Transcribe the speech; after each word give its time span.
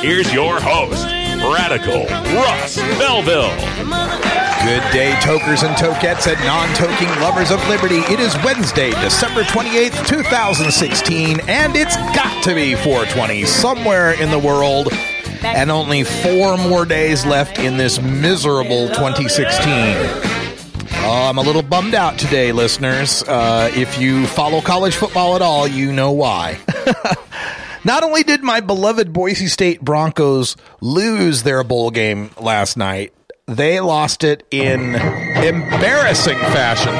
here's 0.00 0.32
your 0.32 0.58
host, 0.60 1.04
Radical 1.04 2.04
Russ 2.34 2.76
Belville. 2.98 3.50
Good 4.64 4.92
day, 4.92 5.18
tokers 5.20 5.62
and 5.62 5.74
tokettes 5.76 6.26
and 6.26 6.38
non-toking 6.44 7.08
lovers 7.20 7.50
of 7.50 7.66
liberty. 7.68 7.98
It 8.12 8.20
is 8.20 8.34
Wednesday, 8.44 8.90
December 9.02 9.42
28th, 9.42 10.06
2016, 10.06 11.40
and 11.48 11.76
it's 11.76 11.96
got 11.96 12.44
to 12.44 12.54
be 12.54 12.74
420 12.74 13.44
somewhere 13.44 14.12
in 14.20 14.30
the 14.30 14.38
world. 14.38 14.88
And 15.42 15.70
only 15.70 16.04
four 16.04 16.58
more 16.58 16.84
days 16.84 17.24
left 17.24 17.58
in 17.58 17.78
this 17.78 18.00
miserable 18.00 18.88
2016. 18.88 19.58
Oh, 21.02 21.26
I'm 21.30 21.38
a 21.38 21.42
little 21.42 21.62
bummed 21.62 21.94
out 21.94 22.18
today, 22.18 22.52
listeners. 22.52 23.22
Uh, 23.22 23.70
if 23.74 23.98
you 23.98 24.26
follow 24.26 24.60
college 24.60 24.96
football 24.96 25.36
at 25.36 25.42
all, 25.42 25.66
you 25.66 25.92
know 25.92 26.10
why. 26.10 26.58
Not 27.84 28.02
only 28.02 28.22
did 28.22 28.42
my 28.42 28.60
beloved 28.60 29.12
Boise 29.12 29.46
State 29.46 29.80
Broncos 29.80 30.56
lose 30.82 31.42
their 31.44 31.64
bowl 31.64 31.90
game 31.90 32.30
last 32.38 32.76
night, 32.76 33.14
they 33.46 33.80
lost 33.80 34.22
it 34.22 34.46
in 34.50 34.94
embarrassing 34.94 36.38
fashion. 36.38 36.92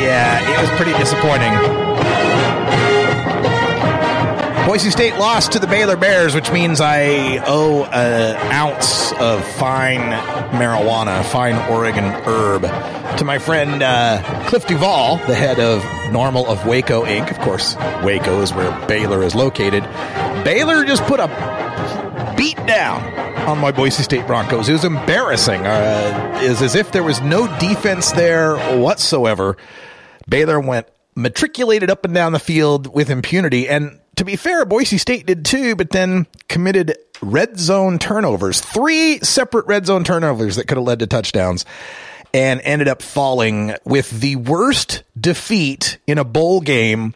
Yeah, 0.00 0.40
it 0.48 0.60
was 0.60 0.70
pretty 0.76 0.96
disappointing. 0.98 1.89
Boise 4.70 4.90
State 4.90 5.16
lost 5.16 5.50
to 5.50 5.58
the 5.58 5.66
Baylor 5.66 5.96
Bears, 5.96 6.32
which 6.32 6.52
means 6.52 6.80
I 6.80 7.42
owe 7.44 7.82
an 7.86 8.36
ounce 8.52 9.10
of 9.14 9.44
fine 9.54 9.98
marijuana, 10.52 11.24
fine 11.24 11.56
Oregon 11.68 12.04
herb, 12.04 12.62
to 13.18 13.24
my 13.24 13.40
friend 13.40 13.82
uh, 13.82 14.22
Cliff 14.46 14.68
Duvall, 14.68 15.16
the 15.26 15.34
head 15.34 15.58
of 15.58 15.82
NORML 16.12 16.46
of 16.46 16.64
Waco 16.66 17.04
Inc. 17.04 17.32
Of 17.32 17.40
course, 17.40 17.74
Waco 18.04 18.42
is 18.42 18.54
where 18.54 18.70
Baylor 18.86 19.24
is 19.24 19.34
located. 19.34 19.82
Baylor 20.44 20.84
just 20.84 21.02
put 21.02 21.18
a 21.18 21.26
beat 22.36 22.64
down 22.68 23.02
on 23.48 23.58
my 23.58 23.72
Boise 23.72 24.04
State 24.04 24.28
Broncos. 24.28 24.68
It 24.68 24.72
was 24.72 24.84
embarrassing. 24.84 25.66
Uh, 25.66 26.38
as 26.44 26.76
if 26.76 26.92
there 26.92 27.02
was 27.02 27.20
no 27.20 27.48
defense 27.58 28.12
there 28.12 28.56
whatsoever. 28.78 29.56
Baylor 30.28 30.60
went 30.60 30.86
matriculated 31.16 31.90
up 31.90 32.04
and 32.04 32.14
down 32.14 32.30
the 32.30 32.38
field 32.38 32.86
with 32.86 33.10
impunity. 33.10 33.68
And 33.68 33.98
to 34.20 34.24
be 34.26 34.36
fair, 34.36 34.66
Boise 34.66 34.98
State 34.98 35.24
did 35.24 35.46
too, 35.46 35.74
but 35.74 35.92
then 35.92 36.26
committed 36.46 36.94
red 37.22 37.58
zone 37.58 37.98
turnovers. 37.98 38.60
Three 38.60 39.18
separate 39.20 39.64
red 39.64 39.86
zone 39.86 40.04
turnovers 40.04 40.56
that 40.56 40.68
could 40.68 40.76
have 40.76 40.86
led 40.86 40.98
to 40.98 41.06
touchdowns 41.06 41.64
and 42.34 42.60
ended 42.62 42.86
up 42.86 43.00
falling 43.00 43.74
with 43.86 44.10
the 44.10 44.36
worst 44.36 45.04
defeat 45.18 45.96
in 46.06 46.18
a 46.18 46.24
bowl 46.24 46.60
game 46.60 47.14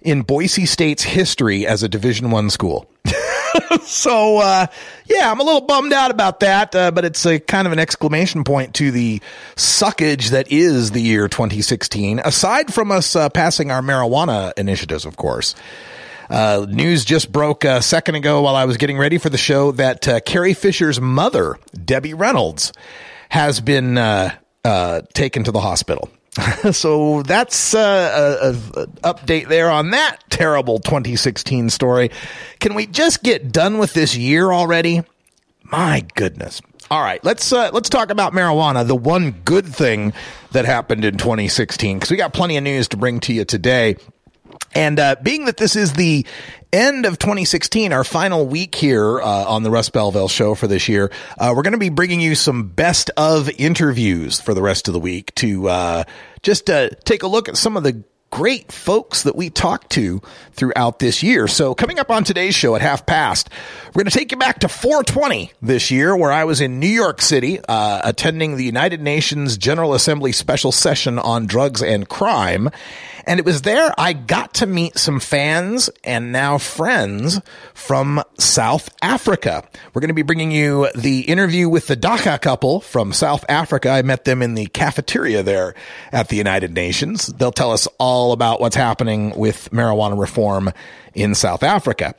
in 0.00 0.22
Boise 0.22 0.64
State's 0.64 1.02
history 1.02 1.66
as 1.66 1.82
a 1.82 1.88
Division 1.88 2.30
One 2.30 2.50
school. 2.50 2.88
so 3.82 4.38
uh, 4.38 4.68
yeah, 5.06 5.32
I'm 5.32 5.40
a 5.40 5.42
little 5.42 5.62
bummed 5.62 5.92
out 5.92 6.12
about 6.12 6.38
that, 6.38 6.72
uh, 6.72 6.92
but 6.92 7.04
it's 7.04 7.26
a 7.26 7.40
kind 7.40 7.66
of 7.66 7.72
an 7.72 7.80
exclamation 7.80 8.44
point 8.44 8.74
to 8.74 8.92
the 8.92 9.20
suckage 9.56 10.30
that 10.30 10.52
is 10.52 10.92
the 10.92 11.02
year 11.02 11.26
2016. 11.26 12.20
Aside 12.20 12.72
from 12.72 12.92
us 12.92 13.16
uh, 13.16 13.28
passing 13.28 13.72
our 13.72 13.82
marijuana 13.82 14.52
initiatives, 14.56 15.04
of 15.04 15.16
course. 15.16 15.56
Uh, 16.30 16.66
news 16.68 17.04
just 17.04 17.32
broke 17.32 17.64
a 17.64 17.80
second 17.80 18.14
ago 18.14 18.42
while 18.42 18.56
I 18.56 18.64
was 18.64 18.76
getting 18.76 18.98
ready 18.98 19.18
for 19.18 19.30
the 19.30 19.38
show 19.38 19.72
that 19.72 20.06
uh, 20.06 20.20
Carrie 20.20 20.54
Fisher's 20.54 21.00
mother, 21.00 21.58
Debbie 21.84 22.14
Reynolds, 22.14 22.72
has 23.30 23.60
been 23.60 23.96
uh, 23.98 24.34
uh, 24.64 25.02
taken 25.14 25.44
to 25.44 25.52
the 25.52 25.60
hospital. 25.60 26.10
so 26.72 27.22
that's 27.22 27.74
uh, 27.74 28.54
a, 28.76 28.80
a, 28.80 28.86
update 29.14 29.48
there 29.48 29.70
on 29.70 29.90
that 29.90 30.18
terrible 30.30 30.78
2016 30.78 31.70
story. 31.70 32.10
Can 32.60 32.74
we 32.74 32.86
just 32.86 33.22
get 33.22 33.50
done 33.50 33.78
with 33.78 33.92
this 33.92 34.16
year 34.16 34.52
already? 34.52 35.02
My 35.64 36.04
goodness. 36.14 36.60
All 36.90 37.02
right, 37.02 37.22
let's 37.22 37.52
uh, 37.52 37.70
let's 37.74 37.90
talk 37.90 38.10
about 38.10 38.32
marijuana. 38.32 38.86
The 38.86 38.96
one 38.96 39.32
good 39.44 39.66
thing 39.66 40.14
that 40.52 40.64
happened 40.64 41.04
in 41.04 41.18
2016, 41.18 41.98
because 41.98 42.10
we 42.10 42.16
got 42.16 42.32
plenty 42.32 42.56
of 42.56 42.64
news 42.64 42.88
to 42.88 42.96
bring 42.96 43.20
to 43.20 43.34
you 43.34 43.44
today. 43.44 43.96
And 44.74 45.00
uh, 45.00 45.16
being 45.22 45.46
that 45.46 45.56
this 45.56 45.76
is 45.76 45.94
the 45.94 46.26
end 46.72 47.06
of 47.06 47.18
2016, 47.18 47.92
our 47.92 48.04
final 48.04 48.46
week 48.46 48.74
here 48.74 49.20
uh, 49.20 49.44
on 49.44 49.62
the 49.62 49.70
Russ 49.70 49.88
Belville 49.88 50.28
show 50.28 50.54
for 50.54 50.66
this 50.66 50.88
year, 50.88 51.10
uh, 51.38 51.52
we're 51.56 51.62
going 51.62 51.72
to 51.72 51.78
be 51.78 51.88
bringing 51.88 52.20
you 52.20 52.34
some 52.34 52.68
best 52.68 53.10
of 53.16 53.48
interviews 53.58 54.40
for 54.40 54.54
the 54.54 54.62
rest 54.62 54.88
of 54.88 54.94
the 54.94 55.00
week 55.00 55.34
to 55.36 55.68
uh, 55.68 56.04
just 56.42 56.68
uh, 56.68 56.90
take 57.04 57.22
a 57.22 57.28
look 57.28 57.48
at 57.48 57.56
some 57.56 57.76
of 57.76 57.82
the 57.82 58.02
great 58.30 58.70
folks 58.70 59.22
that 59.22 59.36
we 59.36 59.48
talked 59.50 59.90
to 59.90 60.20
throughout 60.52 60.98
this 60.98 61.22
year. 61.22 61.48
So 61.48 61.74
coming 61.74 61.98
up 61.98 62.10
on 62.10 62.24
today's 62.24 62.54
show 62.54 62.74
at 62.74 62.82
half 62.82 63.06
past, 63.06 63.48
we're 63.88 64.02
going 64.02 64.10
to 64.10 64.18
take 64.18 64.32
you 64.32 64.38
back 64.38 64.60
to 64.60 64.68
420 64.68 65.52
this 65.62 65.90
year, 65.90 66.14
where 66.16 66.32
I 66.32 66.44
was 66.44 66.60
in 66.60 66.78
New 66.78 66.86
York 66.86 67.22
City 67.22 67.58
uh, 67.68 68.02
attending 68.04 68.56
the 68.56 68.64
United 68.64 69.00
Nations 69.00 69.56
General 69.56 69.94
Assembly 69.94 70.32
special 70.32 70.72
session 70.72 71.18
on 71.18 71.46
drugs 71.46 71.82
and 71.82 72.08
crime. 72.08 72.68
And 73.28 73.38
it 73.38 73.44
was 73.44 73.60
there 73.60 73.92
I 73.98 74.14
got 74.14 74.54
to 74.54 74.66
meet 74.66 74.96
some 74.96 75.20
fans 75.20 75.90
and 76.02 76.32
now 76.32 76.56
friends 76.56 77.38
from 77.74 78.22
South 78.38 78.88
Africa. 79.02 79.68
We're 79.92 80.00
going 80.00 80.08
to 80.08 80.14
be 80.14 80.22
bringing 80.22 80.50
you 80.50 80.88
the 80.94 81.20
interview 81.20 81.68
with 81.68 81.88
the 81.88 81.94
Daka 81.94 82.38
couple 82.38 82.80
from 82.80 83.12
South 83.12 83.44
Africa. 83.46 83.90
I 83.90 84.00
met 84.00 84.24
them 84.24 84.40
in 84.40 84.54
the 84.54 84.64
cafeteria 84.68 85.42
there 85.42 85.74
at 86.10 86.30
the 86.30 86.36
United 86.36 86.72
Nations. 86.72 87.26
They'll 87.26 87.52
tell 87.52 87.72
us 87.72 87.86
all 87.98 88.32
about 88.32 88.62
what's 88.62 88.76
happening 88.76 89.38
with 89.38 89.68
marijuana 89.72 90.18
reform 90.18 90.72
in 91.12 91.34
South 91.34 91.62
Africa. 91.62 92.14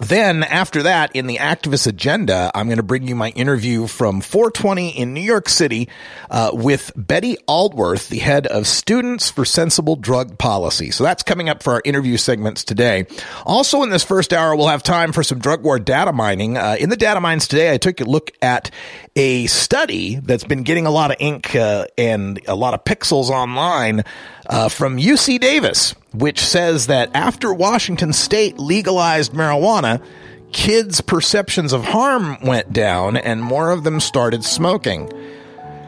Then 0.00 0.44
after 0.44 0.84
that, 0.84 1.14
in 1.14 1.26
the 1.26 1.36
activist 1.36 1.86
agenda, 1.86 2.50
I'm 2.54 2.68
going 2.68 2.78
to 2.78 2.82
bring 2.82 3.06
you 3.06 3.14
my 3.14 3.28
interview 3.30 3.86
from 3.86 4.22
420 4.22 4.98
in 4.98 5.12
New 5.12 5.20
York 5.20 5.46
City 5.50 5.90
uh, 6.30 6.52
with 6.54 6.90
Betty 6.96 7.36
Aldworth, 7.46 8.08
the 8.08 8.18
head 8.18 8.46
of 8.46 8.66
Students 8.66 9.30
for 9.30 9.44
Sensible 9.44 9.96
Drug 9.96 10.38
Policy. 10.38 10.90
So 10.90 11.04
that's 11.04 11.22
coming 11.22 11.50
up 11.50 11.62
for 11.62 11.74
our 11.74 11.82
interview 11.84 12.16
segments 12.16 12.64
today. 12.64 13.04
Also, 13.44 13.82
in 13.82 13.90
this 13.90 14.02
first 14.02 14.32
hour, 14.32 14.56
we'll 14.56 14.68
have 14.68 14.82
time 14.82 15.12
for 15.12 15.22
some 15.22 15.38
drug 15.38 15.62
war 15.62 15.78
data 15.78 16.14
mining. 16.14 16.56
Uh, 16.56 16.76
in 16.80 16.88
the 16.88 16.96
data 16.96 17.20
mines 17.20 17.46
today, 17.46 17.70
I 17.70 17.76
took 17.76 18.00
a 18.00 18.04
look 18.04 18.30
at 18.40 18.70
a 19.16 19.48
study 19.48 20.16
that's 20.16 20.44
been 20.44 20.62
getting 20.62 20.86
a 20.86 20.90
lot 20.90 21.10
of 21.10 21.18
ink 21.20 21.54
uh, 21.54 21.84
and 21.98 22.40
a 22.48 22.54
lot 22.54 22.72
of 22.72 22.84
pixels 22.84 23.28
online 23.28 24.04
uh, 24.50 24.68
from 24.68 24.98
UC 24.98 25.40
Davis, 25.40 25.94
which 26.12 26.40
says 26.40 26.88
that 26.88 27.10
after 27.14 27.54
Washington 27.54 28.12
state 28.12 28.58
legalized 28.58 29.32
marijuana, 29.32 30.04
kids' 30.52 31.00
perceptions 31.00 31.72
of 31.72 31.84
harm 31.84 32.36
went 32.42 32.72
down 32.72 33.16
and 33.16 33.42
more 33.42 33.70
of 33.70 33.84
them 33.84 34.00
started 34.00 34.44
smoking. 34.44 35.10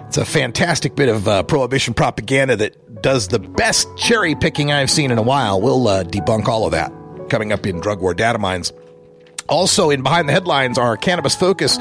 It's 0.06 0.17
a 0.17 0.25
fantastic 0.25 0.95
bit 0.95 1.09
of 1.09 1.27
uh, 1.27 1.43
prohibition 1.43 1.93
propaganda 1.93 2.55
that 2.56 3.03
does 3.03 3.29
the 3.29 3.41
best 3.41 3.88
cherry 3.97 4.37
picking 4.37 4.70
I've 4.70 4.91
seen 4.91 5.11
in 5.11 5.19
a 5.19 5.23
while. 5.23 5.61
We'll 5.61 5.88
uh, 5.88 6.05
debunk 6.05 6.47
all 6.47 6.64
of 6.64 6.73
that 6.73 6.93
coming 7.29 7.50
up 7.53 7.67
in 7.67 7.81
Drug 7.81 8.00
War 8.00 8.14
Data 8.14 8.38
Mines. 8.38 8.73
Also, 9.49 9.91
in 9.91 10.03
Behind 10.03 10.29
the 10.29 10.32
Headlines, 10.32 10.79
our 10.79 10.97
cannabis 10.97 11.35
focus 11.35 11.79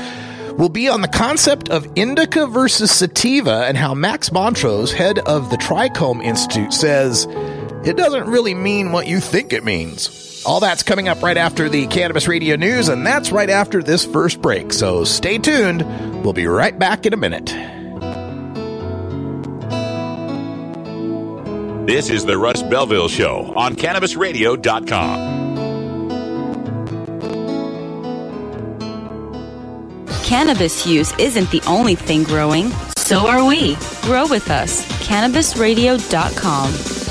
will 0.58 0.70
be 0.70 0.90
on 0.90 1.02
the 1.02 1.08
concept 1.08 1.70
of 1.70 1.88
indica 1.96 2.48
versus 2.48 2.92
sativa 2.92 3.66
and 3.66 3.78
how 3.78 3.94
Max 3.94 4.32
Montrose, 4.32 4.92
head 4.92 5.20
of 5.20 5.50
the 5.50 5.58
Trichome 5.58 6.24
Institute, 6.24 6.74
says 6.74 7.26
it 7.86 7.98
doesn't 7.98 8.28
really 8.28 8.54
mean 8.54 8.92
what 8.92 9.08
you 9.08 9.20
think 9.20 9.54
it 9.54 9.64
means. 9.64 10.44
All 10.46 10.60
that's 10.60 10.84
coming 10.84 11.08
up 11.08 11.22
right 11.22 11.38
after 11.38 11.70
the 11.70 11.88
Cannabis 11.88 12.28
Radio 12.28 12.56
News, 12.56 12.90
and 12.90 13.06
that's 13.06 13.32
right 13.32 13.50
after 13.50 13.84
this 13.84 14.06
first 14.06 14.42
break. 14.42 14.74
So 14.74 15.04
stay 15.04 15.38
tuned. 15.38 15.84
We'll 16.24 16.34
be 16.34 16.48
right 16.48 16.78
back 16.78 17.06
in 17.06 17.14
a 17.14 17.18
minute. 17.18 17.54
This 21.88 22.10
is 22.10 22.26
the 22.26 22.38
Russ 22.38 22.62
Belville 22.64 23.08
Show 23.10 23.54
on 23.56 23.76
CannabisRadio.com. 23.76 25.51
Cannabis 30.32 30.88
use 30.88 31.12
isn't 31.20 31.52
the 31.52 31.62
only 31.68 31.94
thing 31.94 32.24
growing, 32.24 32.72
so 32.96 33.28
are 33.28 33.44
we. 33.44 33.76
Grow 34.04 34.26
with 34.26 34.50
us. 34.50 34.82
CannabisRadio.com. 35.06 37.11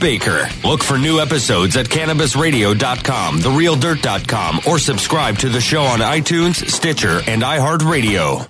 Baker. 0.00 0.48
Look 0.64 0.82
for 0.82 0.98
new 0.98 1.20
episodes 1.20 1.76
at 1.76 1.86
cannabisradio.com, 1.86 3.38
therealdirt.com, 3.38 4.60
or 4.66 4.78
subscribe 4.78 5.38
to 5.38 5.48
the 5.48 5.60
show 5.60 5.82
on 5.82 6.00
iTunes, 6.00 6.68
Stitcher, 6.68 7.20
and 7.26 7.42
iHeartRadio. 7.42 8.48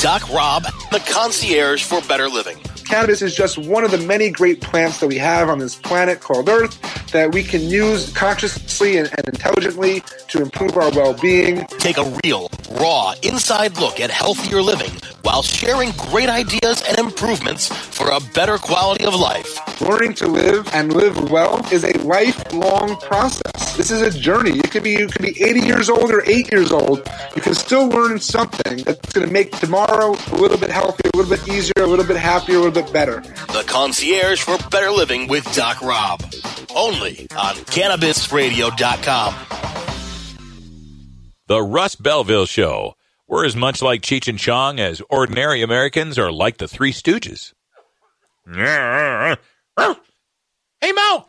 Doc 0.00 0.32
Rob, 0.32 0.64
the 0.90 1.02
concierge 1.06 1.84
for 1.84 2.00
better 2.02 2.28
living. 2.28 2.58
Cannabis 2.90 3.22
is 3.22 3.36
just 3.36 3.56
one 3.56 3.84
of 3.84 3.92
the 3.92 3.98
many 3.98 4.30
great 4.30 4.60
plants 4.60 4.98
that 4.98 5.06
we 5.06 5.16
have 5.16 5.48
on 5.48 5.60
this 5.60 5.76
planet 5.76 6.18
called 6.18 6.48
Earth 6.48 6.76
that 7.12 7.32
we 7.32 7.44
can 7.44 7.60
use 7.62 8.12
consciously 8.12 8.96
and, 8.96 9.08
and 9.16 9.28
intelligently 9.28 10.02
to 10.26 10.42
improve 10.42 10.76
our 10.76 10.90
well 10.90 11.14
being. 11.14 11.64
Take 11.78 11.98
a 11.98 12.18
real, 12.24 12.50
raw, 12.72 13.14
inside 13.22 13.78
look 13.78 14.00
at 14.00 14.10
healthier 14.10 14.60
living 14.60 14.90
while 15.22 15.42
sharing 15.42 15.92
great 15.92 16.28
ideas 16.28 16.82
and 16.88 16.98
improvements 16.98 17.68
for 17.68 18.10
a 18.10 18.20
better 18.34 18.58
quality 18.58 19.04
of 19.04 19.14
life. 19.14 19.80
Learning 19.80 20.14
to 20.14 20.26
live 20.26 20.68
and 20.72 20.92
live 20.92 21.30
well 21.30 21.64
is 21.72 21.84
a 21.84 21.92
lifelong 21.98 22.96
process. 22.96 23.76
This 23.76 23.90
is 23.90 24.02
a 24.02 24.18
journey. 24.18 24.52
You 24.52 24.62
could 24.62 24.82
be 24.82 24.92
you 24.92 25.06
could 25.08 25.22
be 25.22 25.42
80 25.42 25.60
years 25.60 25.88
old 25.88 26.10
or 26.10 26.22
8 26.26 26.52
years 26.52 26.72
old. 26.72 27.08
You 27.36 27.42
can 27.42 27.54
still 27.54 27.88
learn 27.88 28.18
something 28.18 28.78
that's 28.78 29.12
going 29.12 29.26
to 29.26 29.32
make 29.32 29.52
tomorrow 29.58 30.16
a 30.32 30.36
little 30.36 30.58
bit 30.58 30.70
healthier, 30.70 31.10
a 31.12 31.16
little 31.16 31.36
bit 31.36 31.46
easier, 31.48 31.84
a 31.84 31.86
little 31.86 32.04
bit 32.04 32.16
happier, 32.16 32.56
a 32.56 32.58
little 32.58 32.79
bit 32.79 32.79
better. 32.82 33.20
The 33.20 33.64
concierge 33.66 34.42
for 34.42 34.56
better 34.70 34.90
living 34.90 35.28
with 35.28 35.44
Doc 35.54 35.80
Rob. 35.82 36.22
Only 36.74 37.26
on 37.36 37.54
cannabisradio.com. 37.66 39.34
The 41.46 41.62
Russ 41.62 41.96
Belville 41.96 42.46
Show. 42.46 42.94
We're 43.26 43.44
as 43.44 43.56
much 43.56 43.82
like 43.82 44.02
Cheech 44.02 44.28
and 44.28 44.38
Chong 44.38 44.80
as 44.80 45.02
ordinary 45.10 45.62
Americans 45.62 46.18
are 46.18 46.32
like 46.32 46.58
the 46.58 46.68
Three 46.68 46.92
Stooges. 46.92 47.52
Hey, 50.80 50.92
Moe! 50.92 51.28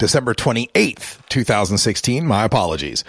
December 0.00 0.32
28th, 0.32 1.18
2016. 1.28 2.26
My 2.26 2.44
apologies. 2.44 3.04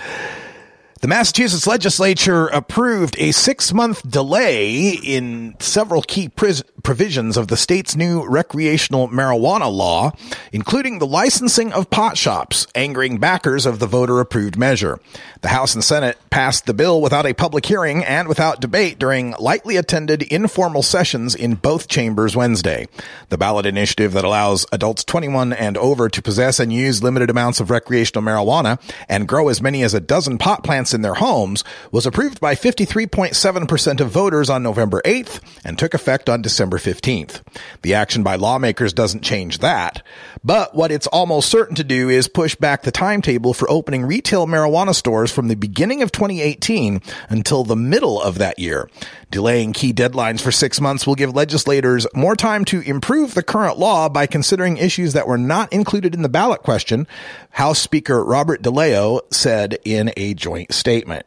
The 1.01 1.07
Massachusetts 1.07 1.65
legislature 1.65 2.45
approved 2.45 3.15
a 3.17 3.31
six 3.31 3.73
month 3.73 4.07
delay 4.07 4.91
in 4.91 5.55
several 5.57 6.03
key 6.03 6.29
pris- 6.29 6.61
provisions 6.83 7.37
of 7.37 7.47
the 7.47 7.57
state's 7.57 7.95
new 7.95 8.23
recreational 8.27 9.07
marijuana 9.07 9.71
law, 9.71 10.11
including 10.51 10.99
the 10.99 11.07
licensing 11.07 11.73
of 11.73 11.89
pot 11.89 12.17
shops, 12.19 12.67
angering 12.75 13.17
backers 13.17 13.65
of 13.65 13.79
the 13.79 13.87
voter 13.87 14.19
approved 14.19 14.57
measure. 14.57 14.99
The 15.41 15.47
House 15.47 15.73
and 15.73 15.83
Senate 15.83 16.19
passed 16.29 16.67
the 16.67 16.73
bill 16.73 17.01
without 17.01 17.25
a 17.25 17.33
public 17.33 17.65
hearing 17.65 18.03
and 18.03 18.27
without 18.27 18.61
debate 18.61 18.99
during 18.99 19.33
lightly 19.39 19.77
attended 19.77 20.21
informal 20.23 20.83
sessions 20.83 21.33
in 21.33 21.55
both 21.55 21.87
chambers 21.87 22.35
Wednesday. 22.35 22.87
The 23.29 23.39
ballot 23.39 23.65
initiative 23.65 24.13
that 24.13 24.23
allows 24.23 24.67
adults 24.71 25.03
21 25.03 25.51
and 25.53 25.77
over 25.77 26.09
to 26.09 26.21
possess 26.21 26.59
and 26.59 26.71
use 26.71 27.01
limited 27.01 27.31
amounts 27.31 27.59
of 27.59 27.71
recreational 27.71 28.23
marijuana 28.23 28.79
and 29.09 29.27
grow 29.27 29.49
as 29.49 29.63
many 29.63 29.81
as 29.81 29.95
a 29.95 29.99
dozen 29.99 30.37
pot 30.37 30.63
plants 30.63 30.90
in 30.93 31.01
their 31.01 31.15
homes 31.15 31.63
was 31.91 32.05
approved 32.05 32.39
by 32.39 32.55
53.7% 32.55 33.99
of 33.99 34.09
voters 34.09 34.49
on 34.49 34.63
November 34.63 35.01
8th 35.05 35.39
and 35.63 35.77
took 35.77 35.93
effect 35.93 36.29
on 36.29 36.41
December 36.41 36.77
15th. 36.77 37.41
The 37.81 37.93
action 37.93 38.23
by 38.23 38.35
lawmakers 38.35 38.93
doesn't 38.93 39.23
change 39.23 39.59
that, 39.59 40.03
but 40.43 40.75
what 40.75 40.91
it's 40.91 41.07
almost 41.07 41.49
certain 41.49 41.75
to 41.75 41.83
do 41.83 42.09
is 42.09 42.27
push 42.27 42.55
back 42.55 42.83
the 42.83 42.91
timetable 42.91 43.53
for 43.53 43.69
opening 43.69 44.05
retail 44.05 44.47
marijuana 44.47 44.95
stores 44.95 45.31
from 45.31 45.47
the 45.47 45.55
beginning 45.55 46.01
of 46.01 46.11
2018 46.11 47.01
until 47.29 47.63
the 47.63 47.75
middle 47.75 48.21
of 48.21 48.37
that 48.37 48.59
year. 48.59 48.89
Delaying 49.31 49.71
key 49.71 49.93
deadlines 49.93 50.41
for 50.41 50.51
six 50.51 50.81
months 50.81 51.07
will 51.07 51.15
give 51.15 51.33
legislators 51.33 52.05
more 52.13 52.35
time 52.35 52.65
to 52.65 52.81
improve 52.81 53.33
the 53.33 53.41
current 53.43 53.77
law 53.77 54.09
by 54.09 54.27
considering 54.27 54.75
issues 54.75 55.13
that 55.13 55.27
were 55.27 55.37
not 55.37 55.71
included 55.71 56.13
in 56.13 56.21
the 56.21 56.27
ballot 56.27 56.63
question, 56.63 57.07
House 57.51 57.79
Speaker 57.79 58.23
Robert 58.25 58.61
DeLeo 58.61 59.21
said 59.31 59.77
in 59.85 60.11
a 60.17 60.33
joint 60.33 60.73
statement. 60.81 61.25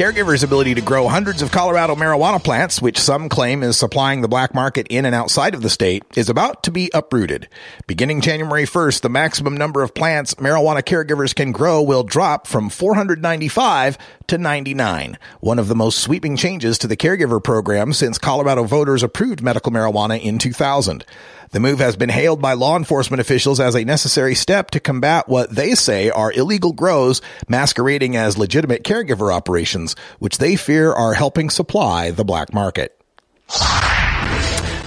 Caregivers' 0.00 0.42
ability 0.42 0.74
to 0.76 0.80
grow 0.80 1.08
hundreds 1.08 1.42
of 1.42 1.50
Colorado 1.50 1.94
marijuana 1.94 2.42
plants, 2.42 2.80
which 2.80 2.98
some 2.98 3.28
claim 3.28 3.62
is 3.62 3.76
supplying 3.76 4.22
the 4.22 4.28
black 4.28 4.54
market 4.54 4.86
in 4.88 5.04
and 5.04 5.14
outside 5.14 5.52
of 5.52 5.60
the 5.60 5.68
state, 5.68 6.02
is 6.16 6.30
about 6.30 6.62
to 6.62 6.70
be 6.70 6.90
uprooted. 6.94 7.48
Beginning 7.86 8.22
January 8.22 8.64
1st, 8.64 9.02
the 9.02 9.10
maximum 9.10 9.54
number 9.54 9.82
of 9.82 9.92
plants 9.92 10.36
marijuana 10.36 10.82
caregivers 10.82 11.34
can 11.34 11.52
grow 11.52 11.82
will 11.82 12.02
drop 12.02 12.46
from 12.46 12.70
495 12.70 13.98
to 14.28 14.38
99, 14.38 15.18
one 15.40 15.58
of 15.58 15.68
the 15.68 15.76
most 15.76 15.98
sweeping 15.98 16.34
changes 16.34 16.78
to 16.78 16.86
the 16.86 16.96
caregiver 16.96 17.44
program 17.44 17.92
since 17.92 18.16
Colorado 18.16 18.64
voters 18.64 19.02
approved 19.02 19.42
medical 19.42 19.70
marijuana 19.70 20.18
in 20.18 20.38
2000. 20.38 21.04
The 21.52 21.58
move 21.58 21.80
has 21.80 21.96
been 21.96 22.10
hailed 22.10 22.40
by 22.40 22.52
law 22.52 22.76
enforcement 22.76 23.20
officials 23.20 23.58
as 23.58 23.74
a 23.74 23.84
necessary 23.84 24.36
step 24.36 24.70
to 24.70 24.78
combat 24.78 25.28
what 25.28 25.50
they 25.50 25.74
say 25.74 26.08
are 26.08 26.32
illegal 26.32 26.72
grows 26.72 27.20
masquerading 27.48 28.16
as 28.16 28.38
legitimate 28.38 28.84
caregiver 28.84 29.34
operations, 29.34 29.96
which 30.20 30.38
they 30.38 30.54
fear 30.54 30.92
are 30.92 31.14
helping 31.14 31.50
supply 31.50 32.12
the 32.12 32.24
black 32.24 32.54
market. 32.54 32.96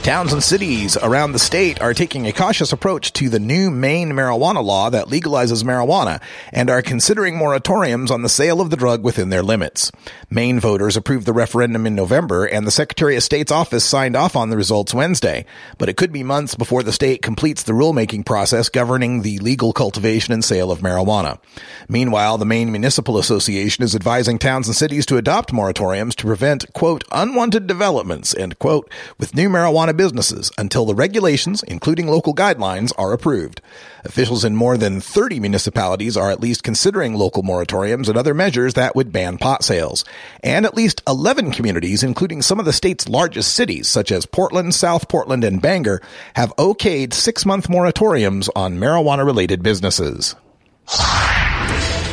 Towns 0.03 0.33
and 0.33 0.43
cities 0.43 0.97
around 0.97 1.31
the 1.31 1.39
state 1.39 1.81
are 1.81 1.93
taking 1.93 2.27
a 2.27 2.33
cautious 2.33 2.73
approach 2.73 3.13
to 3.13 3.29
the 3.29 3.39
new 3.39 3.71
Maine 3.71 4.11
marijuana 4.11 4.61
law 4.61 4.89
that 4.89 5.07
legalizes 5.07 5.63
marijuana 5.63 6.21
and 6.51 6.69
are 6.69 6.81
considering 6.81 7.35
moratoriums 7.35 8.11
on 8.11 8.21
the 8.21 8.27
sale 8.27 8.59
of 8.59 8.69
the 8.69 8.75
drug 8.75 9.01
within 9.01 9.29
their 9.29 9.41
limits. 9.41 9.93
Maine 10.29 10.59
voters 10.59 10.97
approved 10.97 11.25
the 11.25 11.31
referendum 11.31 11.87
in 11.87 11.95
November 11.95 12.43
and 12.43 12.67
the 12.67 12.71
Secretary 12.71 13.15
of 13.15 13.23
State's 13.23 13.51
office 13.51 13.85
signed 13.85 14.17
off 14.17 14.35
on 14.35 14.49
the 14.49 14.57
results 14.57 14.93
Wednesday, 14.93 15.45
but 15.77 15.87
it 15.87 15.95
could 15.95 16.11
be 16.11 16.21
months 16.21 16.53
before 16.53 16.83
the 16.83 16.91
state 16.91 17.21
completes 17.21 17.63
the 17.63 17.71
rulemaking 17.71 18.25
process 18.25 18.67
governing 18.67 19.21
the 19.21 19.39
legal 19.39 19.71
cultivation 19.71 20.33
and 20.33 20.43
sale 20.43 20.69
of 20.69 20.81
marijuana. 20.81 21.39
Meanwhile, 21.87 22.39
the 22.39 22.45
Maine 22.45 22.73
Municipal 22.73 23.17
Association 23.17 23.85
is 23.85 23.95
advising 23.95 24.37
towns 24.37 24.67
and 24.67 24.75
cities 24.75 25.05
to 25.05 25.15
adopt 25.15 25.53
moratoriums 25.53 26.13
to 26.15 26.25
prevent, 26.25 26.73
quote, 26.73 27.05
unwanted 27.09 27.67
developments, 27.67 28.35
end 28.35 28.59
quote, 28.59 28.91
with 29.17 29.33
new 29.33 29.47
marijuana 29.47 29.92
businesses 29.95 30.51
until 30.57 30.85
the 30.85 30.95
regulations, 30.95 31.63
including 31.63 32.07
local 32.07 32.35
guidelines, 32.35 32.91
are 32.97 33.13
approved. 33.13 33.61
Officials 34.03 34.43
in 34.43 34.55
more 34.55 34.77
than 34.77 34.99
30 34.99 35.39
municipalities 35.39 36.17
are 36.17 36.29
at 36.29 36.41
least 36.41 36.63
considering 36.63 37.13
local 37.13 37.43
moratoriums 37.43 38.07
and 38.09 38.17
other 38.17 38.33
measures 38.33 38.73
that 38.73 38.95
would 38.95 39.11
ban 39.11 39.37
pot 39.37 39.63
sales. 39.63 40.03
And 40.43 40.65
at 40.65 40.75
least 40.75 41.01
11 41.07 41.51
communities, 41.51 42.03
including 42.03 42.41
some 42.41 42.59
of 42.59 42.65
the 42.65 42.73
state's 42.73 43.07
largest 43.07 43.53
cities, 43.53 43.87
such 43.87 44.11
as 44.11 44.25
Portland, 44.25 44.75
South 44.75 45.07
Portland, 45.07 45.43
and 45.43 45.61
Bangor, 45.61 46.01
have 46.35 46.55
okayed 46.57 47.13
six 47.13 47.45
month 47.45 47.67
moratoriums 47.67 48.49
on 48.55 48.77
marijuana 48.77 49.25
related 49.25 49.63
businesses. 49.63 50.35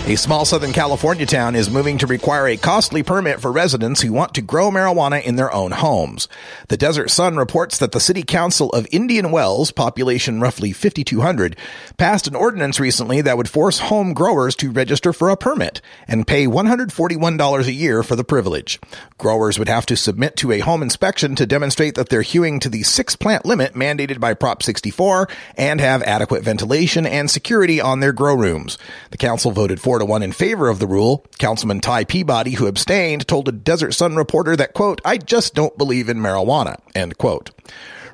A 0.07 0.17
small 0.17 0.45
Southern 0.45 0.73
California 0.73 1.25
town 1.25 1.55
is 1.55 1.71
moving 1.71 1.99
to 1.99 2.07
require 2.07 2.49
a 2.49 2.57
costly 2.57 3.05
permit 3.05 3.41
for 3.41 3.53
residents 3.53 4.01
who 4.01 4.13
want 4.13 4.35
to 4.35 4.43
grow 4.43 4.69
marijuana 4.69 5.23
in 5.23 5.37
their 5.37 5.53
own 5.53 5.71
homes. 5.71 6.27
The 6.67 6.77
Desert 6.77 7.11
Sun 7.11 7.37
reports 7.37 7.79
that 7.79 7.93
the 7.93 8.01
City 8.01 8.25
Council 8.25 8.71
of 8.71 8.89
Indian 8.91 9.31
Wells, 9.31 9.71
population 9.71 10.41
roughly 10.41 10.73
5,200, 10.73 11.55
passed 11.97 12.27
an 12.27 12.35
ordinance 12.35 12.81
recently 12.81 13.21
that 13.21 13.37
would 13.37 13.49
force 13.49 13.79
home 13.79 14.13
growers 14.13 14.57
to 14.57 14.73
register 14.73 15.13
for 15.13 15.29
a 15.29 15.37
permit 15.37 15.81
and 16.09 16.27
pay 16.27 16.47
$141 16.47 17.67
a 17.67 17.73
year 17.73 18.03
for 18.03 18.17
the 18.17 18.25
privilege. 18.25 18.81
Growers 19.17 19.61
would 19.61 19.69
have 19.69 19.87
to 19.87 19.97
submit 19.97 20.35
to 20.39 20.51
a 20.51 20.61
home 20.61 20.83
inspection 20.83 21.37
to 21.37 21.47
demonstrate 21.47 21.95
that 21.95 22.09
they're 22.09 22.23
hewing 22.23 22.59
to 22.61 22.69
the 22.69 22.83
six 22.83 23.15
plant 23.15 23.45
limit 23.45 23.75
mandated 23.75 24.19
by 24.19 24.35
Prop 24.35 24.63
64 24.63 25.29
and 25.57 25.81
have 25.81 26.03
adequate 26.03 26.43
ventilation 26.43 27.07
and 27.07 27.31
security 27.31 27.81
on 27.81 28.01
their 28.01 28.13
grow 28.13 28.35
rooms. 28.35 28.77
The 29.13 29.19
council 29.19 29.53
voted 29.53 29.79
four 29.91 29.99
to 29.99 30.05
one 30.05 30.23
in 30.23 30.31
favor 30.31 30.69
of 30.69 30.79
the 30.79 30.87
rule. 30.87 31.27
Councilman 31.41 31.81
Ty 31.81 32.05
Peabody, 32.05 32.53
who 32.53 32.69
abstained, 32.69 33.27
told 33.27 33.49
a 33.49 33.53
Desert 33.53 33.91
Sun 33.91 34.15
reporter 34.15 34.55
that, 34.55 34.73
quote, 34.73 35.01
I 35.05 35.17
just 35.17 35.53
don't 35.53 35.77
believe 35.77 36.09
in 36.09 36.19
marijuana, 36.19 36.77
end 36.95 37.19
quote. 37.19 37.51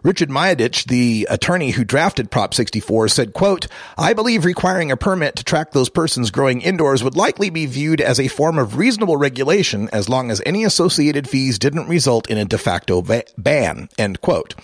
Richard 0.03 0.31
Miadich, 0.31 0.87
the 0.87 1.27
attorney 1.29 1.73
who 1.73 1.85
drafted 1.85 2.31
Prop 2.31 2.55
64, 2.55 3.09
said, 3.09 3.35
quote, 3.35 3.67
I 3.99 4.15
believe 4.15 4.47
requiring 4.47 4.91
a 4.91 4.97
permit 4.97 5.37
to 5.37 5.45
track 5.45 5.73
those 5.73 5.91
persons 5.91 6.31
growing 6.31 6.63
indoors 6.63 7.05
would 7.05 7.15
likely 7.15 7.51
be 7.51 7.67
viewed 7.67 8.01
as 8.01 8.19
a 8.19 8.29
form 8.29 8.59
of 8.59 8.79
reasonable 8.79 9.19
regulation 9.19 9.91
as 9.93 10.09
long 10.09 10.31
as 10.31 10.41
any 10.47 10.65
associated 10.65 11.29
fees 11.29 11.59
didn't 11.59 11.89
result 11.89 12.31
in 12.31 12.39
a 12.39 12.47
de 12.47 12.57
facto 12.57 13.03
ba- 13.03 13.25
ban, 13.37 13.91
end 13.99 14.23
quote. 14.23 14.55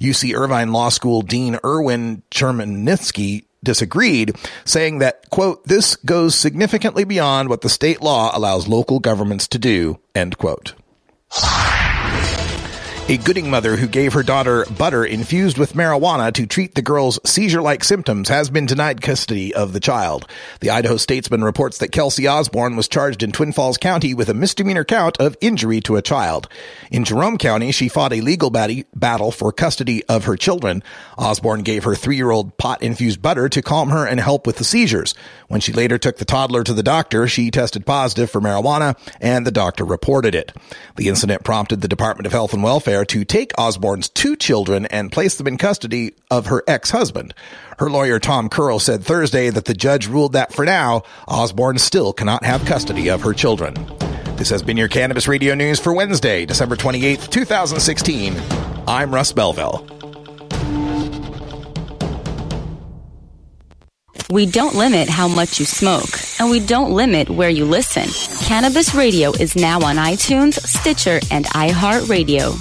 UC 0.00 0.36
Irvine 0.36 0.70
Law 0.70 0.90
School 0.90 1.22
Dean 1.22 1.58
Erwin 1.64 2.22
Chemerinsky 2.30 3.46
disagreed, 3.62 4.36
saying 4.64 4.98
that, 4.98 5.28
quote, 5.30 5.64
this 5.64 5.96
goes 5.96 6.34
significantly 6.34 7.04
beyond 7.04 7.48
what 7.48 7.60
the 7.60 7.68
state 7.68 8.00
law 8.00 8.30
allows 8.36 8.68
local 8.68 8.98
governments 8.98 9.48
to 9.48 9.58
do, 9.58 9.98
end 10.14 10.38
quote. 10.38 10.74
A 13.10 13.16
Gooding 13.16 13.50
mother 13.50 13.74
who 13.74 13.88
gave 13.88 14.12
her 14.12 14.22
daughter 14.22 14.64
butter 14.78 15.04
infused 15.04 15.58
with 15.58 15.72
marijuana 15.72 16.32
to 16.32 16.46
treat 16.46 16.76
the 16.76 16.80
girl's 16.80 17.18
seizure 17.28 17.60
like 17.60 17.82
symptoms 17.82 18.28
has 18.28 18.50
been 18.50 18.66
denied 18.66 19.02
custody 19.02 19.52
of 19.52 19.72
the 19.72 19.80
child. 19.80 20.28
The 20.60 20.70
Idaho 20.70 20.96
Statesman 20.96 21.42
reports 21.42 21.78
that 21.78 21.90
Kelsey 21.90 22.28
Osborne 22.28 22.76
was 22.76 22.86
charged 22.86 23.24
in 23.24 23.32
Twin 23.32 23.50
Falls 23.50 23.78
County 23.78 24.14
with 24.14 24.28
a 24.28 24.34
misdemeanor 24.34 24.84
count 24.84 25.16
of 25.18 25.36
injury 25.40 25.80
to 25.80 25.96
a 25.96 26.02
child. 26.02 26.48
In 26.92 27.02
Jerome 27.02 27.36
County, 27.36 27.72
she 27.72 27.88
fought 27.88 28.12
a 28.12 28.20
legal 28.20 28.48
battle 28.48 29.32
for 29.32 29.50
custody 29.50 30.04
of 30.04 30.26
her 30.26 30.36
children. 30.36 30.80
Osborne 31.18 31.62
gave 31.62 31.82
her 31.82 31.96
three 31.96 32.14
year 32.14 32.30
old 32.30 32.56
pot 32.58 32.80
infused 32.80 33.20
butter 33.20 33.48
to 33.48 33.60
calm 33.60 33.90
her 33.90 34.06
and 34.06 34.20
help 34.20 34.46
with 34.46 34.58
the 34.58 34.64
seizures. 34.64 35.16
When 35.48 35.60
she 35.60 35.72
later 35.72 35.98
took 35.98 36.18
the 36.18 36.24
toddler 36.24 36.62
to 36.62 36.74
the 36.74 36.84
doctor, 36.84 37.26
she 37.26 37.50
tested 37.50 37.84
positive 37.84 38.30
for 38.30 38.40
marijuana 38.40 38.96
and 39.20 39.44
the 39.44 39.50
doctor 39.50 39.84
reported 39.84 40.36
it. 40.36 40.52
The 40.94 41.08
incident 41.08 41.42
prompted 41.42 41.80
the 41.80 41.88
Department 41.88 42.26
of 42.26 42.32
Health 42.32 42.54
and 42.54 42.62
Welfare 42.62 42.99
to 43.06 43.24
take 43.24 43.52
Osborne's 43.58 44.08
two 44.08 44.36
children 44.36 44.86
and 44.86 45.12
place 45.12 45.36
them 45.36 45.46
in 45.46 45.58
custody 45.58 46.14
of 46.30 46.46
her 46.46 46.62
ex-husband. 46.66 47.34
Her 47.78 47.90
lawyer 47.90 48.18
Tom 48.18 48.48
Curl 48.48 48.78
said 48.78 49.02
Thursday 49.04 49.50
that 49.50 49.64
the 49.64 49.74
judge 49.74 50.06
ruled 50.06 50.32
that 50.34 50.52
for 50.52 50.64
now, 50.64 51.02
Osborne 51.26 51.78
still 51.78 52.12
cannot 52.12 52.44
have 52.44 52.64
custody 52.64 53.08
of 53.08 53.22
her 53.22 53.32
children. 53.32 53.74
This 54.36 54.50
has 54.50 54.62
been 54.62 54.76
your 54.76 54.88
Cannabis 54.88 55.28
Radio 55.28 55.54
News 55.54 55.78
for 55.78 55.92
Wednesday, 55.92 56.46
December 56.46 56.76
28th, 56.76 57.30
2016. 57.30 58.36
I'm 58.86 59.14
Russ 59.14 59.32
Belville. 59.32 59.86
We 64.30 64.46
don't 64.46 64.76
limit 64.76 65.08
how 65.08 65.26
much 65.26 65.58
you 65.58 65.64
smoke, 65.64 66.08
and 66.38 66.50
we 66.50 66.64
don't 66.64 66.92
limit 66.92 67.28
where 67.28 67.50
you 67.50 67.64
listen. 67.64 68.06
Cannabis 68.46 68.94
Radio 68.94 69.32
is 69.32 69.56
now 69.56 69.82
on 69.82 69.96
iTunes, 69.96 70.54
Stitcher, 70.54 71.18
and 71.32 71.46
iHeartRadio. 71.46 72.54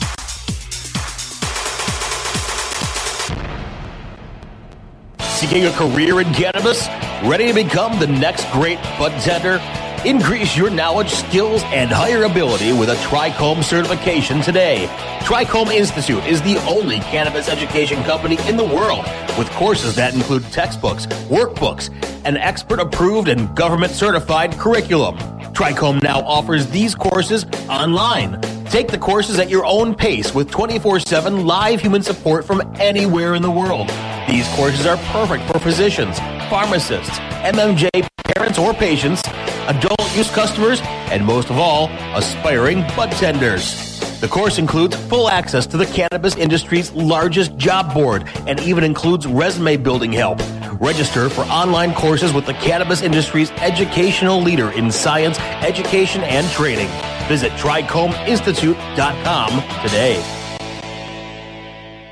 Seeking 5.40 5.68
a 5.68 5.72
career 5.72 6.20
in 6.20 6.34
cannabis? 6.34 6.86
Ready 7.24 7.48
to 7.48 7.54
become 7.54 7.98
the 7.98 8.08
next 8.08 8.52
great 8.52 8.78
bud 9.00 9.18
tender? 9.22 9.58
Increase 10.06 10.56
your 10.56 10.70
knowledge, 10.70 11.10
skills, 11.10 11.62
and 11.66 11.92
higher 11.92 12.24
ability 12.24 12.72
with 12.72 12.88
a 12.88 12.96
Trichome 12.96 13.62
certification 13.62 14.40
today. 14.40 14.88
Trichome 15.24 15.74
Institute 15.74 16.24
is 16.26 16.42
the 16.42 16.56
only 16.60 17.00
cannabis 17.00 17.50
education 17.50 18.02
company 18.04 18.38
in 18.48 18.56
the 18.56 18.64
world 18.64 19.04
with 19.38 19.50
courses 19.52 19.96
that 19.96 20.14
include 20.14 20.44
textbooks, 20.54 21.06
workbooks, 21.28 21.90
an 22.24 22.38
expert 22.38 22.80
approved 22.80 23.28
and 23.28 23.54
government 23.58 23.92
certified 23.92 24.54
curriculum. 24.54 25.18
Trichome 25.54 26.02
now 26.02 26.22
offers 26.22 26.66
these 26.68 26.96
courses 26.96 27.46
online. 27.68 28.40
Take 28.68 28.88
the 28.88 28.98
courses 28.98 29.38
at 29.38 29.50
your 29.50 29.66
own 29.66 29.94
pace 29.94 30.34
with 30.34 30.50
24 30.50 31.02
7 31.02 31.46
live 31.46 31.82
human 31.82 32.04
support 32.04 32.46
from 32.46 32.62
anywhere 32.80 33.36
in 33.36 33.42
the 33.42 33.52
world. 33.52 33.90
These 34.30 34.48
courses 34.56 34.86
are 34.86 34.96
perfect 35.12 35.44
for 35.52 35.60
physicians, 35.60 36.20
pharmacists, 36.50 37.20
MMJ 37.20 38.08
parents 38.40 38.58
or 38.58 38.74
patients, 38.74 39.22
adult 39.90 40.16
use 40.16 40.30
customers, 40.32 40.82
and 40.84 41.26
most 41.26 41.50
of 41.50 41.58
all, 41.58 41.90
aspiring 42.16 42.82
bud 42.96 43.12
tenders. 43.14 44.00
The 44.20 44.28
course 44.28 44.58
includes 44.58 44.96
full 45.08 45.30
access 45.30 45.66
to 45.68 45.78
the 45.78 45.86
cannabis 45.86 46.36
industry's 46.36 46.92
largest 46.92 47.56
job 47.58 47.94
board 47.94 48.26
and 48.48 48.60
even 48.60 48.84
includes 48.84 49.26
resume 49.26 49.78
building 49.78 50.12
help. 50.12 50.42
Register 50.82 51.30
for 51.30 51.42
online 51.44 51.94
courses 51.94 52.34
with 52.34 52.46
the 52.46 52.54
cannabis 52.54 53.02
industry's 53.02 53.52
educational 53.52 54.42
leader 54.42 54.72
in 54.72 54.92
science, 54.92 55.40
education, 55.40 56.22
and 56.24 56.46
training. 56.50 56.90
Visit 57.28 57.52
TrichomeInstitute.com 57.54 59.50
today. 59.82 60.39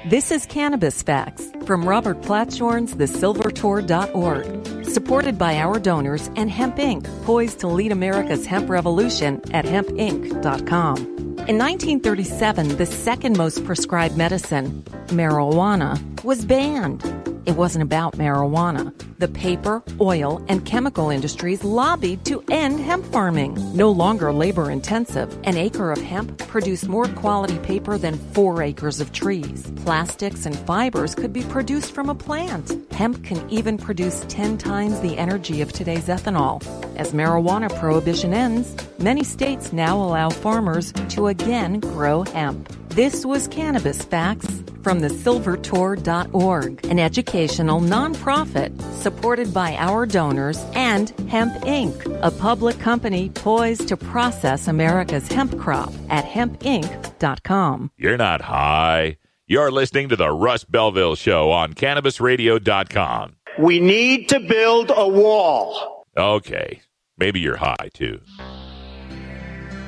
This 0.10 0.32
is 0.32 0.46
Cannabis 0.46 1.04
Facts 1.04 1.52
from 1.66 1.86
Robert 1.86 2.22
Platshorn's 2.22 2.96
TheSilverTour.org, 2.96 4.86
supported 4.86 5.38
by 5.38 5.58
our 5.58 5.80
donors 5.80 6.30
and 6.38 6.50
Hemp 6.50 6.78
Inc., 6.78 7.04
poised 7.26 7.60
to 7.60 7.68
lead 7.68 7.92
America's 7.92 8.46
hemp 8.46 8.70
revolution 8.70 9.42
at 9.52 9.66
hempinc.com. 9.66 10.98
In 10.98 11.58
1937, 11.58 12.78
the 12.78 12.86
second 12.86 13.38
most 13.38 13.66
prescribed 13.66 14.16
medicine, 14.16 14.82
marijuana, 15.08 16.00
was 16.24 16.46
banned. 16.46 17.04
It 17.48 17.56
wasn't 17.56 17.84
about 17.84 18.18
marijuana. 18.18 18.94
The 19.20 19.30
paper, 19.30 19.82
oil, 20.02 20.44
and 20.50 20.66
chemical 20.66 21.10
industries 21.10 21.64
lobbied 21.64 22.26
to 22.26 22.44
end 22.52 22.82
hemp 22.82 23.06
farming. 23.06 23.56
No 23.74 23.90
longer 23.90 24.34
labor 24.34 24.70
intensive, 24.70 25.34
an 25.46 25.56
acre 25.56 25.94
of 25.94 26.02
hemp 26.02 26.38
produced 26.40 26.90
more 26.90 27.08
quality 27.08 27.58
paper 27.60 27.98
than 27.98 28.18
four 28.34 28.62
acres 28.62 29.00
of 29.00 29.14
trees. 29.14 29.72
Plastics 29.78 30.46
and 30.46 30.60
fibers 30.60 31.16
could 31.16 31.32
be 31.32 31.42
produced 31.44 31.94
from 31.94 32.10
a 32.10 32.16
plant. 32.16 32.78
Hemp 32.92 33.24
can 33.24 33.50
even 33.50 33.78
produce 33.78 34.26
10 34.28 34.58
times 34.58 35.00
the 35.00 35.18
energy 35.18 35.62
of 35.62 35.72
today's 35.72 36.10
ethanol. 36.10 36.62
As 36.98 37.14
marijuana 37.14 37.74
prohibition 37.80 38.34
ends, 38.34 38.76
many 39.00 39.24
states 39.24 39.72
now 39.72 39.96
allow 39.96 40.30
farmers 40.30 40.92
to 41.12 41.28
again 41.28 41.80
grow 41.80 42.24
hemp. 42.24 42.68
This 42.90 43.26
was 43.26 43.48
Cannabis 43.48 44.04
Facts 44.04 44.64
from 44.84 45.02
thesilvertour.org, 45.02 46.86
an 46.86 47.00
educational 47.00 47.80
nonprofit 47.82 48.82
supported 48.94 49.54
by 49.54 49.76
our 49.78 50.06
donors 50.06 50.58
and 50.74 51.10
Hemp 51.30 51.54
Inc., 51.64 52.20
a 52.22 52.32
public 52.32 52.80
company 52.80 53.30
poised 53.30 53.88
to 53.88 53.98
process 53.98 54.68
America's 54.68 55.28
hemp 55.28 55.58
crop 55.60 55.94
at 56.10 56.26
hempinc.com. 56.26 57.92
You're 57.98 58.18
not 58.18 58.42
high. 58.42 59.18
You're 59.48 59.72
listening 59.72 60.10
to 60.10 60.16
the 60.16 60.30
Russ 60.30 60.66
Belville 60.66 61.16
Show 61.16 61.52
on 61.52 61.74
CannabisRadio.com. 61.74 63.36
We 63.60 63.80
need 63.80 64.30
to 64.30 64.40
build 64.42 64.92
a 64.94 65.08
wall. 65.08 66.06
Okay. 66.18 66.82
Maybe 67.18 67.40
you're 67.40 67.58
high 67.58 67.90
too. 67.94 68.20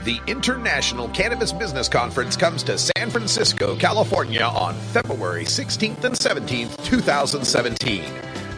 The 0.05 0.21
International 0.27 1.09
Cannabis 1.09 1.51
Business 1.51 1.89
Conference 1.89 2.37
comes 2.37 2.63
to 2.63 2.77
San 2.77 3.09
Francisco, 3.09 3.75
California 3.75 4.43
on 4.43 4.73
February 4.93 5.43
16th 5.43 6.05
and 6.05 6.15
17th, 6.15 6.81
2017. 6.85 8.05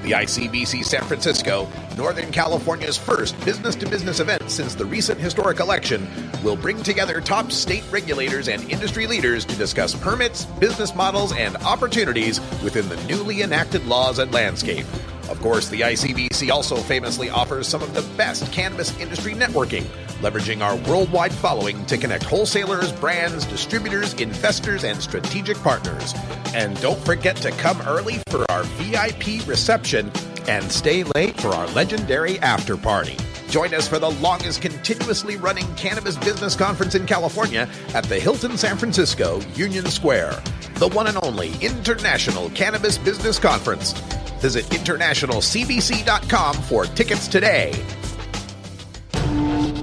The 0.03 0.12
ICBC 0.12 0.86
San 0.86 1.03
Francisco, 1.03 1.67
Northern 1.98 2.31
California's 2.31 2.95
first 2.95 3.43
business 3.43 3.75
to 3.77 3.89
business 3.89 4.19
event 4.19 4.51
since 4.51 4.75
the 4.75 4.86
recent 4.86 5.19
historic 5.19 5.60
election, 5.60 6.07
will 6.43 6.55
bring 6.55 6.83
together 6.83 7.19
top 7.19 7.51
state 7.51 7.83
regulators 7.89 8.48
and 8.48 8.69
industry 8.69 9.07
leaders 9.07 9.43
to 9.45 9.55
discuss 9.55 9.95
permits, 9.95 10.45
business 10.45 10.93
models, 10.93 11.33
and 11.33 11.57
opportunities 11.57 12.39
within 12.63 12.88
the 12.88 13.03
newly 13.05 13.41
enacted 13.41 13.83
laws 13.88 14.19
and 14.19 14.31
landscape. 14.31 14.86
Of 15.27 15.39
course, 15.41 15.69
the 15.69 15.81
ICBC 15.81 16.51
also 16.51 16.75
famously 16.75 17.29
offers 17.29 17.67
some 17.67 17.81
of 17.81 17.93
the 17.93 18.01
best 18.15 18.51
cannabis 18.51 18.95
industry 19.00 19.33
networking, 19.33 19.86
leveraging 20.21 20.61
our 20.61 20.75
worldwide 20.89 21.33
following 21.33 21.85
to 21.87 21.97
connect 21.97 22.23
wholesalers, 22.23 22.91
brands, 22.93 23.45
distributors, 23.45 24.13
investors, 24.13 24.83
and 24.83 25.01
strategic 25.01 25.57
partners. 25.57 26.13
And 26.53 26.79
don't 26.81 26.99
forget 26.99 27.35
to 27.37 27.51
come 27.51 27.81
early 27.81 28.19
for 28.29 28.49
our 28.51 28.63
VIP 28.63 29.45
reception 29.47 30.11
and 30.47 30.71
stay 30.71 31.03
late 31.15 31.39
for 31.39 31.49
our 31.49 31.67
legendary 31.67 32.39
after 32.39 32.77
party. 32.77 33.17
Join 33.49 33.73
us 33.73 33.87
for 33.87 33.99
the 33.99 34.11
longest 34.11 34.61
continuously 34.61 35.35
running 35.35 35.67
cannabis 35.75 36.15
business 36.15 36.55
conference 36.55 36.95
in 36.95 37.05
California 37.05 37.67
at 37.93 38.05
the 38.05 38.19
Hilton 38.19 38.57
San 38.57 38.77
Francisco 38.77 39.41
Union 39.55 39.85
Square, 39.87 40.41
the 40.75 40.87
one 40.87 41.07
and 41.07 41.17
only 41.21 41.51
International 41.61 42.49
Cannabis 42.51 42.97
Business 42.97 43.37
Conference. 43.37 43.91
Visit 44.39 44.65
internationalcbc.com 44.65 46.55
for 46.55 46.85
tickets 46.85 47.27
today. 47.27 47.73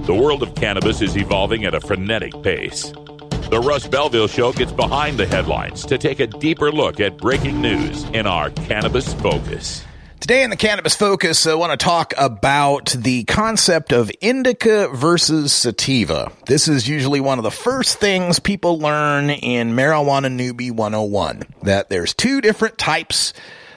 The 0.09 0.15
world 0.15 0.41
of 0.41 0.55
cannabis 0.55 1.03
is 1.03 1.15
evolving 1.15 1.65
at 1.65 1.75
a 1.75 1.79
frenetic 1.79 2.33
pace. 2.41 2.91
The 3.51 3.61
Russ 3.63 3.87
Belville 3.87 4.27
Show 4.27 4.51
gets 4.51 4.71
behind 4.71 5.19
the 5.19 5.27
headlines 5.27 5.85
to 5.85 5.99
take 5.99 6.19
a 6.19 6.25
deeper 6.25 6.71
look 6.71 6.99
at 6.99 7.17
breaking 7.17 7.61
news 7.61 8.05
in 8.05 8.25
our 8.25 8.49
Cannabis 8.49 9.13
Focus. 9.13 9.85
Today 10.19 10.41
in 10.41 10.49
the 10.49 10.55
Cannabis 10.55 10.95
Focus, 10.95 11.45
I 11.45 11.53
want 11.53 11.79
to 11.79 11.85
talk 11.85 12.15
about 12.17 12.87
the 12.87 13.23
concept 13.25 13.93
of 13.93 14.11
indica 14.19 14.89
versus 14.91 15.53
sativa. 15.53 16.31
This 16.47 16.67
is 16.67 16.89
usually 16.89 17.19
one 17.19 17.37
of 17.37 17.43
the 17.43 17.51
first 17.51 17.99
things 17.99 18.39
people 18.39 18.79
learn 18.79 19.29
in 19.29 19.75
Marijuana 19.75 20.35
Newbie 20.35 20.71
101, 20.71 21.43
that 21.61 21.89
there's 21.89 22.15
two 22.15 22.41
different 22.41 22.79
types 22.79 23.31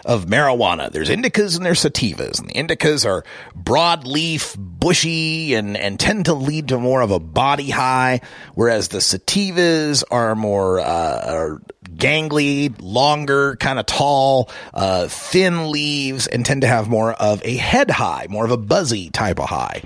of 0.05 0.27
marijuana. 0.27 0.91
There's 0.91 1.11
indicas 1.11 1.57
and 1.57 1.65
there's 1.65 1.83
sativas. 1.83 2.41
And 2.41 2.49
the 2.49 2.55
indicas 2.55 3.07
are 3.07 3.25
broadleaf, 3.57 4.57
bushy, 4.59 5.55
and, 5.55 5.77
and 5.77 5.99
tend 5.99 6.27
to 6.27 6.35
lead 6.35 6.69
to 6.69 6.79
more 6.79 7.01
of 7.01 7.11
a 7.11 7.21
body 7.21 7.71
high, 7.71 8.21
whereas 8.55 8.89
the 8.89 8.99
sativas 8.99 10.05
are 10.11 10.35
more 10.35 10.81
uh, 10.81 11.25
are 11.27 11.63
gangly, 11.97 12.75
longer, 12.81 13.57
kind 13.57 13.79
of 13.79 13.87
tall, 13.87 14.51
uh, 14.75 15.09
thin 15.09 15.71
leaves, 15.71 16.27
and 16.27 16.45
tend 16.45 16.63
to 16.63 16.67
have 16.67 16.89
more 16.89 17.13
of 17.13 17.45
a 17.45 17.57
head 17.57 17.91
high, 17.91 18.27
more 18.29 18.45
of 18.45 18.51
a 18.51 18.57
buzzy 18.57 19.11
type 19.11 19.39
of 19.39 19.49
high. 19.49 19.83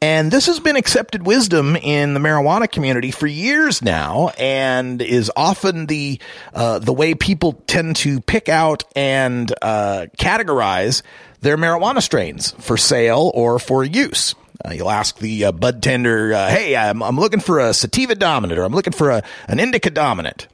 And 0.00 0.30
this 0.30 0.46
has 0.46 0.60
been 0.60 0.76
accepted 0.76 1.26
wisdom 1.26 1.74
in 1.74 2.14
the 2.14 2.20
marijuana 2.20 2.70
community 2.70 3.10
for 3.10 3.26
years 3.26 3.82
now, 3.82 4.28
and 4.38 5.02
is 5.02 5.30
often 5.36 5.86
the 5.86 6.20
uh, 6.54 6.78
the 6.78 6.92
way 6.92 7.14
people 7.14 7.54
tend 7.66 7.96
to 7.96 8.20
pick 8.20 8.48
out 8.48 8.84
and 8.94 9.52
uh, 9.60 10.06
categorize 10.16 11.02
their 11.40 11.56
marijuana 11.56 12.02
strains 12.02 12.52
for 12.52 12.76
sale 12.76 13.30
or 13.34 13.58
for 13.58 13.84
use. 13.84 14.34
Uh, 14.64 14.70
you'll 14.72 14.90
ask 14.90 15.18
the 15.18 15.46
uh, 15.46 15.52
bud 15.52 15.82
tender, 15.82 16.32
uh, 16.32 16.48
"Hey, 16.48 16.76
I'm, 16.76 17.02
I'm 17.02 17.18
looking 17.18 17.40
for 17.40 17.60
a 17.60 17.72
sativa 17.72 18.14
dominant, 18.14 18.58
or 18.58 18.64
I'm 18.64 18.74
looking 18.74 18.92
for 18.92 19.10
a 19.10 19.22
an 19.46 19.60
indica 19.60 19.90
dominant." 19.90 20.48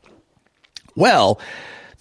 Well, 0.97 1.41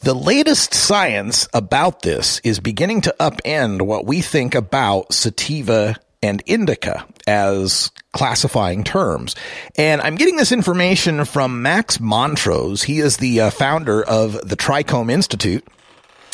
the 0.01 0.13
latest 0.13 0.73
science 0.73 1.47
about 1.53 2.01
this 2.01 2.39
is 2.43 2.59
beginning 2.59 3.01
to 3.01 3.15
upend 3.19 3.81
what 3.81 4.05
we 4.05 4.21
think 4.21 4.53
about 4.53 5.13
sativa 5.13 5.95
and 6.21 6.43
indica 6.45 7.05
as 7.25 7.91
classifying 8.12 8.83
terms. 8.83 9.35
And 9.75 10.01
I'm 10.01 10.15
getting 10.15 10.35
this 10.35 10.51
information 10.51 11.25
from 11.25 11.62
Max 11.62 12.00
Montrose. 12.00 12.83
He 12.83 13.00
is 13.00 13.17
the 13.17 13.41
uh, 13.41 13.50
founder 13.50 14.03
of 14.03 14.33
the 14.47 14.55
Trichome 14.55 15.12
Institute. 15.12 15.65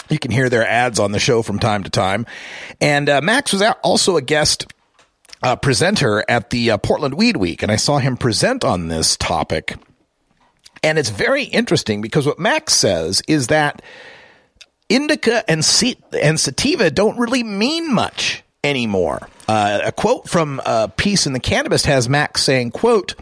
You 0.09 0.19
can 0.19 0.31
hear 0.31 0.49
their 0.49 0.67
ads 0.67 0.99
on 0.99 1.11
the 1.11 1.19
show 1.19 1.41
from 1.41 1.59
time 1.59 1.83
to 1.83 1.89
time. 1.89 2.25
And 2.81 3.07
uh, 3.07 3.21
Max 3.21 3.53
was 3.53 3.61
also 3.83 4.17
a 4.17 4.21
guest 4.21 4.65
uh, 5.41 5.55
presenter 5.55 6.25
at 6.27 6.49
the 6.49 6.71
uh, 6.71 6.77
Portland 6.77 7.13
Weed 7.13 7.37
Week, 7.37 7.63
and 7.63 7.71
I 7.71 7.77
saw 7.77 7.99
him 7.99 8.17
present 8.17 8.65
on 8.65 8.87
this 8.87 9.15
topic. 9.15 9.75
And 10.83 10.97
it's 10.97 11.09
very 11.09 11.43
interesting 11.43 12.01
because 12.01 12.25
what 12.25 12.39
Max 12.39 12.73
says 12.73 13.21
is 13.27 13.47
that 13.47 13.81
indica 14.87 15.49
and, 15.49 15.65
and 16.21 16.39
sativa 16.39 16.89
don't 16.89 17.17
really 17.17 17.43
mean 17.43 17.93
much 17.93 18.43
anymore. 18.63 19.27
Uh, 19.47 19.81
a 19.85 19.91
quote 19.91 20.27
from 20.27 20.61
uh, 20.65 20.87
Piece 20.87 21.25
in 21.25 21.33
the 21.33 21.39
Cannabist 21.39 21.85
has 21.85 22.09
Max 22.09 22.43
saying, 22.43 22.71
quote, 22.71 23.15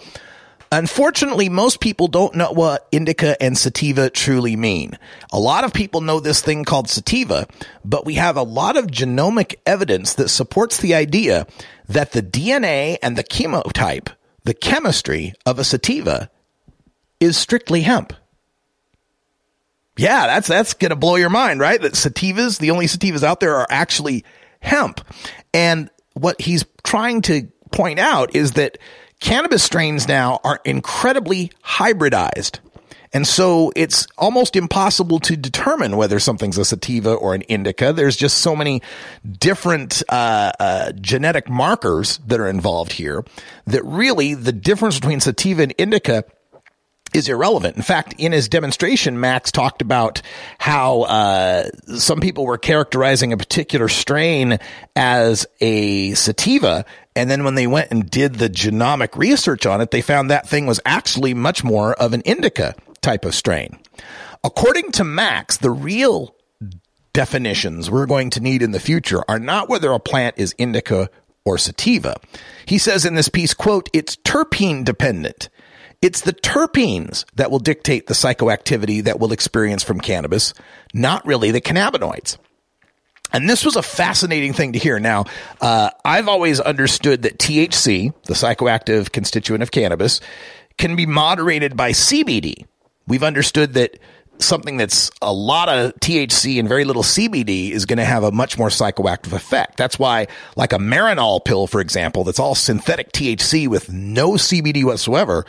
Unfortunately, 0.71 1.47
most 1.47 1.79
people 1.79 2.09
don't 2.09 2.35
know 2.35 2.51
what 2.51 2.87
indica 2.91 3.41
and 3.41 3.57
sativa 3.57 4.09
truly 4.09 4.57
mean. 4.57 4.97
A 5.31 5.39
lot 5.39 5.63
of 5.63 5.73
people 5.73 6.01
know 6.01 6.19
this 6.19 6.41
thing 6.41 6.65
called 6.65 6.89
sativa, 6.89 7.47
but 7.85 8.05
we 8.05 8.15
have 8.15 8.35
a 8.35 8.43
lot 8.43 8.75
of 8.75 8.87
genomic 8.87 9.55
evidence 9.65 10.15
that 10.15 10.27
supports 10.27 10.77
the 10.77 10.93
idea 10.93 11.47
that 11.87 12.11
the 12.11 12.21
DNA 12.21 12.97
and 13.01 13.15
the 13.15 13.23
chemotype, 13.23 14.09
the 14.43 14.53
chemistry 14.53 15.33
of 15.45 15.57
a 15.57 15.63
sativa, 15.63 16.29
is 17.19 17.37
strictly 17.37 17.81
hemp. 17.81 18.13
Yeah, 19.97 20.27
that's 20.27 20.47
that's 20.47 20.73
going 20.75 20.91
to 20.91 20.95
blow 20.95 21.15
your 21.15 21.29
mind, 21.29 21.59
right? 21.59 21.81
That 21.81 21.93
sativas, 21.93 22.59
the 22.59 22.71
only 22.71 22.85
sativas 22.85 23.23
out 23.23 23.39
there 23.39 23.55
are 23.55 23.67
actually 23.69 24.23
hemp. 24.59 25.01
And 25.53 25.89
what 26.13 26.39
he's 26.39 26.65
trying 26.83 27.21
to 27.23 27.47
point 27.71 27.99
out 27.99 28.35
is 28.35 28.53
that 28.53 28.77
cannabis 29.19 29.63
strains 29.63 30.07
now 30.07 30.39
are 30.43 30.59
incredibly 30.63 31.51
hybridized. 31.63 32.59
And 33.13 33.25
so 33.25 33.71
it's 33.75 34.05
almost 34.17 34.55
impossible 34.55 35.19
to 35.21 35.37
determine 35.37 35.95
whether 35.95 36.19
something's 36.19 36.57
a 36.57 36.65
sativa 36.65 37.13
or 37.13 37.33
an 37.33 37.41
indica. 37.43 37.93
There's 37.93 38.17
just 38.17 38.39
so 38.39 38.55
many 38.55 38.81
different 39.39 40.03
uh, 40.09 40.51
uh, 40.59 40.91
genetic 40.91 41.49
markers 41.49 42.19
that 42.27 42.39
are 42.39 42.47
involved 42.47 42.91
here 42.91 43.23
that 43.65 43.83
really 43.85 44.33
the 44.33 44.51
difference 44.51 44.99
between 44.99 45.21
sativa 45.21 45.63
and 45.63 45.73
indica 45.77 46.25
is 47.13 47.29
irrelevant. 47.29 47.75
In 47.75 47.83
fact, 47.83 48.15
in 48.17 48.31
his 48.31 48.49
demonstration, 48.49 49.19
Max 49.19 49.51
talked 49.51 49.81
about 49.81 50.21
how 50.57 51.01
uh, 51.03 51.69
some 51.97 52.19
people 52.19 52.45
were 52.45 52.57
characterizing 52.57 53.33
a 53.33 53.37
particular 53.37 53.87
strain 53.87 54.59
as 54.95 55.45
a 55.59 56.13
sativa, 56.13 56.85
and 57.15 57.31
then 57.31 57.43
when 57.43 57.55
they 57.55 57.67
went 57.67 57.91
and 57.91 58.09
did 58.09 58.35
the 58.35 58.49
genomic 58.49 59.15
research 59.15 59.65
on 59.65 59.81
it, 59.81 59.91
they 59.91 60.01
found 60.01 60.29
that 60.29 60.47
thing 60.47 60.65
was 60.65 60.79
actually 60.85 61.33
much 61.33 61.63
more 61.63 61.93
of 61.93 62.13
an 62.13 62.21
indica 62.21 62.75
type 63.01 63.25
of 63.25 63.33
strain. 63.33 63.79
According 64.43 64.91
to 64.93 65.03
Max, 65.03 65.57
the 65.57 65.71
real 65.71 66.35
definitions 67.13 67.89
we're 67.89 68.05
going 68.05 68.29
to 68.29 68.39
need 68.39 68.61
in 68.61 68.71
the 68.71 68.79
future 68.79 69.23
are 69.27 69.39
not 69.39 69.69
whether 69.69 69.91
a 69.91 69.99
plant 69.99 70.35
is 70.37 70.53
indica 70.59 71.09
or 71.43 71.57
sativa. 71.57 72.15
He 72.65 72.77
says 72.77 73.05
in 73.05 73.15
this 73.15 73.29
piece, 73.29 73.53
quote, 73.53 73.89
it's 73.93 74.17
terpene 74.17 74.85
dependent. 74.85 75.49
It's 76.01 76.21
the 76.21 76.33
terpenes 76.33 77.25
that 77.35 77.49
will 77.49 77.59
dictate 77.59 78.07
the 78.07 78.13
psychoactivity 78.13 79.03
that 79.03 79.19
we'll 79.19 79.31
experience 79.31 79.83
from 79.83 79.99
cannabis, 79.99 80.53
not 80.93 81.25
really 81.25 81.51
the 81.51 81.61
cannabinoids. 81.61 82.37
And 83.33 83.49
this 83.49 83.65
was 83.65 83.75
a 83.75 83.81
fascinating 83.81 84.53
thing 84.53 84.73
to 84.73 84.79
hear. 84.79 84.99
Now, 84.99 85.25
uh, 85.59 85.89
I've 86.05 86.27
always 86.27 86.59
understood 86.59 87.23
that 87.23 87.39
THC, 87.39 88.13
the 88.23 88.33
psychoactive 88.33 89.11
constituent 89.11 89.63
of 89.63 89.71
cannabis, 89.71 90.21
can 90.77 90.95
be 90.95 91.05
moderated 91.05 91.75
by 91.75 91.91
CBD. 91.91 92.65
We've 93.07 93.23
understood 93.23 93.73
that 93.73 93.99
something 94.39 94.77
that's 94.77 95.09
a 95.21 95.33
lot 95.33 95.67
of 95.67 95.93
THC 95.95 96.59
and 96.59 96.69
very 96.69 96.85
little 96.85 97.03
CBD 97.03 97.71
is 97.71 97.85
going 97.85 97.97
to 97.97 98.05
have 98.05 98.23
a 98.23 98.31
much 98.31 98.57
more 98.57 98.69
psychoactive 98.69 99.33
effect. 99.33 99.77
That's 99.77 99.97
why, 99.97 100.27
like 100.55 100.73
a 100.73 100.77
Marinol 100.77 101.43
pill, 101.43 101.67
for 101.67 101.81
example, 101.81 102.23
that's 102.23 102.39
all 102.39 102.55
synthetic 102.55 103.11
THC 103.11 103.67
with 103.67 103.91
no 103.91 104.33
CBD 104.33 104.83
whatsoever, 104.83 105.45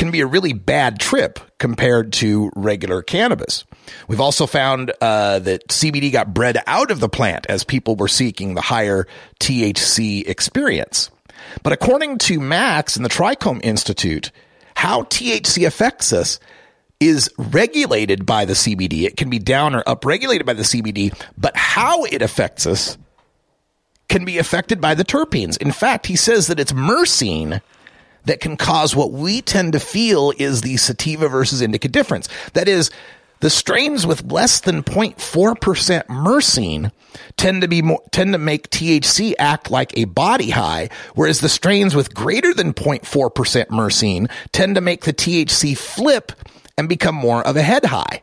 can 0.00 0.10
be 0.10 0.22
a 0.22 0.26
really 0.26 0.54
bad 0.54 0.98
trip 0.98 1.38
compared 1.58 2.10
to 2.10 2.50
regular 2.56 3.02
cannabis. 3.02 3.66
We've 4.08 4.20
also 4.20 4.46
found 4.46 4.94
uh, 5.02 5.40
that 5.40 5.68
CBD 5.68 6.10
got 6.10 6.32
bred 6.32 6.56
out 6.66 6.90
of 6.90 7.00
the 7.00 7.08
plant 7.10 7.44
as 7.50 7.64
people 7.64 7.96
were 7.96 8.08
seeking 8.08 8.54
the 8.54 8.62
higher 8.62 9.06
THC 9.40 10.26
experience. 10.26 11.10
But 11.62 11.74
according 11.74 12.16
to 12.16 12.40
Max 12.40 12.96
and 12.96 13.04
the 13.04 13.10
Trichome 13.10 13.62
Institute, 13.62 14.32
how 14.74 15.02
THC 15.02 15.66
affects 15.66 16.14
us 16.14 16.40
is 16.98 17.28
regulated 17.36 18.24
by 18.24 18.46
the 18.46 18.54
CBD. 18.54 19.02
It 19.02 19.18
can 19.18 19.28
be 19.28 19.38
down 19.38 19.74
or 19.74 19.82
up 19.86 20.06
regulated 20.06 20.46
by 20.46 20.54
the 20.54 20.62
CBD, 20.62 21.14
but 21.36 21.54
how 21.58 22.04
it 22.04 22.22
affects 22.22 22.66
us 22.66 22.96
can 24.08 24.24
be 24.24 24.38
affected 24.38 24.80
by 24.80 24.94
the 24.94 25.04
terpenes. 25.04 25.58
In 25.58 25.72
fact, 25.72 26.06
he 26.06 26.16
says 26.16 26.46
that 26.46 26.58
it's 26.58 26.72
myrcene 26.72 27.60
that 28.24 28.40
can 28.40 28.56
cause 28.56 28.94
what 28.94 29.12
we 29.12 29.42
tend 29.42 29.72
to 29.72 29.80
feel 29.80 30.32
is 30.38 30.60
the 30.60 30.76
sativa 30.76 31.28
versus 31.28 31.60
indica 31.60 31.88
difference. 31.88 32.28
That 32.54 32.68
is, 32.68 32.90
The 33.40 33.48
strains 33.48 34.06
with 34.06 34.30
less 34.30 34.60
than 34.60 34.82
0.4% 34.82 36.06
myrcene 36.08 36.92
tend 37.38 37.62
to 37.62 37.68
be 37.68 37.80
more, 37.80 38.02
tend 38.10 38.34
to 38.34 38.38
make 38.38 38.68
THC 38.68 39.32
act 39.38 39.70
like 39.70 39.96
a 39.96 40.04
body 40.04 40.50
high, 40.50 40.90
whereas 41.14 41.40
the 41.40 41.48
strains 41.48 41.94
with 41.94 42.14
greater 42.14 42.52
than 42.52 42.74
0.4% 42.74 43.66
myrcene 43.68 44.30
tend 44.52 44.74
to 44.74 44.82
make 44.82 45.04
the 45.04 45.14
THC 45.14 45.76
flip 45.76 46.32
and 46.76 46.86
become 46.86 47.14
more 47.14 47.42
of 47.46 47.56
a 47.56 47.62
head 47.62 47.86
high. 47.86 48.20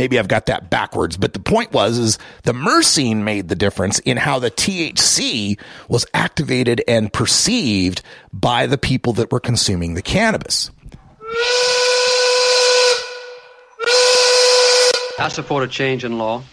Maybe 0.00 0.18
I've 0.18 0.28
got 0.28 0.46
that 0.46 0.70
backwards, 0.70 1.18
but 1.18 1.34
the 1.34 1.40
point 1.40 1.72
was 1.72 1.98
is 1.98 2.18
the 2.44 2.54
myrcene 2.54 3.16
made 3.18 3.50
the 3.50 3.54
difference 3.54 3.98
in 3.98 4.16
how 4.16 4.38
the 4.38 4.50
THC 4.50 5.60
was 5.90 6.06
activated 6.14 6.82
and 6.88 7.12
perceived 7.12 8.00
by 8.32 8.64
the 8.64 8.78
people 8.78 9.12
that 9.12 9.30
were 9.30 9.40
consuming 9.40 9.92
the 9.92 10.00
cannabis. 10.00 10.70
I 15.18 15.28
support 15.28 15.64
a 15.64 15.68
change 15.68 16.02
in 16.02 16.16
law 16.16 16.44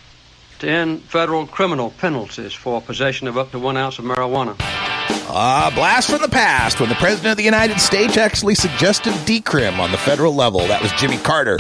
to 0.60 0.68
end 0.70 1.04
federal 1.04 1.48
criminal 1.48 1.92
penalties 1.92 2.52
for 2.52 2.82
possession 2.82 3.30
of 3.30 3.38
up 3.38 3.52
to 3.52 3.60
one 3.60 3.78
ounce 3.78 3.98
of 3.98 4.04
marijuana. 4.04 4.58
Ah, 4.60 5.72
blast 5.74 6.10
from 6.10 6.22
the 6.22 6.28
past 6.28 6.82
when 6.82 6.90
the 6.90 6.96
President 6.96 7.32
of 7.32 7.38
the 7.38 7.44
United 7.44 7.80
States 7.80 8.18
actually 8.18 8.56
suggested 8.56 9.14
decrim 9.26 9.80
on 9.80 9.94
the 9.94 9.98
federal 9.98 10.36
level. 10.36 10.60
That 10.68 10.82
was 10.82 10.92
Jimmy 10.94 11.16
Carter 11.16 11.60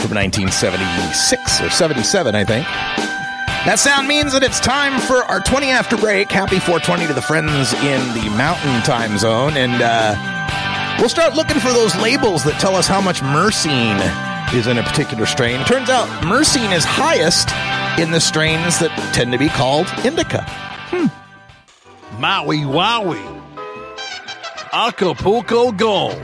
from 0.00 0.14
1976 0.14 1.60
or 1.60 1.70
77, 1.70 2.34
I 2.34 2.44
think. 2.44 2.66
That 3.66 3.80
sound 3.80 4.06
means 4.06 4.32
that 4.32 4.44
it's 4.44 4.60
time 4.60 5.00
for 5.00 5.24
our 5.24 5.40
20 5.40 5.70
after 5.70 5.96
break. 5.96 6.30
Happy 6.30 6.60
420 6.60 7.08
to 7.08 7.12
the 7.12 7.22
friends 7.22 7.72
in 7.82 7.98
the 8.14 8.30
mountain 8.36 8.80
time 8.82 9.18
zone. 9.18 9.56
And 9.56 9.82
uh, 9.82 10.14
we'll 11.00 11.08
start 11.08 11.34
looking 11.34 11.58
for 11.58 11.72
those 11.72 11.96
labels 11.96 12.44
that 12.44 12.60
tell 12.60 12.76
us 12.76 12.86
how 12.86 13.00
much 13.00 13.22
myrcene 13.22 13.98
is 14.54 14.68
in 14.68 14.78
a 14.78 14.82
particular 14.84 15.26
strain. 15.26 15.64
Turns 15.64 15.90
out 15.90 16.06
myrcene 16.22 16.70
is 16.72 16.84
highest 16.84 17.50
in 17.98 18.12
the 18.12 18.20
strains 18.20 18.78
that 18.78 18.92
tend 19.12 19.32
to 19.32 19.38
be 19.38 19.48
called 19.48 19.88
indica. 20.04 20.44
Hmm. 20.90 22.20
Maui 22.20 22.58
Wowie, 22.58 23.42
Acapulco 24.72 25.72
Gold, 25.72 26.22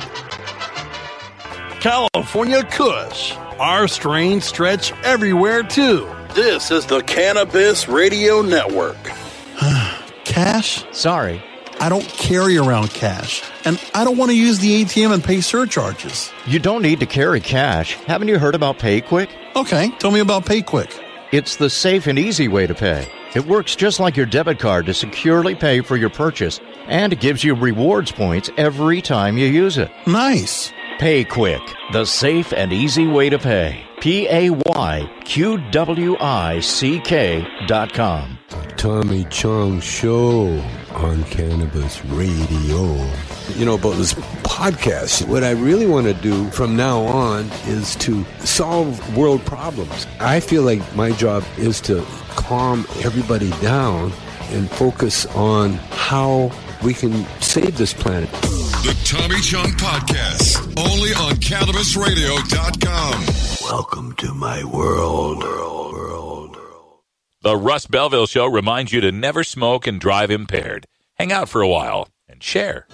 California 1.82 2.62
Kush. 2.62 3.34
Our 3.58 3.88
strains 3.88 4.44
stretch 4.44 4.92
everywhere 5.02 5.64
too. 5.64 6.08
This 6.32 6.70
is 6.70 6.86
the 6.86 7.02
Cannabis 7.02 7.88
Radio 7.88 8.40
Network. 8.40 8.96
Cash? 10.24 10.84
Sorry. 10.92 11.42
I 11.80 11.88
don't 11.88 12.06
carry 12.06 12.56
around 12.56 12.90
cash, 12.90 13.42
and 13.64 13.82
I 13.96 14.04
don't 14.04 14.16
want 14.16 14.30
to 14.30 14.36
use 14.36 14.60
the 14.60 14.84
ATM 14.84 15.12
and 15.12 15.24
pay 15.24 15.40
surcharges. 15.40 16.30
You 16.46 16.60
don't 16.60 16.82
need 16.82 17.00
to 17.00 17.06
carry 17.06 17.40
cash. 17.40 17.94
Haven't 17.94 18.28
you 18.28 18.38
heard 18.38 18.54
about 18.54 18.78
PayQwick? 18.78 19.28
Okay, 19.56 19.90
tell 19.98 20.12
me 20.12 20.20
about 20.20 20.44
PayQwick. 20.46 20.96
It's 21.32 21.56
the 21.56 21.68
safe 21.68 22.06
and 22.06 22.16
easy 22.16 22.46
way 22.46 22.68
to 22.68 22.74
pay. 22.76 23.10
It 23.34 23.46
works 23.46 23.74
just 23.74 23.98
like 23.98 24.16
your 24.16 24.26
debit 24.26 24.60
card 24.60 24.86
to 24.86 24.94
securely 24.94 25.56
pay 25.56 25.80
for 25.80 25.96
your 25.96 26.10
purchase, 26.10 26.60
and 26.86 27.12
it 27.12 27.18
gives 27.18 27.42
you 27.42 27.56
rewards 27.56 28.12
points 28.12 28.50
every 28.56 29.02
time 29.02 29.36
you 29.36 29.48
use 29.48 29.78
it. 29.78 29.90
Nice. 30.06 30.72
PayQwick, 31.02 31.74
the 31.92 32.04
safe 32.04 32.52
and 32.52 32.72
easy 32.72 33.08
way 33.08 33.28
to 33.28 33.36
pay. 33.36 33.84
P 33.98 34.28
A 34.28 34.50
Y 34.50 35.10
Q 35.24 35.58
W 35.72 36.16
I 36.20 36.60
C 36.60 37.00
K 37.00 37.44
dot 37.66 37.92
com. 37.92 38.38
Tommy 38.76 39.24
Chong 39.24 39.80
Show 39.80 40.46
on 40.92 41.24
Cannabis 41.24 42.04
Radio. 42.04 43.04
You 43.56 43.64
know, 43.64 43.74
about 43.74 43.96
this 43.96 44.14
podcast, 44.44 45.26
what 45.26 45.42
I 45.42 45.50
really 45.50 45.88
want 45.88 46.06
to 46.06 46.14
do 46.14 46.48
from 46.50 46.76
now 46.76 47.00
on 47.00 47.50
is 47.66 47.96
to 47.96 48.24
solve 48.44 49.16
world 49.16 49.44
problems. 49.44 50.06
I 50.20 50.38
feel 50.38 50.62
like 50.62 50.82
my 50.94 51.10
job 51.10 51.42
is 51.58 51.80
to 51.80 52.06
calm 52.36 52.86
everybody 53.00 53.50
down 53.60 54.12
and 54.52 54.70
focus 54.70 55.26
on 55.34 55.72
how 55.90 56.52
we 56.84 56.94
can 56.94 57.26
save 57.40 57.76
this 57.76 57.92
planet. 57.92 58.30
The 58.82 58.98
Tommy 59.04 59.40
Chong 59.40 59.70
Podcast, 59.78 60.58
only 60.76 61.10
on 61.10 61.34
CannabisRadio.com. 61.36 63.70
Welcome 63.70 64.12
to 64.16 64.34
my 64.34 64.64
world. 64.64 65.44
The 67.42 67.56
Russ 67.56 67.86
Belville 67.86 68.26
Show 68.26 68.46
reminds 68.46 68.92
you 68.92 69.00
to 69.00 69.12
never 69.12 69.44
smoke 69.44 69.86
and 69.86 70.00
drive 70.00 70.32
impaired. 70.32 70.86
Hang 71.14 71.30
out 71.30 71.48
for 71.48 71.60
a 71.60 71.68
while 71.68 72.08
and 72.28 72.42
share. 72.42 72.88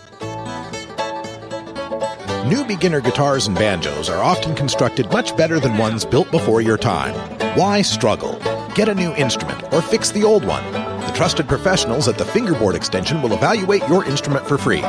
New 2.47 2.65
beginner 2.67 3.01
guitars 3.01 3.47
and 3.47 3.57
banjos 3.57 4.11
are 4.11 4.23
often 4.23 4.55
constructed 4.55 5.11
much 5.11 5.35
better 5.37 5.59
than 5.59 5.79
ones 5.79 6.05
built 6.05 6.31
before 6.31 6.61
your 6.61 6.77
time. 6.79 7.15
Why 7.57 7.81
struggle? 7.81 8.39
Get 8.75 8.91
a 8.91 8.95
new 8.95 9.15
instrument 9.15 9.73
or 9.73 9.81
fix 9.81 10.11
the 10.11 10.25
old 10.25 10.45
one. 10.45 10.71
The 10.73 11.13
trusted 11.15 11.49
professionals 11.49 12.09
at 12.09 12.19
the 12.19 12.27
Fingerboard 12.27 12.75
Extension 12.75 13.23
will 13.23 13.33
evaluate 13.33 13.89
your 13.89 14.05
instrument 14.05 14.47
for 14.47 14.59
free. 14.59 14.83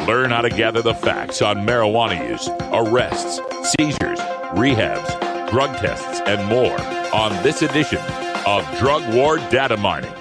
Learn 0.07 0.29
how 0.29 0.41
to 0.41 0.49
gather 0.49 0.81
the 0.81 0.93
facts 0.93 1.41
on 1.41 1.65
marijuana 1.67 2.29
use, 2.29 2.47
arrests, 2.71 3.41
seizures, 3.71 4.19
rehabs, 4.55 5.49
drug 5.49 5.75
tests, 5.77 6.21
and 6.25 6.47
more 6.47 6.79
on 7.13 7.31
this 7.43 7.61
edition 7.61 7.99
of 8.45 8.63
Drug 8.79 9.13
War 9.13 9.37
Data 9.49 9.75
Mining. 9.77 10.13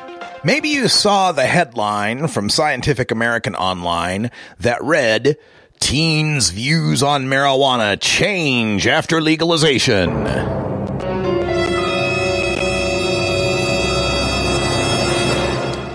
Maybe 0.43 0.71
you 0.71 0.89
saw 0.89 1.33
the 1.33 1.47
headline 1.47 2.29
from 2.29 2.49
Scientific 2.49 3.11
American 3.11 3.55
Online 3.55 4.31
that 4.59 4.83
read, 4.83 5.37
Teens' 5.81 6.51
views 6.51 7.03
on 7.03 7.27
marijuana 7.27 8.01
change 8.01 8.87
after 8.87 9.21
legalization. 9.21 10.66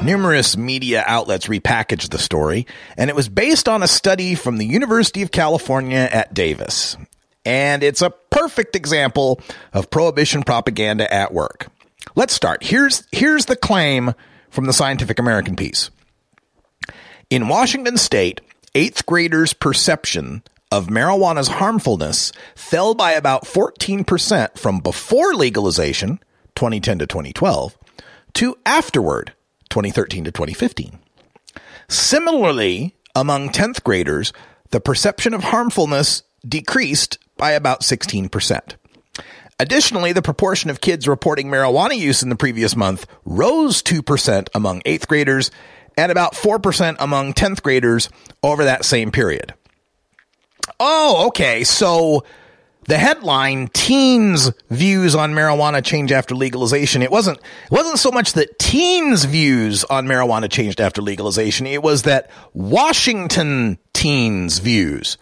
Numerous 0.03 0.57
media 0.57 1.03
outlets 1.05 1.45
repackaged 1.45 2.09
the 2.09 2.17
story, 2.17 2.65
and 2.97 3.11
it 3.11 3.15
was 3.15 3.29
based 3.29 3.69
on 3.69 3.83
a 3.83 3.87
study 3.87 4.33
from 4.33 4.57
the 4.57 4.65
University 4.65 5.21
of 5.21 5.29
California 5.29 6.09
at 6.11 6.33
Davis. 6.33 6.97
And 7.45 7.83
it's 7.83 8.01
a 8.01 8.09
perfect 8.09 8.75
example 8.75 9.39
of 9.73 9.91
prohibition 9.91 10.41
propaganda 10.41 11.11
at 11.13 11.35
work. 11.35 11.67
Let's 12.15 12.33
start. 12.33 12.63
Here's, 12.63 13.07
here's 13.11 13.45
the 13.45 13.55
claim 13.55 14.15
from 14.49 14.65
the 14.65 14.73
Scientific 14.73 15.19
American 15.19 15.55
piece. 15.55 15.91
In 17.29 17.47
Washington 17.47 17.97
state, 17.97 18.41
eighth 18.73 19.05
graders' 19.05 19.53
perception 19.53 20.41
of 20.71 20.87
marijuana's 20.87 21.47
harmfulness 21.47 22.31
fell 22.55 22.95
by 22.95 23.11
about 23.11 23.43
14% 23.43 24.57
from 24.57 24.79
before 24.79 25.35
legalization, 25.35 26.19
2010 26.55 26.99
to 26.99 27.05
2012, 27.05 27.77
to 28.33 28.57
afterward, 28.65 29.33
2013 29.71 30.25
to 30.25 30.31
2015. 30.31 30.99
Similarly, 31.89 32.95
among 33.15 33.49
10th 33.49 33.83
graders, 33.83 34.31
the 34.69 34.79
perception 34.79 35.33
of 35.33 35.43
harmfulness 35.45 36.23
decreased 36.47 37.17
by 37.37 37.51
about 37.51 37.81
16%. 37.81 38.75
Additionally, 39.59 40.11
the 40.11 40.21
proportion 40.21 40.69
of 40.69 40.81
kids 40.81 41.07
reporting 41.07 41.47
marijuana 41.47 41.97
use 41.97 42.23
in 42.23 42.29
the 42.29 42.35
previous 42.35 42.75
month 42.75 43.05
rose 43.25 43.83
2% 43.83 44.47
among 44.55 44.81
8th 44.81 45.07
graders 45.07 45.51
and 45.97 46.11
about 46.11 46.33
4% 46.33 46.95
among 46.99 47.33
10th 47.33 47.61
graders 47.61 48.09
over 48.41 48.63
that 48.63 48.85
same 48.85 49.11
period. 49.11 49.53
Oh, 50.79 51.27
okay. 51.27 51.63
So 51.63 52.23
the 52.87 52.97
headline 52.97 53.67
teens 53.69 54.51
views 54.69 55.15
on 55.15 55.33
marijuana 55.33 55.83
change 55.83 56.11
after 56.11 56.35
legalization. 56.35 57.01
It 57.01 57.11
wasn't 57.11 57.37
it 57.37 57.71
wasn't 57.71 57.99
so 57.99 58.11
much 58.11 58.33
that 58.33 58.57
teens 58.59 59.25
views 59.25 59.83
on 59.85 60.07
marijuana 60.07 60.49
changed 60.49 60.81
after 60.81 61.01
legalization. 61.01 61.67
It 61.67 61.83
was 61.83 62.03
that 62.03 62.29
washington 62.53 63.77
teens 63.93 64.59
views 64.59 65.17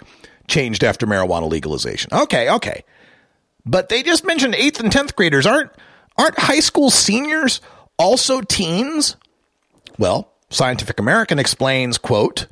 changed 0.47 0.83
after 0.83 1.05
marijuana 1.05 1.49
legalization. 1.49 2.11
Okay 2.13 2.49
okay. 2.49 2.83
But 3.65 3.89
they 3.89 4.03
just 4.03 4.25
mentioned 4.25 4.53
8th 4.53 4.79
and 4.79 4.91
10th 4.91 5.15
graders. 5.15 5.45
Aren't 5.45 5.71
aren't 6.17 6.39
high 6.39 6.61
school 6.61 6.89
seniors 6.89 7.61
also 7.97 8.41
teens? 8.41 9.15
Well 9.97 10.31
scientific 10.51 10.99
american 10.99 11.37
explains 11.37 11.99
quote 11.99 12.47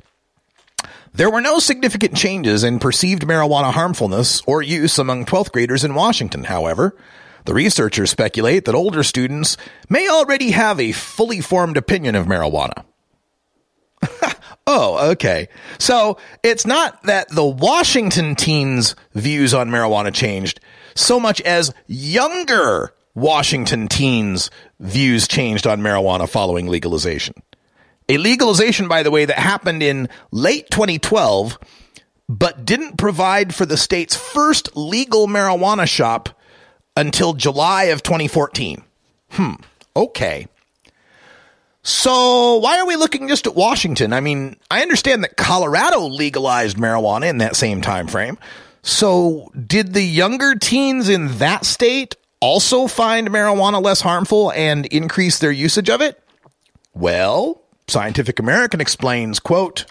There 1.12 1.30
were 1.30 1.40
no 1.40 1.58
significant 1.58 2.16
changes 2.16 2.64
in 2.64 2.78
perceived 2.78 3.22
marijuana 3.22 3.72
harmfulness 3.72 4.42
or 4.46 4.62
use 4.62 4.98
among 4.98 5.26
12th 5.26 5.52
graders 5.52 5.84
in 5.84 5.94
Washington, 5.94 6.44
however. 6.44 6.96
The 7.44 7.54
researchers 7.54 8.10
speculate 8.10 8.66
that 8.66 8.74
older 8.74 9.02
students 9.02 9.56
may 9.88 10.08
already 10.08 10.50
have 10.50 10.78
a 10.78 10.92
fully 10.92 11.40
formed 11.40 11.76
opinion 11.76 12.14
of 12.14 12.26
marijuana. 12.26 12.84
oh, 14.66 15.10
okay. 15.12 15.48
So 15.78 16.18
it's 16.42 16.66
not 16.66 17.02
that 17.04 17.28
the 17.30 17.46
Washington 17.46 18.34
teens' 18.34 18.94
views 19.14 19.54
on 19.54 19.70
marijuana 19.70 20.12
changed 20.12 20.60
so 20.94 21.18
much 21.18 21.40
as 21.42 21.72
younger 21.86 22.92
Washington 23.14 23.88
teens' 23.88 24.50
views 24.78 25.26
changed 25.26 25.66
on 25.66 25.80
marijuana 25.80 26.28
following 26.28 26.66
legalization. 26.66 27.34
A 28.08 28.16
legalization, 28.16 28.88
by 28.88 29.02
the 29.02 29.10
way, 29.10 29.24
that 29.24 29.38
happened 29.38 29.82
in 29.82 30.08
late 30.30 30.70
2012, 30.70 31.58
but 32.28 32.64
didn't 32.64 32.96
provide 32.96 33.54
for 33.54 33.66
the 33.66 33.76
state's 33.76 34.16
first 34.16 34.76
legal 34.76 35.26
marijuana 35.26 35.86
shop 35.86 36.30
until 36.96 37.32
July 37.32 37.84
of 37.84 38.02
2014. 38.02 38.82
Hmm. 39.30 39.52
Okay. 39.94 40.48
So 41.82 42.56
why 42.56 42.78
are 42.78 42.86
we 42.86 42.96
looking 42.96 43.28
just 43.28 43.46
at 43.46 43.54
Washington? 43.54 44.12
I 44.12 44.20
mean, 44.20 44.56
I 44.70 44.82
understand 44.82 45.24
that 45.24 45.36
Colorado 45.36 46.06
legalized 46.06 46.76
marijuana 46.76 47.30
in 47.30 47.38
that 47.38 47.56
same 47.56 47.80
time 47.80 48.08
frame. 48.08 48.38
So 48.82 49.50
did 49.54 49.94
the 49.94 50.02
younger 50.02 50.54
teens 50.54 51.08
in 51.08 51.38
that 51.38 51.64
state 51.64 52.16
also 52.40 52.86
find 52.86 53.30
marijuana 53.30 53.82
less 53.82 54.00
harmful 54.00 54.52
and 54.52 54.86
increase 54.86 55.38
their 55.38 55.50
usage 55.50 55.90
of 55.90 56.00
it? 56.00 56.22
Well, 56.94 57.62
Scientific 57.88 58.38
American 58.38 58.80
explains, 58.80 59.40
quote, 59.40 59.86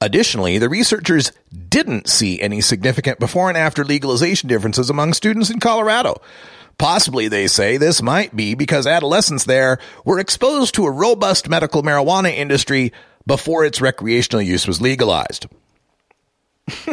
Additionally, 0.00 0.58
the 0.58 0.68
researchers 0.68 1.30
didn't 1.68 2.08
see 2.08 2.40
any 2.40 2.60
significant 2.60 3.20
before 3.20 3.48
and 3.48 3.56
after 3.56 3.84
legalization 3.84 4.48
differences 4.48 4.90
among 4.90 5.12
students 5.12 5.48
in 5.48 5.60
Colorado. 5.60 6.20
Possibly, 6.76 7.28
they 7.28 7.46
say, 7.46 7.76
this 7.76 8.02
might 8.02 8.34
be 8.34 8.54
because 8.54 8.84
adolescents 8.84 9.44
there 9.44 9.78
were 10.04 10.18
exposed 10.18 10.74
to 10.74 10.86
a 10.86 10.90
robust 10.90 11.48
medical 11.48 11.84
marijuana 11.84 12.34
industry 12.34 12.92
before 13.28 13.64
its 13.64 13.80
recreational 13.80 14.42
use 14.42 14.66
was 14.66 14.80
legalized. 14.80 15.46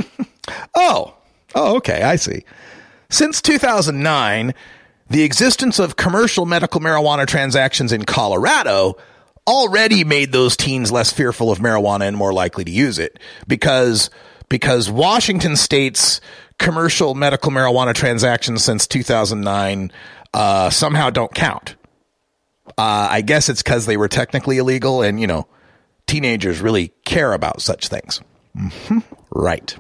oh, 0.76 1.16
oh, 1.56 1.78
okay, 1.78 2.04
I 2.04 2.16
see. 2.18 2.44
Since 3.10 3.42
2009, 3.42 4.54
the 5.10 5.24
existence 5.24 5.80
of 5.80 5.96
commercial 5.96 6.46
medical 6.46 6.80
marijuana 6.80 7.26
transactions 7.26 7.92
in 7.92 8.06
Colorado 8.06 8.98
already 9.48 10.04
made 10.04 10.32
those 10.32 10.56
teens 10.56 10.92
less 10.92 11.12
fearful 11.12 11.52
of 11.52 11.60
marijuana 11.60 12.08
and 12.08 12.16
more 12.16 12.34
likely 12.34 12.64
to 12.64 12.72
use 12.72 13.00
it 13.00 13.20
because 13.48 14.10
because 14.50 14.90
Washington 14.90 15.56
state's 15.56 16.22
commercial 16.58 17.16
medical 17.16 17.52
marijuana 17.52 17.94
transactions 17.94 18.64
since 18.64 18.88
2009 18.88 19.92
uh, 20.34 20.70
somehow 20.70 21.10
don't 21.10 21.34
count. 21.34 21.76
Uh, 22.78 23.08
I 23.12 23.22
guess 23.22 23.50
it's 23.50 23.64
because 23.64 23.86
they 23.86 23.98
were 23.98 24.08
technically 24.08 24.58
illegal, 24.58 25.02
and 25.02 25.20
you 25.20 25.28
know, 25.28 25.48
teenagers 26.08 26.62
really 26.62 26.90
care 27.04 27.34
about 27.34 27.62
such 27.62 27.88
things. 27.88 28.22
Mm-hmm. 28.56 29.00
Right. 29.32 29.76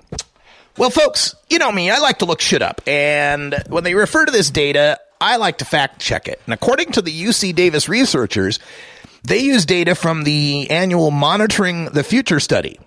Well, 0.77 0.89
folks, 0.89 1.35
you 1.49 1.59
know 1.59 1.71
me, 1.71 1.91
I 1.91 1.99
like 1.99 2.19
to 2.19 2.25
look 2.25 2.41
shit 2.41 2.61
up, 2.61 2.81
and 2.87 3.55
when 3.67 3.83
they 3.83 3.93
refer 3.93 4.25
to 4.25 4.31
this 4.31 4.49
data, 4.49 4.99
I 5.21 5.35
like 5.35 5.59
to 5.59 5.65
fact 5.65 5.99
check 5.99 6.27
it. 6.27 6.41
And 6.45 6.53
according 6.53 6.93
to 6.93 7.01
the 7.01 7.11
UC 7.11 7.53
Davis 7.53 7.89
researchers, 7.89 8.59
they 9.23 9.39
use 9.39 9.65
data 9.65 9.95
from 9.95 10.23
the 10.23 10.69
annual 10.69 11.11
Monitoring 11.11 11.85
the 11.85 12.03
Future 12.03 12.39
study. 12.39 12.79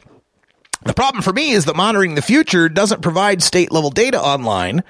The 0.84 0.94
problem 0.94 1.22
for 1.22 1.32
me 1.32 1.52
is 1.52 1.66
that 1.66 1.76
Monitoring 1.76 2.14
the 2.14 2.22
Future 2.22 2.68
doesn't 2.68 3.02
provide 3.02 3.42
state 3.42 3.70
level 3.70 3.90
data 3.90 4.20
online, 4.20 4.82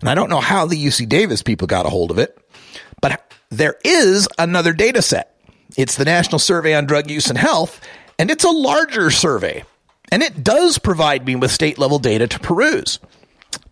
and 0.00 0.08
I 0.08 0.14
don't 0.14 0.30
know 0.30 0.40
how 0.40 0.66
the 0.66 0.76
UC 0.76 1.08
Davis 1.08 1.42
people 1.42 1.66
got 1.66 1.86
a 1.86 1.90
hold 1.90 2.10
of 2.10 2.18
it, 2.18 2.38
but 3.00 3.32
there 3.50 3.76
is 3.84 4.28
another 4.38 4.72
data 4.72 5.02
set. 5.02 5.36
It's 5.76 5.96
the 5.96 6.04
National 6.04 6.38
Survey 6.38 6.74
on 6.74 6.86
Drug 6.86 7.10
Use 7.10 7.28
and 7.28 7.38
Health, 7.38 7.80
and 8.18 8.30
it's 8.30 8.44
a 8.44 8.50
larger 8.50 9.10
survey, 9.10 9.64
and 10.10 10.22
it 10.22 10.44
does 10.44 10.78
provide 10.78 11.26
me 11.26 11.34
with 11.34 11.50
state 11.50 11.78
level 11.78 11.98
data 11.98 12.28
to 12.28 12.38
peruse. 12.38 13.00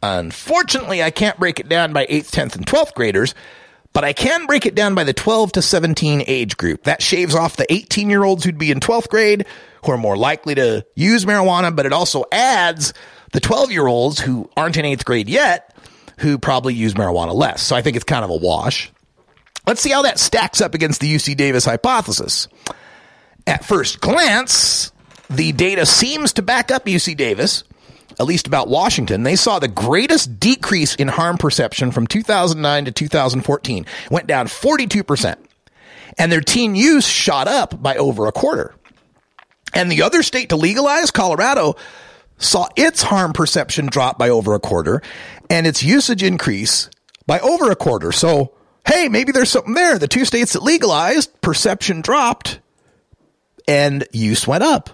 Unfortunately, 0.02 1.02
I 1.02 1.10
can't 1.10 1.38
break 1.38 1.60
it 1.60 1.68
down 1.68 1.92
by 1.92 2.06
8th, 2.06 2.30
10th, 2.30 2.56
and 2.56 2.66
12th 2.66 2.94
graders 2.94 3.34
but 3.92 4.04
I 4.04 4.12
can 4.12 4.46
break 4.46 4.66
it 4.66 4.74
down 4.74 4.94
by 4.94 5.04
the 5.04 5.12
12 5.12 5.52
to 5.52 5.62
17 5.62 6.24
age 6.26 6.56
group. 6.56 6.84
That 6.84 7.02
shaves 7.02 7.34
off 7.34 7.56
the 7.56 7.70
18 7.72 8.10
year 8.10 8.24
olds 8.24 8.44
who'd 8.44 8.58
be 8.58 8.70
in 8.70 8.80
12th 8.80 9.08
grade 9.08 9.46
who 9.84 9.92
are 9.92 9.98
more 9.98 10.16
likely 10.16 10.54
to 10.54 10.86
use 10.94 11.24
marijuana, 11.24 11.74
but 11.74 11.86
it 11.86 11.92
also 11.92 12.24
adds 12.30 12.92
the 13.32 13.40
12 13.40 13.72
year 13.72 13.86
olds 13.86 14.20
who 14.20 14.48
aren't 14.56 14.76
in 14.76 14.84
eighth 14.84 15.04
grade 15.04 15.28
yet 15.28 15.74
who 16.18 16.38
probably 16.38 16.74
use 16.74 16.94
marijuana 16.94 17.34
less. 17.34 17.62
So 17.62 17.74
I 17.74 17.82
think 17.82 17.96
it's 17.96 18.04
kind 18.04 18.24
of 18.24 18.30
a 18.30 18.36
wash. 18.36 18.92
Let's 19.66 19.80
see 19.80 19.90
how 19.90 20.02
that 20.02 20.18
stacks 20.18 20.60
up 20.60 20.74
against 20.74 21.00
the 21.00 21.14
UC 21.14 21.36
Davis 21.36 21.64
hypothesis. 21.64 22.48
At 23.46 23.64
first 23.64 24.00
glance, 24.00 24.92
the 25.28 25.52
data 25.52 25.86
seems 25.86 26.34
to 26.34 26.42
back 26.42 26.70
up 26.70 26.86
UC 26.86 27.16
Davis 27.16 27.64
at 28.20 28.26
least 28.26 28.46
about 28.46 28.68
Washington, 28.68 29.22
they 29.22 29.34
saw 29.34 29.58
the 29.58 29.66
greatest 29.66 30.38
decrease 30.38 30.94
in 30.94 31.08
harm 31.08 31.38
perception 31.38 31.90
from 31.90 32.06
2009 32.06 32.84
to 32.84 32.92
2014. 32.92 33.84
It 33.84 34.10
went 34.10 34.26
down 34.26 34.46
42%. 34.46 35.36
And 36.18 36.30
their 36.30 36.42
teen 36.42 36.74
use 36.74 37.06
shot 37.06 37.48
up 37.48 37.82
by 37.82 37.96
over 37.96 38.26
a 38.26 38.32
quarter. 38.32 38.74
And 39.72 39.90
the 39.90 40.02
other 40.02 40.22
state 40.22 40.50
to 40.50 40.56
legalize, 40.56 41.10
Colorado, 41.10 41.76
saw 42.36 42.68
its 42.76 43.02
harm 43.02 43.32
perception 43.32 43.86
drop 43.86 44.18
by 44.18 44.28
over 44.28 44.54
a 44.54 44.60
quarter 44.60 45.00
and 45.48 45.66
its 45.66 45.82
usage 45.82 46.22
increase 46.22 46.90
by 47.26 47.38
over 47.40 47.70
a 47.70 47.76
quarter. 47.76 48.12
So, 48.12 48.52
hey, 48.86 49.08
maybe 49.08 49.32
there's 49.32 49.50
something 49.50 49.72
there. 49.72 49.98
The 49.98 50.08
two 50.08 50.26
states 50.26 50.52
that 50.52 50.62
legalized, 50.62 51.40
perception 51.40 52.02
dropped 52.02 52.60
and 53.66 54.06
use 54.12 54.46
went 54.46 54.64
up. 54.64 54.90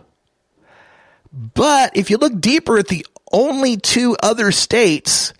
But 1.32 1.96
if 1.96 2.08
you 2.10 2.18
look 2.18 2.40
deeper 2.40 2.78
at 2.78 2.88
the 2.88 3.04
only 3.32 3.76
two 3.76 4.16
other 4.22 4.52
states 4.52 5.32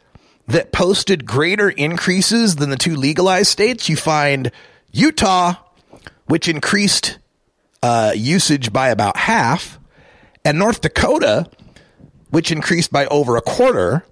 that 0.49 0.72
posted 0.72 1.27
greater 1.27 1.68
increases 1.68 2.57
than 2.57 2.70
the 2.70 2.77
two 2.77 2.96
legalized 2.96 3.49
states. 3.49 3.88
You 3.88 3.96
find 3.96 4.51
Utah, 4.92 5.55
which 6.27 6.49
increased 6.49 7.18
uh, 7.83 8.12
usage 8.14 8.72
by 8.72 8.88
about 8.88 9.16
half, 9.16 9.79
and 10.44 10.59
North 10.59 10.81
Dakota, 10.81 11.51
which 12.31 12.51
increased 12.51 12.92
by 12.92 13.07
over 13.07 13.37
a 13.37 13.42
quarter. 13.42 14.05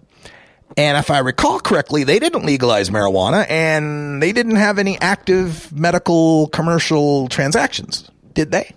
And 0.76 0.98
if 0.98 1.10
I 1.10 1.18
recall 1.18 1.60
correctly, 1.60 2.02
they 2.04 2.18
didn't 2.18 2.44
legalize 2.44 2.90
marijuana 2.90 3.48
and 3.48 4.20
they 4.20 4.32
didn't 4.32 4.56
have 4.56 4.78
any 4.78 5.00
active 5.00 5.72
medical 5.72 6.48
commercial 6.48 7.28
transactions, 7.28 8.10
did 8.32 8.50
they? 8.50 8.74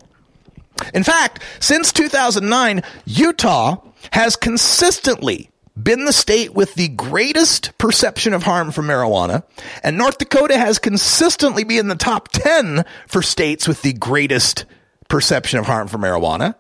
In 0.94 1.04
fact, 1.04 1.42
since 1.60 1.92
2009, 1.92 2.82
Utah 3.06 3.78
has 4.12 4.36
consistently 4.36 5.50
been 5.82 6.06
the 6.06 6.14
state 6.14 6.54
with 6.54 6.74
the 6.76 6.88
greatest 6.90 7.78
perception 7.78 8.34
of 8.34 8.44
harm 8.44 8.72
from 8.72 8.88
marijuana, 8.88 9.44
and 9.84 9.98
North 9.98 10.18
Dakota 10.18 10.58
has 10.58 10.80
consistently 10.80 11.64
been 11.64 11.80
in 11.80 11.88
the 11.88 11.96
top 11.96 12.30
10 12.30 12.84
for 13.08 13.22
states 13.22 13.68
with 13.68 13.82
the 13.84 13.94
greatest 13.94 14.66
perception 15.08 15.60
of 15.60 15.66
harm 15.66 15.88
from 15.88 16.02
marijuana. 16.02 16.56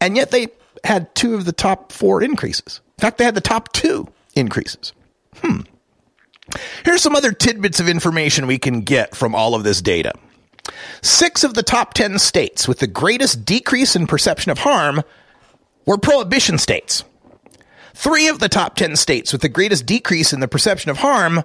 And 0.00 0.16
yet 0.16 0.30
they 0.30 0.48
had 0.84 1.14
two 1.14 1.34
of 1.34 1.44
the 1.46 1.52
top 1.52 1.92
four 1.92 2.22
increases. 2.22 2.80
In 2.98 3.02
fact, 3.02 3.18
they 3.18 3.24
had 3.24 3.34
the 3.34 3.40
top 3.40 3.72
two 3.72 4.08
increases. 4.36 4.92
Hmm. 5.36 5.60
Here's 6.84 7.02
some 7.02 7.16
other 7.16 7.32
tidbits 7.32 7.80
of 7.80 7.88
information 7.88 8.46
we 8.46 8.58
can 8.58 8.82
get 8.82 9.16
from 9.16 9.34
all 9.34 9.54
of 9.54 9.64
this 9.64 9.80
data. 9.80 10.12
Six 11.02 11.44
of 11.44 11.54
the 11.54 11.62
top 11.62 11.94
10 11.94 12.18
states 12.18 12.66
with 12.66 12.78
the 12.78 12.86
greatest 12.86 13.44
decrease 13.44 13.96
in 13.96 14.06
perception 14.06 14.50
of 14.50 14.58
harm 14.58 15.02
were 15.86 15.98
prohibition 15.98 16.58
states. 16.58 17.04
Three 17.94 18.28
of 18.28 18.38
the 18.40 18.48
top 18.48 18.74
10 18.76 18.96
states 18.96 19.32
with 19.32 19.42
the 19.42 19.48
greatest 19.48 19.86
decrease 19.86 20.32
in 20.32 20.40
the 20.40 20.48
perception 20.48 20.90
of 20.90 20.98
harm 20.98 21.42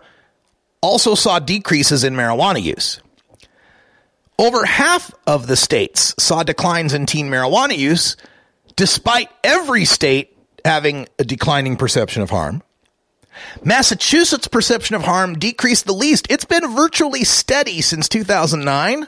also 0.82 1.16
saw 1.16 1.40
decreases 1.40 2.04
in 2.04 2.16
marijuana 2.16 2.62
use. 2.62 3.02
Over 4.40 4.66
half 4.66 5.14
of 5.28 5.48
the 5.48 5.58
states 5.58 6.16
saw 6.18 6.44
declines 6.44 6.94
in 6.94 7.06
teen 7.06 7.30
marijuana 7.30 7.78
use, 7.78 8.16
despite 8.78 9.30
every 9.44 9.84
state 9.84 10.36
having 10.64 11.08
a 11.20 11.26
declining 11.26 11.76
perception 11.76 12.22
of 12.22 12.30
harm. 12.30 12.64
Massachusetts' 13.64 14.48
perception 14.48 14.96
of 14.96 15.04
harm 15.04 15.38
decreased 15.38 15.86
the 15.86 15.94
least. 15.94 16.28
It's 16.30 16.46
been 16.46 16.76
virtually 16.76 17.24
steady 17.24 17.82
since 17.82 18.10
2009, 18.10 19.08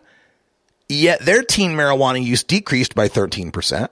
yet 0.90 1.22
their 1.22 1.44
teen 1.44 1.72
marijuana 1.72 2.24
use 2.24 2.44
decreased 2.44 2.96
by 2.96 3.08
13%. 3.08 3.90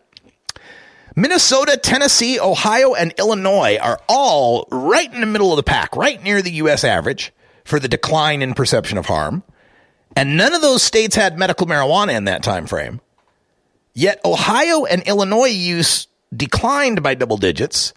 Minnesota, 1.16 1.76
Tennessee, 1.76 2.40
Ohio, 2.40 2.94
and 2.94 3.14
Illinois 3.18 3.78
are 3.78 4.00
all 4.08 4.68
right 4.72 5.12
in 5.14 5.22
the 5.22 5.28
middle 5.28 5.52
of 5.52 5.58
the 5.58 5.64
pack, 5.64 5.96
right 5.96 6.22
near 6.24 6.42
the 6.42 6.52
U.S. 6.52 6.84
average 6.84 7.34
for 7.66 7.80
the 7.80 7.88
decline 7.88 8.42
in 8.42 8.54
perception 8.54 8.98
of 8.98 9.08
harm. 9.08 9.44
And 10.16 10.38
none 10.38 10.54
of 10.54 10.62
those 10.62 10.82
states 10.82 11.16
had 11.16 11.38
medical 11.38 11.68
marijuana 11.68 12.16
in 12.16 12.26
that 12.26 12.44
time 12.44 12.68
frame. 12.68 13.02
Yet 13.94 14.22
Ohio 14.24 14.86
and 14.86 15.04
Illinois 15.04 15.50
use 15.50 16.08
declined 16.36 17.04
by 17.04 17.16
double 17.16 17.38
digits. 17.38 17.94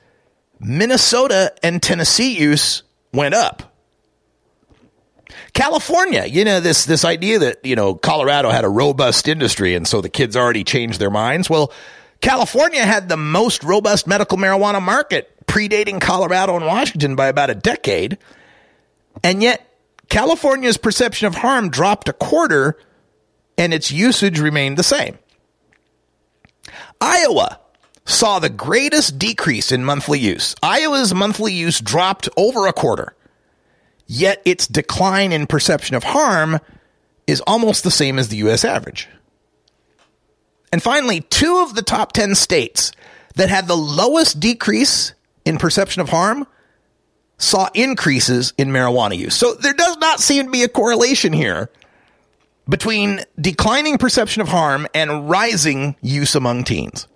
Minnesota 0.62 1.52
and 1.62 1.82
Tennessee 1.82 2.38
use 2.38 2.82
went 3.12 3.34
up. 3.34 3.74
California, 5.54 6.24
you 6.24 6.44
know, 6.44 6.60
this, 6.60 6.84
this 6.86 7.04
idea 7.04 7.38
that, 7.40 7.64
you 7.64 7.76
know, 7.76 7.94
Colorado 7.94 8.50
had 8.50 8.64
a 8.64 8.68
robust 8.68 9.28
industry 9.28 9.74
and 9.74 9.86
so 9.86 10.00
the 10.00 10.08
kids 10.08 10.36
already 10.36 10.64
changed 10.64 10.98
their 10.98 11.10
minds. 11.10 11.50
Well, 11.50 11.72
California 12.20 12.84
had 12.84 13.08
the 13.08 13.16
most 13.16 13.64
robust 13.64 14.06
medical 14.06 14.38
marijuana 14.38 14.80
market 14.80 15.28
predating 15.46 16.00
Colorado 16.00 16.56
and 16.56 16.64
Washington 16.64 17.16
by 17.16 17.26
about 17.26 17.50
a 17.50 17.54
decade. 17.54 18.18
And 19.22 19.42
yet 19.42 19.68
California's 20.08 20.76
perception 20.76 21.26
of 21.26 21.34
harm 21.34 21.68
dropped 21.68 22.08
a 22.08 22.12
quarter 22.12 22.78
and 23.58 23.74
its 23.74 23.90
usage 23.90 24.38
remained 24.38 24.78
the 24.78 24.82
same. 24.82 25.18
Iowa 27.00 27.58
saw 28.12 28.38
the 28.38 28.50
greatest 28.50 29.18
decrease 29.18 29.72
in 29.72 29.84
monthly 29.84 30.18
use. 30.18 30.54
Iowa's 30.62 31.14
monthly 31.14 31.52
use 31.52 31.80
dropped 31.80 32.28
over 32.36 32.66
a 32.66 32.72
quarter, 32.72 33.14
yet 34.06 34.42
its 34.44 34.66
decline 34.66 35.32
in 35.32 35.46
perception 35.46 35.96
of 35.96 36.04
harm 36.04 36.60
is 37.26 37.40
almost 37.46 37.84
the 37.84 37.90
same 37.90 38.18
as 38.18 38.28
the 38.28 38.36
U.S. 38.38 38.64
average. 38.64 39.08
And 40.72 40.82
finally, 40.82 41.20
two 41.20 41.62
of 41.66 41.74
the 41.74 41.82
top 41.82 42.12
10 42.12 42.34
states 42.34 42.92
that 43.34 43.48
had 43.48 43.66
the 43.66 43.76
lowest 43.76 44.40
decrease 44.40 45.14
in 45.44 45.58
perception 45.58 46.02
of 46.02 46.08
harm 46.08 46.46
saw 47.38 47.68
increases 47.74 48.52
in 48.56 48.68
marijuana 48.68 49.16
use. 49.16 49.34
So 49.34 49.54
there 49.54 49.74
does 49.74 49.96
not 49.98 50.20
seem 50.20 50.46
to 50.46 50.50
be 50.50 50.62
a 50.62 50.68
correlation 50.68 51.32
here 51.32 51.70
between 52.68 53.20
declining 53.40 53.98
perception 53.98 54.42
of 54.42 54.48
harm 54.48 54.86
and 54.94 55.28
rising 55.28 55.96
use 56.00 56.34
among 56.34 56.64
teens. 56.64 57.08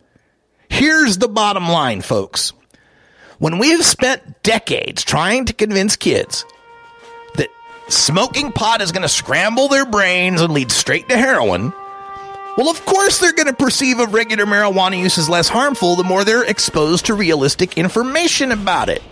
Here's 0.76 1.16
the 1.16 1.26
bottom 1.26 1.70
line, 1.70 2.02
folks. 2.02 2.52
When 3.38 3.56
we 3.56 3.70
have 3.70 3.82
spent 3.82 4.42
decades 4.42 5.02
trying 5.04 5.46
to 5.46 5.54
convince 5.54 5.96
kids 5.96 6.44
that 7.36 7.48
smoking 7.88 8.52
pot 8.52 8.82
is 8.82 8.92
going 8.92 9.00
to 9.00 9.08
scramble 9.08 9.68
their 9.68 9.86
brains 9.86 10.42
and 10.42 10.52
lead 10.52 10.70
straight 10.70 11.08
to 11.08 11.16
heroin, 11.16 11.72
well, 12.58 12.68
of 12.68 12.84
course 12.84 13.20
they're 13.20 13.32
going 13.32 13.46
to 13.46 13.54
perceive 13.54 14.00
of 14.00 14.12
regular 14.12 14.44
marijuana 14.44 14.98
use 14.98 15.16
as 15.16 15.30
less 15.30 15.48
harmful 15.48 15.96
the 15.96 16.04
more 16.04 16.24
they're 16.24 16.44
exposed 16.44 17.06
to 17.06 17.14
realistic 17.14 17.78
information 17.78 18.52
about 18.52 18.90
it. 18.90 19.02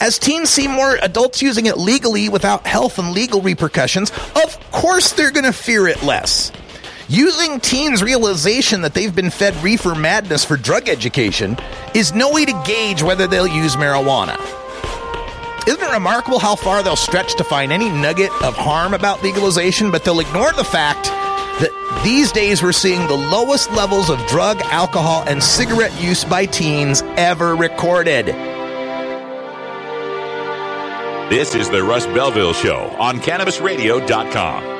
As 0.00 0.18
teens 0.18 0.50
see 0.50 0.68
more 0.68 0.98
adults 1.00 1.40
using 1.40 1.64
it 1.64 1.78
legally 1.78 2.28
without 2.28 2.66
health 2.66 2.98
and 2.98 3.12
legal 3.12 3.40
repercussions, 3.40 4.10
of 4.36 4.58
course 4.72 5.12
they're 5.12 5.30
going 5.30 5.46
to 5.46 5.54
fear 5.54 5.88
it 5.88 6.02
less. 6.02 6.52
Using 7.10 7.58
teens' 7.60 8.02
realization 8.02 8.82
that 8.82 8.92
they've 8.92 9.14
been 9.14 9.30
fed 9.30 9.56
reefer 9.64 9.94
madness 9.94 10.44
for 10.44 10.58
drug 10.58 10.90
education 10.90 11.56
is 11.94 12.12
no 12.12 12.30
way 12.30 12.44
to 12.44 12.62
gauge 12.66 13.02
whether 13.02 13.26
they'll 13.26 13.46
use 13.46 13.76
marijuana. 13.76 14.38
Isn't 15.66 15.82
it 15.82 15.90
remarkable 15.90 16.38
how 16.38 16.54
far 16.54 16.82
they'll 16.82 16.96
stretch 16.96 17.34
to 17.36 17.44
find 17.44 17.72
any 17.72 17.88
nugget 17.88 18.30
of 18.42 18.54
harm 18.54 18.92
about 18.92 19.22
legalization, 19.22 19.90
but 19.90 20.04
they'll 20.04 20.20
ignore 20.20 20.52
the 20.52 20.64
fact 20.64 21.06
that 21.60 22.00
these 22.04 22.30
days 22.30 22.62
we're 22.62 22.72
seeing 22.72 23.06
the 23.06 23.14
lowest 23.14 23.70
levels 23.72 24.10
of 24.10 24.18
drug, 24.26 24.60
alcohol, 24.64 25.24
and 25.26 25.42
cigarette 25.42 25.98
use 26.02 26.24
by 26.24 26.44
teens 26.44 27.00
ever 27.16 27.56
recorded. 27.56 28.26
This 31.30 31.54
is 31.54 31.70
the 31.70 31.82
Russ 31.82 32.04
Belville 32.04 32.52
Show 32.52 32.94
on 32.98 33.18
CannabisRadio.com. 33.18 34.77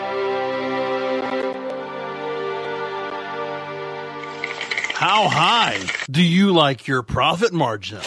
How 4.98 5.28
high 5.28 5.78
do 6.10 6.20
you 6.20 6.52
like 6.52 6.88
your 6.88 7.04
profit 7.04 7.52
margin? 7.52 8.00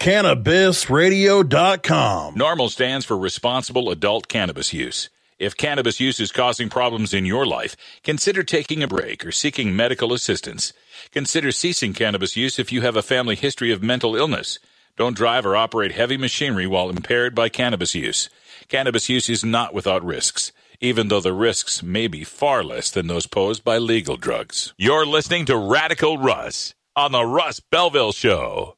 CannabisRadio.com. 0.00 2.34
NORML 2.34 2.70
stands 2.70 3.06
for 3.06 3.16
responsible 3.16 3.88
adult 3.88 4.26
cannabis 4.26 4.72
use. 4.72 5.10
If 5.38 5.56
cannabis 5.56 6.00
use 6.00 6.18
is 6.18 6.32
causing 6.32 6.70
problems 6.70 7.14
in 7.14 7.24
your 7.24 7.46
life, 7.46 7.76
consider 8.02 8.42
taking 8.42 8.82
a 8.82 8.88
break 8.88 9.24
or 9.24 9.30
seeking 9.30 9.76
medical 9.76 10.12
assistance. 10.12 10.72
Consider 11.12 11.52
ceasing 11.52 11.92
cannabis 11.92 12.36
use 12.36 12.58
if 12.58 12.72
you 12.72 12.80
have 12.80 12.96
a 12.96 13.02
family 13.02 13.36
history 13.36 13.70
of 13.70 13.80
mental 13.80 14.16
illness. 14.16 14.58
Don't 14.96 15.16
drive 15.16 15.46
or 15.46 15.54
operate 15.54 15.92
heavy 15.92 16.16
machinery 16.16 16.66
while 16.66 16.90
impaired 16.90 17.32
by 17.32 17.48
cannabis 17.48 17.94
use. 17.94 18.28
Cannabis 18.66 19.08
use 19.08 19.30
is 19.30 19.44
not 19.44 19.72
without 19.72 20.04
risks, 20.04 20.50
even 20.80 21.08
though 21.08 21.20
the 21.20 21.32
risks 21.32 21.82
may 21.82 22.06
be 22.06 22.24
far 22.24 22.64
less 22.64 22.90
than 22.90 23.06
those 23.06 23.26
posed 23.26 23.64
by 23.64 23.78
legal 23.78 24.16
drugs. 24.16 24.72
You're 24.78 25.06
listening 25.06 25.44
to 25.46 25.56
Radical 25.56 26.18
Russ 26.18 26.74
on 26.96 27.12
the 27.12 27.24
Russ 27.24 27.60
Belville 27.70 28.12
Show. 28.12 28.77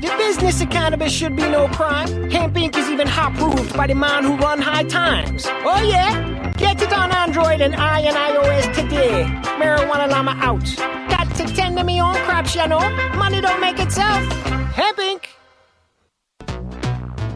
The 0.00 0.08
business 0.16 0.62
of 0.62 0.70
cannabis 0.70 1.12
should 1.12 1.36
be 1.36 1.42
no 1.42 1.68
crime. 1.68 2.30
Hemp 2.30 2.54
Inc. 2.54 2.74
is 2.74 2.88
even 2.88 3.06
hot 3.06 3.34
proved 3.34 3.76
by 3.76 3.86
the 3.86 3.94
man 3.94 4.24
who 4.24 4.34
run 4.38 4.58
high 4.58 4.84
times. 4.84 5.44
Oh 5.46 5.82
yeah? 5.82 6.52
Get 6.56 6.80
it 6.80 6.90
on 6.90 7.12
Android 7.12 7.60
and 7.60 7.76
I 7.76 8.00
and 8.00 8.16
iOS 8.16 8.74
today. 8.74 9.24
Marijuana 9.60 10.08
Llama 10.08 10.38
out. 10.38 10.64
Got 11.10 11.34
to 11.36 11.54
tend 11.54 11.76
to 11.76 11.84
me 11.84 12.00
own 12.00 12.14
crops, 12.14 12.54
you 12.54 12.66
know. 12.66 12.80
Money 13.18 13.42
don't 13.42 13.60
make 13.60 13.78
itself. 13.78 14.26
Hemp 14.72 14.96
Inc. 14.96 15.26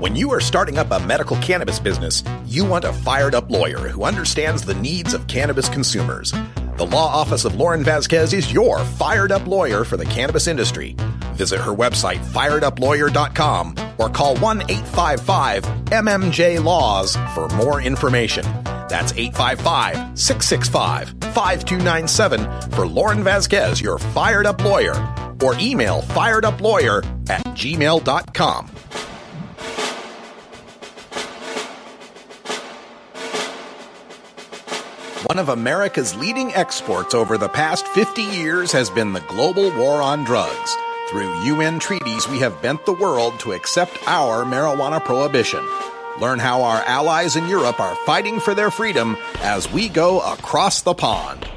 When 0.00 0.16
you 0.16 0.33
are 0.33 0.40
starting 0.40 0.79
up 0.79 0.90
a 0.90 1.00
medical 1.00 1.37
cannabis 1.38 1.79
business, 1.79 2.24
you 2.46 2.64
want 2.64 2.87
a 2.87 2.94
fired 2.94 3.35
up 3.35 3.50
lawyer 3.50 3.88
who 3.88 4.05
understands 4.05 4.64
the 4.64 4.74
needs 4.74 5.12
of 5.12 5.27
cannabis 5.27 5.68
consumers. 5.68 6.33
The 6.77 6.87
law 6.87 7.07
office 7.07 7.45
of 7.45 7.55
Lauren 7.55 7.85
Vasquez 7.85 8.33
is 8.33 8.53
your 8.53 8.81
fired 8.81 9.31
up 9.31 9.47
lawyer 9.47 9.85
for 9.85 9.97
the 9.97 10.05
cannabis 10.05 10.49
industry. 10.49 10.97
Visit 11.35 11.61
her 11.61 11.73
website, 11.73 12.19
firedupLawyer.com, 12.19 13.77
or 13.99 14.09
call 14.09 14.37
1 14.39 14.63
855 14.63 15.63
MMJ 15.63 16.65
Laws 16.65 17.15
for 17.33 17.49
more 17.51 17.81
information. 17.81 18.45
That's 18.89 19.13
855 19.13 20.19
665 20.19 21.11
5297 21.33 22.71
for 22.73 22.87
Lauren 22.89 23.23
Vasquez, 23.23 23.81
your 23.81 23.99
fired 23.99 24.45
up 24.45 24.63
lawyer, 24.65 24.95
or 25.45 25.57
email 25.61 26.03
fireduplawyer 26.03 27.05
at 27.31 27.45
gmail.com. 27.55 28.67
One 35.35 35.42
of 35.42 35.49
America's 35.49 36.14
leading 36.14 36.55
exports 36.55 37.12
over 37.12 37.37
the 37.37 37.49
past 37.49 37.88
50 37.88 38.23
years 38.23 38.70
has 38.70 38.88
been 38.88 39.14
the 39.14 39.20
global 39.23 39.77
war 39.77 40.01
on 40.01 40.23
drugs. 40.23 40.77
Through 41.11 41.42
UN 41.42 41.81
treaties, 41.81 42.29
we 42.29 42.38
have 42.38 42.62
bent 42.62 42.87
the 42.87 42.92
world 42.92 43.40
to 43.40 43.51
accept 43.51 43.99
our 44.07 44.44
marijuana 44.44 45.05
prohibition. 45.05 45.66
Learn 46.20 46.38
how 46.38 46.62
our 46.62 46.85
allies 46.85 47.35
in 47.35 47.49
Europe 47.49 47.81
are 47.81 47.97
fighting 48.07 48.38
for 48.38 48.55
their 48.55 48.70
freedom 48.70 49.16
as 49.40 49.68
we 49.73 49.88
go 49.88 50.20
across 50.20 50.83
the 50.83 50.94
pond. 50.94 51.51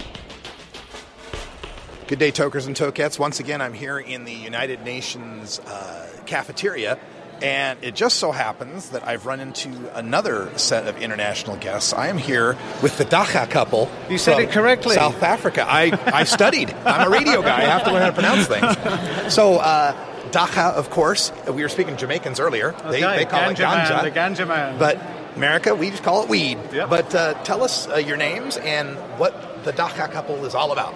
Good 2.07 2.17
day, 2.17 2.31
tokers 2.31 2.65
and 2.65 2.75
tokettes. 2.75 3.19
Once 3.19 3.39
again, 3.39 3.61
I'm 3.61 3.73
here 3.73 3.99
in 3.99 4.25
the 4.25 4.33
United 4.33 4.81
Nations 4.85 5.59
uh, 5.59 6.09
cafeteria, 6.25 6.97
and 7.41 7.77
it 7.83 7.95
just 7.95 8.17
so 8.17 8.31
happens 8.31 8.89
that 8.89 9.07
I've 9.07 9.25
run 9.25 9.39
into 9.39 9.69
another 9.95 10.49
set 10.57 10.87
of 10.87 10.97
international 11.01 11.55
guests. 11.57 11.93
I 11.93 12.07
am 12.07 12.17
here 12.17 12.57
with 12.81 12.97
the 12.97 13.05
Dagga 13.05 13.49
couple. 13.49 13.89
You 14.09 14.17
said 14.17 14.39
it 14.39 14.51
correctly. 14.51 14.95
South 14.95 15.21
Africa. 15.23 15.65
I, 15.67 15.97
I 16.05 16.23
studied. 16.23 16.71
I'm 16.85 17.07
a 17.07 17.09
radio 17.09 17.41
guy. 17.41 17.57
I 17.57 17.65
have 17.65 17.83
to 17.85 17.91
learn 17.91 18.01
how 18.01 18.09
to 18.09 18.13
pronounce 18.13 18.47
things. 18.47 19.33
So, 19.33 19.55
uh, 19.57 19.93
Dagga, 20.31 20.73
of 20.73 20.89
course, 20.89 21.31
we 21.47 21.61
were 21.63 21.69
speaking 21.69 21.95
Jamaicans 21.97 22.39
earlier. 22.39 22.71
They, 22.89 23.03
Okay, 23.03 23.17
they 23.17 23.25
call 23.25 23.49
it 23.49 23.57
ganja 23.57 23.59
man, 23.59 23.87
ganja. 23.87 24.03
the 24.03 24.11
ganja 24.43 24.47
man. 24.47 24.77
But 24.79 24.99
America, 25.35 25.73
we 25.75 25.89
just 25.91 26.03
call 26.03 26.23
it 26.23 26.29
weed. 26.29 26.57
But 26.71 27.13
uh, 27.15 27.35
tell 27.43 27.63
us 27.63 27.87
uh, 27.87 27.95
your 27.97 28.17
names 28.17 28.57
and 28.57 28.95
what 29.19 29.63
the 29.63 29.71
Dagga 29.71 30.11
couple 30.11 30.43
is 30.45 30.53
all 30.55 30.71
about. 30.71 30.93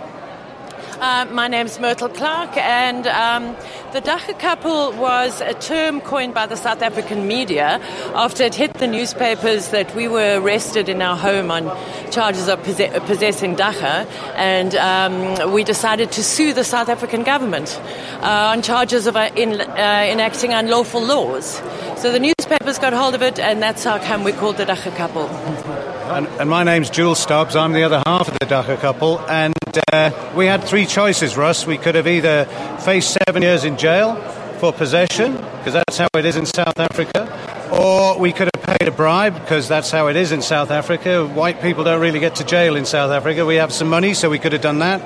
Uh, 1.01 1.25
my 1.31 1.47
name's 1.47 1.79
Myrtle 1.79 2.09
Clarke, 2.09 2.57
and 2.57 3.07
um, 3.07 3.55
the 3.91 4.01
Dagga 4.01 4.37
couple 4.37 4.91
was 4.91 5.41
a 5.41 5.55
term 5.55 5.99
coined 5.99 6.35
by 6.35 6.45
the 6.45 6.55
South 6.55 6.83
African 6.83 7.27
media 7.27 7.81
after 8.13 8.43
it 8.43 8.53
hit 8.53 8.75
the 8.75 8.85
newspapers 8.85 9.69
that 9.69 9.95
we 9.95 10.07
were 10.07 10.39
arrested 10.39 10.89
in 10.89 11.01
our 11.01 11.17
home 11.17 11.49
on 11.49 11.63
charges 12.11 12.47
of 12.47 12.63
posse- 12.63 12.91
possessing 13.07 13.55
dagga, 13.55 14.05
and 14.35 14.75
um, 14.75 15.51
we 15.51 15.63
decided 15.63 16.11
to 16.11 16.23
sue 16.23 16.53
the 16.53 16.63
South 16.63 16.87
African 16.87 17.23
government 17.23 17.81
uh, 18.21 18.53
on 18.53 18.61
charges 18.61 19.07
of 19.07 19.15
uh, 19.15 19.31
in, 19.35 19.59
uh, 19.59 19.65
enacting 20.07 20.53
unlawful 20.53 21.03
laws. 21.03 21.63
So 21.97 22.11
the 22.11 22.19
newspapers 22.19 22.77
got 22.77 22.93
hold 22.93 23.15
of 23.15 23.23
it, 23.23 23.39
and 23.39 23.59
that's 23.59 23.83
how 23.83 23.97
come 23.97 24.23
we 24.23 24.33
called 24.33 24.57
the 24.57 24.65
dagga 24.65 24.95
couple. 24.95 25.27
And, 26.11 26.27
and 26.39 26.47
my 26.47 26.63
name's 26.63 26.91
Jules 26.91 27.17
Stobbs. 27.19 27.55
I'm 27.55 27.73
the 27.73 27.81
other 27.83 28.03
half 28.05 28.27
of 28.27 28.37
the 28.37 28.45
Dagga 28.45 28.77
couple. 28.77 29.21
And 29.29 29.53
uh, 29.91 30.33
we 30.35 30.45
had 30.45 30.63
three 30.63 30.85
choices, 30.85 31.37
Russ. 31.37 31.65
We 31.65 31.77
could 31.77 31.95
have 31.95 32.07
either 32.07 32.45
faced 32.83 33.17
seven 33.25 33.41
years 33.41 33.63
in 33.63 33.77
jail 33.77 34.15
for 34.59 34.71
possession, 34.71 35.33
because 35.33 35.73
that's 35.73 35.97
how 35.97 36.07
it 36.15 36.25
is 36.25 36.35
in 36.35 36.45
South 36.45 36.79
Africa, 36.79 37.27
or 37.71 38.19
we 38.19 38.31
could 38.31 38.49
have 38.53 38.77
paid 38.77 38.87
a 38.87 38.91
bribe, 38.91 39.33
because 39.33 39.67
that's 39.67 39.89
how 39.89 40.07
it 40.07 40.15
is 40.15 40.31
in 40.31 40.41
South 40.41 40.71
Africa. 40.71 41.25
White 41.25 41.61
people 41.61 41.83
don't 41.83 42.01
really 42.01 42.19
get 42.19 42.35
to 42.35 42.43
jail 42.43 42.75
in 42.75 42.85
South 42.85 43.11
Africa. 43.11 43.45
We 43.45 43.55
have 43.55 43.73
some 43.73 43.89
money, 43.89 44.13
so 44.13 44.29
we 44.29 44.39
could 44.39 44.53
have 44.53 44.61
done 44.61 44.79
that. 44.79 45.01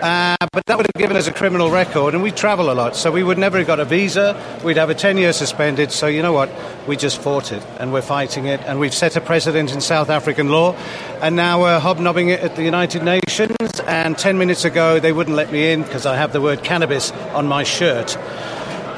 Uh, 0.00 0.36
but 0.52 0.64
that 0.66 0.76
would 0.76 0.86
have 0.86 1.00
given 1.00 1.16
us 1.16 1.26
a 1.26 1.32
criminal 1.32 1.70
record, 1.70 2.14
and 2.14 2.22
we 2.22 2.30
travel 2.30 2.70
a 2.70 2.74
lot, 2.74 2.94
so 2.94 3.10
we 3.10 3.22
would 3.22 3.38
never 3.38 3.58
have 3.58 3.66
got 3.66 3.80
a 3.80 3.84
visa. 3.84 4.40
We'd 4.64 4.76
have 4.76 4.90
a 4.90 4.94
10 4.94 5.18
year 5.18 5.32
suspended. 5.32 5.90
So, 5.90 6.06
you 6.06 6.22
know 6.22 6.32
what? 6.32 6.50
We 6.86 6.96
just 6.96 7.20
fought 7.20 7.50
it, 7.50 7.62
and 7.80 7.92
we're 7.92 8.02
fighting 8.02 8.46
it, 8.46 8.60
and 8.60 8.78
we've 8.78 8.94
set 8.94 9.16
a 9.16 9.20
precedent 9.20 9.72
in 9.72 9.80
South 9.80 10.08
African 10.08 10.50
law, 10.50 10.76
and 11.20 11.34
now 11.34 11.62
we're 11.62 11.80
hobnobbing 11.80 12.28
it 12.28 12.40
at 12.40 12.54
the 12.54 12.62
United 12.62 13.02
Nations. 13.02 13.80
And 13.86 14.16
10 14.16 14.38
minutes 14.38 14.64
ago, 14.64 15.00
they 15.00 15.12
wouldn't 15.12 15.36
let 15.36 15.50
me 15.50 15.72
in 15.72 15.82
because 15.82 16.06
I 16.06 16.16
have 16.16 16.32
the 16.32 16.40
word 16.40 16.62
cannabis 16.62 17.10
on 17.32 17.46
my 17.46 17.64
shirt. 17.64 18.12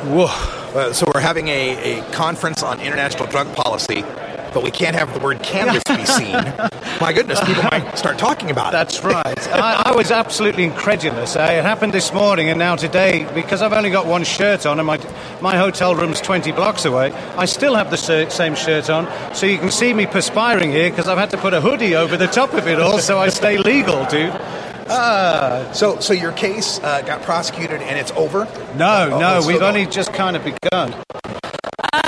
Whoa. 0.04 0.26
Uh, 0.72 0.92
so 0.92 1.10
we're 1.12 1.20
having 1.20 1.48
a, 1.48 1.98
a 1.98 2.12
conference 2.12 2.62
on 2.62 2.78
international 2.80 3.26
drug 3.26 3.52
policy, 3.56 4.04
but 4.52 4.62
we 4.62 4.70
can't 4.70 4.96
have 4.96 5.12
the 5.14 5.20
word 5.20 5.42
cannabis 5.42 5.82
be 5.84 6.04
seen. 6.18 6.32
My 7.00 7.12
goodness, 7.14 7.40
people 7.44 7.62
might 7.64 7.96
start 7.96 8.18
talking 8.18 8.50
about 8.50 8.68
it. 8.68 8.72
That's 8.72 9.02
right. 9.02 9.48
I, 9.48 9.82
I 9.86 9.96
was 9.96 10.10
absolutely 10.10 10.64
incredulous. 10.64 11.36
Uh, 11.36 11.48
it 11.52 11.62
happened 11.62 11.92
this 11.94 12.12
morning, 12.12 12.48
and 12.48 12.58
now 12.58 12.76
today, 12.76 13.26
because 13.34 13.62
I've 13.62 13.72
only 13.72 13.90
got 13.90 14.06
one 14.06 14.24
shirt 14.24 14.66
on, 14.66 14.78
and 14.78 14.86
my 14.86 14.98
my 15.40 15.56
hotel 15.56 15.94
room's 15.94 16.20
20 16.20 16.52
blocks 16.52 16.84
away, 16.84 17.12
I 17.36 17.46
still 17.46 17.74
have 17.74 17.90
the 17.90 17.96
ser- 17.96 18.28
same 18.30 18.54
shirt 18.54 18.90
on. 18.90 19.06
So 19.34 19.46
you 19.46 19.58
can 19.58 19.70
see 19.70 19.92
me 19.94 20.06
perspiring 20.06 20.70
here 20.70 20.90
because 20.90 21.08
I've 21.08 21.18
had 21.18 21.30
to 21.30 21.38
put 21.38 21.54
a 21.54 21.60
hoodie 21.60 21.94
over 21.96 22.16
the 22.16 22.26
top 22.26 22.52
of 22.54 22.66
it 22.68 22.78
all, 22.80 22.98
so 22.98 23.18
I 23.18 23.28
stay 23.30 23.56
legal, 23.58 24.04
dude. 24.06 24.32
Ah. 24.92 25.70
So, 25.72 26.00
so 26.00 26.12
your 26.12 26.32
case 26.32 26.80
uh, 26.82 27.02
got 27.02 27.22
prosecuted 27.22 27.80
and 27.80 27.98
it's 27.98 28.10
over? 28.12 28.44
No, 28.76 29.10
Oh, 29.12 29.18
no, 29.20 29.42
we've 29.46 29.62
only 29.62 29.86
just 29.86 30.12
kind 30.12 30.36
of 30.36 30.42
begun. 30.44 30.94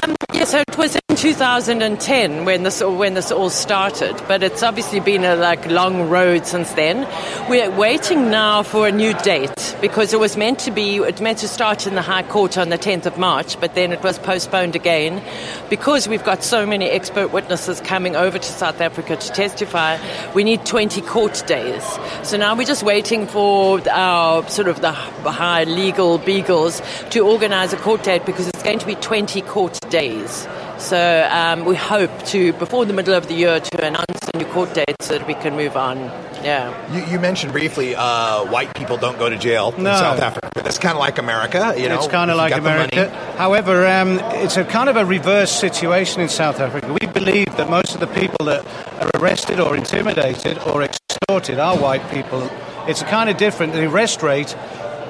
Um, 0.05 0.16
yeah, 0.32 0.44
so 0.44 0.59
it 0.59 0.76
was 0.76 0.96
in 0.96 1.16
2010 1.16 2.44
when 2.44 2.64
this 2.64 2.82
when 2.82 3.14
this 3.14 3.30
all 3.30 3.50
started, 3.50 4.20
but 4.26 4.42
it's 4.42 4.61
obviously 4.61 4.98
been 4.98 5.22
a 5.24 5.36
like 5.36 5.64
long 5.66 6.09
road 6.09 6.44
since 6.44 6.72
then. 6.72 7.07
We're 7.48 7.70
waiting 7.70 8.28
now 8.28 8.64
for 8.64 8.88
a 8.88 8.90
new 8.90 9.14
date 9.14 9.76
because 9.80 10.12
it 10.12 10.18
was 10.18 10.36
meant 10.36 10.59
to 10.61 10.72
be 10.72 10.96
it 10.96 11.20
meant 11.20 11.38
to 11.38 11.48
start 11.48 11.86
in 11.86 11.94
the 11.94 12.03
High 12.03 12.24
Court 12.24 12.59
on 12.59 12.70
the 12.70 12.78
10th 12.78 13.07
of 13.07 13.16
March, 13.16 13.61
but 13.61 13.76
then 13.76 13.92
it 13.92 14.03
was 14.03 14.18
postponed 14.18 14.74
again 14.74 15.22
because 15.70 16.09
we've 16.09 16.24
got 16.24 16.42
so 16.42 16.66
many 16.66 16.86
expert 16.86 17.28
witnesses 17.28 17.80
coming 17.80 18.16
over 18.16 18.40
to 18.40 18.53
South 18.53 18.80
Africa 18.80 19.14
to 19.14 19.28
testify. 19.30 19.98
We 20.34 20.42
need 20.42 20.66
20 20.66 21.00
court 21.03 21.44
days, 21.46 21.84
so 22.24 22.36
now 22.36 22.57
we're 22.57 22.64
just 22.64 22.82
waiting 22.82 23.28
for 23.28 23.80
our 23.88 24.48
sort 24.48 24.66
of 24.66 24.80
the 24.80 24.90
high 24.90 25.62
legal 25.62 26.18
beagles 26.18 26.82
to 27.11 27.20
organise 27.20 27.72
a 27.72 27.76
court 27.76 28.03
date 28.03 28.26
because 28.26 28.51
it's 28.62 28.68
going 28.68 28.78
to 28.78 28.86
be 28.86 28.94
20 28.94 29.42
court 29.42 29.80
days. 29.90 30.46
So 30.78 31.28
um, 31.32 31.64
we 31.64 31.74
hope 31.74 32.10
to, 32.26 32.52
before 32.52 32.84
the 32.84 32.92
middle 32.92 33.12
of 33.12 33.26
the 33.26 33.34
year, 33.34 33.58
to 33.58 33.84
announce 33.84 34.28
a 34.32 34.38
new 34.38 34.44
court 34.46 34.72
date 34.72 34.94
so 35.00 35.18
that 35.18 35.26
we 35.26 35.34
can 35.34 35.56
move 35.56 35.76
on. 35.76 35.98
Yeah. 36.44 36.70
You, 36.94 37.12
you 37.12 37.18
mentioned 37.18 37.50
briefly 37.52 37.96
uh, 37.96 38.44
white 38.44 38.72
people 38.74 38.98
don't 38.98 39.18
go 39.18 39.28
to 39.28 39.36
jail 39.36 39.74
in 39.76 39.84
South 39.84 40.20
Africa, 40.20 40.48
but 40.54 40.62
that's 40.62 40.78
kind 40.78 40.92
of 40.92 41.00
like 41.00 41.18
America. 41.18 41.74
You 41.76 41.88
know, 41.88 41.98
it's 41.98 42.06
kind 42.06 42.30
of 42.30 42.36
like 42.36 42.50
got 42.50 42.62
the 42.62 42.70
money. 42.70 42.88
America. 42.92 43.36
However, 43.36 43.84
um, 43.84 44.20
it's 44.34 44.56
a 44.56 44.64
kind 44.64 44.88
of 44.88 44.94
a 44.94 45.04
reverse 45.04 45.50
situation 45.50 46.20
in 46.20 46.28
South 46.28 46.60
Africa. 46.60 46.96
We 47.00 47.08
believe 47.08 47.56
that 47.56 47.68
most 47.68 47.94
of 47.94 48.00
the 48.00 48.06
people 48.06 48.46
that 48.46 48.64
are 49.02 49.10
arrested 49.20 49.58
or 49.58 49.76
intimidated 49.76 50.58
or 50.58 50.84
extorted 50.84 51.58
are 51.58 51.76
white 51.76 52.08
people. 52.12 52.48
It's 52.86 53.02
kind 53.02 53.28
of 53.28 53.36
different. 53.36 53.72
The 53.72 53.88
arrest 53.88 54.22
rate 54.22 54.54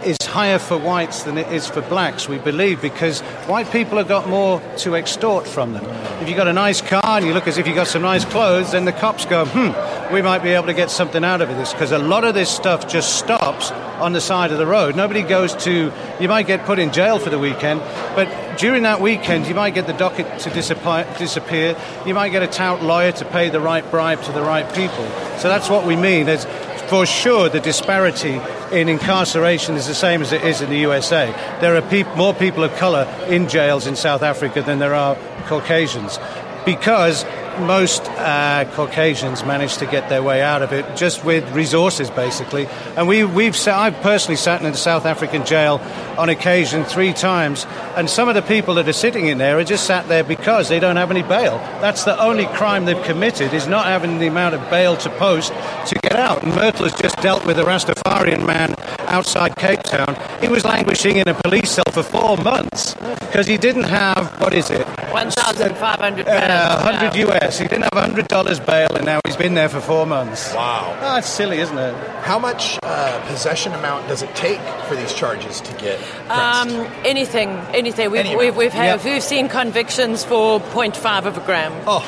is 0.04 0.16
higher 0.22 0.58
for 0.58 0.78
whites 0.78 1.24
than 1.24 1.38
it 1.38 1.50
is 1.52 1.66
for 1.66 1.82
blacks, 1.82 2.28
we 2.28 2.38
believe, 2.38 2.80
because 2.80 3.20
white 3.46 3.70
people 3.70 3.98
have 3.98 4.08
got 4.08 4.28
more 4.28 4.60
to 4.78 4.96
extort 4.96 5.46
from 5.46 5.72
them. 5.72 5.84
If 6.20 6.28
you've 6.28 6.36
got 6.36 6.48
a 6.48 6.52
nice 6.52 6.80
car 6.80 7.02
and 7.04 7.26
you 7.26 7.34
look 7.34 7.46
as 7.46 7.58
if 7.58 7.66
you've 7.66 7.76
got 7.76 7.88
some 7.88 8.02
nice 8.02 8.24
clothes, 8.24 8.72
then 8.72 8.84
the 8.84 8.92
cops 8.92 9.24
go, 9.26 9.44
hmm, 9.44 10.14
we 10.14 10.22
might 10.22 10.42
be 10.42 10.50
able 10.50 10.66
to 10.66 10.74
get 10.74 10.90
something 10.90 11.24
out 11.24 11.40
of 11.40 11.48
this, 11.48 11.72
because 11.72 11.92
a 11.92 11.98
lot 11.98 12.24
of 12.24 12.34
this 12.34 12.50
stuff 12.50 12.88
just 12.88 13.18
stops 13.18 13.70
on 13.70 14.12
the 14.12 14.20
side 14.20 14.50
of 14.50 14.58
the 14.58 14.66
road. 14.66 14.96
Nobody 14.96 15.22
goes 15.22 15.54
to, 15.64 15.92
you 16.20 16.28
might 16.28 16.46
get 16.46 16.64
put 16.64 16.78
in 16.78 16.92
jail 16.92 17.18
for 17.18 17.30
the 17.30 17.38
weekend, 17.38 17.80
but 18.14 18.58
during 18.58 18.82
that 18.82 19.00
weekend, 19.00 19.46
you 19.46 19.54
might 19.54 19.74
get 19.74 19.86
the 19.86 19.92
docket 19.92 20.40
to 20.40 20.50
disappear. 20.50 21.76
You 22.04 22.14
might 22.14 22.30
get 22.30 22.42
a 22.42 22.46
tout 22.46 22.82
lawyer 22.82 23.12
to 23.12 23.24
pay 23.24 23.48
the 23.48 23.60
right 23.60 23.88
bribe 23.90 24.22
to 24.24 24.32
the 24.32 24.42
right 24.42 24.66
people. 24.74 25.06
So 25.38 25.48
that's 25.48 25.70
what 25.70 25.86
we 25.86 25.96
mean. 25.96 26.26
There's, 26.26 26.44
for 26.92 27.06
sure, 27.06 27.48
the 27.48 27.58
disparity 27.58 28.38
in 28.70 28.86
incarceration 28.86 29.76
is 29.76 29.86
the 29.86 29.94
same 29.94 30.20
as 30.20 30.30
it 30.30 30.44
is 30.44 30.60
in 30.60 30.68
the 30.68 30.76
USA. 30.80 31.32
There 31.62 31.74
are 31.74 31.80
peop- 31.80 32.14
more 32.16 32.34
people 32.34 32.64
of 32.64 32.76
colour 32.76 33.04
in 33.28 33.48
jails 33.48 33.86
in 33.86 33.96
South 33.96 34.22
Africa 34.22 34.60
than 34.60 34.78
there 34.78 34.94
are 34.94 35.16
Caucasians 35.46 36.18
because 36.64 37.24
most 37.58 38.02
uh, 38.02 38.64
Caucasians 38.72 39.44
manage 39.44 39.76
to 39.78 39.86
get 39.86 40.08
their 40.08 40.22
way 40.22 40.42
out 40.42 40.62
of 40.62 40.72
it 40.72 40.96
just 40.96 41.24
with 41.24 41.48
resources, 41.52 42.10
basically. 42.10 42.66
And 42.96 43.06
we, 43.06 43.24
we've 43.24 43.56
sa- 43.56 43.80
I've 43.80 44.00
personally 44.00 44.36
sat 44.36 44.60
in 44.60 44.66
a 44.66 44.74
South 44.74 45.04
African 45.04 45.44
jail 45.44 45.80
on 46.18 46.28
occasion 46.28 46.84
three 46.84 47.12
times, 47.12 47.66
and 47.96 48.08
some 48.08 48.28
of 48.28 48.34
the 48.34 48.42
people 48.42 48.74
that 48.74 48.88
are 48.88 48.92
sitting 48.92 49.26
in 49.26 49.38
there 49.38 49.58
are 49.58 49.64
just 49.64 49.86
sat 49.86 50.08
there 50.08 50.24
because 50.24 50.68
they 50.68 50.80
don't 50.80 50.96
have 50.96 51.10
any 51.10 51.22
bail. 51.22 51.58
That's 51.80 52.04
the 52.04 52.18
only 52.20 52.46
crime 52.46 52.84
they've 52.84 53.02
committed 53.04 53.52
is 53.52 53.66
not 53.66 53.86
having 53.86 54.18
the 54.18 54.26
amount 54.26 54.54
of 54.54 54.70
bail 54.70 54.96
to 54.96 55.10
post 55.10 55.52
to 55.86 55.98
get 56.02 56.16
out. 56.16 56.42
And 56.42 56.54
Myrtle 56.54 56.84
has 56.84 56.94
just 56.94 57.16
dealt 57.18 57.46
with 57.46 57.58
a 57.58 57.62
Rastafarian 57.62 58.46
man 58.46 58.74
outside 59.12 59.54
Cape 59.56 59.82
Town. 59.82 60.16
He 60.40 60.48
was 60.48 60.64
languishing 60.64 61.16
in 61.16 61.28
a 61.28 61.34
police 61.34 61.70
cell 61.70 61.84
for 61.92 62.02
four 62.02 62.36
months 62.38 62.94
because 63.20 63.46
he 63.46 63.56
didn't 63.58 63.84
have 63.84 64.28
what 64.40 64.54
is 64.54 64.70
it? 64.70 64.86
1,500 65.12 66.26
Uh, 66.26 66.82
100 66.82 67.16
US. 67.28 67.58
He 67.58 67.68
didn't 67.68 67.82
have 67.92 67.92
$100 68.10 68.66
bail, 68.66 68.88
and 68.96 69.04
now 69.04 69.20
he's 69.26 69.36
been 69.36 69.54
there 69.54 69.68
for 69.68 69.80
four 69.80 70.06
months. 70.06 70.52
Wow. 70.54 70.96
Oh, 71.02 71.16
it's 71.18 71.28
silly, 71.28 71.58
isn't 71.58 71.76
it? 71.78 71.94
How 72.22 72.38
much 72.38 72.78
uh, 72.82 73.20
possession 73.26 73.72
amount 73.74 74.08
does 74.08 74.22
it 74.22 74.34
take 74.34 74.60
for 74.88 74.96
these 74.96 75.12
charges 75.12 75.60
to 75.60 75.72
get? 75.74 76.00
Um, 76.30 76.70
anything, 77.04 77.50
anything. 77.74 78.10
We've, 78.10 78.20
Any 78.24 78.36
we've, 78.36 78.56
we've, 78.56 78.72
had, 78.72 79.02
Yep. 79.02 79.04
we've 79.04 79.22
seen 79.22 79.48
convictions 79.48 80.24
for 80.24 80.60
0.5 80.60 81.26
of 81.26 81.36
a 81.36 81.40
gram. 81.40 81.72
Oh, 81.86 82.02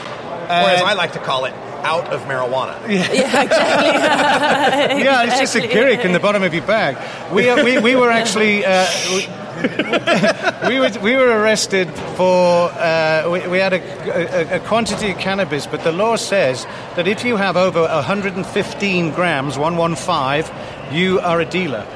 or 0.45 0.71
as 0.71 0.83
I 0.83 0.95
like 0.95 1.13
to 1.13 1.19
call 1.19 1.45
it, 1.45 1.55
out 1.85 2.13
of 2.13 2.23
marijuana. 2.23 2.81
Yeah, 2.89 3.43
exactly. 3.43 5.05
yeah, 5.05 5.25
it's 5.25 5.39
just 5.39 5.55
a 5.55 5.59
Exactly. 5.59 5.69
gimmick 5.81 6.05
in 6.05 6.13
the 6.13 6.21
bottom 6.21 6.43
of 6.43 6.55
your 6.55 6.67
bag. 6.67 6.97
We, 7.33 7.49
uh, 7.49 7.63
we, 7.63 7.79
we 7.79 7.95
were 7.97 8.11
actually. 8.11 8.65
Uh, 8.65 8.87
we, 9.11 9.29
we 10.69 10.81
were 10.81 10.91
we 11.01 11.15
were 11.15 11.29
arrested 11.41 11.89
for 12.17 12.71
uh, 12.73 13.31
we, 13.31 13.47
we 13.47 13.59
had 13.59 13.73
a, 13.73 14.55
a, 14.55 14.57
a 14.57 14.61
quantity 14.61 15.13
of 15.13 15.19
cannabis, 15.19 15.67
but 15.67 15.85
the 15.85 15.93
law 15.93 16.17
says 16.17 16.65
that 16.97 17.07
if 17.07 17.25
you 17.25 17.37
have 17.37 17.57
over 17.57 17.83
115 17.83 19.13
grams, 19.13 19.57
115, 19.57 20.53
you 20.93 21.21
are 21.21 21.41
a 21.41 21.45
dealer. 21.45 21.87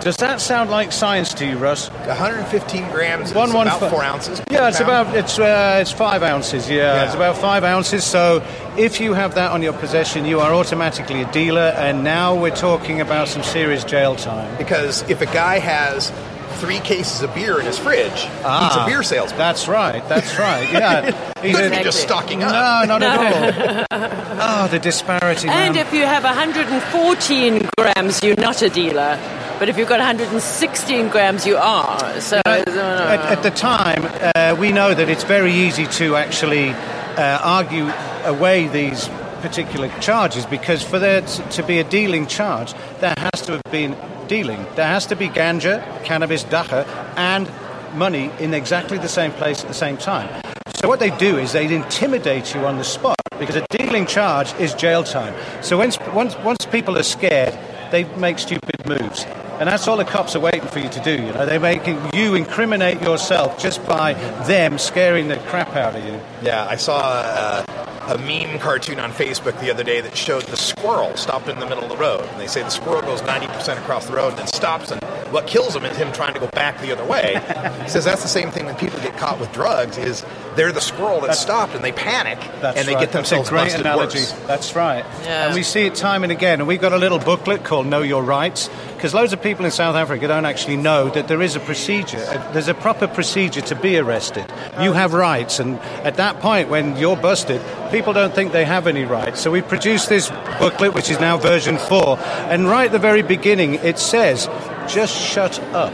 Does 0.00 0.16
that 0.18 0.40
sound 0.42 0.68
like 0.70 0.92
science 0.92 1.32
to 1.34 1.46
you, 1.46 1.56
Russ? 1.56 1.88
115 1.88 2.90
grams 2.90 3.30
is 3.30 3.34
One, 3.34 3.52
one, 3.54 3.66
about 3.68 3.80
fi- 3.80 3.88
four 3.90 4.04
ounces. 4.04 4.42
Yeah, 4.50 4.68
it's 4.68 4.76
pound. 4.78 4.90
about 5.08 5.16
it's 5.16 5.38
uh, 5.38 5.78
it's 5.80 5.92
five 5.92 6.22
ounces. 6.22 6.68
Yeah, 6.68 6.76
Yeah. 6.96 7.04
it's 7.06 7.14
about 7.14 7.38
five 7.38 7.64
ounces. 7.64 8.04
So 8.04 8.42
if 8.76 9.00
you 9.00 9.14
have 9.14 9.36
that 9.36 9.52
on 9.52 9.62
your 9.62 9.72
possession, 9.72 10.26
you 10.26 10.40
are 10.40 10.52
automatically 10.52 11.22
a 11.22 11.32
dealer. 11.32 11.72
And 11.76 12.04
now 12.04 12.34
we're 12.34 12.54
talking 12.54 13.00
about 13.00 13.28
some 13.28 13.42
serious 13.42 13.82
jail 13.82 14.14
time. 14.14 14.54
Because 14.58 15.02
if 15.08 15.22
a 15.22 15.26
guy 15.26 15.58
has 15.58 16.12
three 16.60 16.80
cases 16.80 17.22
of 17.22 17.34
beer 17.34 17.58
in 17.58 17.64
his 17.64 17.78
fridge, 17.78 18.12
he's 18.12 18.30
Ah, 18.44 18.84
a 18.84 18.86
beer 18.86 19.02
salesman. 19.02 19.38
That's 19.38 19.66
right. 19.68 20.06
That's 20.08 20.38
right. 20.38 20.70
Yeah, 20.70 21.32
He 21.42 21.52
couldn't 21.52 21.78
be 21.78 21.82
just 21.82 22.00
stocking 22.02 22.42
up. 22.42 22.52
No, 22.86 22.98
not 22.98 23.00
No. 23.00 23.08
at 23.10 23.86
all. 23.90 24.64
Oh, 24.64 24.68
the 24.70 24.78
disparity. 24.78 25.48
And 25.48 25.74
man. 25.76 25.86
if 25.86 25.94
you 25.94 26.02
have 26.04 26.24
114 26.24 27.68
grams, 27.78 28.22
you're 28.22 28.36
not 28.36 28.60
a 28.60 28.68
dealer. 28.68 29.18
But 29.58 29.68
if 29.68 29.78
you've 29.78 29.88
got 29.88 30.00
116 30.00 31.08
grams, 31.08 31.46
you 31.46 31.56
are. 31.56 32.20
So, 32.20 32.40
at, 32.44 32.68
at 32.68 33.42
the 33.42 33.50
time, 33.50 34.04
uh, 34.34 34.56
we 34.58 34.72
know 34.72 34.92
that 34.94 35.08
it's 35.08 35.24
very 35.24 35.52
easy 35.52 35.86
to 35.86 36.16
actually 36.16 36.70
uh, 36.70 37.38
argue 37.42 37.90
away 38.24 38.66
these 38.66 39.08
particular 39.40 39.88
charges 40.00 40.46
because 40.46 40.82
for 40.82 40.98
there 40.98 41.20
to 41.20 41.62
be 41.62 41.78
a 41.78 41.84
dealing 41.84 42.26
charge, 42.26 42.74
there 43.00 43.14
has 43.16 43.42
to 43.42 43.52
have 43.52 43.62
been 43.70 43.96
dealing. 44.26 44.66
There 44.74 44.86
has 44.86 45.06
to 45.06 45.16
be 45.16 45.28
ganja, 45.28 45.82
cannabis, 46.04 46.44
dagga, 46.44 46.86
and 47.16 47.48
money 47.94 48.30
in 48.40 48.54
exactly 48.54 48.98
the 48.98 49.08
same 49.08 49.32
place 49.32 49.62
at 49.62 49.68
the 49.68 49.74
same 49.74 49.96
time. 49.96 50.42
So 50.74 50.88
what 50.88 50.98
they 50.98 51.10
do 51.10 51.38
is 51.38 51.52
they 51.52 51.72
intimidate 51.72 52.54
you 52.54 52.66
on 52.66 52.78
the 52.78 52.84
spot. 52.84 53.16
because 53.38 53.56
a 53.56 53.66
dealing 53.68 54.06
charge 54.06 54.52
is 54.54 54.74
jail 54.74 55.02
time. 55.02 55.34
So 55.62 55.76
once, 55.78 55.98
once, 56.12 56.36
once 56.38 56.66
people 56.66 56.96
are 56.96 57.02
scared, 57.02 57.56
they 57.90 58.04
make 58.16 58.38
stupid 58.38 58.86
moves. 58.86 59.26
And 59.60 59.68
that's 59.68 59.86
all 59.86 59.96
the 59.96 60.04
cops 60.04 60.34
are 60.34 60.40
waiting 60.40 60.68
for 60.68 60.80
you 60.80 60.88
to 60.88 61.00
do. 61.00 61.12
You 61.12 61.32
know, 61.32 61.46
they're 61.46 61.60
making 61.60 62.00
you 62.12 62.34
incriminate 62.34 63.00
yourself 63.00 63.58
just 63.58 63.84
by 63.86 64.14
them 64.46 64.78
scaring 64.78 65.28
the 65.28 65.36
crap 65.36 65.76
out 65.76 65.94
of 65.94 66.04
you. 66.04 66.20
Yeah, 66.42 66.66
I 66.68 66.76
saw 66.76 66.98
uh, 67.00 67.64
a 68.08 68.18
meme 68.18 68.58
cartoon 68.58 69.00
on 69.00 69.12
Facebook 69.12 69.58
the 69.60 69.70
other 69.70 69.84
day 69.84 70.00
that 70.00 70.16
showed 70.16 70.42
the 70.44 70.56
squirrel 70.56 71.16
stopped 71.16 71.48
in 71.48 71.58
the 71.58 71.66
middle 71.66 71.84
of 71.84 71.88
the 71.88 71.96
road. 71.96 72.22
And 72.22 72.40
they 72.40 72.46
say 72.46 72.62
the 72.62 72.68
squirrel 72.68 73.02
goes 73.02 73.22
90% 73.22 73.78
across 73.78 74.06
the 74.06 74.14
road 74.14 74.30
and 74.30 74.38
then 74.38 74.46
stops, 74.48 74.90
and 74.90 75.02
what 75.32 75.46
kills 75.46 75.74
him 75.74 75.84
is 75.84 75.96
him 75.96 76.12
trying 76.12 76.34
to 76.34 76.40
go 76.40 76.48
back 76.48 76.80
the 76.80 76.92
other 76.92 77.04
way. 77.04 77.40
he 77.82 77.88
says 77.88 78.04
that's 78.04 78.22
the 78.22 78.28
same 78.28 78.50
thing 78.50 78.66
when 78.66 78.76
people 78.76 79.00
get 79.00 79.16
caught 79.16 79.40
with 79.40 79.52
drugs 79.52 79.96
is 79.98 80.24
they're 80.56 80.72
the 80.72 80.80
squirrel 80.80 81.20
that 81.22 81.34
stopped 81.36 81.74
and 81.74 81.84
they 81.84 81.92
panic 81.92 82.38
That's 82.60 82.78
and 82.78 82.86
they 82.88 82.94
right. 82.94 83.00
get 83.00 83.12
themselves 83.12 83.50
That's 83.50 83.50
a 83.50 83.52
great 83.52 83.64
busted 83.64 83.80
analogy. 83.82 84.18
worse. 84.18 84.32
That's 84.46 84.74
right. 84.76 85.04
Yeah. 85.22 85.46
And 85.46 85.54
we 85.54 85.62
see 85.62 85.86
it 85.86 85.94
time 85.94 86.22
and 86.22 86.32
again. 86.32 86.60
And 86.60 86.68
we've 86.68 86.80
got 86.80 86.92
a 86.92 86.98
little 86.98 87.18
booklet 87.18 87.64
called 87.64 87.86
Know 87.86 88.02
Your 88.02 88.22
Rights 88.22 88.68
because 88.96 89.12
loads 89.14 89.32
of 89.32 89.42
people 89.42 89.64
in 89.64 89.70
South 89.70 89.96
Africa 89.96 90.26
don't 90.28 90.46
actually 90.46 90.76
know 90.78 91.10
that 91.10 91.28
there 91.28 91.42
is 91.42 91.56
a 91.56 91.60
procedure. 91.60 92.18
Uh, 92.18 92.52
There's 92.52 92.68
a 92.68 92.74
proper 92.74 93.06
procedure 93.06 93.60
to 93.62 93.74
be 93.74 93.98
arrested. 93.98 94.46
You 94.80 94.92
have 94.94 95.12
rights, 95.12 95.60
and 95.60 95.78
at 96.04 96.16
that 96.16 96.40
point, 96.40 96.70
when 96.70 96.96
you're 96.96 97.16
busted, 97.16 97.60
people 97.90 98.14
don't 98.14 98.34
think 98.34 98.52
they 98.52 98.64
have 98.64 98.86
any 98.86 99.04
rights. 99.04 99.40
So 99.42 99.50
we 99.50 99.60
produced 99.60 100.08
this 100.08 100.30
booklet, 100.58 100.94
which 100.94 101.10
is 101.10 101.20
now 101.20 101.36
version 101.36 101.76
four, 101.76 102.18
and 102.18 102.66
right 102.66 102.86
at 102.86 102.92
the 102.92 102.98
very 102.98 103.20
beginning, 103.22 103.74
it 103.74 103.98
says, 103.98 104.48
"Just 104.88 105.14
shut 105.20 105.60
up, 105.74 105.92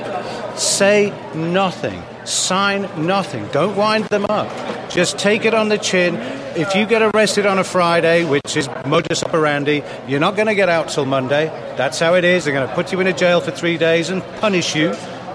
say 0.56 1.12
nothing." 1.34 2.00
Sign 2.31 2.83
nothing. 3.07 3.49
Don't 3.49 3.76
wind 3.76 4.05
them 4.05 4.24
up. 4.28 4.49
Just 4.89 5.18
take 5.18 5.45
it 5.45 5.53
on 5.53 5.68
the 5.68 5.78
chin. 5.78 6.14
If 6.57 6.74
you 6.76 6.87
get 6.87 7.03
arrested 7.03 7.45
on 7.45 7.59
a 7.59 7.64
Friday, 7.64 8.24
which 8.24 8.57
is 8.57 8.68
modus 8.87 9.24
operandi, 9.24 9.83
you're 10.07 10.20
not 10.20 10.37
going 10.37 10.47
to 10.47 10.55
get 10.55 10.68
out 10.68 10.89
till 10.91 11.07
Monday. 11.07 11.47
That's 11.76 11.99
how 11.99 12.14
it 12.14 12.24
is. 12.24 12.45
They're 12.45 12.55
going 12.55 12.68
to 12.68 12.74
put 12.74 12.93
you 12.93 13.01
in 13.01 13.09
a 13.09 13.12
jail 13.12 13.41
for 13.41 13.51
three 13.51 13.76
days 13.78 14.11
and 14.11 14.22
punish 14.41 14.76
you. 14.76 14.95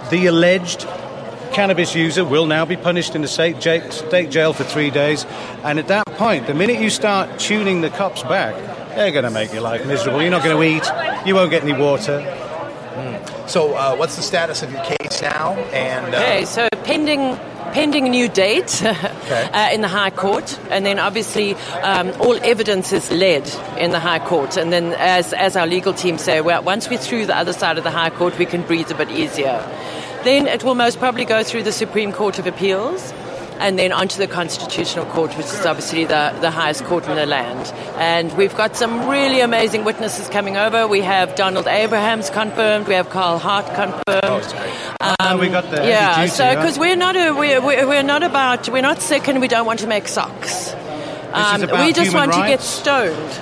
The 0.09 0.27
alleged 0.27 0.87
cannabis 1.51 1.95
user 1.95 2.23
will 2.23 2.45
now 2.45 2.65
be 2.65 2.77
punished 2.77 3.13
in 3.15 3.21
the 3.21 3.27
state 3.27 3.59
jail, 3.59 4.53
for 4.53 4.63
three 4.63 4.89
days. 4.89 5.25
And 5.63 5.79
at 5.79 5.87
that 5.89 6.05
point, 6.15 6.47
the 6.47 6.53
minute 6.53 6.79
you 6.79 6.89
start 6.89 7.39
tuning 7.39 7.81
the 7.81 7.89
cops 7.89 8.23
back, 8.23 8.55
they're 8.95 9.11
going 9.11 9.25
to 9.25 9.31
make 9.31 9.51
your 9.51 9.61
life 9.61 9.85
miserable. 9.85 10.21
You're 10.21 10.31
not 10.31 10.43
going 10.43 10.55
to 10.55 10.63
eat. 10.63 11.27
You 11.27 11.35
won't 11.35 11.51
get 11.51 11.63
any 11.63 11.73
water. 11.73 12.19
So, 13.47 13.73
uh, 13.73 13.95
what's 13.95 14.15
the 14.15 14.21
status 14.21 14.63
of 14.63 14.71
your 14.71 14.83
case 14.83 15.21
now? 15.21 15.53
And 15.71 16.13
uh, 16.13 16.17
Okay, 16.17 16.45
so 16.45 16.67
pending 16.83 17.37
pending 17.73 18.07
a 18.07 18.09
new 18.09 18.29
date 18.29 18.81
uh, 18.85 19.69
in 19.73 19.81
the 19.81 19.87
High 19.87 20.09
Court, 20.09 20.57
and 20.69 20.85
then 20.85 20.97
obviously 20.97 21.55
um, 21.83 22.09
all 22.21 22.35
evidence 22.43 22.93
is 22.93 23.11
led 23.11 23.43
in 23.77 23.91
the 23.91 23.99
High 23.99 24.19
Court, 24.19 24.57
and 24.57 24.71
then 24.71 24.93
as 24.93 25.33
as 25.33 25.55
our 25.55 25.67
legal 25.67 25.93
team 25.93 26.17
say, 26.17 26.41
well, 26.41 26.63
once 26.63 26.89
we're 26.89 26.97
through 26.97 27.25
the 27.25 27.37
other 27.37 27.53
side 27.53 27.77
of 27.77 27.83
the 27.83 27.91
High 27.91 28.09
Court, 28.09 28.37
we 28.39 28.45
can 28.45 28.61
breathe 28.61 28.89
a 28.91 28.95
bit 28.95 29.11
easier. 29.11 29.57
Then 30.23 30.47
it 30.47 30.63
will 30.63 30.75
most 30.75 30.99
probably 30.99 31.25
go 31.25 31.43
through 31.43 31.63
the 31.63 31.71
Supreme 31.71 32.11
Court 32.11 32.39
of 32.39 32.47
Appeals. 32.47 33.13
And 33.59 33.79
then 33.79 33.91
onto 33.93 34.17
the 34.17 34.27
Constitutional 34.27 35.05
Court, 35.05 35.35
which 35.37 35.45
is 35.45 35.65
obviously 35.65 36.05
the, 36.05 36.35
the 36.41 36.51
highest 36.51 36.83
court 36.83 37.07
in 37.07 37.15
the 37.15 37.25
land. 37.25 37.71
And 37.97 38.35
we've 38.37 38.55
got 38.55 38.75
some 38.75 39.07
really 39.09 39.39
amazing 39.39 39.85
witnesses 39.85 40.27
coming 40.27 40.57
over. 40.57 40.87
We 40.87 41.01
have 41.01 41.35
Donald 41.35 41.65
Abrams 41.67 42.29
confirmed. 42.29 42.87
We 42.87 42.95
have 42.95 43.09
Carl 43.09 43.39
Hart 43.39 43.65
confirmed. 43.67 44.53
Oh, 45.19 45.37
we 45.37 45.47
got 45.49 45.69
the 45.71 45.87
yeah, 45.87 46.15
duty, 46.17 46.27
so 46.29 46.43
huh? 46.43 46.55
because 46.55 46.77
we're 46.77 46.95
not 46.95 47.15
a, 47.15 47.31
we're, 47.31 47.61
we're 47.61 47.87
we're 47.87 48.03
not 48.03 48.23
about 48.23 48.67
we're 48.69 48.81
not 48.81 49.01
sick 49.01 49.27
and 49.27 49.39
we 49.39 49.47
don't 49.47 49.65
want 49.65 49.79
to 49.79 49.87
make 49.87 50.07
socks. 50.07 50.73
Um, 51.31 51.61
we 51.61 51.93
just 51.93 52.13
want 52.13 52.31
to 52.33 52.39
get 52.39 52.59
rights? 52.59 52.65
stoned. 52.65 53.41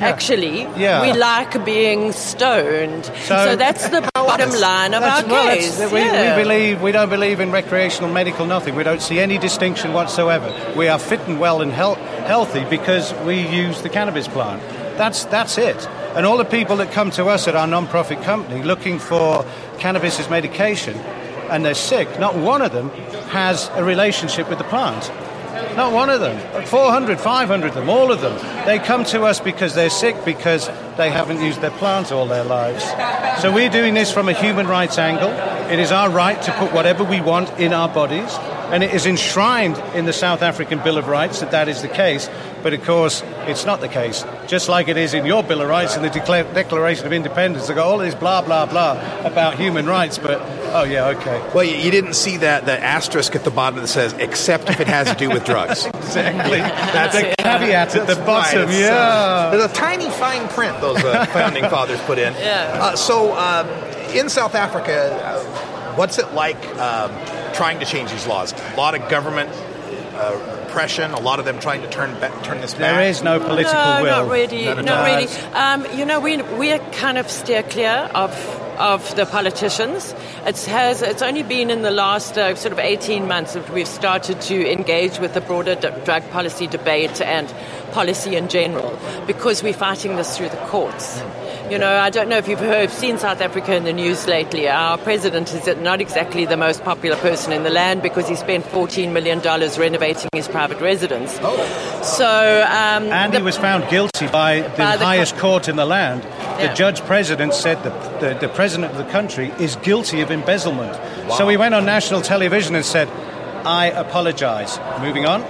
Actually, 0.00 0.62
Yeah. 0.76 1.02
we 1.02 1.12
like 1.18 1.64
being 1.64 2.12
stoned. 2.12 3.04
So, 3.04 3.12
So- 3.46 3.56
that's 3.56 3.88
the 3.88 4.02
bottom 4.26 4.50
line 4.60 4.94
of 4.94 5.02
our 5.02 5.26
well, 5.26 5.56
case. 5.56 5.78
we, 5.90 6.00
yeah. 6.00 6.36
we 6.36 6.42
believe 6.42 6.82
we 6.82 6.92
don't 6.92 7.10
believe 7.10 7.40
in 7.40 7.50
recreational 7.50 8.12
medical 8.12 8.46
nothing. 8.46 8.74
We 8.74 8.82
don't 8.82 9.02
see 9.02 9.20
any 9.20 9.38
distinction 9.38 9.92
whatsoever. 9.92 10.52
We 10.76 10.88
are 10.88 10.98
fit 10.98 11.20
and 11.28 11.40
well 11.40 11.62
and 11.62 11.72
health, 11.72 11.98
healthy 11.98 12.64
because 12.64 13.12
we 13.24 13.46
use 13.46 13.82
the 13.82 13.88
cannabis 13.88 14.28
plant. 14.28 14.62
That's 14.98 15.24
that's 15.26 15.58
it. 15.58 15.86
And 16.16 16.26
all 16.26 16.36
the 16.36 16.44
people 16.44 16.76
that 16.76 16.92
come 16.92 17.10
to 17.12 17.26
us 17.26 17.48
at 17.48 17.56
our 17.56 17.66
non-profit 17.66 18.22
company 18.22 18.62
looking 18.62 18.98
for 18.98 19.44
cannabis 19.78 20.20
as 20.20 20.30
medication, 20.30 20.96
and 21.50 21.64
they're 21.64 21.74
sick, 21.74 22.20
not 22.20 22.36
one 22.36 22.62
of 22.62 22.72
them 22.72 22.90
has 23.30 23.68
a 23.74 23.84
relationship 23.84 24.48
with 24.48 24.58
the 24.58 24.64
plant. 24.64 25.10
Not 25.76 25.92
one 25.92 26.10
of 26.10 26.20
them. 26.20 26.66
400, 26.66 27.20
500 27.20 27.68
of 27.68 27.74
them, 27.74 27.88
all 27.88 28.12
of 28.12 28.20
them. 28.20 28.36
They 28.66 28.78
come 28.78 29.04
to 29.06 29.24
us 29.24 29.40
because 29.40 29.74
they're 29.74 29.90
sick, 29.90 30.24
because 30.24 30.68
they 30.96 31.10
haven't 31.10 31.40
used 31.40 31.60
their 31.60 31.70
plant 31.72 32.12
all 32.12 32.26
their 32.26 32.44
lives. 32.44 32.84
So 33.42 33.52
we're 33.52 33.70
doing 33.70 33.94
this 33.94 34.12
from 34.12 34.28
a 34.28 34.32
human 34.32 34.66
rights 34.66 34.98
angle. 34.98 35.30
It 35.70 35.78
is 35.78 35.90
our 35.92 36.10
right 36.10 36.40
to 36.42 36.52
put 36.52 36.72
whatever 36.72 37.02
we 37.04 37.20
want 37.20 37.50
in 37.58 37.72
our 37.72 37.88
bodies, 37.88 38.32
and 38.70 38.82
it 38.82 38.94
is 38.94 39.06
enshrined 39.06 39.76
in 39.94 40.04
the 40.04 40.12
South 40.12 40.42
African 40.42 40.78
Bill 40.78 40.98
of 40.98 41.08
Rights 41.08 41.40
that 41.40 41.50
that 41.50 41.68
is 41.68 41.82
the 41.82 41.88
case. 41.88 42.28
But 42.62 42.72
of 42.74 42.84
course, 42.84 43.22
it's 43.46 43.64
not 43.64 43.80
the 43.80 43.88
case. 43.88 44.24
Just 44.46 44.68
like 44.68 44.88
it 44.88 44.96
is 44.96 45.14
in 45.14 45.26
your 45.26 45.42
Bill 45.42 45.60
of 45.60 45.68
Rights 45.68 45.96
and 45.96 46.04
the 46.04 46.08
Decla- 46.10 46.54
Declaration 46.54 47.06
of 47.06 47.12
Independence. 47.12 47.66
They 47.66 47.74
got 47.74 47.86
all 47.86 47.98
this 47.98 48.14
blah, 48.14 48.42
blah, 48.42 48.66
blah 48.66 48.92
about 49.24 49.56
human 49.56 49.86
rights, 49.86 50.18
but 50.18 50.40
oh, 50.74 50.84
yeah, 50.84 51.08
okay. 51.08 51.50
Well, 51.54 51.64
you, 51.64 51.76
you 51.76 51.90
didn't 51.90 52.14
see 52.14 52.38
that 52.38 52.66
the 52.66 52.78
asterisk 52.78 53.34
at 53.34 53.44
the 53.44 53.50
bottom 53.50 53.80
that 53.80 53.88
says 53.88 54.12
"except 54.14 54.68
if 54.68 54.80
it 54.80 54.86
has 54.86 55.08
to 55.10 55.16
do 55.16 55.30
with 55.30 55.44
drugs." 55.44 55.86
exactly. 55.94 56.58
That's 56.58 57.16
the 57.16 57.34
caveat 57.38 57.96
at 57.96 58.06
the 58.06 58.16
bottom. 58.16 58.66
right. 58.66 58.78
Yeah. 58.78 58.94
uh, 58.94 59.50
there's 59.50 59.70
a 59.70 59.74
tiny 59.74 60.10
fine 60.10 60.48
print 60.48 60.80
those 60.80 61.02
uh, 61.02 61.24
founding 61.26 61.64
fathers 61.64 62.00
put 62.02 62.18
in. 62.18 62.32
Yeah. 62.34 62.78
Uh, 62.80 62.96
so, 62.96 63.36
um, 63.36 63.68
in 64.14 64.28
South 64.28 64.54
Africa, 64.54 65.14
uh, 65.24 65.94
what's 65.96 66.18
it 66.18 66.32
like 66.32 66.62
um, 66.76 67.10
trying 67.54 67.78
to 67.80 67.86
change 67.86 68.10
these 68.10 68.26
laws? 68.26 68.52
A 68.52 68.76
lot 68.76 68.94
of 68.94 69.08
government 69.08 69.50
uh, 70.14 70.60
repression. 70.74 71.12
A 71.12 71.20
lot 71.20 71.38
of 71.38 71.44
them 71.44 71.60
trying 71.60 71.82
to 71.82 71.88
turn 71.88 72.18
back, 72.20 72.42
turn 72.42 72.60
this 72.60 72.72
back. 72.72 72.96
There 72.96 73.08
is 73.08 73.22
no 73.22 73.38
political 73.38 73.74
no, 73.74 74.02
will. 74.02 74.10
not 74.10 74.30
really. 74.30 74.64
None 74.64 74.84
Not 74.84 75.06
really. 75.06 75.28
Um, 75.52 75.98
you 75.98 76.04
know, 76.04 76.20
we 76.20 76.42
we 76.42 76.78
kind 76.92 77.18
of 77.18 77.30
steer 77.30 77.62
clear 77.62 78.10
of 78.14 78.32
of 78.78 79.14
the 79.16 79.26
politicians. 79.26 80.14
It 80.46 80.58
has 80.64 81.02
it's 81.02 81.22
only 81.22 81.42
been 81.42 81.70
in 81.70 81.82
the 81.82 81.90
last 81.90 82.36
uh, 82.38 82.54
sort 82.54 82.72
of 82.72 82.78
18 82.78 83.26
months 83.26 83.54
that 83.54 83.68
we've 83.70 83.88
started 83.88 84.40
to 84.42 84.70
engage 84.70 85.18
with 85.18 85.34
the 85.34 85.40
broader 85.40 85.74
d- 85.74 85.88
drug 86.04 86.28
policy 86.30 86.66
debate 86.66 87.20
and 87.20 87.52
policy 87.92 88.36
in 88.36 88.48
general 88.48 88.98
because 89.26 89.62
we're 89.62 89.72
fighting 89.72 90.16
this 90.16 90.36
through 90.36 90.48
the 90.48 90.56
courts. 90.68 91.22
You 91.70 91.78
know, 91.78 91.96
I 91.96 92.10
don't 92.10 92.28
know 92.28 92.36
if 92.36 92.46
you've 92.46 92.58
heard, 92.60 92.90
seen 92.90 93.16
South 93.16 93.40
Africa 93.40 93.74
in 93.74 93.84
the 93.84 93.92
news 93.92 94.26
lately. 94.26 94.68
Our 94.68 94.98
president 94.98 95.52
is 95.54 95.66
not 95.78 95.98
exactly 96.00 96.44
the 96.44 96.58
most 96.58 96.84
popular 96.84 97.16
person 97.16 97.52
in 97.54 97.62
the 97.62 97.70
land 97.70 98.02
because 98.02 98.28
he 98.28 98.36
spent 98.36 98.66
$14 98.66 99.12
million 99.12 99.40
renovating 99.40 100.28
his 100.34 100.46
private 100.46 100.78
residence. 100.80 101.32
So, 102.02 102.62
um, 102.68 103.04
And 103.10 103.32
the- 103.32 103.38
he 103.38 103.42
was 103.42 103.56
found 103.56 103.88
guilty 103.88 104.26
by 104.26 104.60
the 104.60 104.68
By 104.76 104.96
the 104.98 105.04
highest 105.06 105.38
court 105.38 105.66
in 105.68 105.76
the 105.76 105.86
land. 105.86 106.22
Yeah. 106.24 106.68
The 106.68 106.74
judge 106.74 107.00
president 107.00 107.54
said 107.54 107.82
that 107.82 108.20
the, 108.20 108.46
the 108.46 108.52
president 108.52 108.92
of 108.92 108.98
the 108.98 109.10
country 109.10 109.50
is 109.58 109.76
guilty 109.76 110.20
of 110.20 110.30
embezzlement. 110.30 110.94
So 111.38 111.48
he 111.48 111.56
went 111.56 111.74
on 111.74 111.86
national 111.86 112.20
television 112.20 112.74
and 112.74 112.84
said, 112.84 113.08
I 113.64 113.86
apologize. 113.86 114.78
Moving 115.00 115.24
on. 115.24 115.40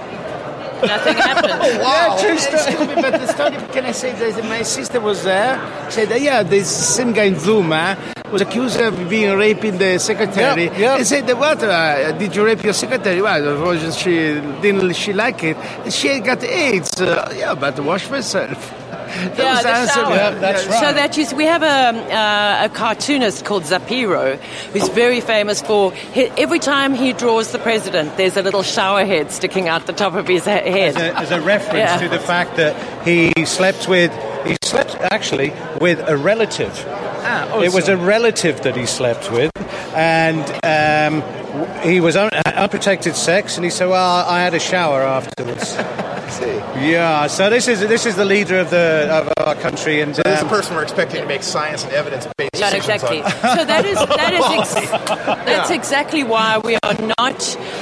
Nothing 0.87 1.15
happened. 1.15 1.53
Oh 1.87 2.17
Yeah, 2.17 2.21
true 2.23 2.37
story. 2.37 2.95
but 2.95 3.11
the 3.21 3.27
story, 3.27 3.57
can 3.73 3.85
I 3.85 3.91
say 3.91 4.11
that 4.13 4.43
my 4.45 4.61
sister 4.63 4.99
was 4.99 5.23
there? 5.23 5.59
Said, 5.89 6.09
that, 6.09 6.21
yeah, 6.21 6.43
this 6.43 6.69
same 6.95 7.11
guy 7.13 7.23
in 7.25 7.39
Zuma 7.39 7.97
was 8.31 8.41
accused 8.41 8.79
of 8.81 9.09
being 9.09 9.37
raping 9.37 9.77
the 9.77 9.97
secretary. 9.99 10.65
Yeah, 10.65 10.77
yeah. 10.77 10.95
And 10.97 11.05
said, 11.07 11.27
what? 11.37 11.63
Uh, 11.63 12.11
did 12.13 12.35
you 12.35 12.45
rape 12.45 12.63
your 12.63 12.73
secretary? 12.73 13.21
Well, 13.21 13.61
wasn't 13.61 13.93
she 13.95 14.15
didn't 14.61 14.93
she 14.93 15.13
like 15.13 15.43
it? 15.43 15.57
She 15.91 16.19
got 16.19 16.43
AIDS. 16.43 16.99
Uh, 16.99 17.33
yeah, 17.35 17.53
but 17.55 17.79
wash 17.79 18.09
myself. 18.09 18.59
That 19.15 19.37
Yeah, 19.37 19.53
was 19.53 19.63
the 19.63 19.69
answer. 19.69 19.93
shower. 19.93 20.15
Yeah, 20.15 20.29
that's 20.31 20.65
right. 20.67 20.79
So 20.79 20.93
that 20.93 21.17
is, 21.17 21.33
we 21.33 21.45
have 21.45 21.63
a, 21.63 21.65
uh, 22.13 22.65
a 22.65 22.69
cartoonist 22.69 23.45
called 23.45 23.63
Zapiro, 23.63 24.37
who's 24.73 24.87
very 24.89 25.21
famous 25.21 25.61
for 25.61 25.91
he, 25.91 26.25
every 26.37 26.59
time 26.59 26.93
he 26.93 27.13
draws 27.13 27.51
the 27.51 27.59
president, 27.59 28.17
there's 28.17 28.37
a 28.37 28.41
little 28.41 28.63
shower 28.63 29.05
head 29.05 29.31
sticking 29.31 29.67
out 29.69 29.85
the 29.87 29.93
top 29.93 30.13
of 30.15 30.27
his 30.27 30.45
head. 30.45 30.65
As 30.67 30.95
a, 30.95 31.17
as 31.17 31.31
a 31.31 31.41
reference 31.41 31.77
Yeah. 31.79 31.97
to 31.99 32.09
the 32.09 32.19
fact 32.19 32.55
that 32.57 32.75
he 33.07 33.31
slept 33.45 33.87
with, 33.87 34.11
he 34.45 34.57
slept 34.63 34.95
actually 35.11 35.53
with 35.79 35.99
a 36.07 36.17
relative. 36.17 36.73
Ah, 37.27 37.59
It 37.61 37.73
was 37.73 37.87
a 37.89 37.97
relative 37.97 38.61
that 38.61 38.75
he 38.75 38.85
slept 38.85 39.31
with, 39.31 39.49
and 39.95 40.43
um, 40.63 41.23
he 41.81 41.99
was 41.99 42.15
un- 42.15 42.29
unprotected 42.45 43.15
sex, 43.15 43.55
and 43.57 43.63
he 43.65 43.71
said, 43.71 43.87
"Well, 43.89 44.25
I 44.27 44.41
had 44.41 44.53
a 44.53 44.59
shower 44.59 45.01
afterwards." 45.01 45.75
See. 46.75 46.91
yeah, 46.91 47.27
so 47.27 47.49
this 47.49 47.67
is 47.67 47.79
this 47.81 48.05
is 48.05 48.15
the 48.15 48.25
leader 48.25 48.59
of 48.59 48.69
the 48.69 49.07
of 49.11 49.33
our 49.47 49.55
country, 49.55 50.01
and 50.01 50.15
So 50.15 50.21
this 50.23 50.37
is 50.37 50.41
um, 50.43 50.49
the 50.49 50.55
person 50.55 50.75
we're 50.75 50.83
expecting 50.83 51.21
to 51.21 51.27
make 51.27 51.43
science 51.43 51.83
and 51.83 51.93
evidence 51.93 52.27
based 52.37 52.53
Not 52.59 52.73
decisions 52.73 53.03
exactly. 53.03 53.21
on. 53.23 53.31
So 53.57 53.65
that 53.65 53.85
is 53.85 53.95
that 53.97 54.33
is 54.33 54.45
ex- 54.75 55.45
that's 55.45 55.69
exactly 55.71 56.23
why 56.23 56.59
we 56.59 56.77
are 56.83 56.95
not 57.17 57.39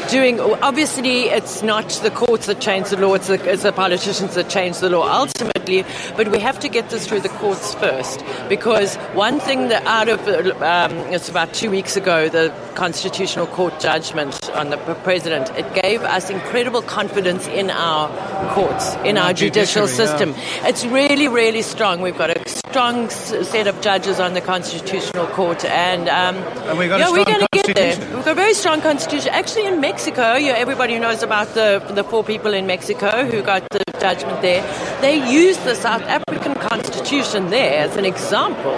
doing. 0.10 0.40
Obviously, 0.40 1.24
it's 1.24 1.64
not 1.64 1.90
the 2.04 2.12
courts 2.12 2.46
that 2.48 2.60
change 2.62 2.90
the 2.90 2.98
law; 2.98 3.14
it's 3.14 3.28
the, 3.28 3.52
it's 3.52 3.64
the 3.64 3.72
politicians 3.72 4.36
that 4.36 4.50
change 4.50 4.80
the 4.80 4.90
law 4.90 5.08
ultimately. 5.08 5.86
But 6.16 6.30
we 6.30 6.40
have 6.40 6.60
to 6.60 6.70
get 6.70 6.90
this 6.90 7.08
through 7.08 7.22
the 7.22 7.30
courts 7.30 7.74
first, 7.76 8.24
because 8.50 8.96
one 9.14 9.40
thing 9.40 9.70
that 9.70 9.84
out 9.86 10.10
of 10.10 10.28
um, 10.62 10.92
it's 11.14 11.30
about 11.30 11.54
two 11.54 11.70
weeks 11.70 11.96
ago, 11.96 12.30
the 12.30 12.54
Constitutional 12.76 13.48
Court 13.48 13.80
judgment 13.80 14.50
on 14.52 14.70
the 14.70 14.78
president, 15.04 15.50
it 15.52 15.74
gave 15.82 16.02
us 16.02 16.30
incredible 16.30 16.82
confidence 16.82 17.48
in 17.48 17.70
our 17.70 18.10
courts, 18.54 18.96
in 19.06 19.18
our, 19.18 19.28
our 19.28 19.34
judicial 19.34 19.88
system. 19.88 20.32
yeah. 20.32 20.68
It's 20.68 20.86
really, 20.86 21.28
really 21.28 21.62
strong. 21.62 22.02
We've 22.02 22.18
got 22.18 22.36
a 22.36 22.50
strong 22.50 23.10
set 23.10 23.68
of 23.68 23.80
judges 23.82 24.20
on 24.20 24.34
the 24.34 24.42
Constitutional 24.42 25.28
Court, 25.28 25.64
and 25.66 26.10
um, 26.10 26.36
And 26.68 26.78
we've 26.78 26.90
got 26.90 26.96
a 26.96 27.04
yeah, 27.04 27.12
we're 27.12 27.26
going 27.26 27.40
to 27.40 27.48
get 27.54 27.76
there. 27.76 27.98
We've 28.16 28.26
got 28.26 28.32
a 28.32 28.36
very 28.36 28.54
strong 28.54 28.82
constitution. 28.82 29.30
Actually, 29.32 29.68
in 29.68 29.80
Mexico, 29.80 29.93
yeah, 30.38 30.54
everybody 30.58 30.98
knows 31.00 31.24
about 31.24 31.54
the 31.54 31.84
the 31.94 32.04
four 32.04 32.24
people 32.24 32.54
in 32.54 32.66
Mexico 32.66 33.26
who 33.26 33.42
got 33.42 33.62
the 33.70 33.84
judgment 34.00 34.42
there. 34.42 34.62
They 35.02 35.16
used 35.32 35.64
the 35.66 35.76
South 35.76 36.02
African 36.04 36.56
Constitution 36.56 37.50
there 37.50 37.80
as 37.86 37.96
an 37.96 38.06
example 38.06 38.78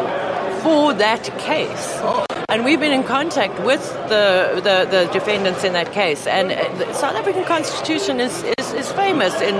for 0.61 0.93
that 0.93 1.24
case. 1.39 2.01
And 2.49 2.63
we've 2.66 2.80
been 2.80 2.91
in 2.91 3.03
contact 3.03 3.59
with 3.63 3.84
the, 4.09 4.61
the, 4.68 4.88
the 4.89 5.09
defendants 5.11 5.63
in 5.63 5.74
that 5.74 5.91
case. 5.91 6.28
And 6.28 6.51
uh, 6.51 6.57
the 6.78 6.93
South 6.93 7.16
African 7.16 7.43
Constitution 7.43 8.20
is, 8.20 8.43
is, 8.57 8.74
is 8.74 8.91
famous 8.91 9.34
in 9.41 9.55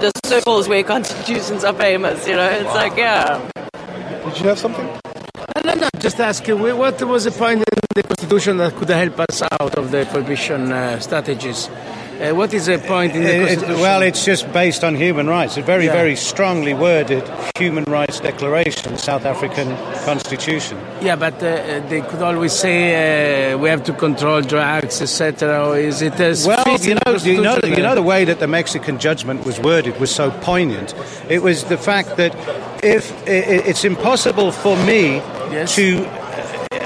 the 0.00 0.10
circles 0.26 0.68
where 0.68 0.82
constitutions 0.82 1.64
are 1.64 1.74
famous. 1.74 2.26
You 2.28 2.36
know, 2.36 2.48
it's 2.48 2.74
like, 2.74 2.96
yeah. 2.96 3.40
Did 4.24 4.40
you 4.40 4.48
have 4.48 4.58
something? 4.58 4.86
No, 5.64 5.74
no, 5.74 5.88
just 5.98 6.20
asking, 6.20 6.60
what 6.60 7.02
was 7.02 7.24
the 7.24 7.30
point 7.30 7.64
in 7.72 7.75
the 7.96 8.02
Constitution 8.02 8.58
that 8.58 8.76
could 8.76 8.88
help 8.90 9.18
us 9.20 9.42
out 9.60 9.74
of 9.76 9.90
the 9.90 10.04
prohibition 10.06 10.70
uh, 10.72 11.00
strategies? 11.00 11.68
Uh, 11.68 12.34
what 12.34 12.52
is 12.54 12.64
the 12.66 12.78
point 12.78 13.14
in 13.14 13.22
the 13.24 13.28
It- 13.28 13.40
it- 13.42 13.48
Constitution? 13.48 13.80
well, 13.80 14.00
it's 14.02 14.24
just 14.24 14.50
based 14.52 14.82
on 14.84 14.94
human 14.94 15.26
rights. 15.28 15.56
A 15.58 15.62
very, 15.62 15.84
Yeah. 15.86 15.92
very 15.92 16.16
strongly 16.16 16.72
worded 16.72 17.22
human 17.58 17.84
rights 17.84 18.20
declaration, 18.20 18.96
South 18.96 19.26
African 19.26 19.68
Constitution. 20.06 20.78
Yeah, 21.02 21.16
but 21.16 21.34
uh, 21.42 21.80
they 21.90 22.00
could 22.08 22.22
always 22.22 22.52
say 22.52 23.52
uh, 23.52 23.58
we 23.58 23.68
have 23.68 23.82
to 23.84 23.92
control 23.92 24.40
drugs, 24.40 25.02
etc. 25.02 25.66
Or 25.68 25.76
is 25.78 26.00
it 26.00 26.18
as 26.20 26.46
Well, 26.46 26.64
you 26.80 26.94
know, 27.04 27.12
you 27.22 27.40
know, 27.42 27.58
you 27.64 27.82
know 27.82 27.94
the 27.94 28.02
way 28.14 28.24
that 28.24 28.38
the 28.40 28.46
Mexican 28.48 28.98
judgment 28.98 29.44
was 29.44 29.58
worded 29.60 29.98
was 30.00 30.10
so 30.10 30.30
poignant. 30.42 30.94
It 31.28 31.42
was 31.42 31.64
the 31.64 31.76
fact 31.78 32.16
that 32.16 32.32
if 32.82 33.12
i- 33.26 33.30
i- 33.30 33.64
it's 33.70 33.84
impossible 33.84 34.52
for 34.52 34.76
me 34.90 35.20
to 35.76 36.06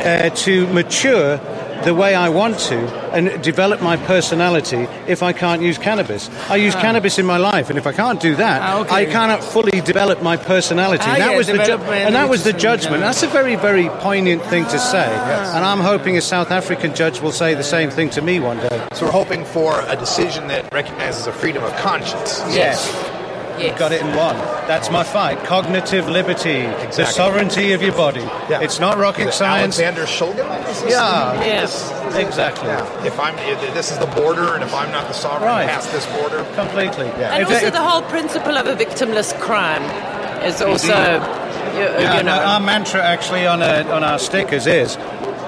uh, 0.01 0.30
to 0.30 0.66
mature 0.68 1.38
the 1.84 1.94
way 1.94 2.14
I 2.14 2.28
want 2.28 2.59
to 2.68 2.76
and 3.16 3.42
develop 3.42 3.80
my 3.80 3.96
personality 3.96 4.86
if 5.09 5.22
I 5.22 5.32
can't 5.32 5.62
use 5.62 5.78
cannabis. 5.78 6.28
I 6.51 6.57
use 6.57 6.74
Ah. 6.76 6.80
cannabis 6.82 7.18
in 7.18 7.24
my 7.24 7.38
life, 7.38 7.70
and 7.70 7.78
if 7.78 7.86
I 7.86 7.92
can't 7.92 8.20
do 8.20 8.36
that, 8.36 8.61
Ah, 8.62 8.80
okay. 8.80 8.94
I 8.94 9.05
cannot 9.07 9.42
fully 9.42 9.80
develop 9.80 10.20
my 10.22 10.36
personality. 10.36 11.05
Ah, 11.07 11.14
And 11.14 11.22
that 11.22 11.30
yeah, 11.30 11.36
was 11.38 11.46
the 11.46 11.57
ju- 11.64 11.78
and 12.07 12.14
that 12.14 12.28
was 12.28 12.42
the 12.44 12.51
which 12.51 12.57
is, 12.57 12.62
judgment. 12.62 13.01
That's 13.01 13.22
a 13.22 13.28
very, 13.28 13.57
very 13.57 13.88
poignant 14.01 14.42
thing 14.44 14.66
to 14.66 14.78
say. 14.78 15.09
And 15.55 15.64
I'm 15.64 15.80
hoping 15.80 16.18
a 16.18 16.20
South 16.20 16.51
African 16.51 16.94
judge 16.94 17.20
will 17.22 17.32
say 17.32 17.55
the 17.55 17.64
same 17.64 17.88
thing 17.90 18.11
to 18.11 18.20
me 18.20 18.40
one 18.40 18.59
day. 18.59 18.78
So 18.92 19.07
we're 19.07 19.12
hoping 19.12 19.46
for 19.46 19.80
a 19.88 19.96
decision 19.96 20.48
that 20.48 20.70
recognizes 20.74 21.26
a 21.26 21.32
freedom 21.32 21.64
of 21.64 21.74
conscience. 21.76 22.42
Yes. 22.53 22.78
You've 23.61 23.79
got 23.79 23.93
it 23.93 24.01
in 24.01 24.09
one. 24.17 24.37
That's 24.67 24.91
my 24.91 25.03
fight. 25.05 25.43
Cognitive 25.45 26.09
liberty, 26.09 26.63
the 26.63 27.05
sovereignty 27.05 27.73
of 27.73 27.83
your 27.83 27.93
body. 27.93 28.27
It's 28.49 28.79
not 28.81 28.99
rocket 28.99 29.23
Is 29.29 29.35
it 29.35 29.39
science. 29.39 29.79
Alexander 29.81 30.07
Shulgin? 30.07 30.89
Yeah. 30.91 31.45
Yes. 31.45 31.91
Exactly. 32.15 32.69
Yeah. 32.69 33.05
If 33.05 33.19
I'm, 33.21 33.37
if 33.39 33.75
this 33.75 33.91
is 33.93 33.99
the 33.99 34.07
border, 34.07 34.55
and 34.55 34.63
if 34.63 34.75
I'm 34.75 34.91
not 34.91 35.07
the 35.09 35.15
sovereign 35.15 35.49
Right. 35.51 35.69
past 35.69 35.93
this 35.93 36.07
border, 36.19 36.45
completely. 36.55 37.07
Yeah. 37.07 37.35
And 37.35 37.45
also 37.45 37.71
the 37.71 37.83
whole 37.83 38.03
principle 38.03 38.57
of 38.57 38.67
a 38.67 38.75
victimless 38.75 39.39
crime 39.41 39.83
is 40.45 40.61
also, 40.63 40.87
you, 40.89 41.81
Yeah, 41.81 42.17
you 42.19 42.23
know. 42.25 42.33
our 42.33 42.61
mantra 42.61 43.03
actually 43.03 43.47
on, 43.47 43.63
a, 43.63 43.83
on 43.91 44.03
our 44.03 44.19
stickers 44.19 44.67
is, 44.67 44.97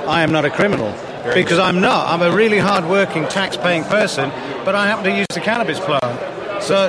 "I 0.06 0.22
am 0.22 0.30
not 0.32 0.44
a 0.44 0.50
criminal," 0.50 0.92
because 1.34 1.58
I'm 1.58 1.80
not. 1.80 2.08
I'm 2.08 2.22
a 2.22 2.30
really 2.34 2.58
hard-working, 2.58 3.26
tax-paying 3.28 3.84
person, 3.84 4.30
but 4.64 4.74
I 4.74 4.86
happen 4.86 5.04
to 5.04 5.10
use 5.16 5.26
the 5.32 5.40
cannabis 5.40 5.80
plant. 5.80 6.62
So 6.62 6.88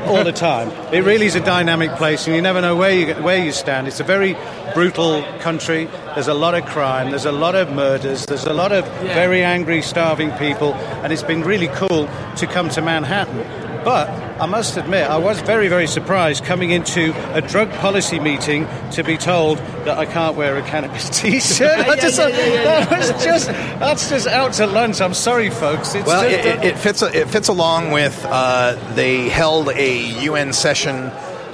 All 0.05 0.23
the 0.23 0.32
time. 0.32 0.71
It 0.91 1.05
really 1.05 1.25
is 1.25 1.36
a 1.36 1.39
dynamic 1.39 1.91
place, 1.95 2.27
and 2.27 2.36
you 2.36 2.41
never 2.41 2.59
know 2.59 2.75
where 2.75 2.91
you, 2.91 3.13
where 3.15 3.43
you 3.43 3.53
stand. 3.53 3.88
It's 3.88 4.01
a 4.01 4.03
very 4.03 4.36
brutal 4.73 5.23
country. 5.39 5.86
There's 6.15 6.27
a 6.27 6.34
lot 6.34 6.53
of 6.53 6.65
crime. 6.65 7.11
There's 7.11 7.25
a 7.25 7.32
lot 7.32 7.55
of 7.55 7.71
murders. 7.71 8.25
There's 8.25 8.45
a 8.45 8.53
lot 8.53 8.73
of 8.73 8.86
very 9.15 9.41
angry, 9.41 9.82
starving 9.82 10.32
people, 10.32 10.73
and 10.73 11.13
it's 11.13 11.23
been 11.23 11.43
really 11.43 11.69
cool 11.69 12.09
to 12.36 12.47
come 12.47 12.67
to 12.69 12.82
Manhattan. 12.82 13.70
But 13.84 14.09
I 14.39 14.45
must 14.45 14.77
admit, 14.77 15.09
I 15.09 15.17
was 15.17 15.41
very, 15.41 15.67
very 15.67 15.88
surprised 15.88 16.43
coming 16.43 16.69
into 16.71 17.13
a 17.36 17.41
drug 17.41 17.71
policy 17.73 18.19
meeting 18.19 18.67
to 18.91 19.03
be 19.03 19.17
told 19.17 19.57
that 19.86 19.97
I 19.97 20.05
can't 20.05 20.36
wear 20.36 20.55
a 20.57 20.61
cannabis 20.61 21.09
T-shirt. 21.19 21.77
Yeah, 21.88 21.95
just, 21.95 22.19
yeah, 22.19 22.27
yeah, 22.27 22.45
yeah, 22.45 22.86
that 22.86 22.97
was 22.99 23.23
just 23.23 23.47
that's 23.47 24.09
just 24.09 24.27
out 24.27 24.53
to 24.53 24.67
lunch. 24.67 25.01
I'm 25.01 25.13
sorry, 25.15 25.49
folks. 25.49 25.95
It's 25.95 26.05
Well, 26.05 26.29
just, 26.29 26.45
it, 26.45 26.57
it, 26.59 26.65
it 26.65 26.77
fits. 26.77 27.01
It 27.01 27.27
fits 27.29 27.47
along 27.47 27.91
with. 27.91 28.23
Uh, 28.27 28.75
they 28.93 29.29
held 29.29 29.69
a 29.69 29.97
UN 30.25 30.53
session, 30.53 30.95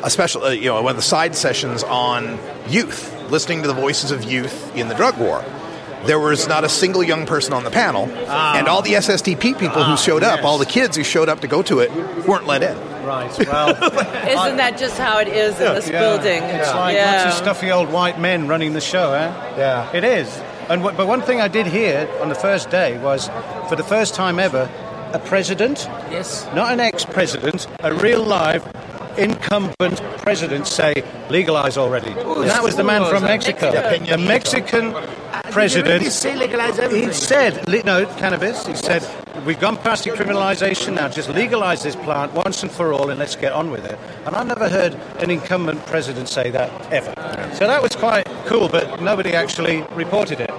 a 0.03 0.09
special, 0.09 0.43
uh, 0.43 0.49
you 0.49 0.65
know, 0.65 0.81
one 0.81 0.91
of 0.91 0.97
the 0.97 1.01
side 1.01 1.35
sessions 1.35 1.83
on 1.83 2.37
youth, 2.67 3.13
listening 3.31 3.61
to 3.61 3.67
the 3.67 3.73
voices 3.73 4.11
of 4.11 4.23
youth 4.25 4.75
in 4.75 4.89
the 4.89 4.95
drug 4.95 5.17
war. 5.17 5.43
There 6.07 6.19
was 6.19 6.47
not 6.47 6.63
a 6.63 6.69
single 6.69 7.03
young 7.03 7.25
person 7.25 7.53
on 7.53 7.63
the 7.63 7.69
panel, 7.69 8.05
and 8.27 8.67
all 8.67 8.81
the 8.81 8.93
SSDP 8.93 9.59
people 9.59 9.83
who 9.83 9.97
showed 9.97 10.23
up, 10.23 10.43
all 10.43 10.57
the 10.57 10.65
kids 10.65 10.95
who 10.97 11.03
showed 11.03 11.29
up 11.29 11.41
to 11.41 11.47
go 11.47 11.61
to 11.63 11.79
it, 11.79 11.91
weren't 12.27 12.47
let 12.47 12.63
in. 12.63 12.77
Right. 13.05 13.31
Well, 13.47 13.69
Isn't 14.27 14.57
that 14.57 14.77
just 14.77 14.97
how 14.97 15.19
it 15.19 15.29
is 15.29 15.53
in 15.61 15.75
this 15.75 15.89
Yeah. 15.89 15.99
building? 15.99 16.43
It's 16.43 16.73
like 16.73 16.95
yeah. 16.95 17.23
lots 17.23 17.35
of 17.37 17.41
stuffy 17.43 17.71
old 17.71 17.89
white 17.89 18.19
men 18.19 18.47
running 18.49 18.73
the 18.73 18.81
show, 18.81 19.13
eh? 19.13 19.27
Yeah. 19.57 19.89
It 19.93 20.03
is. 20.03 20.27
And 20.69 20.81
w- 20.81 20.95
but 20.97 21.07
one 21.07 21.21
thing 21.21 21.39
I 21.39 21.47
did 21.47 21.67
hear 21.67 22.09
on 22.21 22.27
the 22.27 22.35
first 22.35 22.69
day 22.69 22.97
was, 22.97 23.29
for 23.69 23.77
the 23.77 23.83
first 23.83 24.13
time 24.13 24.39
ever, 24.39 24.69
a 25.13 25.19
president, 25.19 25.87
Yes. 26.11 26.45
not 26.53 26.73
an 26.73 26.81
ex-president, 26.81 27.65
a 27.79 27.93
real 27.93 28.23
live 28.25 28.63
incumbent 29.17 30.01
president 30.21 30.67
say 30.67 31.03
legalize 31.29 31.77
already. 31.77 32.11
And 32.11 32.49
that 32.49 32.61
was 32.63 32.75
the 32.75 32.83
man 32.83 33.05
from 33.09 33.23
Mexico. 33.23 33.71
The 33.71 34.17
Mexican 34.17 34.93
president. 35.51 36.03
He 36.03 36.09
say 36.09 36.35
legalize 36.35 36.79
everything? 36.79 37.09
He 37.09 37.13
said, 37.13 37.67
no, 37.85 38.05
cannabis. 38.17 38.65
He 38.65 38.75
said, 38.75 39.05
we've 39.45 39.59
gone 39.59 39.77
past 39.77 40.05
decriminalisation 40.05 40.95
now. 40.95 41.09
Just 41.09 41.29
legalise 41.29 41.83
this 41.83 41.95
plant 41.95 42.33
once 42.33 42.63
and 42.63 42.71
for 42.71 42.93
all, 42.93 43.09
and 43.09 43.19
let's 43.19 43.35
get 43.35 43.51
on 43.53 43.71
with 43.71 43.85
it. 43.85 43.97
And 44.25 44.35
I've 44.35 44.47
never 44.47 44.69
heard 44.69 44.93
an 45.19 45.29
incumbent 45.29 45.85
president 45.85 46.29
say 46.29 46.49
that 46.51 46.69
ever. 46.91 47.13
So 47.55 47.67
that 47.67 47.81
was 47.81 47.95
quite 47.95 48.25
cool, 48.45 48.69
but 48.69 49.01
nobody 49.01 49.33
actually 49.33 49.81
reported 49.93 50.39
it 50.39 50.51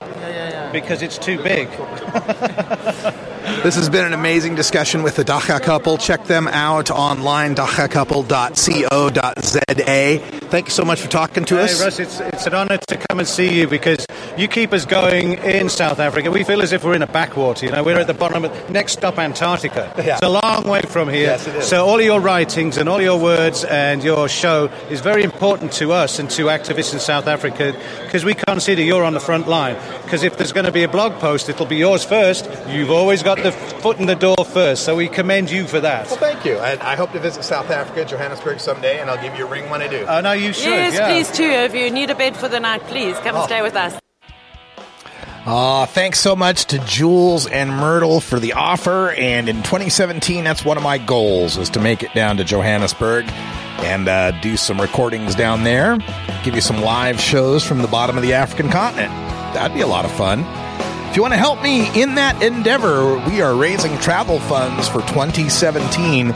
because 0.72 1.03
it's 1.03 1.18
too 1.18 1.43
big. 1.43 1.68
This 3.62 3.76
has 3.76 3.89
been 3.89 4.05
an 4.05 4.12
amazing 4.12 4.55
discussion 4.55 5.03
with 5.03 5.16
the 5.16 5.24
Dagga 5.24 5.61
couple. 5.61 5.97
Check 5.99 6.24
them 6.26 6.47
out 6.49 6.91
online, 6.91 7.55
daggacouple.co.za. 7.57 10.18
Thank 10.49 10.66
you 10.66 10.70
so 10.70 10.84
much 10.84 11.01
for 11.01 11.09
talking 11.09 11.45
to 11.47 11.57
Hey, 11.57 11.64
us. 11.64 11.80
Russ, 11.82 11.99
it's, 11.99 12.20
it's 12.20 12.47
an 12.47 12.55
honour 12.55 12.76
to 12.76 12.97
come 13.09 13.18
and 13.18 13.26
see 13.26 13.59
you 13.59 13.66
because 13.66 14.07
you 14.39 14.49
keep 14.49 14.72
us 14.72 14.86
going 14.86 15.34
in 15.39 15.68
South 15.68 15.99
Africa. 15.99 16.30
We 16.30 16.45
feel 16.45 16.62
as 16.62 16.72
if 16.72 16.84
we're 16.84 16.95
in 16.95 17.03
a 17.03 17.07
backwater. 17.07 17.66
You 17.66 17.72
know, 17.72 17.82
we're 17.82 17.99
at 17.99 18.07
the 18.07 18.14
bottom 18.14 18.45
of 18.45 18.70
next 18.70 18.93
stop 18.93 19.18
Antarctica. 19.18 19.93
Yeah. 19.99 20.14
It's 20.14 20.22
a 20.22 20.28
long 20.28 20.64
way 20.64 20.82
from 20.82 21.09
here. 21.09 21.26
Yes, 21.26 21.47
it 21.47 21.57
is. 21.57 21.66
So 21.68 21.84
all 21.84 21.99
of 21.99 22.05
your 22.05 22.20
writings 22.20 22.76
and 22.76 22.89
all 22.89 23.03
your 23.03 23.18
words 23.20 23.64
and 23.64 24.03
your 24.05 24.28
show 24.28 24.66
is 24.91 25.01
very 25.01 25.22
important 25.24 25.72
to 25.74 25.93
us 25.93 26.18
and 26.18 26.30
to 26.30 26.45
activists 26.47 26.93
in 26.93 27.01
South 27.01 27.26
Africa 27.26 27.74
because 28.05 28.24
we 28.24 28.34
consider 28.34 28.82
you're 28.82 29.05
on 29.05 29.12
the 29.12 29.20
front 29.20 29.49
line. 29.49 29.76
Because 30.05 30.22
if 30.22 30.36
there's 30.36 30.53
going 30.53 30.66
to 30.66 30.72
be 30.72 30.84
a 30.84 30.89
blog 30.89 31.14
post, 31.14 31.49
it'll 31.49 31.66
be 31.66 31.76
yours 31.76 32.05
first. 32.05 32.49
You've 32.68 32.91
always 32.91 33.22
got 33.22 33.43
the 33.43 33.53
foot 33.53 33.99
in 33.99 34.07
the 34.07 34.14
door 34.14 34.36
first. 34.45 34.84
So 34.84 34.95
we 34.97 35.09
commend 35.09 35.51
you 35.51 35.66
for 35.66 35.80
that. 35.80 36.07
Well, 36.07 36.16
thank 36.16 36.45
you. 36.45 36.59
And 36.59 36.80
I 36.80 36.97
hope 36.97 37.12
to 37.12 37.18
visit 37.18 37.43
South 37.45 37.70
Africa, 37.70 38.05
Johannesburg 38.05 38.61
someday, 38.61 39.01
and 39.01 39.11
I'll 39.11 39.20
give 39.22 39.36
you 39.36 39.47
a 39.47 39.51
ring 39.51 39.68
when 39.70 39.82
I 39.82 39.89
do. 39.89 40.05
Oh, 40.09 40.20
no, 40.20 40.32
you 40.32 40.53
should. 40.53 40.66
yes, 40.68 40.99
please 41.28 41.36
too. 41.36 41.45
If 41.51 41.74
you 41.74 41.91
need 41.91 42.11
a 42.11 42.14
bed 42.14 42.36
for 42.36 42.49
the 42.49 42.61
night, 42.61 42.82
please 42.84 43.16
come 43.18 43.34
Oh. 43.34 43.41
and 43.41 43.45
stay 43.47 43.62
with 43.62 43.76
us. 43.76 43.99
Uh, 45.47 45.86
thanks 45.86 46.20
so 46.20 46.36
much 46.36 46.66
to 46.66 46.78
Jules 46.80 47.47
and 47.47 47.70
Myrtle 47.70 48.20
for 48.20 48.39
the 48.39 48.53
offer. 48.53 49.11
And 49.12 49.49
in 49.49 49.57
2017, 49.59 50.45
that's 50.45 50.64
one 50.64 50.76
of 50.76 50.82
my 50.82 50.99
goals 50.99 51.57
is 51.57 51.70
to 51.70 51.80
make 51.80 52.03
it 52.03 52.12
down 52.14 52.36
to 52.36 52.45
Johannesburg 52.45 53.24
and 53.80 54.09
uh, 54.09 54.32
do 54.41 54.57
some 54.57 54.80
recordings 54.80 55.34
down 55.34 55.64
there. 55.64 55.97
Give 56.45 56.55
you 56.55 56.61
some 56.61 56.80
live 56.82 57.20
shows 57.20 57.64
from 57.64 57.78
the 57.78 57.89
bottom 57.89 58.16
of 58.16 58.22
the 58.22 58.34
African 58.34 58.70
continent. 58.70 59.11
That'd 59.55 59.74
be 59.74 59.80
a 59.82 59.86
lot 59.86 60.05
of 60.05 60.12
fun. 60.12 60.45
If 61.09 61.16
you 61.16 61.22
want 61.22 61.32
to 61.32 61.39
help 61.39 61.62
me 61.62 61.89
in 62.01 62.16
that 62.16 62.43
endeavor, 62.43 63.16
we 63.30 63.41
are 63.41 63.55
raising 63.57 63.97
travel 63.99 64.39
funds 64.41 64.86
for 64.89 65.01
2017. 65.03 66.26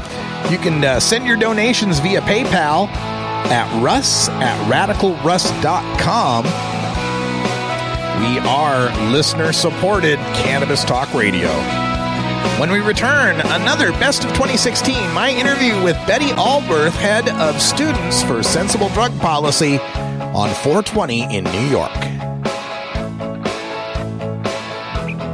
You 0.51 0.59
can 0.59 0.83
uh, 0.83 0.99
send 0.99 1.27
your 1.27 1.37
donations 1.37 1.99
via 1.99 2.23
PayPal 2.23 2.89
at 2.89 3.83
russ 3.83 4.31
at 4.31 4.57
radicalruss.com. 4.71 6.45
We 8.21 8.39
are 8.41 9.11
listener 9.11 9.53
supported 9.53 10.19
Cannabis 10.35 10.85
Talk 10.85 11.13
Radio. 11.15 11.49
When 12.59 12.71
we 12.71 12.81
return, 12.81 13.41
another 13.41 13.91
Best 13.93 14.25
of 14.25 14.31
2016, 14.31 15.13
my 15.13 15.31
interview 15.31 15.83
with 15.83 15.97
Betty 16.07 16.29
Aldworth, 16.29 16.93
head 16.93 17.29
of 17.29 17.61
students 17.61 18.23
for 18.23 18.43
sensible 18.43 18.89
drug 18.91 19.19
policy 19.21 19.79
on 19.79 20.51
420 20.63 21.35
in 21.35 21.45
New 21.45 21.67
York. 21.69 21.93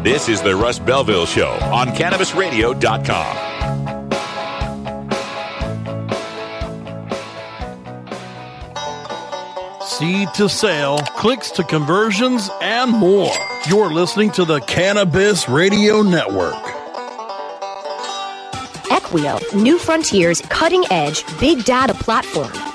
This 0.04 0.28
is 0.28 0.40
the 0.40 0.54
Russ 0.56 0.78
Belville 0.78 1.26
Show 1.26 1.50
on 1.72 1.88
CannabisRadio.com. 1.88 3.47
Seed 9.98 10.32
to 10.34 10.48
sale, 10.48 10.98
clicks 11.16 11.50
to 11.50 11.64
conversions, 11.64 12.48
and 12.60 12.92
more. 12.92 13.32
You're 13.68 13.92
listening 13.92 14.30
to 14.32 14.44
the 14.44 14.60
Cannabis 14.60 15.48
Radio 15.48 16.02
Network. 16.02 16.54
Equio, 18.94 19.40
New 19.60 19.76
Frontiers 19.76 20.40
cutting 20.42 20.84
edge 20.92 21.24
big 21.40 21.64
data 21.64 21.94
platform, 21.94 22.52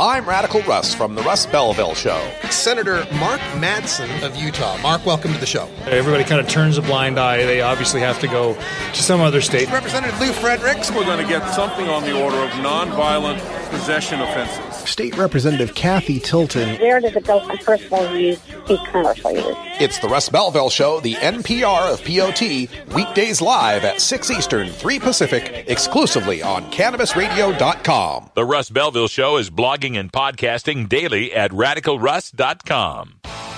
I'm 0.00 0.26
Radical 0.26 0.62
Russ 0.62 0.94
from 0.94 1.14
the 1.14 1.20
Russ 1.20 1.44
Belville 1.44 1.94
Show. 1.94 2.18
Senator 2.48 3.06
Mark 3.16 3.38
Madsen 3.58 4.22
of 4.22 4.34
Utah. 4.34 4.78
Mark, 4.78 5.04
welcome 5.04 5.30
to 5.34 5.38
the 5.38 5.44
show. 5.44 5.68
Everybody 5.84 6.24
kind 6.24 6.40
of 6.40 6.48
turns 6.48 6.78
a 6.78 6.82
blind 6.82 7.20
eye. 7.20 7.44
They 7.44 7.60
obviously 7.60 8.00
have 8.00 8.18
to 8.20 8.26
go 8.26 8.54
to 8.54 9.02
some 9.02 9.20
other 9.20 9.42
state. 9.42 9.70
Representative 9.70 10.18
Lou 10.18 10.32
Fredericks. 10.32 10.90
We're 10.90 11.04
going 11.04 11.22
to 11.22 11.28
get 11.28 11.46
something 11.52 11.86
on 11.90 12.04
the 12.04 12.18
order 12.18 12.38
of 12.38 12.48
nonviolent 12.52 13.59
possession 13.70 14.20
offenses. 14.20 14.88
State 14.88 15.16
Representative 15.16 15.74
Kathy 15.74 16.20
Tilton. 16.20 16.78
Where 16.80 17.00
does 17.00 17.16
it 17.16 17.24
go 17.24 17.40
from 17.46 17.58
personal 17.58 18.16
use 18.16 18.40
to 18.66 18.76
commercial 18.90 19.32
use? 19.32 19.56
It's 19.80 19.98
the 19.98 20.08
Russ 20.08 20.28
Belville 20.28 20.70
Show, 20.70 21.00
the 21.00 21.14
NPR 21.14 21.92
of 21.92 22.04
POT, 22.04 22.94
weekdays 22.94 23.40
live 23.40 23.84
at 23.84 24.00
6 24.00 24.30
Eastern, 24.30 24.68
3 24.68 24.98
Pacific, 25.00 25.64
exclusively 25.68 26.42
on 26.42 26.70
CannabisRadio.com. 26.70 28.30
The 28.34 28.44
Russ 28.44 28.70
Belville 28.70 29.08
Show 29.08 29.36
is 29.38 29.50
blogging 29.50 29.98
and 29.98 30.12
podcasting 30.12 30.88
daily 30.88 31.32
at 31.32 31.50
radicalruss.com. 31.52 33.20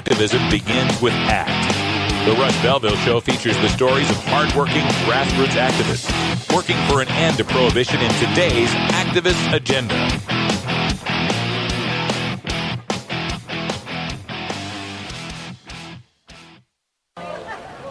Activism 0.00 0.40
begins 0.48 0.98
with 1.02 1.12
ACT. 1.12 2.24
The 2.24 2.32
Russ 2.40 2.56
Belville 2.62 2.96
Show 3.04 3.20
features 3.20 3.54
the 3.58 3.68
stories 3.68 4.08
of 4.08 4.16
hardworking 4.24 4.80
grassroots 5.04 5.60
activists 5.60 6.56
working 6.56 6.76
for 6.88 7.02
an 7.02 7.08
end 7.08 7.36
to 7.36 7.44
prohibition 7.44 8.00
in 8.00 8.10
today's 8.12 8.70
activist 8.96 9.52
agenda. 9.52 9.94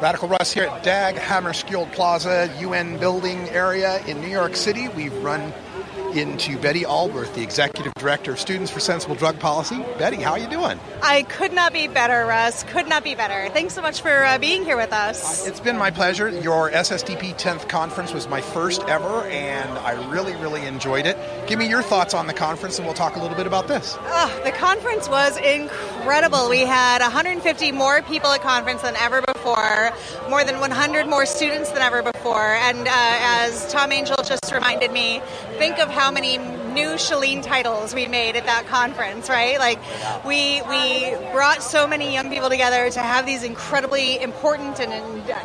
Radical 0.02 0.30
Russ 0.30 0.52
here 0.52 0.64
at 0.64 0.82
Dag 0.82 1.14
Hammarskjöld 1.14 1.92
Plaza, 1.92 2.52
UN 2.60 2.98
building 2.98 3.48
area 3.50 4.04
in 4.08 4.20
New 4.20 4.30
York 4.30 4.56
City. 4.56 4.88
We've 4.88 5.16
run 5.24 5.54
into 6.16 6.58
Betty 6.58 6.84
Aldworth, 6.84 7.34
the 7.36 7.42
Executive 7.42 7.94
Director 7.96 8.32
of 8.32 8.40
Students 8.40 8.72
for 8.72 8.80
Sensible 8.80 9.16
Drug 9.16 9.40
Policy. 9.40 9.78
Betty, 9.98 10.18
how 10.18 10.32
are 10.32 10.40
you 10.40 10.50
doing? 10.50 10.80
I 11.02 11.24
could 11.24 11.54
not 11.54 11.74
be 11.74 11.88
better, 11.88 12.26
Russ. 12.26 12.64
Could 12.64 12.88
not 12.88 13.04
be 13.04 13.16
better. 13.16 13.52
Thanks 13.54 13.74
so 13.74 13.82
much 13.82 14.02
for 14.02 14.26
uh, 14.26 14.38
being 14.38 14.64
here 14.64 14.78
with 14.78 14.92
us. 14.92 15.48
It's 15.48 15.60
been 15.60 15.78
my 15.78 15.92
pleasure. 15.92 16.30
Your 16.30 16.72
SSDP 16.72 17.40
10th 17.40 17.70
conference 17.70 18.14
was 18.14 18.28
my 18.28 18.42
first 18.42 18.82
ever, 18.84 19.24
and 19.26 19.78
I 19.80 20.10
really, 20.10 20.36
really 20.38 20.66
enjoyed 20.66 21.06
it. 21.06 21.18
Give 21.48 21.60
me 21.60 21.68
your 21.68 21.82
thoughts 21.82 22.14
on 22.14 22.28
the 22.28 22.34
conference, 22.34 22.78
and 22.78 22.86
we'll 22.86 22.96
talk 22.96 23.16
a 23.16 23.20
little 23.20 23.38
bit 23.38 23.48
about 23.48 23.68
this. 23.68 23.96
Oh, 24.00 24.42
the 24.44 24.52
conference 24.52 25.08
was 25.08 25.38
incredible. 25.38 26.50
We 26.50 26.62
had 26.62 27.02
150 27.02 27.72
more 27.72 28.02
people 28.02 28.30
at 28.32 28.42
conference 28.42 28.82
than 28.82 28.96
ever 28.98 29.22
before, 29.22 29.92
more 30.30 30.44
than 30.44 30.60
100 30.60 31.08
more 31.08 31.26
students 31.26 31.70
than 31.72 31.82
ever 31.82 32.02
before. 32.02 32.56
And 32.56 32.88
uh, 32.88 32.92
as 32.92 33.72
Tom 33.72 33.92
Angell 33.92 34.24
just 34.24 34.52
reminded 34.52 34.92
me, 34.92 35.22
think 35.58 35.80
of 35.80 35.90
how 36.00 36.12
many 36.12 36.38
new 36.38 36.96
Shalene 36.96 37.44
titles 37.44 37.94
we 37.94 38.08
made 38.08 38.38
at 38.38 38.46
that 38.46 38.66
conference, 38.68 39.28
right? 39.28 39.60
Like 39.60 39.80
we 40.26 40.62
we 40.62 41.14
brought 41.34 41.62
so 41.62 41.86
many 41.86 42.14
young 42.14 42.30
people 42.30 42.48
together 42.48 42.90
to 42.90 43.00
have 43.02 43.26
these 43.26 43.44
incredibly 43.44 44.22
important 44.22 44.80
and 44.80 44.94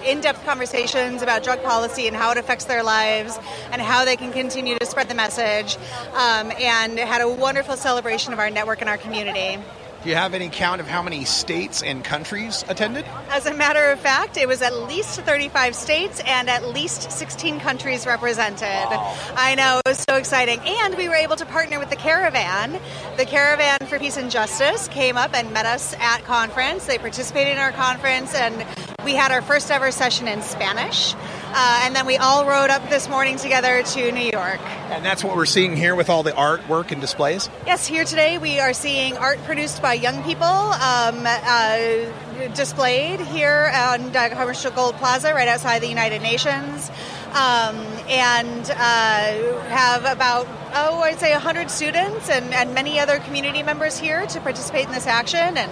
in-depth 0.04 0.44
conversations 0.44 1.22
about 1.22 1.42
drug 1.42 1.60
policy 1.64 2.06
and 2.06 2.14
how 2.14 2.30
it 2.30 2.38
affects 2.38 2.66
their 2.66 2.84
lives 2.84 3.36
and 3.72 3.82
how 3.82 4.04
they 4.04 4.14
can 4.14 4.32
continue 4.32 4.78
to 4.78 4.86
spread 4.86 5.08
the 5.08 5.14
message. 5.16 5.76
Um, 6.12 6.52
and 6.60 7.00
had 7.00 7.20
a 7.20 7.28
wonderful 7.28 7.76
celebration 7.76 8.32
of 8.32 8.38
our 8.38 8.48
network 8.48 8.80
and 8.80 8.88
our 8.88 8.98
community. 8.98 9.58
Do 10.04 10.10
you 10.10 10.16
have 10.16 10.34
any 10.34 10.50
count 10.50 10.82
of 10.82 10.86
how 10.86 11.02
many 11.02 11.24
states 11.24 11.82
and 11.82 12.04
countries 12.04 12.62
attended? 12.68 13.06
As 13.30 13.46
a 13.46 13.54
matter 13.54 13.90
of 13.90 13.98
fact, 13.98 14.36
it 14.36 14.46
was 14.46 14.60
at 14.60 14.74
least 14.74 15.18
35 15.22 15.74
states 15.74 16.20
and 16.26 16.50
at 16.50 16.62
least 16.62 17.10
16 17.10 17.58
countries 17.58 18.06
represented. 18.06 18.68
I 18.68 19.54
know, 19.54 19.80
it 19.82 19.88
was 19.88 20.04
so 20.06 20.16
exciting. 20.16 20.60
And 20.60 20.94
we 20.98 21.08
were 21.08 21.14
able 21.14 21.36
to 21.36 21.46
partner 21.46 21.78
with 21.78 21.88
the 21.88 21.96
Caravan. 21.96 22.78
The 23.16 23.24
Caravan 23.24 23.78
for 23.86 23.98
Peace 23.98 24.18
and 24.18 24.30
Justice 24.30 24.88
came 24.88 25.16
up 25.16 25.32
and 25.32 25.50
met 25.54 25.64
us 25.64 25.94
at 25.98 26.22
conference. 26.24 26.84
They 26.84 26.98
participated 26.98 27.54
in 27.54 27.58
our 27.58 27.72
conference 27.72 28.34
and 28.34 28.62
we 29.04 29.14
had 29.14 29.30
our 29.30 29.42
first 29.42 29.70
ever 29.70 29.90
session 29.90 30.26
in 30.26 30.40
Spanish. 30.42 31.14
Uh, 31.56 31.82
and 31.84 31.94
then 31.94 32.06
we 32.06 32.16
all 32.16 32.46
rode 32.46 32.70
up 32.70 32.88
this 32.88 33.08
morning 33.08 33.36
together 33.36 33.82
to 33.82 34.10
New 34.10 34.30
York. 34.32 34.60
And 34.90 35.04
that's 35.04 35.22
what 35.22 35.36
we're 35.36 35.46
seeing 35.46 35.76
here 35.76 35.94
with 35.94 36.10
all 36.10 36.22
the 36.22 36.32
artwork 36.32 36.90
and 36.90 37.00
displays. 37.00 37.48
Yes, 37.66 37.86
here 37.86 38.04
today 38.04 38.38
we 38.38 38.58
are 38.58 38.72
seeing 38.72 39.16
art 39.16 39.38
produced 39.44 39.80
by 39.80 39.94
young 39.94 40.22
people 40.24 40.46
um, 40.46 41.22
uh, 41.24 42.48
displayed 42.54 43.20
here 43.20 43.70
on 43.74 44.10
Hammarskjöld 44.10 44.96
Plaza 44.98 45.32
right 45.32 45.48
outside 45.48 45.80
the 45.80 45.88
United 45.88 46.22
Nations. 46.22 46.90
Um, 47.34 47.76
and 48.08 48.70
uh, 48.70 49.60
have 49.66 50.04
about, 50.04 50.46
oh, 50.72 51.00
I'd 51.00 51.18
say 51.18 51.32
100 51.32 51.68
students 51.68 52.30
and, 52.30 52.54
and 52.54 52.72
many 52.74 53.00
other 53.00 53.18
community 53.18 53.64
members 53.64 53.98
here 53.98 54.24
to 54.24 54.40
participate 54.40 54.86
in 54.86 54.92
this 54.92 55.08
action 55.08 55.58
and 55.58 55.70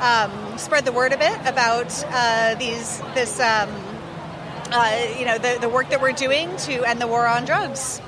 um, 0.00 0.58
spread 0.58 0.86
the 0.86 0.92
word 0.92 1.12
a 1.12 1.18
bit 1.18 1.38
about 1.44 2.02
uh, 2.08 2.54
these 2.54 3.00
this 3.14 3.40
um, 3.40 3.68
uh, 4.70 5.06
you 5.18 5.26
know 5.26 5.36
the, 5.36 5.58
the 5.60 5.68
work 5.68 5.90
that 5.90 6.00
we're 6.00 6.12
doing 6.12 6.56
to 6.56 6.82
end 6.88 6.98
the 6.98 7.06
war 7.06 7.26
on 7.26 7.44
drugs. 7.44 7.98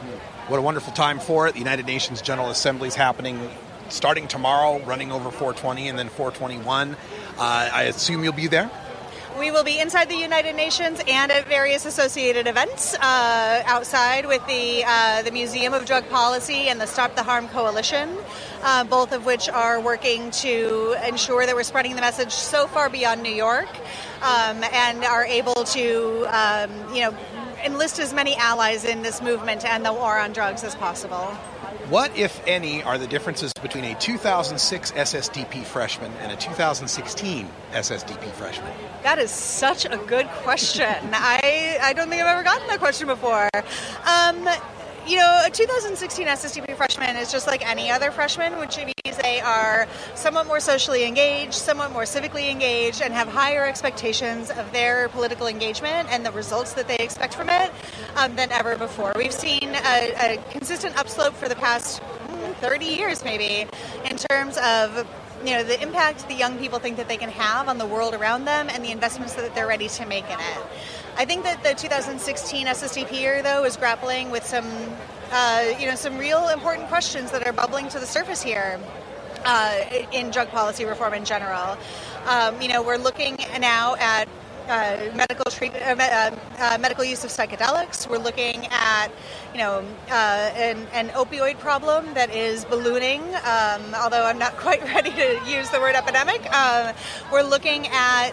What 0.49 0.59
a 0.59 0.63
wonderful 0.63 0.95
time 0.95 1.19
for 1.19 1.47
it. 1.47 1.53
The 1.53 1.59
United 1.59 1.85
Nations 1.87 2.23
General 2.23 2.49
Assembly 2.49 2.89
is 2.89 2.95
happening 2.95 3.51
starting 3.89 4.29
tomorrow, 4.29 4.83
running 4.85 5.13
over 5.13 5.31
420 5.31 5.89
and 5.89 5.99
then 5.99 6.09
421. 6.09 6.95
Uh, 6.95 6.97
I 7.39 7.83
assume 7.85 8.25
you'll 8.25 8.33
be 8.33 8.47
there? 8.47 8.71
We 9.39 9.51
will 9.51 9.64
be 9.64 9.80
inside 9.80 10.09
the 10.09 10.16
United 10.16 10.55
Nations 10.55 11.01
and 11.09 11.32
at 11.32 11.49
various 11.49 11.87
associated 11.87 12.47
events 12.47 12.95
uh, 12.95 13.62
outside 13.66 14.26
with 14.26 14.47
the 14.47 14.85
uh, 14.87 15.22
the 15.22 15.32
Museum 15.32 15.74
of 15.74 15.87
Drug 15.87 16.09
Policy 16.09 16.68
and 16.68 16.80
the 16.80 16.87
Stop 16.87 17.16
the 17.16 17.24
Harm 17.24 17.49
Coalition, 17.49 18.16
uh, 18.62 18.85
both 18.85 19.11
of 19.11 19.26
which 19.26 19.49
are 19.49 19.80
working 19.80 20.30
to 20.30 20.97
ensure 21.05 21.47
that 21.47 21.55
we're 21.57 21.64
spreading 21.64 21.97
the 21.97 22.01
message 22.01 22.32
so 22.32 22.68
far 22.68 22.89
beyond 22.89 23.24
New 23.24 23.35
York, 23.35 23.68
um, 24.22 24.62
and 24.72 25.05
are 25.05 25.24
able 25.24 25.64
to 25.64 26.26
um, 26.28 26.95
you 26.95 27.01
know 27.01 27.16
enlist 27.64 27.99
as 27.99 28.14
many 28.14 28.37
allies 28.37 28.85
in 28.85 29.03
this 29.03 29.20
movement 29.20 29.64
end 29.64 29.85
the 29.85 29.93
war 29.93 30.16
on 30.16 30.32
drugs 30.32 30.62
as 30.62 30.76
possible. 30.76 31.37
What, 31.91 32.16
if 32.16 32.41
any, 32.47 32.82
are 32.82 32.97
the 32.97 33.07
differences 33.07 33.53
between 33.61 33.85
a 33.85 33.95
2006 33.97 34.93
SSDP 34.93 35.64
freshman 35.64 36.11
and 36.22 36.32
a 36.32 36.37
2016 36.37 37.47
SSDP 37.72 38.30
freshman? 38.32 38.72
That 39.03 39.18
is 39.18 39.30
such 39.30 39.85
a 39.85 39.99
good 39.99 40.26
question. 40.28 40.87
I, 41.12 41.78
I 41.82 41.93
don't 41.93 42.09
think 42.09 42.22
I've 42.22 42.28
ever 42.28 42.43
gotten 42.43 42.66
that 42.68 42.78
question 42.78 43.07
before. 43.07 43.51
Um, 44.07 44.49
you 45.07 45.17
know, 45.17 45.43
a 45.45 45.51
2016 45.51 46.27
SSDP 46.27 46.77
freshman 46.77 47.17
is 47.17 47.31
just 47.31 47.47
like 47.47 47.67
any 47.69 47.91
other 47.91 48.11
freshman, 48.11 48.59
which 48.59 48.79
means 48.79 49.17
they 49.23 49.41
are 49.41 49.87
somewhat 50.15 50.47
more 50.47 50.61
socially 50.61 51.05
engaged, 51.05 51.53
somewhat 51.53 51.93
more 51.93 52.05
civically 52.05 52.51
engaged, 52.51 53.03
and 53.03 53.13
have 53.13 53.29
higher 53.29 53.67
expectations 53.67 54.51
of 54.51 54.71
their 54.73 55.11
political 55.11 55.47
engagement 55.47 56.09
and 56.11 56.25
the 56.25 56.33
results 56.33 56.73
that 56.75 56.89
they 56.89 56.97
expect 56.97 57.35
from 57.35 57.51
it 57.51 57.71
um, 58.17 58.35
than 58.37 58.51
ever 58.51 58.77
before. 58.77 59.13
We've 59.17 59.33
seen 59.33 59.75
a, 59.75 60.37
a 60.37 60.43
consistent 60.51 60.97
upslope 60.97 61.35
for 61.35 61.49
the 61.49 61.57
past 61.57 62.01
mm, 62.03 62.55
30 62.57 62.87
years, 62.87 63.25
maybe, 63.25 63.69
in 64.11 64.17
terms 64.17 64.57
of 64.59 65.07
you 65.45 65.51
know 65.51 65.63
the 65.63 65.81
impact 65.83 66.27
the 66.29 66.35
young 66.35 66.57
people 66.57 66.79
think 66.79 66.97
that 66.97 67.07
they 67.07 67.19
can 67.19 67.29
have 67.29 67.69
on 67.69 67.77
the 67.77 67.85
world 67.85 68.15
around 68.15 68.47
them 68.47 68.69
and 68.71 68.83
the 68.83 68.91
investments 68.91 69.35
that 69.35 69.55
they're 69.55 69.67
ready 69.67 69.89
to 69.89 70.07
make 70.07 70.25
in 70.25 70.41
it. 70.41 70.67
I 71.17 71.25
think 71.25 71.45
that 71.45 71.62
the 71.62 71.75
2016 71.75 72.67
SSDP 72.67 73.21
year, 73.21 73.41
though, 73.41 73.65
is 73.65 73.77
grappling 73.77 74.31
with 74.31 74.45
some, 74.45 74.67
uh, 75.31 75.73
you 75.79 75.87
know, 75.87 75.95
some 75.95 76.19
real 76.19 76.49
important 76.49 76.89
questions 76.89 77.31
that 77.31 77.47
are 77.47 77.53
bubbling 77.53 77.89
to 77.91 78.01
the 78.01 78.07
surface 78.07 78.43
here. 78.43 78.81
Uh, 79.47 79.85
in 80.11 80.31
drug 80.31 80.49
policy 80.49 80.87
reform 80.87 81.12
in 81.12 81.23
general, 81.23 81.77
um, 82.27 82.62
you 82.62 82.69
know, 82.69 82.83
we're 82.83 82.97
looking 82.97 83.37
now 83.61 83.95
at 83.97 84.27
uh, 84.69 85.11
medical 85.15 85.51
treat, 85.51 85.75
uh, 85.75 86.31
uh, 86.59 86.79
medical 86.81 87.05
use 87.05 87.25
of 87.25 87.31
psychedelics. 87.31 88.09
We're 88.09 88.19
looking 88.19 88.67
at, 88.71 89.09
you 89.53 89.59
know, 89.59 89.85
uh, 90.11 90.51
an, 90.57 90.87
an, 90.93 91.09
opioid 91.11 91.59
problem 91.59 92.12
that 92.15 92.31
is 92.35 92.65
ballooning. 92.65 93.23
Um, 93.23 93.95
although 93.95 94.25
I'm 94.25 94.39
not 94.39 94.57
quite 94.65 94.83
ready 94.85 95.11
to 95.11 95.41
use 95.47 95.71
the 95.71 95.81
word 95.81 95.95
epidemic, 95.95 96.47
uh, 96.51 96.93
we're 97.33 97.43
looking 97.43 97.87
at, 97.89 98.31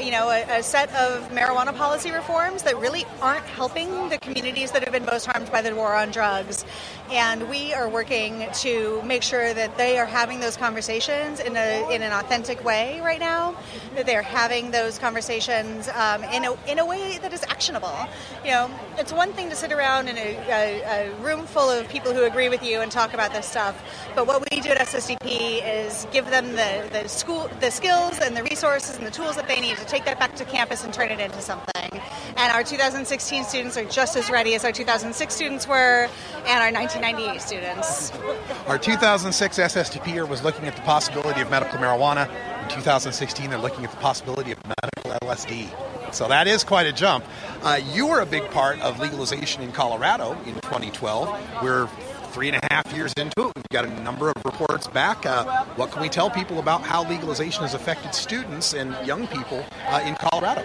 you 0.00 0.10
know, 0.10 0.30
a, 0.30 0.58
a, 0.58 0.62
set 0.62 0.88
of 0.94 1.30
marijuana 1.30 1.76
policy 1.76 2.10
reforms 2.10 2.62
that 2.62 2.76
really 2.78 3.04
aren't 3.20 3.44
helping 3.44 4.08
the 4.08 4.18
communities 4.18 4.72
that 4.72 4.82
have 4.82 4.92
been 4.92 5.06
most 5.06 5.26
harmed 5.26 5.50
by 5.52 5.62
the 5.62 5.74
war 5.74 5.94
on 5.94 6.10
drugs. 6.10 6.64
And 7.10 7.48
we 7.48 7.72
are 7.72 7.88
working 7.88 8.46
to 8.54 9.00
make 9.02 9.22
sure 9.22 9.54
that 9.54 9.76
they 9.76 9.98
are 9.98 10.06
having 10.06 10.40
those 10.40 10.56
conversations 10.56 11.40
in 11.40 11.56
a 11.56 11.88
in 11.90 12.02
an 12.02 12.12
authentic 12.12 12.64
way 12.64 13.00
right 13.00 13.20
now. 13.20 13.54
That 13.94 14.06
they're 14.06 14.22
having 14.22 14.70
those 14.70 14.98
conversations 14.98 15.88
um, 15.88 16.24
in, 16.24 16.44
a, 16.44 16.56
in 16.70 16.78
a 16.78 16.86
way 16.86 17.18
that 17.22 17.32
is 17.32 17.42
actionable. 17.44 17.94
You 18.44 18.50
know, 18.50 18.70
it's 18.98 19.12
one 19.12 19.32
thing 19.32 19.50
to 19.50 19.56
sit 19.56 19.72
around 19.72 20.08
in 20.08 20.16
a, 20.16 20.36
a, 20.48 21.10
a, 21.10 21.14
room 21.16 21.46
full 21.46 21.70
of 21.70 21.88
people 21.88 22.12
who 22.12 22.24
agree 22.24 22.48
with 22.48 22.62
you 22.62 22.80
and 22.80 22.90
talk 22.90 23.14
about 23.14 23.32
this 23.32 23.46
stuff, 23.46 23.82
but 24.14 24.26
what 24.26 24.46
we 24.50 24.60
do 24.60 24.70
at 24.70 24.78
SSDP 24.78 25.62
is 25.64 26.06
give 26.12 26.26
them 26.26 26.52
the, 26.52 26.88
the 26.92 27.08
school, 27.08 27.50
the 27.60 27.70
skills 27.70 28.18
and 28.20 28.36
the 28.36 28.42
resources 28.42 28.96
and 28.96 29.06
the 29.06 29.10
tools 29.10 29.36
that 29.36 29.48
they 29.48 29.60
need 29.60 29.76
to 29.78 29.86
take 29.86 30.04
that 30.04 30.18
back 30.18 30.34
to 30.36 30.44
campus 30.44 30.84
and 30.84 30.92
turn 30.92 31.10
it 31.10 31.20
into 31.20 31.40
something. 31.40 32.00
And 32.36 32.52
our 32.52 32.62
2016 32.62 33.44
students 33.44 33.76
are 33.76 33.84
just 33.84 34.16
as 34.16 34.28
ready 34.30 34.54
as 34.54 34.64
our 34.64 34.72
2006 34.72 35.34
students 35.34 35.66
were, 35.66 36.08
and 36.46 36.62
our 36.62 36.70
1998 37.00 37.40
students. 37.40 38.12
Our 38.66 38.78
2006 38.78 39.58
SSDP 39.58 40.14
year 40.14 40.26
was 40.26 40.42
looking 40.42 40.66
at 40.66 40.76
the 40.76 40.82
possibility 40.82 41.40
of 41.40 41.50
medical 41.50 41.78
marijuana. 41.78 42.28
In 42.62 42.68
2016, 42.70 43.50
they're 43.50 43.58
looking 43.58 43.84
at 43.84 43.90
the 43.90 43.96
possibility 43.98 44.52
of 44.52 44.58
medical 44.64 45.28
LSD. 45.28 45.68
So 46.12 46.28
that 46.28 46.46
is 46.46 46.64
quite 46.64 46.86
a 46.86 46.92
jump. 46.92 47.24
Uh, 47.62 47.80
you 47.92 48.06
were 48.06 48.20
a 48.20 48.26
big 48.26 48.48
part 48.50 48.80
of 48.80 48.98
legalization 49.00 49.62
in 49.62 49.72
Colorado 49.72 50.32
in 50.46 50.54
2012. 50.54 51.62
We're 51.62 51.88
three 52.36 52.48
and 52.48 52.58
a 52.62 52.74
half 52.74 52.92
years 52.92 53.12
into 53.16 53.48
it. 53.48 53.52
We've 53.56 53.64
got 53.70 53.86
a 53.86 54.00
number 54.02 54.28
of 54.28 54.36
reports 54.44 54.86
back. 54.86 55.24
Uh, 55.24 55.64
what 55.76 55.90
can 55.90 56.02
we 56.02 56.08
tell 56.08 56.30
people 56.30 56.58
about 56.58 56.82
how 56.82 57.08
legalization 57.08 57.62
has 57.62 57.74
affected 57.74 58.14
students 58.14 58.74
and 58.74 58.94
young 59.06 59.26
people 59.26 59.64
uh, 59.88 60.02
in 60.04 60.14
Colorado? 60.16 60.62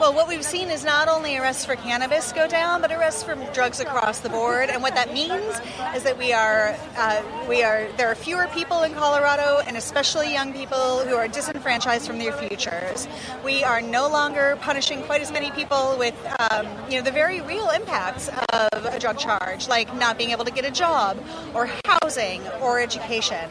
Well, 0.00 0.14
what 0.14 0.28
we've 0.28 0.44
seen 0.44 0.70
is 0.70 0.84
not 0.84 1.08
only 1.08 1.36
arrests 1.38 1.64
for 1.64 1.74
cannabis 1.74 2.32
go 2.32 2.46
down, 2.46 2.80
but 2.80 2.92
arrests 2.92 3.24
for 3.24 3.34
drugs 3.52 3.80
across 3.80 4.20
the 4.20 4.28
board. 4.28 4.70
And 4.70 4.80
what 4.80 4.94
that 4.94 5.12
means 5.12 5.60
is 5.92 6.04
that 6.04 6.16
we 6.16 6.32
are, 6.32 6.76
uh, 6.96 7.20
we 7.48 7.64
are, 7.64 7.88
there 7.96 8.06
are 8.08 8.14
fewer 8.14 8.46
people 8.54 8.84
in 8.84 8.94
Colorado, 8.94 9.58
and 9.66 9.76
especially 9.76 10.32
young 10.32 10.52
people 10.52 11.00
who 11.00 11.16
are 11.16 11.26
disenfranchised 11.26 12.06
from 12.06 12.20
their 12.20 12.30
futures. 12.30 13.08
We 13.44 13.64
are 13.64 13.80
no 13.80 14.08
longer 14.08 14.56
punishing 14.60 15.02
quite 15.02 15.20
as 15.20 15.32
many 15.32 15.50
people 15.50 15.96
with, 15.98 16.14
um, 16.48 16.68
you 16.88 16.98
know, 16.98 17.02
the 17.02 17.10
very 17.10 17.40
real 17.40 17.68
impacts 17.70 18.28
of 18.52 18.84
a 18.84 19.00
drug 19.00 19.18
charge, 19.18 19.66
like 19.66 19.92
not 19.96 20.16
being 20.16 20.30
able 20.30 20.44
to 20.44 20.52
get 20.52 20.64
a 20.64 20.70
job, 20.70 21.18
or 21.54 21.68
housing, 21.86 22.46
or 22.60 22.78
education. 22.78 23.50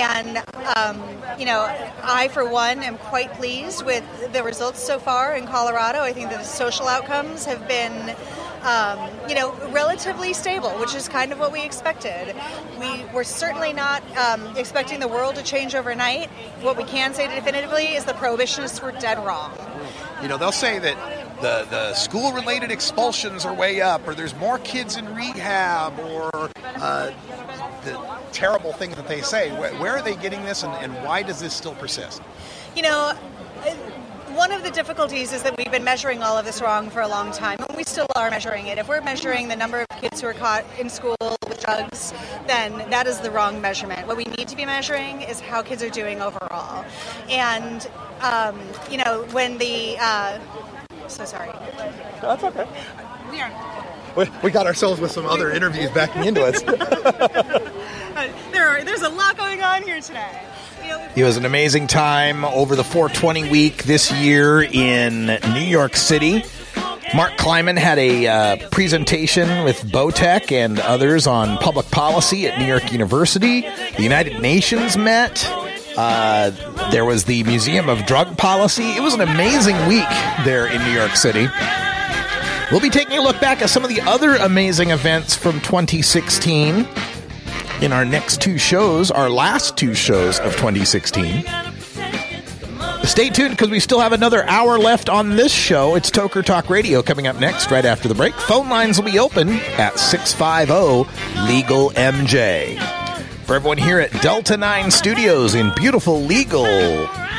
And 0.00 0.42
um, 0.74 1.02
you 1.38 1.44
know, 1.44 1.62
I 2.02 2.28
for 2.28 2.48
one 2.48 2.82
am 2.82 2.96
quite 2.98 3.32
pleased 3.34 3.84
with 3.84 4.04
the 4.32 4.42
results 4.42 4.82
so 4.82 4.98
far 4.98 5.34
in 5.36 5.46
Colorado. 5.46 5.81
Colorado. 5.82 6.04
I 6.04 6.12
think 6.12 6.30
that 6.30 6.38
the 6.38 6.44
social 6.44 6.86
outcomes 6.86 7.44
have 7.44 7.66
been, 7.66 8.14
um, 8.62 9.10
you 9.28 9.34
know, 9.34 9.52
relatively 9.70 10.32
stable, 10.32 10.70
which 10.78 10.94
is 10.94 11.08
kind 11.08 11.32
of 11.32 11.40
what 11.40 11.50
we 11.50 11.64
expected. 11.64 12.36
We 12.78 13.04
were 13.12 13.24
certainly 13.24 13.72
not 13.72 14.00
um, 14.16 14.56
expecting 14.56 15.00
the 15.00 15.08
world 15.08 15.34
to 15.34 15.42
change 15.42 15.74
overnight. 15.74 16.30
What 16.60 16.76
we 16.76 16.84
can 16.84 17.14
say 17.14 17.26
definitively 17.26 17.96
is 17.96 18.04
the 18.04 18.12
prohibitionists 18.12 18.80
were 18.80 18.92
dead 18.92 19.18
wrong. 19.26 19.52
You 20.22 20.28
know, 20.28 20.36
they'll 20.38 20.52
say 20.52 20.78
that 20.78 20.96
the, 21.40 21.66
the 21.68 21.94
school 21.94 22.32
related 22.32 22.70
expulsions 22.70 23.44
are 23.44 23.52
way 23.52 23.80
up, 23.80 24.06
or 24.06 24.14
there's 24.14 24.36
more 24.36 24.60
kids 24.60 24.96
in 24.96 25.12
rehab, 25.16 25.98
or 25.98 26.30
uh, 26.76 27.10
the 27.84 28.00
terrible 28.30 28.72
things 28.72 28.94
that 28.94 29.08
they 29.08 29.22
say. 29.22 29.50
Where, 29.58 29.74
where 29.80 29.96
are 29.96 30.02
they 30.02 30.14
getting 30.14 30.44
this, 30.44 30.62
and, 30.62 30.72
and 30.74 31.04
why 31.04 31.24
does 31.24 31.40
this 31.40 31.52
still 31.52 31.74
persist? 31.74 32.22
You 32.76 32.82
know, 32.82 33.14
one 34.34 34.52
of 34.52 34.62
the 34.62 34.70
difficulties 34.70 35.32
is 35.32 35.42
that 35.42 35.56
we've 35.58 35.70
been 35.70 35.84
measuring 35.84 36.22
all 36.22 36.38
of 36.38 36.44
this 36.44 36.60
wrong 36.60 36.88
for 36.90 37.00
a 37.00 37.08
long 37.08 37.32
time, 37.32 37.58
and 37.68 37.76
we 37.76 37.84
still 37.84 38.06
are 38.16 38.30
measuring 38.30 38.66
it. 38.66 38.78
If 38.78 38.88
we're 38.88 39.00
measuring 39.00 39.48
the 39.48 39.56
number 39.56 39.80
of 39.80 39.88
kids 40.00 40.20
who 40.20 40.26
are 40.26 40.32
caught 40.32 40.64
in 40.78 40.88
school 40.88 41.16
with 41.20 41.60
drugs, 41.60 42.14
then 42.46 42.88
that 42.90 43.06
is 43.06 43.20
the 43.20 43.30
wrong 43.30 43.60
measurement. 43.60 44.06
What 44.06 44.16
we 44.16 44.24
need 44.24 44.48
to 44.48 44.56
be 44.56 44.64
measuring 44.64 45.22
is 45.22 45.40
how 45.40 45.62
kids 45.62 45.82
are 45.82 45.90
doing 45.90 46.20
overall. 46.20 46.84
And, 47.28 47.88
um, 48.20 48.60
you 48.90 48.98
know, 48.98 49.26
when 49.32 49.58
the. 49.58 49.96
Uh, 50.00 50.38
so 51.08 51.24
sorry. 51.24 51.50
That's 52.20 52.42
okay. 52.42 52.66
We 53.30 53.40
are. 53.40 53.52
We, 54.16 54.26
we 54.42 54.50
got 54.50 54.66
ourselves 54.66 55.00
with 55.00 55.10
some 55.10 55.26
other 55.26 55.50
interviews 55.50 55.90
backing 55.90 56.24
into 56.24 56.44
us. 56.44 56.62
there 58.52 58.68
are, 58.68 58.84
there's 58.84 59.02
a 59.02 59.08
lot 59.08 59.36
going 59.36 59.62
on 59.62 59.82
here 59.82 60.00
today. 60.00 60.40
It 61.14 61.24
was 61.24 61.36
an 61.36 61.44
amazing 61.44 61.88
time 61.88 62.44
over 62.44 62.74
the 62.74 62.84
420 62.84 63.50
week 63.50 63.84
this 63.84 64.10
year 64.10 64.62
in 64.62 65.26
New 65.26 65.60
York 65.60 65.94
City. 65.96 66.42
Mark 67.14 67.36
Kleiman 67.36 67.76
had 67.76 67.98
a 67.98 68.26
uh, 68.26 68.68
presentation 68.70 69.64
with 69.64 69.82
Botech 69.92 70.50
and 70.50 70.80
others 70.80 71.26
on 71.26 71.58
public 71.58 71.90
policy 71.90 72.48
at 72.48 72.58
New 72.58 72.64
York 72.64 72.90
University. 72.90 73.60
The 73.60 74.02
United 74.02 74.40
Nations 74.40 74.96
met. 74.96 75.46
Uh, 75.98 76.50
there 76.90 77.04
was 77.04 77.24
the 77.24 77.44
Museum 77.44 77.90
of 77.90 78.06
Drug 78.06 78.38
Policy. 78.38 78.84
It 78.92 79.02
was 79.02 79.12
an 79.12 79.20
amazing 79.20 79.76
week 79.86 80.08
there 80.44 80.66
in 80.66 80.82
New 80.82 80.92
York 80.92 81.16
City. 81.16 81.48
We'll 82.70 82.80
be 82.80 82.88
taking 82.88 83.18
a 83.18 83.20
look 83.20 83.38
back 83.38 83.60
at 83.60 83.68
some 83.68 83.84
of 83.84 83.90
the 83.90 84.00
other 84.00 84.36
amazing 84.36 84.92
events 84.92 85.34
from 85.36 85.60
2016 85.60 86.88
in 87.80 87.92
our 87.92 88.04
next 88.04 88.40
two 88.40 88.58
shows, 88.58 89.10
our 89.10 89.30
last 89.30 89.76
two 89.76 89.94
shows 89.94 90.38
of 90.40 90.52
2016. 90.56 91.44
Stay 93.04 93.30
tuned 93.30 93.50
because 93.50 93.70
we 93.70 93.80
still 93.80 93.98
have 94.00 94.12
another 94.12 94.44
hour 94.48 94.78
left 94.78 95.08
on 95.08 95.36
this 95.36 95.52
show. 95.52 95.96
It's 95.96 96.10
Toker 96.10 96.44
Talk 96.44 96.70
Radio 96.70 97.02
coming 97.02 97.26
up 97.26 97.38
next, 97.40 97.70
right 97.70 97.84
after 97.84 98.08
the 98.08 98.14
break. 98.14 98.32
Phone 98.34 98.68
lines 98.68 98.98
will 98.98 99.10
be 99.10 99.18
open 99.18 99.50
at 99.50 99.98
650 99.98 101.10
Legal 101.52 101.90
MJ. 101.90 102.78
For 103.44 103.56
everyone 103.56 103.78
here 103.78 103.98
at 103.98 104.12
Delta 104.22 104.56
9 104.56 104.90
Studios 104.90 105.54
in 105.54 105.72
beautiful 105.74 106.22
legal 106.22 106.64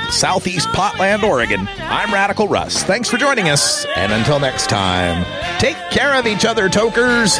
Southeast 0.09 0.67
Potland, 0.69 1.23
Oregon, 1.23 1.65
I'm 1.79 2.13
Radical 2.13 2.47
Russ. 2.49 2.83
Thanks 2.83 3.09
for 3.09 3.17
joining 3.17 3.49
us, 3.49 3.85
and 3.95 4.11
until 4.11 4.39
next 4.39 4.69
time, 4.69 5.25
take 5.59 5.77
care 5.91 6.19
of 6.19 6.27
each 6.27 6.43
other, 6.43 6.67
tokers. 6.67 7.39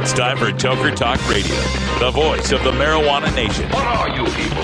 It's 0.00 0.12
time 0.14 0.36
for 0.38 0.50
Toker 0.50 0.94
Talk 0.96 1.20
Radio, 1.28 1.54
the 1.98 2.10
voice 2.10 2.52
of 2.52 2.64
the 2.64 2.70
marijuana 2.70 3.34
nation. 3.34 3.68
What 3.70 3.84
are 3.84 4.08
you 4.08 4.24
people? 4.24 4.62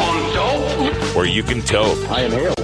On 0.00 0.34
dope? 0.34 1.16
Where 1.16 1.24
you 1.24 1.42
can 1.42 1.60
toke. 1.62 1.98
I 2.10 2.22
inhale. 2.22 2.54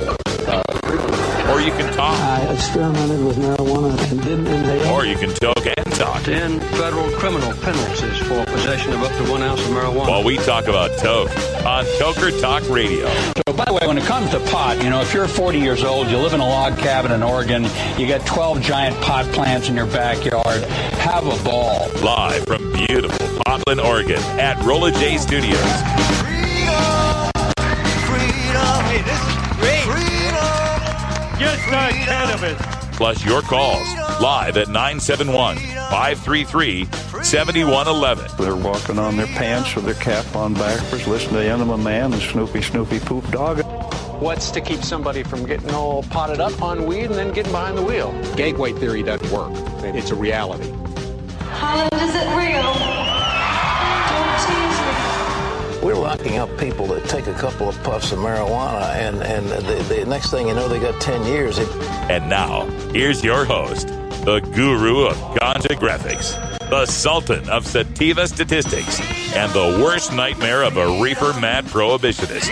Uh, 0.46 1.52
or 1.52 1.60
you 1.60 1.72
can 1.72 1.92
talk. 1.94 2.14
I 2.20 2.52
experimented 2.52 3.24
with 3.24 3.36
marijuana 3.36 4.10
and 4.12 4.22
didn't 4.22 4.46
inhale. 4.46 4.92
Or 4.94 5.04
you 5.04 5.16
can 5.16 5.30
toke 5.30 5.66
and 5.66 5.92
talk. 5.94 6.22
10 6.22 6.60
federal 6.60 7.10
criminal 7.18 7.52
penalties 7.54 8.18
for 8.18 8.44
possession 8.46 8.92
of 8.92 9.02
up 9.02 9.12
to 9.24 9.30
one 9.30 9.42
ounce 9.42 9.60
of 9.60 9.68
marijuana. 9.68 10.08
While 10.08 10.24
we 10.24 10.36
talk 10.36 10.66
about 10.66 10.96
toke 10.98 11.30
on 11.66 11.84
Toker 11.98 12.40
Talk 12.40 12.68
Radio. 12.70 13.43
So, 13.54 13.58
by 13.58 13.66
the 13.66 13.72
way, 13.72 13.86
when 13.86 13.96
it 13.98 14.02
comes 14.02 14.30
to 14.30 14.40
pot, 14.50 14.82
you 14.82 14.90
know, 14.90 15.00
if 15.00 15.14
you're 15.14 15.28
40 15.28 15.60
years 15.60 15.84
old, 15.84 16.08
you 16.08 16.18
live 16.18 16.32
in 16.32 16.40
a 16.40 16.44
log 16.44 16.76
cabin 16.76 17.12
in 17.12 17.22
Oregon, 17.22 17.62
you 17.96 18.08
got 18.08 18.26
12 18.26 18.60
giant 18.60 19.00
pot 19.00 19.26
plants 19.32 19.68
in 19.68 19.76
your 19.76 19.86
backyard, 19.86 20.64
have 20.98 21.24
a 21.24 21.44
ball. 21.44 21.88
Live 22.02 22.44
from 22.46 22.72
beautiful 22.72 23.28
Portland, 23.46 23.80
Oregon 23.80 24.20
at 24.40 24.60
Rolla 24.64 24.90
J 24.90 25.18
Studios. 25.18 25.54
Hey, 28.90 29.02
this 29.02 29.20
is 29.20 29.36
great. 29.60 29.84
Just 31.38 31.70
like 31.70 31.94
cannabis. 31.94 32.60
Plus 32.96 33.24
your 33.24 33.42
calls 33.42 34.03
live 34.24 34.56
at 34.56 34.68
971 34.68 35.58
533 35.58 36.86
7111. 37.22 38.30
They're 38.38 38.56
walking 38.56 38.98
on 38.98 39.18
their 39.18 39.26
pants 39.26 39.74
with 39.74 39.84
their 39.84 39.92
cap 39.92 40.34
on 40.34 40.54
backwards, 40.54 41.06
listening 41.06 41.42
to 41.42 41.46
Enema 41.46 41.76
Man 41.76 42.10
and 42.10 42.22
Snoopy 42.22 42.62
Snoopy 42.62 43.00
Poop 43.00 43.30
Dog. 43.30 43.60
What's 44.22 44.50
to 44.52 44.62
keep 44.62 44.82
somebody 44.82 45.24
from 45.24 45.44
getting 45.44 45.74
all 45.74 46.04
potted 46.04 46.40
up 46.40 46.62
on 46.62 46.86
weed 46.86 47.04
and 47.04 47.16
then 47.16 47.34
getting 47.34 47.52
behind 47.52 47.76
the 47.76 47.82
wheel? 47.82 48.18
Gateway 48.34 48.72
theory 48.72 49.02
doesn't 49.02 49.30
work. 49.30 49.52
It's 49.94 50.10
a 50.10 50.14
reality. 50.14 50.70
Holland, 51.40 51.92
is 51.92 52.14
it 52.14 52.26
real? 52.34 52.72
Don't 54.08 54.38
tease 54.40 54.80
me. 54.80 55.84
We're 55.84 56.00
locking 56.00 56.38
up 56.38 56.48
people 56.56 56.86
that 56.86 57.06
take 57.10 57.26
a 57.26 57.34
couple 57.34 57.68
of 57.68 57.76
puffs 57.82 58.10
of 58.10 58.20
marijuana, 58.20 58.94
and, 58.94 59.22
and 59.22 59.46
the, 59.66 59.94
the 59.94 60.06
next 60.06 60.30
thing 60.30 60.48
you 60.48 60.54
know, 60.54 60.66
they 60.66 60.80
got 60.80 60.98
10 61.02 61.26
years. 61.26 61.58
And 61.58 62.30
now, 62.30 62.64
here's 62.90 63.22
your 63.22 63.44
host, 63.44 63.90
the 64.24 64.40
guru 64.40 65.06
of 65.06 65.16
ganja 65.36 65.76
graphics, 65.76 66.32
the 66.70 66.86
sultan 66.86 67.46
of 67.50 67.66
sativa 67.66 68.26
statistics, 68.26 68.98
and 69.36 69.52
the 69.52 69.84
worst 69.84 70.14
nightmare 70.14 70.62
of 70.62 70.78
a 70.78 71.02
reefer 71.02 71.38
mad 71.40 71.66
prohibitionist. 71.66 72.48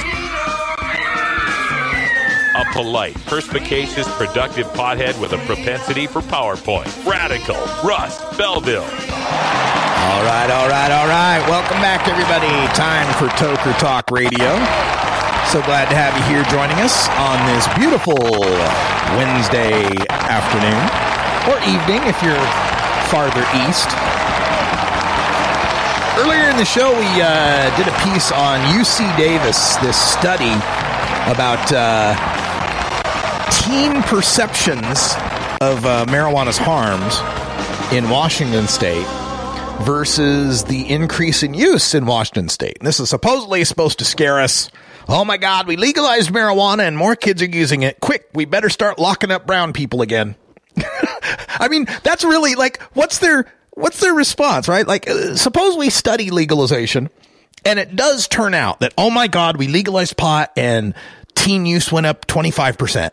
A 2.55 2.73
polite, 2.75 3.17
perspicacious, 3.25 4.07
productive 4.17 4.67
pothead 4.75 5.19
with 5.19 5.33
a 5.33 5.39
propensity 5.47 6.07
for 6.07 6.21
PowerPoint. 6.21 7.07
Radical 7.07 7.57
Russ 7.83 8.21
Belville. 8.37 8.83
All 8.83 10.25
right, 10.25 10.51
all 10.51 10.69
right, 10.69 10.91
all 10.91 11.09
right. 11.09 11.43
Welcome 11.49 11.81
back, 11.81 12.07
everybody. 12.07 12.53
Time 12.75 13.11
for 13.15 13.29
Toker 13.37 13.79
Talk 13.79 14.11
Radio. 14.11 14.53
So 15.49 15.63
glad 15.63 15.89
to 15.89 15.97
have 15.97 16.15
you 16.19 16.35
here 16.35 16.45
joining 16.51 16.77
us 16.85 17.09
on 17.17 17.41
this 17.49 17.67
beautiful 17.79 18.19
Wednesday 19.17 19.87
afternoon 20.11 21.12
or 21.49 21.59
evening 21.67 22.03
if 22.07 22.23
you're 22.23 22.47
farther 23.11 23.45
east. 23.67 23.89
Earlier 26.19 26.51
in 26.51 26.57
the 26.57 26.65
show, 26.65 26.93
we 26.97 27.07
uh, 27.21 27.77
did 27.77 27.89
a 27.89 27.97
piece 28.05 28.31
on 28.31 28.61
UC 28.77 29.17
Davis, 29.17 29.77
this 29.77 29.97
study 29.97 30.53
about 31.31 31.73
uh, 31.73 32.15
teen 33.51 34.03
perceptions 34.03 35.15
of 35.61 35.85
uh, 35.85 36.05
marijuana's 36.07 36.59
harms 36.59 37.19
in 37.93 38.09
Washington 38.09 38.69
state 38.69 39.07
versus 39.83 40.65
the 40.65 40.89
increase 40.89 41.43
in 41.43 41.55
use 41.55 41.95
in 41.95 42.07
Washington 42.07 42.49
state. 42.49 42.79
And 42.79 42.87
this 42.87 43.01
is 43.01 43.11
supposedly 43.11 43.65
supposed 43.65 43.99
to 43.99 44.05
scare 44.05 44.41
us. 44.41 44.71
Oh 45.09 45.25
my 45.25 45.37
God, 45.37 45.67
we 45.67 45.77
legalized 45.77 46.31
marijuana 46.31 46.87
and 46.87 46.97
more 46.97 47.17
kids 47.17 47.43
are 47.43 47.47
using 47.47 47.83
it. 47.83 47.99
Quick, 48.01 48.29
we 48.33 48.45
better 48.45 48.69
start 48.69 48.99
locking 48.99 49.31
up 49.31 49.47
brown 49.47 49.73
people 49.73 50.03
again. 50.03 50.37
I 51.53 51.69
mean, 51.69 51.87
that's 52.03 52.25
really 52.25 52.55
like, 52.55 52.81
what's 52.95 53.19
their, 53.19 53.51
what's 53.71 54.01
their 54.01 54.15
response, 54.15 54.69
right? 54.69 54.87
Like, 54.87 55.09
uh, 55.09 55.37
suppose 55.37 55.77
we 55.77 55.91
study 55.91 56.31
legalization 56.31 57.11
and 57.65 57.79
it 57.79 57.95
does 57.95 58.29
turn 58.29 58.55
out 58.55 58.81
that, 58.81 58.95
oh 58.99 59.11
my 59.11 59.29
God, 59.29 59.57
we 59.57 59.69
legalized 59.69 60.17
pot 60.17 60.53
and 60.57 60.95
teen 61.35 61.67
use 61.67 61.91
went 61.93 62.07
up 62.07 62.27
25%. 62.27 63.11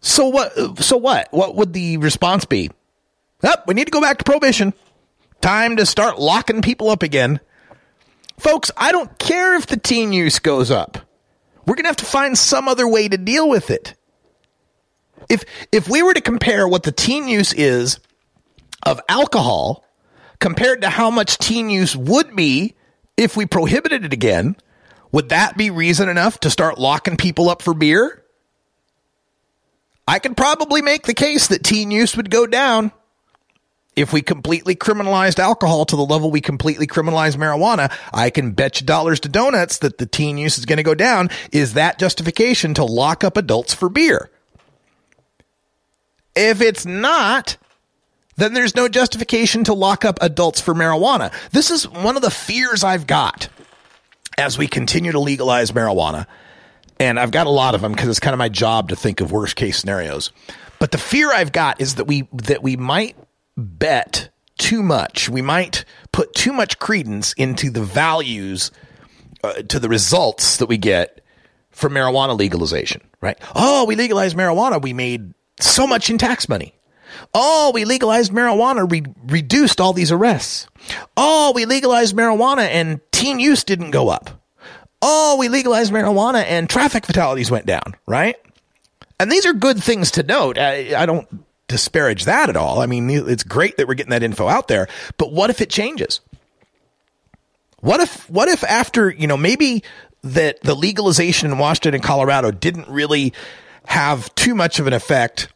So 0.00 0.28
what, 0.28 0.78
so 0.78 0.96
what? 0.96 1.28
What 1.32 1.56
would 1.56 1.72
the 1.72 1.96
response 1.96 2.44
be? 2.44 2.70
Up, 3.42 3.66
we 3.66 3.74
need 3.74 3.84
to 3.84 3.90
go 3.90 4.00
back 4.00 4.18
to 4.18 4.24
prohibition. 4.24 4.72
Time 5.40 5.76
to 5.76 5.86
start 5.86 6.18
locking 6.18 6.62
people 6.62 6.90
up 6.90 7.02
again. 7.02 7.40
Folks, 8.38 8.70
I 8.76 8.92
don't 8.92 9.18
care 9.18 9.56
if 9.56 9.66
the 9.66 9.76
teen 9.76 10.12
use 10.12 10.38
goes 10.38 10.70
up. 10.70 10.98
We're 11.66 11.74
going 11.74 11.84
to 11.84 11.90
have 11.90 11.96
to 11.96 12.04
find 12.04 12.38
some 12.38 12.68
other 12.68 12.88
way 12.88 13.08
to 13.08 13.18
deal 13.18 13.48
with 13.48 13.70
it. 13.70 13.94
If 15.28 15.44
if 15.72 15.88
we 15.88 16.02
were 16.02 16.14
to 16.14 16.20
compare 16.20 16.66
what 16.66 16.82
the 16.82 16.92
teen 16.92 17.28
use 17.28 17.52
is 17.52 18.00
of 18.82 19.00
alcohol 19.08 19.84
compared 20.40 20.82
to 20.82 20.90
how 20.90 21.10
much 21.10 21.38
teen 21.38 21.70
use 21.70 21.96
would 21.96 22.34
be 22.34 22.74
if 23.16 23.36
we 23.36 23.46
prohibited 23.46 24.04
it 24.04 24.12
again, 24.12 24.56
would 25.12 25.30
that 25.30 25.56
be 25.56 25.70
reason 25.70 26.08
enough 26.08 26.40
to 26.40 26.50
start 26.50 26.78
locking 26.78 27.16
people 27.16 27.48
up 27.48 27.62
for 27.62 27.74
beer? 27.74 28.24
I 30.06 30.20
could 30.20 30.36
probably 30.36 30.80
make 30.80 31.02
the 31.02 31.14
case 31.14 31.48
that 31.48 31.64
teen 31.64 31.90
use 31.90 32.16
would 32.16 32.30
go 32.30 32.46
down 32.46 32.92
if 33.98 34.12
we 34.12 34.22
completely 34.22 34.76
criminalized 34.76 35.40
alcohol 35.40 35.84
to 35.84 35.96
the 35.96 36.04
level 36.04 36.30
we 36.30 36.40
completely 36.40 36.86
criminalize 36.86 37.36
marijuana, 37.36 37.92
I 38.14 38.30
can 38.30 38.52
bet 38.52 38.80
you 38.80 38.86
dollars 38.86 39.18
to 39.20 39.28
donuts 39.28 39.78
that 39.78 39.98
the 39.98 40.06
teen 40.06 40.38
use 40.38 40.56
is 40.56 40.66
going 40.66 40.76
to 40.76 40.84
go 40.84 40.94
down. 40.94 41.30
Is 41.50 41.74
that 41.74 41.98
justification 41.98 42.74
to 42.74 42.84
lock 42.84 43.24
up 43.24 43.36
adults 43.36 43.74
for 43.74 43.88
beer? 43.88 44.30
If 46.38 46.60
it's 46.60 46.86
not, 46.86 47.56
then 48.36 48.54
there's 48.54 48.76
no 48.76 48.88
justification 48.88 49.64
to 49.64 49.74
lock 49.74 50.04
up 50.04 50.18
adults 50.20 50.60
for 50.60 50.72
marijuana. 50.72 51.32
This 51.50 51.72
is 51.72 51.88
one 51.88 52.14
of 52.14 52.22
the 52.22 52.30
fears 52.30 52.84
I've 52.84 53.08
got 53.08 53.48
as 54.38 54.56
we 54.56 54.68
continue 54.68 55.10
to 55.10 55.18
legalize 55.18 55.72
marijuana. 55.72 56.26
And 57.00 57.18
I've 57.18 57.32
got 57.32 57.48
a 57.48 57.50
lot 57.50 57.74
of 57.74 57.80
them 57.80 57.92
because 57.92 58.08
it's 58.08 58.20
kind 58.20 58.34
of 58.34 58.38
my 58.38 58.48
job 58.48 58.90
to 58.90 58.96
think 58.96 59.20
of 59.20 59.32
worst 59.32 59.56
case 59.56 59.78
scenarios. 59.78 60.30
But 60.78 60.92
the 60.92 60.98
fear 60.98 61.32
I've 61.32 61.50
got 61.50 61.80
is 61.80 61.96
that 61.96 62.06
we 62.06 62.28
that 62.32 62.62
we 62.62 62.76
might 62.76 63.16
bet 63.56 64.30
too 64.58 64.84
much. 64.84 65.28
We 65.28 65.42
might 65.42 65.84
put 66.12 66.34
too 66.34 66.52
much 66.52 66.78
credence 66.78 67.32
into 67.32 67.70
the 67.70 67.82
values 67.82 68.70
uh, 69.42 69.54
to 69.54 69.80
the 69.80 69.88
results 69.88 70.58
that 70.58 70.66
we 70.66 70.76
get 70.76 71.20
from 71.70 71.94
marijuana 71.94 72.38
legalization, 72.38 73.00
right? 73.20 73.38
Oh, 73.56 73.84
we 73.86 73.96
legalized 73.96 74.36
marijuana. 74.36 74.80
We 74.80 74.92
made 74.92 75.34
so 75.60 75.86
much 75.86 76.10
in 76.10 76.18
tax 76.18 76.48
money. 76.48 76.74
Oh, 77.34 77.72
we 77.74 77.84
legalized 77.84 78.32
marijuana, 78.32 78.90
re- 78.90 79.14
reduced 79.26 79.80
all 79.80 79.92
these 79.92 80.12
arrests. 80.12 80.66
Oh, 81.16 81.52
we 81.54 81.64
legalized 81.64 82.16
marijuana 82.16 82.66
and 82.68 83.00
teen 83.12 83.40
use 83.40 83.64
didn't 83.64 83.90
go 83.90 84.08
up. 84.08 84.30
Oh, 85.02 85.36
we 85.38 85.48
legalized 85.48 85.92
marijuana 85.92 86.44
and 86.44 86.68
traffic 86.68 87.06
fatalities 87.06 87.50
went 87.50 87.66
down, 87.66 87.94
right? 88.06 88.36
And 89.20 89.30
these 89.30 89.46
are 89.46 89.52
good 89.52 89.82
things 89.82 90.12
to 90.12 90.22
note. 90.22 90.58
I, 90.58 91.00
I 91.00 91.06
don't 91.06 91.26
disparage 91.66 92.24
that 92.24 92.48
at 92.48 92.56
all. 92.56 92.80
I 92.80 92.86
mean, 92.86 93.10
it's 93.10 93.42
great 93.42 93.76
that 93.76 93.86
we're 93.86 93.94
getting 93.94 94.10
that 94.10 94.22
info 94.22 94.48
out 94.48 94.68
there, 94.68 94.88
but 95.16 95.32
what 95.32 95.50
if 95.50 95.60
it 95.60 95.70
changes? 95.70 96.20
What 97.80 98.00
if, 98.00 98.28
what 98.30 98.48
if 98.48 98.64
after, 98.64 99.10
you 99.10 99.26
know, 99.26 99.36
maybe 99.36 99.84
that 100.24 100.60
the 100.62 100.74
legalization 100.74 101.50
in 101.50 101.58
Washington 101.58 101.94
and 101.94 102.02
Colorado 102.02 102.50
didn't 102.50 102.88
really 102.88 103.32
have 103.86 104.34
too 104.34 104.54
much 104.54 104.78
of 104.78 104.86
an 104.86 104.92
effect 104.92 105.48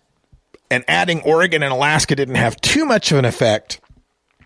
and 0.71 0.85
adding 0.89 1.21
Oregon 1.23 1.63
and 1.63 1.73
Alaska 1.73 2.17
didn't 2.17 2.37
have 2.37 2.59
too 2.61 2.87
much 2.87 3.13
of 3.13 3.19
an 3.19 3.27
effect 3.27 3.81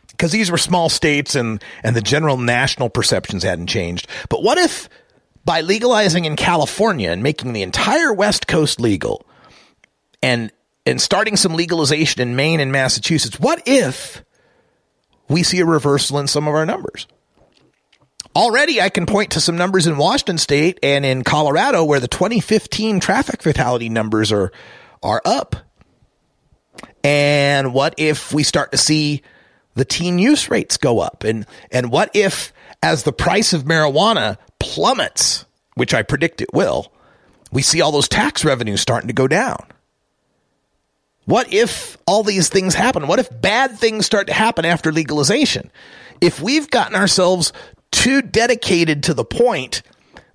because 0.08 0.32
these 0.32 0.50
were 0.50 0.58
small 0.58 0.88
states 0.88 1.36
and, 1.36 1.62
and 1.84 1.94
the 1.94 2.00
general 2.00 2.36
national 2.36 2.88
perceptions 2.88 3.44
hadn't 3.44 3.68
changed. 3.68 4.08
But 4.28 4.42
what 4.42 4.58
if 4.58 4.88
by 5.44 5.60
legalizing 5.60 6.24
in 6.24 6.34
California 6.34 7.10
and 7.10 7.22
making 7.22 7.52
the 7.52 7.62
entire 7.62 8.12
West 8.12 8.48
Coast 8.48 8.80
legal 8.80 9.24
and, 10.20 10.50
and 10.84 11.00
starting 11.00 11.36
some 11.36 11.54
legalization 11.54 12.20
in 12.20 12.34
Maine 12.34 12.58
and 12.58 12.72
Massachusetts, 12.72 13.38
what 13.38 13.62
if 13.64 14.24
we 15.28 15.44
see 15.44 15.60
a 15.60 15.64
reversal 15.64 16.18
in 16.18 16.26
some 16.26 16.48
of 16.48 16.54
our 16.54 16.66
numbers? 16.66 17.06
Already, 18.36 18.82
I 18.82 18.90
can 18.90 19.06
point 19.06 19.30
to 19.30 19.40
some 19.40 19.56
numbers 19.56 19.86
in 19.86 19.96
Washington 19.96 20.36
state 20.36 20.78
and 20.82 21.06
in 21.06 21.24
Colorado 21.24 21.84
where 21.84 22.00
the 22.00 22.06
2015 22.06 23.00
traffic 23.00 23.42
fatality 23.42 23.88
numbers 23.88 24.30
are, 24.30 24.52
are 25.02 25.22
up. 25.24 25.56
And 27.02 27.72
what 27.72 27.94
if 27.96 28.34
we 28.34 28.42
start 28.42 28.72
to 28.72 28.78
see 28.78 29.22
the 29.72 29.86
teen 29.86 30.18
use 30.18 30.50
rates 30.50 30.76
go 30.76 30.98
up? 30.98 31.24
And, 31.24 31.46
and 31.72 31.90
what 31.90 32.10
if 32.12 32.52
as 32.82 33.04
the 33.04 33.12
price 33.12 33.54
of 33.54 33.64
marijuana 33.64 34.36
plummets, 34.58 35.46
which 35.72 35.94
I 35.94 36.02
predict 36.02 36.42
it 36.42 36.52
will, 36.52 36.92
we 37.50 37.62
see 37.62 37.80
all 37.80 37.90
those 37.90 38.06
tax 38.06 38.44
revenues 38.44 38.82
starting 38.82 39.08
to 39.08 39.14
go 39.14 39.26
down? 39.26 39.64
What 41.24 41.54
if 41.54 41.96
all 42.06 42.22
these 42.22 42.50
things 42.50 42.74
happen? 42.74 43.06
What 43.06 43.18
if 43.18 43.30
bad 43.40 43.78
things 43.78 44.04
start 44.04 44.26
to 44.26 44.34
happen 44.34 44.66
after 44.66 44.92
legalization? 44.92 45.70
If 46.20 46.40
we've 46.40 46.70
gotten 46.70 46.96
ourselves 46.96 47.52
too 47.90 48.22
dedicated 48.22 49.02
to 49.04 49.14
the 49.14 49.24
point 49.24 49.82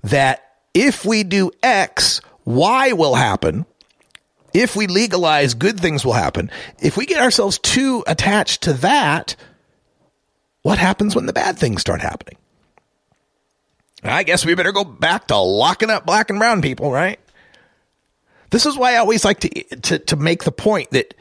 that 0.04 0.44
if 0.74 1.06
we 1.06 1.24
do 1.24 1.52
X, 1.62 2.22
Y 2.46 2.94
will 2.94 3.16
happen. 3.16 3.66
If 4.54 4.76
we 4.76 4.88
legalize, 4.88 5.54
good 5.54 5.80
things 5.80 6.04
will 6.04 6.14
happen. 6.14 6.52
If 6.80 6.98
we 6.98 7.06
get 7.06 7.22
ourselves 7.22 7.58
too 7.58 8.04
attached 8.08 8.64
to 8.64 8.74
that, 8.74 9.36
what 10.62 10.78
happens 10.78 11.16
when 11.16 11.26
the 11.26 11.34
bad 11.34 11.58
things 11.58 11.82
start 11.82 12.02
happening? 12.02 12.38
I 14.04 14.24
guess 14.24 14.46
we 14.46 14.56
better 14.56 14.72
go 14.72 14.84
back 14.84 15.28
to 15.28 15.38
locking 15.38 15.90
up 15.90 16.06
black 16.06 16.30
and 16.30 16.40
brown 16.40 16.62
people, 16.62 16.92
right? 16.92 17.20
This 18.50 18.66
is 18.66 18.78
why 18.78 18.94
I 18.94 18.98
always 18.98 19.24
like 19.24 19.40
to, 19.42 19.50
to, 19.78 20.00
to 20.00 20.16
make 20.16 20.44
the 20.44 20.52
point 20.52 20.90
that 20.92 21.14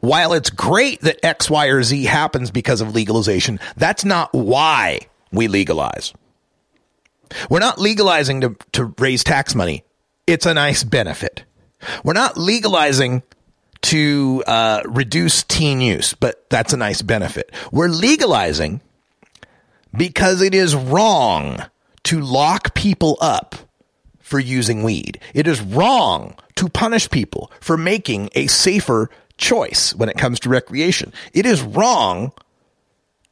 while 0.00 0.32
it's 0.32 0.50
great 0.50 1.00
that 1.00 1.24
X, 1.24 1.50
Y, 1.50 1.66
or 1.66 1.82
Z 1.82 2.04
happens 2.04 2.50
because 2.50 2.80
of 2.80 2.94
legalization, 2.94 3.58
that's 3.76 4.04
not 4.04 4.32
why 4.32 5.00
we 5.32 5.48
legalize. 5.48 6.12
We're 7.50 7.58
not 7.58 7.78
legalizing 7.78 8.40
to, 8.42 8.56
to 8.72 8.94
raise 8.98 9.22
tax 9.22 9.54
money. 9.54 9.84
It's 10.26 10.46
a 10.46 10.54
nice 10.54 10.84
benefit. 10.84 11.44
We're 12.02 12.14
not 12.14 12.36
legalizing 12.36 13.22
to 13.82 14.42
uh, 14.46 14.82
reduce 14.86 15.42
teen 15.44 15.80
use, 15.80 16.14
but 16.14 16.48
that's 16.50 16.72
a 16.72 16.76
nice 16.76 17.02
benefit. 17.02 17.52
We're 17.70 17.88
legalizing 17.88 18.80
because 19.96 20.42
it 20.42 20.54
is 20.54 20.74
wrong 20.74 21.64
to 22.04 22.20
lock 22.20 22.74
people 22.74 23.16
up 23.20 23.54
for 24.18 24.38
using 24.38 24.82
weed. 24.82 25.20
It 25.34 25.46
is 25.46 25.60
wrong 25.60 26.34
to 26.56 26.68
punish 26.68 27.08
people 27.10 27.50
for 27.60 27.76
making 27.76 28.30
a 28.34 28.46
safer 28.46 29.10
choice 29.38 29.94
when 29.94 30.08
it 30.08 30.18
comes 30.18 30.40
to 30.40 30.48
recreation. 30.48 31.12
It 31.32 31.46
is 31.46 31.62
wrong 31.62 32.32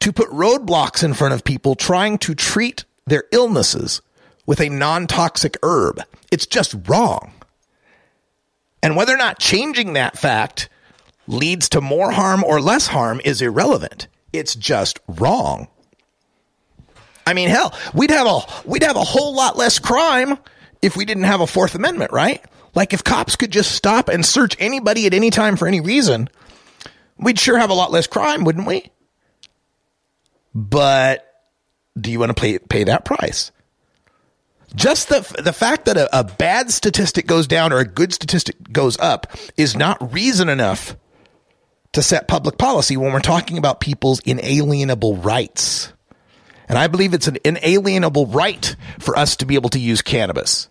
to 0.01 0.13
put 0.13 0.29
roadblocks 0.31 1.03
in 1.03 1.15
front 1.15 1.35
of 1.35 1.45
people 1.45 1.75
trying 1.75 2.19
to 2.19 2.35
treat 2.35 2.85
their 3.07 3.25
illnesses 3.33 4.03
with 4.47 4.61
a 4.61 4.69
non 4.69 5.07
toxic 5.07 5.57
herb. 5.63 6.01
It's 6.31 6.47
just 6.47 6.75
wrong. 6.89 7.33
And 8.83 8.97
whether 8.97 9.15
or 9.15 9.19
not 9.19 9.39
changing 9.39 9.95
that 9.95 10.19
fact 10.19 10.69
leads 11.27 11.69
to 11.71 11.81
more 11.81 12.13
harm 12.13 12.45
or 12.45 12.61
less 12.61 12.87
harm 12.87 13.21
is 13.25 13.43
irrelevant. 13.43 14.07
It's 14.33 14.55
just 14.55 15.01
wrong. 15.09 15.69
I 17.27 17.35
mean, 17.35 17.49
hell, 17.49 17.77
we'd 17.93 18.11
have 18.11 18.27
a 18.27 18.41
we'd 18.65 18.85
have 18.85 18.97
a 18.97 19.03
whole 19.05 19.35
lot 19.35 19.57
less 19.57 19.79
crime 19.79 20.39
if 20.83 20.97
we 20.97 21.05
didn't 21.05 21.25
have 21.25 21.41
a 21.41 21.47
Fourth 21.47 21.75
Amendment, 21.75 22.13
right? 22.13 22.45
Like 22.75 22.93
if 22.93 23.03
cops 23.03 23.35
could 23.35 23.51
just 23.51 23.73
stop 23.73 24.09
and 24.09 24.25
search 24.25 24.55
anybody 24.61 25.07
at 25.07 25.15
any 25.15 25.31
time 25.31 25.57
for 25.57 25.67
any 25.67 25.81
reason, 25.81 26.29
we'd 27.19 27.41
sure 27.41 27.59
have 27.59 27.71
a 27.71 27.75
lot 27.75 27.91
less 27.91 28.07
crime, 28.07 28.45
wouldn't 28.45 28.67
we? 28.67 28.91
But 30.57 31.31
do 32.01 32.11
you 32.11 32.19
want 32.19 32.35
to 32.35 32.41
pay 32.41 32.59
pay 32.59 32.85
that 32.85 33.05
price? 33.05 33.53
Just 34.75 35.11
the 35.11 35.21
the 35.43 35.53
fact 35.53 35.85
that 35.85 35.99
a, 35.99 36.19
a 36.19 36.25
bad 36.25 36.71
statistic 36.71 37.27
goes 37.27 37.47
down 37.47 37.75
or 37.75 37.79
a 37.79 37.85
good 37.85 38.15
statistic 38.15 38.73
goes 38.73 38.99
up 38.99 39.27
is 39.59 39.77
not 39.77 40.15
reason 40.15 40.49
enough 40.49 40.97
to 41.93 42.03
set 42.03 42.27
public 42.27 42.57
policy 42.57 42.97
when 42.97 43.13
we're 43.13 43.21
talking 43.21 43.59
about 43.59 43.81
people's 43.81 44.21
inalienable 44.21 45.17
rights. 45.17 45.93
And 46.71 46.79
I 46.79 46.87
believe 46.87 47.13
it's 47.13 47.29
an 47.29 47.37
inalienable 47.45 48.27
right 48.27 48.75
for 48.99 49.17
us 49.17 49.37
to 49.37 49.47
be 49.47 49.57
able 49.57 49.71
to 49.71 49.79
use 49.79 50.01
cannabis. 50.01 50.69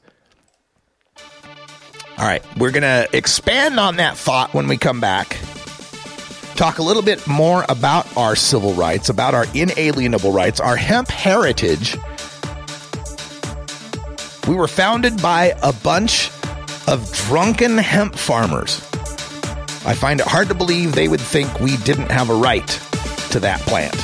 All 2.17 2.25
right, 2.25 2.43
we're 2.57 2.71
going 2.71 2.83
to 2.83 3.07
expand 3.13 3.79
on 3.79 3.97
that 3.97 4.17
thought 4.17 4.53
when 4.53 4.67
we 4.67 4.77
come 4.77 4.99
back. 4.99 5.37
Talk 6.55 6.79
a 6.79 6.83
little 6.83 7.01
bit 7.01 7.27
more 7.27 7.65
about 7.67 8.15
our 8.15 8.35
civil 8.35 8.73
rights, 8.73 9.09
about 9.09 9.33
our 9.33 9.45
inalienable 9.53 10.31
rights, 10.31 10.61
our 10.61 10.77
hemp 10.77 11.09
heritage. 11.09 11.97
We 14.47 14.55
were 14.55 14.67
founded 14.67 15.21
by 15.21 15.53
a 15.61 15.73
bunch 15.73 16.31
of 16.87 17.11
drunken 17.27 17.77
hemp 17.77 18.15
farmers. 18.15 18.79
I 19.85 19.95
find 19.95 20.21
it 20.21 20.27
hard 20.27 20.47
to 20.47 20.53
believe 20.53 20.93
they 20.93 21.09
would 21.09 21.19
think 21.19 21.59
we 21.59 21.75
didn't 21.77 22.09
have 22.09 22.29
a 22.29 22.35
right 22.35 22.67
to 23.31 23.39
that 23.41 23.59
plant. 23.61 23.95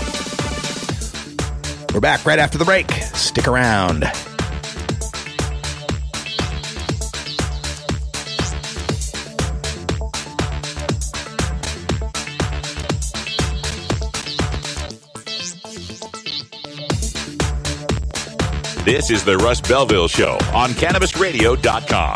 We're 1.94 2.02
back 2.02 2.26
right 2.26 2.40
after 2.40 2.58
the 2.58 2.66
break. 2.66 2.92
Stick 2.92 3.48
around. 3.48 4.04
This 18.84 19.12
is 19.12 19.24
the 19.24 19.38
Russ 19.38 19.62
Belville 19.62 20.08
Show 20.08 20.40
on 20.56 20.72
CannabisRadio.com. 20.72 22.16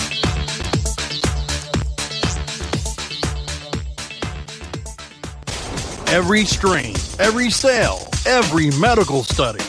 Every 6.08 6.44
strain, 6.46 6.96
every 7.20 7.52
sale, 7.52 8.10
every 8.26 8.72
medical 8.80 9.24
study. 9.24 9.64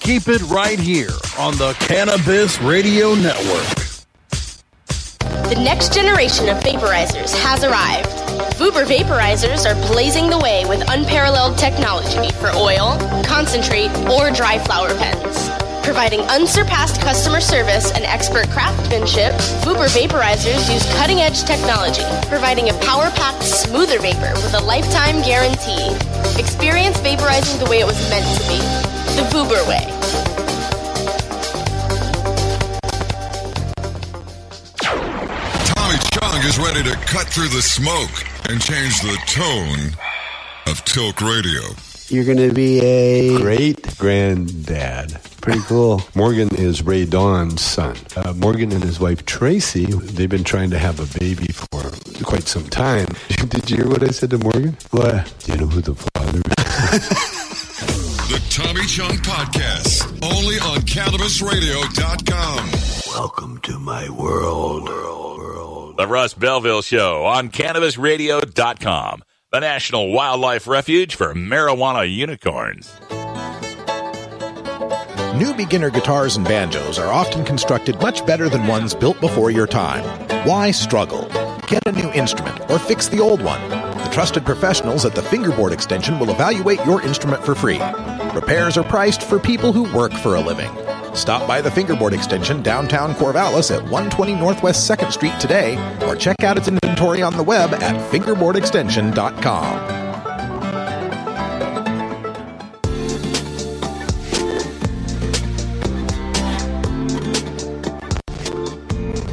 Keep 0.00 0.28
it 0.28 0.42
right 0.50 0.78
here 0.78 1.16
on 1.38 1.56
the 1.56 1.72
Cannabis 1.80 2.60
Radio 2.60 3.14
Network. 3.14 3.78
The 5.48 5.58
next 5.58 5.94
generation 5.94 6.50
of 6.50 6.58
vaporizers 6.62 7.34
has 7.38 7.64
arrived. 7.64 8.10
Vuber 8.58 8.84
vaporizers 8.84 9.64
are 9.64 9.74
blazing 9.90 10.28
the 10.28 10.38
way 10.38 10.66
with 10.66 10.84
unparalleled 10.90 11.56
technology 11.56 12.30
for 12.32 12.50
oil, 12.50 12.98
concentrate, 13.24 13.90
or 14.10 14.30
dry 14.30 14.58
flower 14.58 14.94
pens. 14.98 15.31
Providing 15.82 16.20
unsurpassed 16.30 17.00
customer 17.00 17.40
service 17.40 17.90
and 17.92 18.04
expert 18.04 18.48
craftsmanship, 18.50 19.32
Vuber 19.62 19.88
vaporizers 19.88 20.72
use 20.72 20.86
cutting 20.94 21.20
edge 21.20 21.42
technology, 21.42 22.04
providing 22.28 22.70
a 22.70 22.74
power 22.84 23.10
packed, 23.10 23.42
smoother 23.42 23.98
vapor 23.98 24.32
with 24.36 24.54
a 24.54 24.60
lifetime 24.60 25.20
guarantee. 25.22 25.90
Experience 26.40 26.96
vaporizing 26.98 27.58
the 27.58 27.68
way 27.68 27.80
it 27.80 27.86
was 27.86 27.98
meant 28.08 28.24
to 28.38 28.48
be 28.48 28.58
the 29.16 29.26
Vuber 29.30 29.66
way. 29.68 29.84
Tommy 35.74 35.98
Chong 36.12 36.42
is 36.46 36.58
ready 36.58 36.82
to 36.84 36.96
cut 37.06 37.26
through 37.26 37.48
the 37.48 37.60
smoke 37.60 38.24
and 38.48 38.60
change 38.60 39.00
the 39.00 39.18
tone 39.26 39.96
of 40.66 40.82
Tilk 40.84 41.20
Radio. 41.20 41.60
You're 42.12 42.24
going 42.26 42.46
to 42.46 42.52
be 42.52 42.78
a 42.80 43.38
great 43.38 43.96
granddad. 43.96 45.18
Pretty 45.40 45.60
cool. 45.60 46.02
Morgan 46.14 46.54
is 46.56 46.82
Rae 46.84 47.06
Dawn's 47.06 47.62
son. 47.62 47.96
Uh, 48.14 48.34
Morgan 48.34 48.70
and 48.70 48.84
his 48.84 49.00
wife 49.00 49.24
Tracy, 49.24 49.86
they've 49.86 50.28
been 50.28 50.44
trying 50.44 50.68
to 50.70 50.78
have 50.78 51.00
a 51.00 51.18
baby 51.18 51.46
for 51.46 51.90
quite 52.22 52.42
some 52.42 52.64
time. 52.68 53.06
Did 53.48 53.70
you 53.70 53.78
hear 53.78 53.88
what 53.88 54.02
I 54.02 54.08
said 54.08 54.28
to 54.30 54.38
Morgan? 54.38 54.76
What? 54.90 55.34
Do 55.38 55.52
you 55.52 55.58
know 55.58 55.66
who 55.68 55.80
the 55.80 55.94
father 55.94 56.42
is? 56.98 57.42
The 58.32 58.38
Tommy 58.48 58.86
Chong 58.86 59.16
Podcast, 59.18 60.04
only 60.22 60.56
on 60.60 60.78
CannabisRadio.com. 60.86 62.70
Welcome 63.14 63.58
to 63.62 63.78
my 63.78 64.08
world. 64.08 64.86
The 65.98 66.06
Russ 66.06 66.32
Belville 66.32 66.80
Show 66.80 67.26
on 67.26 67.50
CannabisRadio.com, 67.50 69.22
the 69.52 69.60
National 69.60 70.10
Wildlife 70.10 70.66
Refuge 70.66 71.14
for 71.14 71.34
Marijuana 71.34 72.10
Unicorns. 72.10 72.98
New 75.38 75.52
beginner 75.52 75.90
guitars 75.90 76.38
and 76.38 76.46
banjos 76.46 76.98
are 76.98 77.12
often 77.12 77.44
constructed 77.44 78.00
much 78.00 78.24
better 78.24 78.48
than 78.48 78.66
ones 78.66 78.94
built 78.94 79.20
before 79.20 79.50
your 79.50 79.66
time. 79.66 80.04
Why 80.46 80.70
struggle? 80.70 81.28
Get 81.66 81.86
a 81.86 81.92
new 81.92 82.10
instrument 82.12 82.70
or 82.70 82.78
fix 82.78 83.08
the 83.08 83.20
old 83.20 83.42
one. 83.42 83.60
The 83.68 84.10
trusted 84.10 84.46
professionals 84.46 85.04
at 85.04 85.14
the 85.14 85.22
Fingerboard 85.22 85.74
Extension 85.74 86.18
will 86.18 86.30
evaluate 86.30 86.82
your 86.86 87.02
instrument 87.02 87.44
for 87.44 87.54
free. 87.54 87.78
Repairs 88.34 88.78
are 88.78 88.84
priced 88.84 89.22
for 89.22 89.38
people 89.38 89.74
who 89.74 89.82
work 89.94 90.14
for 90.14 90.36
a 90.36 90.40
living. 90.40 90.70
Stop 91.14 91.46
by 91.46 91.60
the 91.60 91.70
Fingerboard 91.70 92.14
Extension 92.14 92.62
downtown 92.62 93.14
Corvallis 93.14 93.70
at 93.70 93.82
120 93.82 94.34
Northwest 94.34 94.90
2nd 94.90 95.12
Street 95.12 95.38
today 95.38 95.76
or 96.06 96.16
check 96.16 96.42
out 96.42 96.56
its 96.56 96.68
inventory 96.68 97.22
on 97.22 97.36
the 97.36 97.42
web 97.42 97.74
at 97.74 98.10
fingerboardextension.com. 98.10 100.02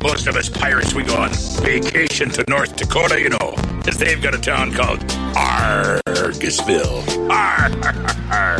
Most 0.02 0.28
of 0.28 0.36
us 0.36 0.50
pirates, 0.50 0.94
we 0.94 1.04
go 1.04 1.16
on 1.16 1.30
vacation 1.62 2.30
to 2.32 2.44
North 2.50 2.76
Dakota, 2.76 3.20
you 3.22 3.30
know, 3.30 3.54
because 3.78 3.98
they've 3.98 4.22
got 4.22 4.34
a 4.34 4.40
town 4.40 4.74
called 4.74 5.00
Argusville. 5.36 7.30
Arr, 7.30 7.72
arr, 7.84 8.60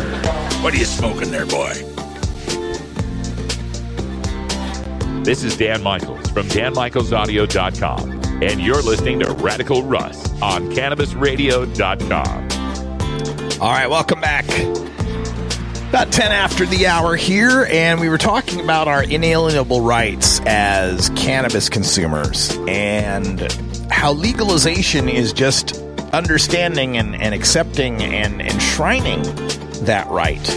What 0.62 0.74
are 0.74 0.78
you 0.78 0.84
smoking 0.84 1.30
there, 1.30 1.46
boy? 1.46 1.99
This 5.22 5.44
is 5.44 5.54
Dan 5.54 5.82
Michaels 5.82 6.30
from 6.30 6.48
DanMichaelsAudio.com, 6.48 8.42
and 8.42 8.58
you're 8.58 8.80
listening 8.80 9.20
to 9.20 9.30
Radical 9.32 9.82
Russ 9.82 10.32
on 10.40 10.70
CannabisRadio.com. 10.70 13.60
All 13.60 13.70
right, 13.70 13.90
welcome 13.90 14.22
back. 14.22 14.46
About 15.90 16.10
10 16.10 16.32
after 16.32 16.64
the 16.64 16.86
hour 16.86 17.16
here, 17.16 17.66
and 17.70 18.00
we 18.00 18.08
were 18.08 18.16
talking 18.16 18.60
about 18.60 18.88
our 18.88 19.02
inalienable 19.02 19.82
rights 19.82 20.40
as 20.46 21.10
cannabis 21.10 21.68
consumers 21.68 22.56
and 22.66 23.42
how 23.90 24.14
legalization 24.14 25.10
is 25.10 25.34
just 25.34 25.76
understanding 26.14 26.96
and, 26.96 27.14
and 27.14 27.34
accepting 27.34 28.02
and 28.02 28.40
enshrining 28.40 29.22
that 29.84 30.06
right. 30.08 30.48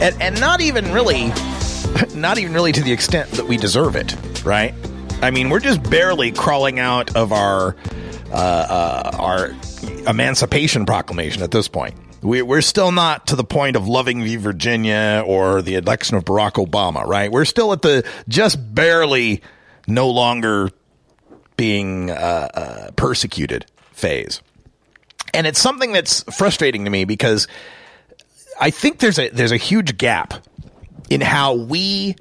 And, 0.00 0.14
and 0.22 0.38
not 0.38 0.60
even 0.60 0.92
really, 0.92 1.32
not 2.14 2.38
even 2.38 2.52
really 2.52 2.72
to 2.72 2.82
the 2.82 2.92
extent 2.92 3.30
that 3.32 3.46
we 3.46 3.56
deserve 3.56 3.96
it, 3.96 4.14
right? 4.44 4.74
I 5.22 5.30
mean, 5.30 5.48
we're 5.48 5.60
just 5.60 5.82
barely 5.88 6.30
crawling 6.32 6.78
out 6.78 7.16
of 7.16 7.32
our 7.32 7.76
uh, 8.30 8.34
uh, 8.34 9.10
our 9.18 9.54
Emancipation 10.06 10.84
Proclamation 10.84 11.42
at 11.42 11.50
this 11.50 11.68
point. 11.68 11.94
We, 12.22 12.42
we're 12.42 12.60
still 12.60 12.92
not 12.92 13.28
to 13.28 13.36
the 13.36 13.44
point 13.44 13.76
of 13.76 13.86
Loving 13.86 14.22
v 14.22 14.36
Virginia 14.36 15.22
or 15.24 15.62
the 15.62 15.76
election 15.76 16.16
of 16.16 16.24
Barack 16.24 16.54
Obama, 16.54 17.04
right? 17.04 17.30
We're 17.30 17.44
still 17.44 17.72
at 17.72 17.82
the 17.82 18.06
just 18.28 18.74
barely 18.74 19.42
no 19.86 20.10
longer 20.10 20.70
being 21.56 22.10
uh, 22.10 22.14
uh, 22.14 22.90
persecuted 22.92 23.66
phase. 23.92 24.42
And 25.32 25.46
it's 25.46 25.60
something 25.60 25.92
that's 25.92 26.22
frustrating 26.36 26.84
to 26.84 26.90
me 26.90 27.04
because 27.04 27.46
I 28.60 28.70
think 28.70 28.98
there's 28.98 29.18
a 29.18 29.28
there's 29.28 29.52
a 29.52 29.56
huge 29.56 29.96
gap 29.98 30.34
in 31.10 31.20
how 31.20 31.54
we 31.54 32.16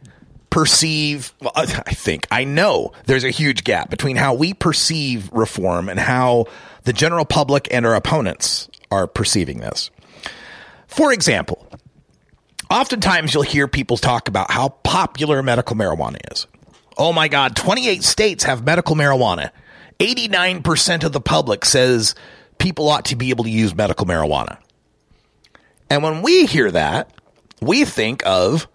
perceive 0.49 1.33
well, 1.41 1.51
I 1.55 1.65
think 1.65 2.27
I 2.31 2.43
know 2.43 2.93
there's 3.05 3.23
a 3.23 3.29
huge 3.29 3.63
gap 3.63 3.89
between 3.89 4.15
how 4.15 4.33
we 4.33 4.53
perceive 4.53 5.29
reform 5.33 5.89
and 5.89 5.99
how 5.99 6.45
the 6.83 6.93
general 6.93 7.25
public 7.25 7.67
and 7.71 7.85
our 7.85 7.95
opponents 7.95 8.69
are 8.91 9.07
perceiving 9.07 9.59
this. 9.59 9.89
For 10.87 11.11
example, 11.11 11.67
oftentimes 12.69 13.33
you'll 13.33 13.43
hear 13.43 13.67
people 13.67 13.97
talk 13.97 14.27
about 14.27 14.49
how 14.49 14.69
popular 14.69 15.43
medical 15.43 15.75
marijuana 15.75 16.17
is. 16.31 16.47
Oh 16.97 17.11
my 17.11 17.27
God, 17.27 17.55
28 17.55 18.03
states 18.03 18.45
have 18.45 18.63
medical 18.63 18.95
marijuana. 18.95 19.51
89% 19.99 21.03
of 21.03 21.11
the 21.11 21.21
public 21.21 21.65
says 21.65 22.15
people 22.57 22.87
ought 22.87 23.05
to 23.05 23.15
be 23.15 23.29
able 23.29 23.43
to 23.43 23.49
use 23.49 23.75
medical 23.75 24.05
marijuana. 24.05 24.57
And 25.89 26.03
when 26.03 26.21
we 26.21 26.45
hear 26.45 26.71
that, 26.71 27.11
we 27.61 27.85
think 27.85 28.25
of 28.25 28.67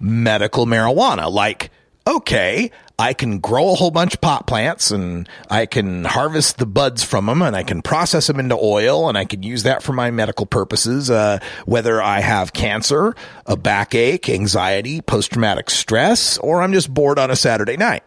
medical 0.00 0.66
marijuana 0.66 1.30
like, 1.30 1.70
okay, 2.06 2.70
I 2.98 3.12
can 3.12 3.38
grow 3.38 3.70
a 3.70 3.74
whole 3.76 3.92
bunch 3.92 4.14
of 4.14 4.20
pot 4.20 4.46
plants 4.48 4.90
and 4.90 5.28
I 5.48 5.66
can 5.66 6.04
harvest 6.04 6.58
the 6.58 6.66
buds 6.66 7.04
from 7.04 7.26
them 7.26 7.42
and 7.42 7.54
I 7.54 7.62
can 7.62 7.80
process 7.80 8.26
them 8.26 8.40
into 8.40 8.56
oil 8.56 9.08
and 9.08 9.16
I 9.16 9.24
can 9.24 9.44
use 9.44 9.62
that 9.62 9.84
for 9.84 9.92
my 9.92 10.10
medical 10.10 10.46
purposes, 10.46 11.08
uh, 11.08 11.38
whether 11.64 12.02
I 12.02 12.18
have 12.18 12.52
cancer, 12.52 13.14
a 13.46 13.56
backache, 13.56 14.28
anxiety, 14.28 15.00
post 15.00 15.30
traumatic 15.32 15.70
stress, 15.70 16.38
or 16.38 16.60
I'm 16.60 16.72
just 16.72 16.92
bored 16.92 17.20
on 17.20 17.30
a 17.30 17.36
Saturday 17.36 17.76
night. 17.76 18.02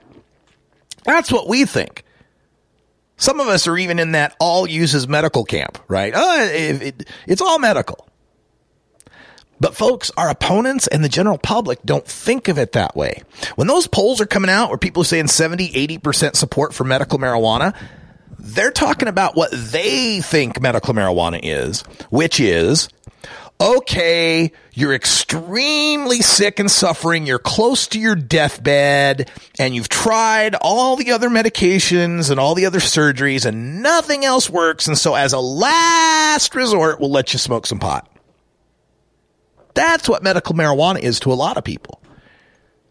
That's 1.05 1.31
what 1.31 1.47
we 1.47 1.63
think. 1.65 2.03
Some 3.15 3.39
of 3.39 3.47
us 3.47 3.67
are 3.67 3.77
even 3.77 3.97
in 3.97 4.11
that 4.11 4.35
all 4.39 4.67
uses 4.67 5.07
medical 5.07 5.45
camp, 5.45 5.77
right? 5.87 6.13
Uh, 6.13 6.49
it, 6.51 6.81
it, 6.81 7.09
it's 7.27 7.41
all 7.41 7.59
medical. 7.59 8.09
But 9.61 9.75
folks, 9.75 10.09
our 10.17 10.27
opponents 10.27 10.87
and 10.87 11.03
the 11.03 11.09
general 11.09 11.37
public 11.37 11.83
don't 11.85 12.05
think 12.05 12.47
of 12.47 12.57
it 12.57 12.71
that 12.71 12.95
way. 12.95 13.21
When 13.55 13.67
those 13.67 13.85
polls 13.85 14.19
are 14.19 14.25
coming 14.25 14.49
out 14.49 14.69
where 14.69 14.77
people 14.79 15.03
are 15.03 15.05
saying 15.05 15.27
70, 15.27 15.69
80% 15.99 16.35
support 16.35 16.73
for 16.73 16.83
medical 16.83 17.19
marijuana, 17.19 17.77
they're 18.39 18.71
talking 18.71 19.07
about 19.07 19.35
what 19.35 19.51
they 19.51 20.19
think 20.21 20.59
medical 20.59 20.95
marijuana 20.95 21.39
is, 21.43 21.81
which 22.09 22.39
is 22.39 22.89
okay, 23.61 24.51
you're 24.73 24.95
extremely 24.95 26.23
sick 26.23 26.59
and 26.59 26.71
suffering, 26.71 27.27
you're 27.27 27.37
close 27.37 27.85
to 27.85 27.99
your 27.99 28.15
deathbed, 28.15 29.29
and 29.59 29.75
you've 29.75 29.89
tried 29.89 30.55
all 30.55 30.95
the 30.95 31.11
other 31.11 31.29
medications 31.29 32.31
and 32.31 32.39
all 32.39 32.55
the 32.55 32.65
other 32.65 32.79
surgeries, 32.79 33.45
and 33.45 33.83
nothing 33.83 34.25
else 34.25 34.49
works. 34.49 34.87
And 34.87 34.97
so, 34.97 35.13
as 35.13 35.33
a 35.33 35.39
last 35.39 36.55
resort, 36.55 36.99
we'll 36.99 37.11
let 37.11 37.33
you 37.33 37.37
smoke 37.37 37.67
some 37.67 37.77
pot. 37.77 38.10
That's 39.73 40.09
what 40.09 40.23
medical 40.23 40.55
marijuana 40.55 40.99
is 40.99 41.19
to 41.21 41.31
a 41.31 41.35
lot 41.35 41.57
of 41.57 41.63
people. 41.63 42.01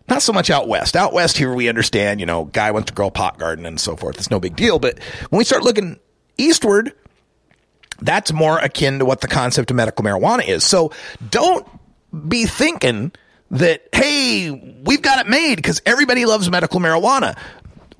Not 0.08 0.22
so 0.22 0.32
much 0.32 0.50
out 0.50 0.66
west. 0.66 0.96
Out 0.96 1.12
west 1.12 1.38
here 1.38 1.54
we 1.54 1.68
understand, 1.68 2.18
you 2.18 2.26
know, 2.26 2.44
guy 2.46 2.72
wants 2.72 2.88
to 2.88 2.94
grow 2.94 3.06
a 3.08 3.10
pot 3.12 3.38
garden 3.38 3.64
and 3.64 3.78
so 3.78 3.94
forth. 3.94 4.16
It's 4.16 4.30
no 4.30 4.40
big 4.40 4.56
deal. 4.56 4.78
But 4.78 4.98
when 5.28 5.38
we 5.38 5.44
start 5.44 5.62
looking 5.62 6.00
eastward, 6.36 6.92
that's 8.00 8.32
more 8.32 8.58
akin 8.58 8.98
to 8.98 9.04
what 9.04 9.20
the 9.20 9.28
concept 9.28 9.70
of 9.70 9.76
medical 9.76 10.04
marijuana 10.04 10.46
is. 10.46 10.64
So 10.64 10.92
don't 11.28 11.66
be 12.28 12.46
thinking 12.46 13.12
that, 13.52 13.88
hey, 13.92 14.50
we've 14.84 15.02
got 15.02 15.24
it 15.24 15.30
made 15.30 15.56
because 15.56 15.80
everybody 15.86 16.24
loves 16.24 16.50
medical 16.50 16.80
marijuana. 16.80 17.36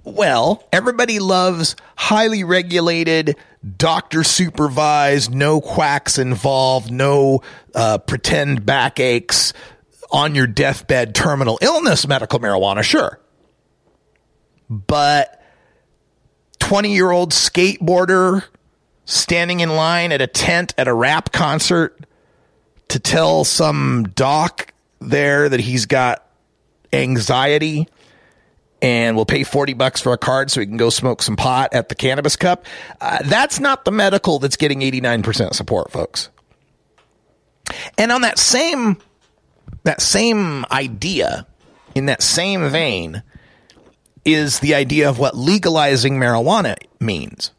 Well, 0.02 0.66
everybody 0.73 1.19
loves 1.19 1.77
highly 1.97 2.43
regulated, 2.43 3.36
doctor 3.77 4.24
supervised, 4.24 5.32
no 5.35 5.61
quacks 5.61 6.19
involved, 6.19 6.91
no 6.91 7.43
uh, 7.74 7.99
pretend 7.99 8.65
backaches 8.65 9.53
on 10.11 10.35
your 10.35 10.47
deathbed 10.47 11.15
terminal 11.15 11.59
illness 11.62 12.07
medical 12.07 12.41
marijuana, 12.41 12.82
sure. 12.82 13.20
But 14.69 15.41
20 16.61 16.95
year 16.95 17.11
old 17.11 17.32
skateboarder 17.32 18.45
standing 19.05 19.61
in 19.61 19.70
line 19.70 20.12
at 20.12 20.20
a 20.20 20.27
tent 20.27 20.73
at 20.78 20.89
a 20.89 20.95
rap 20.95 21.32
concert 21.32 22.07
to 22.89 22.99
tell 22.99 23.45
some 23.45 24.12
doc 24.15 24.73
there 25.01 25.49
that 25.49 25.61
he's 25.61 25.87
got 25.87 26.27
anxiety 26.93 27.89
and 28.82 29.16
we'll 29.16 29.27
pay 29.27 29.44
40 29.44 29.74
bucks 29.74 30.01
for 30.01 30.12
a 30.12 30.19
card 30.19 30.51
so 30.51 30.61
we 30.61 30.66
can 30.66 30.77
go 30.77 30.90
smoke 30.90 31.23
some 31.23 31.36
pot 31.36 31.74
at 31.74 31.89
the 31.89 31.94
cannabis 31.94 32.36
cup. 32.36 32.65
Uh, 33.01 33.19
that's 33.24 33.61
not 33.61 33.85
the 33.85 33.90
medical 33.90 34.39
that's 34.39 34.57
getting 34.57 34.81
89% 34.81 35.55
support, 35.55 35.90
folks. 35.90 36.31
And 37.98 38.11
on 38.11 38.23
that 38.23 38.39
same 38.39 38.98
that 39.85 40.01
same 40.01 40.65
idea, 40.70 41.47
in 41.94 42.07
that 42.07 42.23
same 42.23 42.69
vein, 42.69 43.23
is 44.24 44.61
the 44.61 44.74
idea 44.74 45.09
of 45.09 45.19
what 45.19 45.36
legalizing 45.36 46.19
marijuana 46.19 46.77
means. 47.01 47.52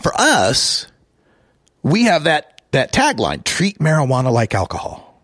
For 0.00 0.12
us, 0.18 0.86
we 1.82 2.04
have 2.04 2.24
that 2.24 2.62
that 2.70 2.92
tagline, 2.92 3.44
treat 3.44 3.78
marijuana 3.78 4.32
like 4.32 4.54
alcohol. 4.54 5.22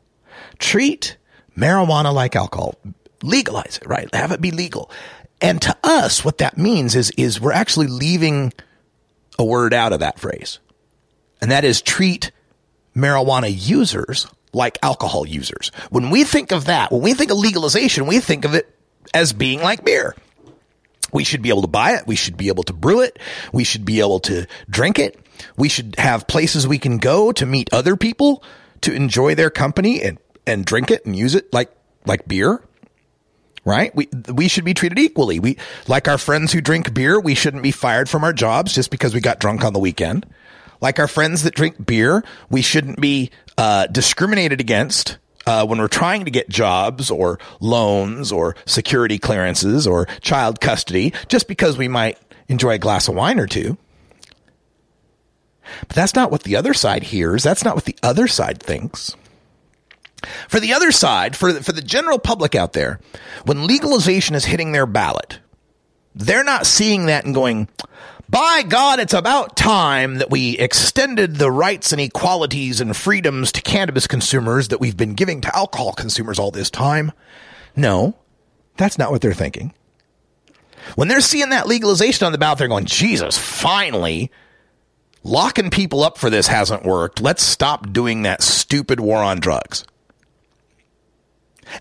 Treat 0.58 1.16
marijuana 1.56 2.12
like 2.12 2.36
alcohol. 2.36 2.74
Legalize 3.22 3.78
it, 3.82 3.88
right? 3.88 4.12
Have 4.14 4.32
it 4.32 4.40
be 4.40 4.50
legal. 4.50 4.90
And 5.40 5.60
to 5.62 5.76
us, 5.84 6.24
what 6.24 6.38
that 6.38 6.58
means 6.58 6.94
is, 6.94 7.10
is 7.16 7.40
we're 7.40 7.52
actually 7.52 7.86
leaving 7.86 8.52
a 9.38 9.44
word 9.44 9.72
out 9.72 9.92
of 9.92 10.00
that 10.00 10.18
phrase. 10.18 10.58
And 11.40 11.50
that 11.50 11.64
is 11.64 11.80
treat 11.80 12.32
marijuana 12.96 13.54
users 13.54 14.26
like 14.52 14.78
alcohol 14.82 15.26
users. 15.26 15.70
When 15.90 16.10
we 16.10 16.24
think 16.24 16.52
of 16.52 16.66
that, 16.66 16.90
when 16.90 17.02
we 17.02 17.14
think 17.14 17.30
of 17.30 17.38
legalization, 17.38 18.06
we 18.06 18.18
think 18.20 18.44
of 18.44 18.54
it 18.54 18.74
as 19.14 19.32
being 19.32 19.60
like 19.60 19.84
beer. 19.84 20.16
We 21.12 21.24
should 21.24 21.42
be 21.42 21.48
able 21.48 21.62
to 21.62 21.68
buy 21.68 21.92
it. 21.92 22.06
We 22.06 22.16
should 22.16 22.36
be 22.36 22.48
able 22.48 22.64
to 22.64 22.72
brew 22.72 23.00
it. 23.00 23.18
We 23.52 23.64
should 23.64 23.84
be 23.84 24.00
able 24.00 24.20
to 24.20 24.46
drink 24.68 24.98
it. 24.98 25.18
We 25.56 25.68
should 25.68 25.94
have 25.98 26.26
places 26.26 26.66
we 26.66 26.78
can 26.78 26.98
go 26.98 27.32
to 27.32 27.46
meet 27.46 27.72
other 27.72 27.96
people 27.96 28.42
to 28.82 28.92
enjoy 28.92 29.34
their 29.34 29.50
company 29.50 30.02
and, 30.02 30.18
and 30.46 30.64
drink 30.64 30.90
it 30.90 31.06
and 31.06 31.16
use 31.16 31.34
it 31.34 31.52
like, 31.52 31.70
like 32.04 32.26
beer. 32.26 32.62
Right? 33.68 33.94
We, 33.94 34.08
we 34.32 34.48
should 34.48 34.64
be 34.64 34.72
treated 34.72 34.98
equally. 34.98 35.40
We, 35.40 35.58
like 35.88 36.08
our 36.08 36.16
friends 36.16 36.54
who 36.54 36.62
drink 36.62 36.94
beer, 36.94 37.20
we 37.20 37.34
shouldn't 37.34 37.62
be 37.62 37.70
fired 37.70 38.08
from 38.08 38.24
our 38.24 38.32
jobs 38.32 38.74
just 38.74 38.90
because 38.90 39.12
we 39.12 39.20
got 39.20 39.40
drunk 39.40 39.62
on 39.62 39.74
the 39.74 39.78
weekend. 39.78 40.24
Like 40.80 40.98
our 40.98 41.06
friends 41.06 41.42
that 41.42 41.54
drink 41.54 41.84
beer, 41.84 42.24
we 42.48 42.62
shouldn't 42.62 42.98
be, 42.98 43.30
uh, 43.58 43.86
discriminated 43.88 44.58
against 44.58 45.18
uh, 45.46 45.66
when 45.66 45.78
we're 45.78 45.88
trying 45.88 46.24
to 46.24 46.30
get 46.30 46.48
jobs 46.48 47.10
or 47.10 47.38
loans 47.60 48.32
or 48.32 48.56
security 48.64 49.18
clearances 49.18 49.86
or 49.86 50.06
child 50.22 50.62
custody 50.62 51.12
just 51.28 51.46
because 51.46 51.76
we 51.76 51.88
might 51.88 52.18
enjoy 52.48 52.72
a 52.72 52.78
glass 52.78 53.06
of 53.06 53.16
wine 53.16 53.38
or 53.38 53.46
two. 53.46 53.76
But 55.80 55.94
that's 55.94 56.14
not 56.14 56.30
what 56.30 56.44
the 56.44 56.56
other 56.56 56.72
side 56.72 57.02
hears. 57.02 57.42
That's 57.42 57.64
not 57.64 57.74
what 57.74 57.84
the 57.84 57.96
other 58.02 58.28
side 58.28 58.62
thinks. 58.62 59.14
For 60.48 60.60
the 60.60 60.72
other 60.72 60.92
side, 60.92 61.36
for 61.36 61.52
the, 61.52 61.62
for 61.62 61.72
the 61.72 61.82
general 61.82 62.18
public 62.18 62.54
out 62.54 62.72
there, 62.72 63.00
when 63.44 63.66
legalization 63.66 64.34
is 64.34 64.44
hitting 64.44 64.72
their 64.72 64.86
ballot, 64.86 65.40
they're 66.14 66.44
not 66.44 66.66
seeing 66.66 67.06
that 67.06 67.24
and 67.24 67.34
going, 67.34 67.68
by 68.28 68.62
God, 68.66 68.98
it's 69.00 69.14
about 69.14 69.56
time 69.56 70.16
that 70.16 70.30
we 70.30 70.58
extended 70.58 71.36
the 71.36 71.50
rights 71.50 71.92
and 71.92 72.00
equalities 72.00 72.80
and 72.80 72.96
freedoms 72.96 73.52
to 73.52 73.62
cannabis 73.62 74.06
consumers 74.06 74.68
that 74.68 74.80
we've 74.80 74.96
been 74.96 75.14
giving 75.14 75.40
to 75.42 75.56
alcohol 75.56 75.92
consumers 75.92 76.38
all 76.38 76.50
this 76.50 76.70
time. 76.70 77.12
No, 77.74 78.16
that's 78.76 78.98
not 78.98 79.10
what 79.10 79.22
they're 79.22 79.32
thinking. 79.32 79.72
When 80.94 81.08
they're 81.08 81.20
seeing 81.20 81.50
that 81.50 81.68
legalization 81.68 82.26
on 82.26 82.32
the 82.32 82.38
ballot, 82.38 82.58
they're 82.58 82.68
going, 82.68 82.86
Jesus, 82.86 83.38
finally, 83.38 84.30
locking 85.22 85.70
people 85.70 86.02
up 86.02 86.18
for 86.18 86.30
this 86.30 86.46
hasn't 86.46 86.84
worked. 86.84 87.20
Let's 87.20 87.42
stop 87.42 87.92
doing 87.92 88.22
that 88.22 88.42
stupid 88.42 89.00
war 89.00 89.18
on 89.18 89.40
drugs. 89.40 89.84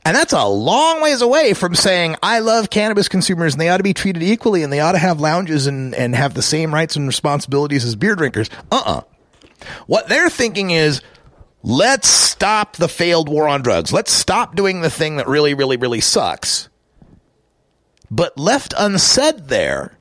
And 0.04 0.16
that's 0.16 0.34
a 0.34 0.46
long 0.46 1.02
ways 1.02 1.22
away 1.22 1.54
from 1.54 1.76
saying, 1.76 2.16
I 2.22 2.40
love 2.40 2.70
cannabis 2.70 3.08
consumers 3.08 3.54
and 3.54 3.62
they 3.62 3.70
ought 3.70 3.78
to 3.78 3.84
be 3.84 3.94
treated 3.94 4.24
equally 4.24 4.64
and 4.64 4.72
they 4.72 4.80
ought 4.80 4.94
to 4.94 4.98
have 4.98 5.20
lounges 5.20 5.68
and, 5.68 5.94
and 5.96 6.16
have 6.16 6.34
the 6.34 6.42
same 6.42 6.74
rights 6.74 6.96
and 6.96 7.08
responsibilities 7.08 7.86
as 7.86 7.96
beer 7.96 8.16
drinkers. 8.16 8.50
Uh 8.72 8.82
uh 8.86 9.02
What 9.88 10.08
they're 10.10 10.30
thinking 10.30 10.72
is, 10.72 11.02
let's 11.64 12.08
stop 12.08 12.76
the 12.76 12.90
failed 12.90 13.30
war 13.30 13.48
on 13.48 13.62
drugs. 13.62 13.92
Let's 13.94 14.12
stop 14.12 14.56
doing 14.56 14.82
the 14.82 14.90
thing 14.90 15.18
that 15.18 15.28
really, 15.28 15.54
really, 15.54 15.78
really 15.78 16.02
sucks. 16.02 16.70
But 18.10 18.38
left 18.38 18.74
unsaid 18.78 19.48
there 19.48 19.98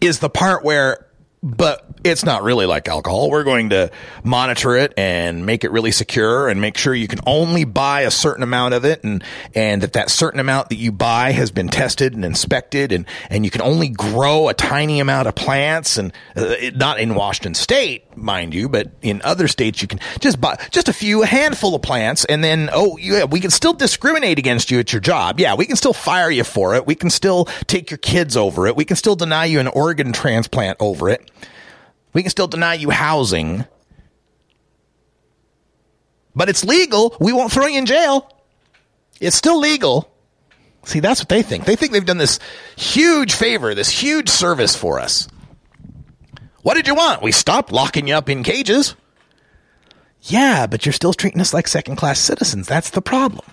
is 0.00 0.20
the 0.20 0.30
part 0.30 0.64
where 0.64 1.07
but 1.42 1.84
it's 2.04 2.24
not 2.24 2.42
really 2.42 2.66
like 2.66 2.88
alcohol. 2.88 3.30
We're 3.30 3.44
going 3.44 3.70
to 3.70 3.90
monitor 4.24 4.76
it 4.76 4.92
and 4.96 5.46
make 5.46 5.64
it 5.64 5.70
really 5.70 5.92
secure 5.92 6.48
and 6.48 6.60
make 6.60 6.76
sure 6.76 6.94
you 6.94 7.08
can 7.08 7.20
only 7.26 7.64
buy 7.64 8.02
a 8.02 8.10
certain 8.10 8.42
amount 8.42 8.74
of 8.74 8.84
it 8.84 9.04
and, 9.04 9.22
and 9.54 9.82
that 9.82 9.92
that 9.92 10.10
certain 10.10 10.40
amount 10.40 10.70
that 10.70 10.76
you 10.76 10.92
buy 10.92 11.32
has 11.32 11.50
been 11.50 11.68
tested 11.68 12.14
and 12.14 12.24
inspected 12.24 12.92
and, 12.92 13.06
and 13.30 13.44
you 13.44 13.50
can 13.50 13.62
only 13.62 13.88
grow 13.88 14.48
a 14.48 14.54
tiny 14.54 15.00
amount 15.00 15.28
of 15.28 15.34
plants 15.34 15.96
and 15.96 16.12
uh, 16.36 16.54
not 16.74 16.98
in 17.00 17.14
Washington 17.14 17.54
state, 17.54 18.16
mind 18.16 18.54
you, 18.54 18.68
but 18.68 18.90
in 19.02 19.20
other 19.22 19.48
states 19.48 19.80
you 19.82 19.88
can 19.88 20.00
just 20.20 20.40
buy 20.40 20.56
just 20.70 20.88
a 20.88 20.92
few, 20.92 21.22
a 21.22 21.26
handful 21.26 21.74
of 21.74 21.82
plants 21.82 22.24
and 22.24 22.42
then, 22.42 22.68
oh, 22.72 22.96
yeah, 22.96 23.24
we 23.24 23.40
can 23.40 23.50
still 23.50 23.72
discriminate 23.72 24.38
against 24.38 24.70
you 24.70 24.78
at 24.78 24.92
your 24.92 25.00
job. 25.00 25.38
Yeah, 25.38 25.54
we 25.54 25.66
can 25.66 25.76
still 25.76 25.92
fire 25.92 26.30
you 26.30 26.44
for 26.44 26.74
it. 26.74 26.86
We 26.86 26.94
can 26.94 27.10
still 27.10 27.46
take 27.66 27.90
your 27.90 27.98
kids 27.98 28.36
over 28.36 28.66
it. 28.66 28.76
We 28.76 28.84
can 28.84 28.96
still 28.96 29.16
deny 29.16 29.44
you 29.46 29.60
an 29.60 29.68
organ 29.68 30.12
transplant 30.12 30.76
over 30.80 31.08
it. 31.08 31.27
We 32.12 32.22
can 32.22 32.30
still 32.30 32.48
deny 32.48 32.74
you 32.74 32.90
housing. 32.90 33.64
But 36.34 36.48
it's 36.48 36.64
legal. 36.64 37.16
We 37.20 37.32
won't 37.32 37.52
throw 37.52 37.66
you 37.66 37.78
in 37.78 37.86
jail. 37.86 38.30
It's 39.20 39.36
still 39.36 39.58
legal. 39.58 40.10
See, 40.84 41.00
that's 41.00 41.20
what 41.20 41.28
they 41.28 41.42
think. 41.42 41.64
They 41.64 41.76
think 41.76 41.92
they've 41.92 42.04
done 42.04 42.18
this 42.18 42.38
huge 42.76 43.34
favor, 43.34 43.74
this 43.74 43.90
huge 43.90 44.28
service 44.28 44.76
for 44.76 44.98
us. 44.98 45.28
What 46.62 46.74
did 46.74 46.86
you 46.86 46.94
want? 46.94 47.22
We 47.22 47.32
stopped 47.32 47.72
locking 47.72 48.06
you 48.06 48.14
up 48.14 48.28
in 48.28 48.42
cages. 48.42 48.94
Yeah, 50.22 50.66
but 50.66 50.84
you're 50.84 50.92
still 50.92 51.12
treating 51.12 51.40
us 51.40 51.54
like 51.54 51.68
second 51.68 51.96
class 51.96 52.18
citizens. 52.18 52.66
That's 52.66 52.90
the 52.90 53.02
problem. 53.02 53.44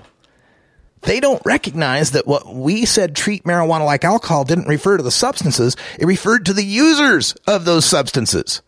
They 1.06 1.19
don't 1.19 1.41
recognize 1.45 2.11
that 2.11 2.26
what 2.26 2.53
we 2.53 2.86
said 2.86 3.15
treat 3.15 3.44
marijuana 3.44 3.86
like 3.86 4.03
alcohol 4.03 4.44
didn't 4.44 4.68
refer 4.68 4.98
to 4.98 5.03
the 5.03 5.11
substances. 5.11 5.76
It 5.99 6.06
referred 6.06 6.48
to 6.48 6.53
the 6.53 6.65
users 6.65 7.34
of 7.48 7.64
those 7.64 7.86
substances. 7.86 8.64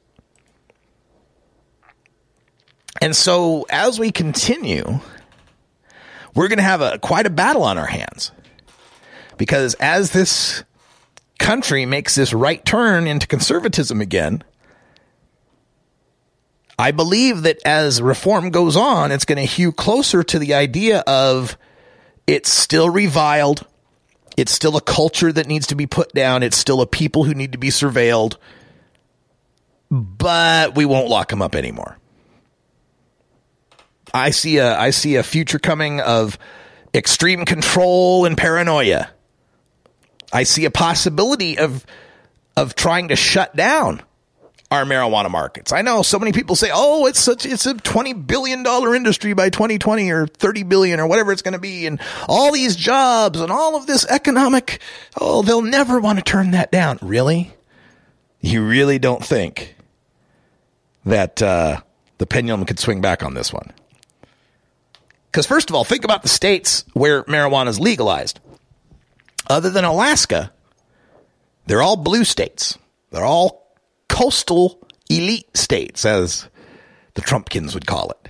And 3.02 3.16
so 3.16 3.66
as 3.70 4.00
we 4.00 4.12
continue, 4.12 5.00
we're 6.36 6.48
going 6.48 6.58
to 6.58 6.64
have 6.64 6.82
a 6.82 7.00
quite 7.00 7.26
a 7.26 7.32
battle 7.32 7.64
on 7.64 7.80
our 7.80 7.88
hands. 7.88 8.32
Because 9.38 9.74
as 9.76 10.12
this 10.12 10.64
country 11.40 11.86
makes 11.88 12.16
this 12.16 12.34
right 12.34 12.64
turn 12.64 13.08
into 13.08 13.26
conservatism 13.26 14.00
again, 14.00 14.44
I 16.78 16.92
believe 16.92 17.42
that 17.44 17.58
as 17.66 18.00
reform 18.00 18.52
goes 18.52 18.76
on, 18.76 19.12
it's 19.12 19.26
going 19.26 19.40
to 19.40 19.44
hew 19.44 19.72
closer 19.72 20.22
to 20.24 20.38
the 20.38 20.54
idea 20.54 21.00
of 21.08 21.58
it's 22.28 22.52
still 22.52 22.90
reviled. 22.90 23.66
It's 24.36 24.52
still 24.52 24.78
a 24.78 24.82
culture 24.82 25.32
that 25.32 25.48
needs 25.48 25.68
to 25.68 25.76
be 25.76 25.88
put 25.88 26.14
down. 26.14 26.44
It's 26.44 26.58
still 26.58 26.82
a 26.82 26.86
people 26.86 27.24
who 27.24 27.34
need 27.34 27.54
to 27.54 27.58
be 27.58 27.70
surveilled. 27.70 28.36
But 29.90 30.76
we 30.76 30.86
won't 30.86 31.08
lock 31.08 31.30
them 31.30 31.42
up 31.42 31.56
anymore. 31.56 31.98
I 34.14 34.30
see 34.32 34.58
a 34.58 34.78
I 34.78 34.92
see 34.92 35.16
a 35.16 35.24
future 35.24 35.60
coming 35.60 36.02
of 36.02 36.38
extreme 36.94 37.46
control 37.46 38.26
and 38.26 38.38
paranoia. 38.38 39.10
I 40.32 40.44
see 40.44 40.66
a 40.66 40.72
possibility 40.72 41.58
of 41.58 41.86
of 42.56 42.76
trying 42.76 43.08
to 43.10 43.16
shut 43.16 43.56
down 43.56 44.02
our 44.70 44.84
marijuana 44.84 45.32
markets. 45.32 45.72
I 45.72 45.82
know 45.82 46.02
so 46.02 46.20
many 46.20 46.32
people 46.34 46.56
say, 46.56 46.70
"Oh, 46.74 47.06
it's 47.06 47.20
such 47.20 47.46
it's 47.46 47.66
a 47.66 47.74
20 47.74 48.14
billion 48.14 48.64
dollar 48.64 48.94
industry 48.96 49.34
by 49.34 49.50
2020 49.50 50.12
or 50.12 50.28
30 50.28 50.64
billion 50.64 51.00
or 51.00 51.08
whatever 51.08 51.32
it's 51.32 51.42
going 51.42 51.54
to 51.54 51.60
be 51.60 51.86
and 51.86 52.00
all 52.28 52.52
these 52.52 52.76
jobs 52.76 53.40
and 53.40 53.52
all 53.52 53.76
of 53.76 53.88
this 53.88 54.06
economic 54.08 54.80
oh, 55.20 55.42
they'll 55.42 55.62
never 55.62 56.00
want 56.00 56.20
to 56.20 56.24
turn 56.24 56.52
that 56.52 56.72
down." 56.72 57.00
Really? 57.02 57.54
You 58.42 58.66
really 58.66 59.00
don't 59.00 59.24
think 59.24 59.76
that 61.06 61.42
uh, 61.42 61.82
the 62.18 62.26
pendulum 62.26 62.66
could 62.66 62.80
swing 62.80 63.02
back 63.02 63.24
on 63.24 63.34
this 63.34 63.54
one? 63.54 63.72
Because 65.32 65.46
first 65.46 65.70
of 65.70 65.76
all, 65.76 65.84
think 65.84 66.04
about 66.04 66.24
the 66.24 66.30
states 66.30 66.84
where 66.94 67.24
marijuana 67.24 67.68
is 67.68 67.80
legalized. 67.80 68.40
Other 69.50 69.70
than 69.70 69.86
Alaska, 69.86 70.52
they're 71.68 71.82
all 71.82 71.96
blue 71.96 72.24
states. 72.24 72.78
They're 73.12 73.26
all 73.26 73.67
coastal 74.10 74.80
elite 75.10 75.56
states, 75.56 76.06
as 76.06 76.48
the 77.14 77.22
Trumpkins 77.22 77.74
would 77.74 77.86
call 77.86 78.12
it. 78.12 78.30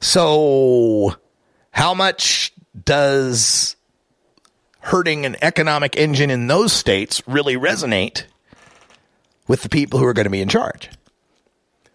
So, 0.00 1.14
how 1.70 1.94
much 1.94 2.52
does 2.84 3.76
hurting 4.80 5.26
an 5.26 5.36
economic 5.42 5.96
engine 5.96 6.30
in 6.30 6.46
those 6.46 6.72
states 6.72 7.22
really 7.26 7.56
resonate 7.56 8.24
with 9.46 9.62
the 9.62 9.68
people 9.68 9.98
who 9.98 10.06
are 10.06 10.12
going 10.12 10.24
to 10.24 10.30
be 10.30 10.40
in 10.40 10.48
charge? 10.48 10.88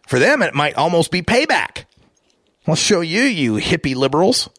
For 0.08 0.20
them, 0.20 0.42
it 0.42 0.54
might 0.54 0.76
almost 0.76 1.12
be 1.12 1.22
payback. 1.22 1.86
I'll 2.68 2.76
show 2.76 3.02
you, 3.02 3.22
you 3.22 3.54
hippie 3.54 3.96
liberals. 3.96 4.50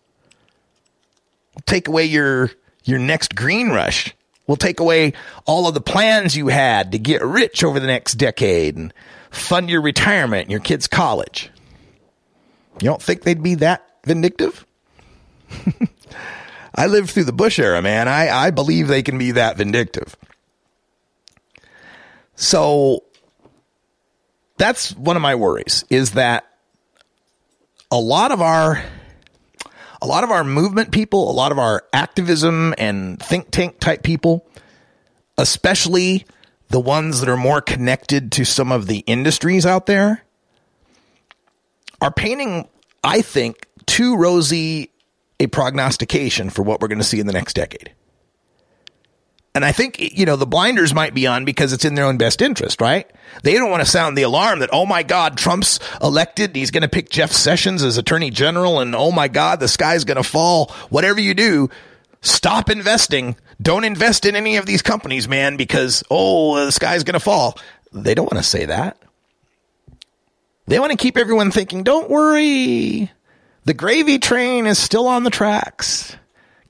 Take 1.67 1.89
away 1.89 2.05
your 2.05 2.51
your 2.85 2.99
next 2.99 3.35
green 3.35 3.71
rush. 3.71 4.15
We'll 4.47 4.57
take 4.57 4.81
away 4.81 5.15
all 5.47 5.67
of 5.67 5.75
the 5.75 5.81
plans 5.81 6.37
you 6.37 6.49
had 6.49 6.93
to 6.93 6.99
get 6.99 7.23
rich 7.23 7.65
over 7.65 7.81
the 7.81 7.87
next 7.87 8.15
decade 8.15 8.77
and 8.77 8.93
fund 9.31 9.71
your 9.71 9.81
retirement 9.81 10.43
and 10.43 10.51
your 10.51 10.61
kids' 10.61 10.87
college. 10.87 11.51
You 12.81 12.87
don't 12.87 13.03
think 13.03 13.23
they'd 13.23 13.43
be 13.43 13.55
that 13.57 13.87
vindictive? 14.05 14.67
I 16.75 16.87
lived 16.87 17.11
through 17.11 17.25
the 17.25 17.33
Bush 17.33 17.59
era, 17.59 17.81
man. 17.81 18.09
I, 18.09 18.29
I 18.29 18.51
believe 18.51 18.89
they 18.89 19.03
can 19.03 19.17
be 19.17 19.33
that 19.33 19.57
vindictive. 19.57 20.17
So 22.35 23.05
that's 24.59 24.95
one 24.97 25.17
of 25.17 25.23
my 25.23 25.37
worries 25.37 25.85
is 25.89 26.13
that 26.13 26.45
a 27.91 27.99
lot 27.99 28.33
of 28.33 28.43
our 28.43 28.83
a 30.05 30.07
lot 30.07 30.23
of 30.23 30.31
our 30.31 30.45
movement 30.45 30.93
people, 30.93 31.31
a 31.31 31.33
lot 31.33 31.51
of 31.51 31.59
our 31.59 31.83
activism 31.95 32.75
and 32.77 33.19
think 33.21 33.51
tank 33.51 33.81
type 33.81 34.03
people, 34.03 34.47
especially 35.39 36.27
the 36.69 36.79
ones 36.79 37.21
that 37.21 37.29
are 37.29 37.39
more 37.39 37.63
connected 37.63 38.31
to 38.33 38.45
some 38.45 38.71
of 38.71 38.87
the 38.87 38.99
industries 39.07 39.65
out 39.65 39.87
there, 39.87 40.23
are 42.03 42.13
painting, 42.13 42.69
I 43.03 43.23
think, 43.23 43.67
too 43.87 44.15
rosy 44.17 44.91
a 45.41 45.47
prognostication 45.47 46.51
for 46.51 46.63
what 46.63 46.83
we're 46.83 46.89
going 46.89 46.99
to 46.99 47.05
see 47.05 47.19
in 47.19 47.27
the 47.27 47.33
next 47.33 47.55
decade. 47.55 47.91
And 49.55 49.65
I 49.65 49.71
think, 49.71 50.01
you 50.01 50.27
know, 50.27 50.35
the 50.35 50.47
blinders 50.47 50.93
might 50.93 51.15
be 51.15 51.29
on 51.29 51.45
because 51.45 51.73
it's 51.73 51.85
in 51.85 51.95
their 51.95 52.07
own 52.07 52.17
best 52.17 52.43
interest, 52.43 52.81
right? 52.81 53.09
They 53.45 53.55
don't 53.55 53.71
want 53.71 53.85
to 53.85 53.89
sound 53.89 54.19
the 54.19 54.23
alarm 54.23 54.59
that, 54.59 54.71
oh 54.73 54.85
my 54.85 55.05
God, 55.05 55.39
Trump's 55.39 55.79
elected. 56.03 56.57
He's 56.57 56.73
going 56.73 56.83
to 56.83 56.89
pick 56.89 57.09
Jeff 57.09 57.31
Sessions 57.31 57.85
as 57.85 57.97
attorney 57.97 58.31
general. 58.31 58.81
And 58.81 58.97
oh 58.97 59.13
my 59.13 59.29
God, 59.29 59.61
the 59.61 59.69
sky's 59.69 60.05
going 60.05 60.17
to 60.17 60.25
fall. 60.29 60.73
Whatever 60.91 61.21
you 61.21 61.35
do, 61.35 61.71
stop 62.21 62.69
investing. 62.69 63.37
Don't 63.63 63.85
invest 63.85 64.27
in 64.27 64.35
any 64.35 64.57
of 64.57 64.67
these 64.67 64.83
companies, 64.83 65.29
man, 65.29 65.57
because, 65.57 66.03
oh, 66.11 66.65
the 66.65 66.73
sky's 66.73 67.05
going 67.05 67.15
to 67.15 67.21
fall. 67.21 67.57
They 67.93 68.17
don't 68.17 68.31
want 68.33 68.43
to 68.43 68.49
say 68.49 68.65
that. 68.65 69.01
They 70.67 70.81
want 70.81 70.91
to 70.91 70.99
keep 70.99 71.17
everyone 71.17 71.53
thinking, 71.53 71.85
don't 71.85 72.11
worry. 72.11 73.13
The 73.67 73.75
gravy 73.75 74.19
train 74.19 74.67
is 74.67 74.79
still 74.79 75.07
on 75.07 75.23
the 75.23 75.31
tracks. 75.31 76.17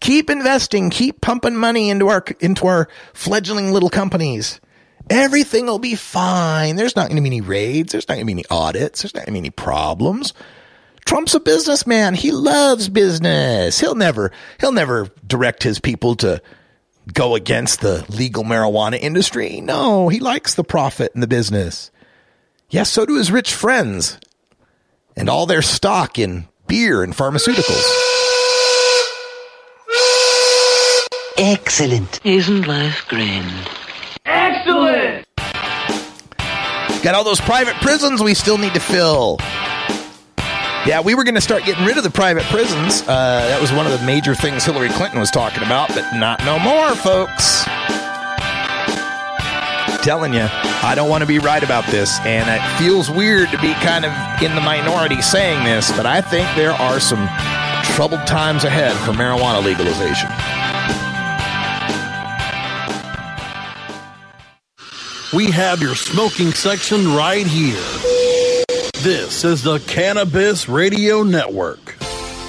Keep 0.04 0.28
investing, 0.28 0.90
keep 0.90 1.22
pumping 1.22 1.56
money 1.56 1.88
into 1.88 2.08
our 2.08 2.22
into 2.40 2.66
our 2.66 2.90
fledgling 3.14 3.72
little 3.72 3.88
companies. 3.88 4.60
Everything 5.08 5.64
will 5.64 5.78
be 5.78 5.94
fine. 5.94 6.76
There's 6.76 6.94
not 6.94 7.08
going 7.08 7.16
to 7.16 7.22
be 7.22 7.28
any 7.28 7.40
raids. 7.40 7.92
There's 7.92 8.06
not 8.06 8.16
going 8.16 8.26
to 8.26 8.26
be 8.26 8.32
any 8.32 8.44
audits. 8.50 9.00
There's 9.00 9.14
not 9.14 9.20
going 9.20 9.28
to 9.28 9.32
be 9.32 9.38
any 9.38 9.48
problems. 9.48 10.34
Trump's 11.06 11.34
a 11.34 11.40
businessman. 11.40 12.12
He 12.12 12.32
loves 12.32 12.90
business. 12.90 13.80
He'll 13.80 13.94
never 13.94 14.30
he'll 14.60 14.72
never 14.72 15.08
direct 15.26 15.62
his 15.62 15.78
people 15.78 16.16
to 16.16 16.42
go 17.10 17.34
against 17.34 17.80
the 17.80 18.04
legal 18.10 18.44
marijuana 18.44 18.98
industry. 19.00 19.62
No, 19.62 20.10
he 20.10 20.20
likes 20.20 20.54
the 20.54 20.64
profit 20.64 21.14
and 21.14 21.22
the 21.22 21.26
business. 21.26 21.90
Yes, 22.68 22.90
so 22.90 23.06
do 23.06 23.16
his 23.16 23.32
rich 23.32 23.54
friends 23.54 24.18
and 25.16 25.30
all 25.30 25.46
their 25.46 25.62
stock 25.62 26.18
in 26.18 26.46
beer 26.66 27.02
and 27.02 27.14
pharmaceuticals. 27.14 28.13
Excellent. 31.36 32.20
Isn't 32.24 32.66
life 32.68 33.06
grand? 33.08 33.68
Excellent! 34.24 35.26
Got 37.02 37.14
all 37.14 37.24
those 37.24 37.40
private 37.40 37.74
prisons 37.76 38.22
we 38.22 38.34
still 38.34 38.56
need 38.56 38.72
to 38.74 38.80
fill. 38.80 39.38
Yeah, 40.86 41.00
we 41.02 41.14
were 41.14 41.24
going 41.24 41.34
to 41.34 41.40
start 41.40 41.64
getting 41.64 41.84
rid 41.84 41.96
of 41.96 42.04
the 42.04 42.10
private 42.10 42.44
prisons. 42.44 43.02
Uh, 43.02 43.46
that 43.48 43.60
was 43.60 43.72
one 43.72 43.86
of 43.86 43.98
the 43.98 44.06
major 44.06 44.34
things 44.34 44.64
Hillary 44.64 44.90
Clinton 44.90 45.18
was 45.18 45.30
talking 45.30 45.62
about, 45.62 45.88
but 45.88 46.16
not 46.16 46.44
no 46.44 46.58
more, 46.58 46.94
folks. 46.94 47.64
Telling 50.04 50.34
you, 50.34 50.46
I 50.84 50.92
don't 50.94 51.08
want 51.08 51.22
to 51.22 51.26
be 51.26 51.38
right 51.38 51.62
about 51.62 51.86
this, 51.86 52.20
and 52.20 52.48
it 52.48 52.78
feels 52.78 53.10
weird 53.10 53.50
to 53.50 53.58
be 53.58 53.72
kind 53.74 54.04
of 54.04 54.12
in 54.42 54.54
the 54.54 54.60
minority 54.60 55.20
saying 55.20 55.64
this, 55.64 55.90
but 55.96 56.06
I 56.06 56.20
think 56.20 56.46
there 56.54 56.72
are 56.72 57.00
some 57.00 57.28
troubled 57.96 58.26
times 58.26 58.64
ahead 58.64 58.94
for 59.04 59.12
marijuana 59.12 59.64
legalization. 59.64 60.28
We 65.34 65.50
have 65.50 65.82
your 65.82 65.96
smoking 65.96 66.52
section 66.52 67.12
right 67.12 67.44
here. 67.44 67.82
This 69.02 69.42
is 69.42 69.64
the 69.64 69.80
Cannabis 69.80 70.68
Radio 70.68 71.24
Network. 71.24 71.96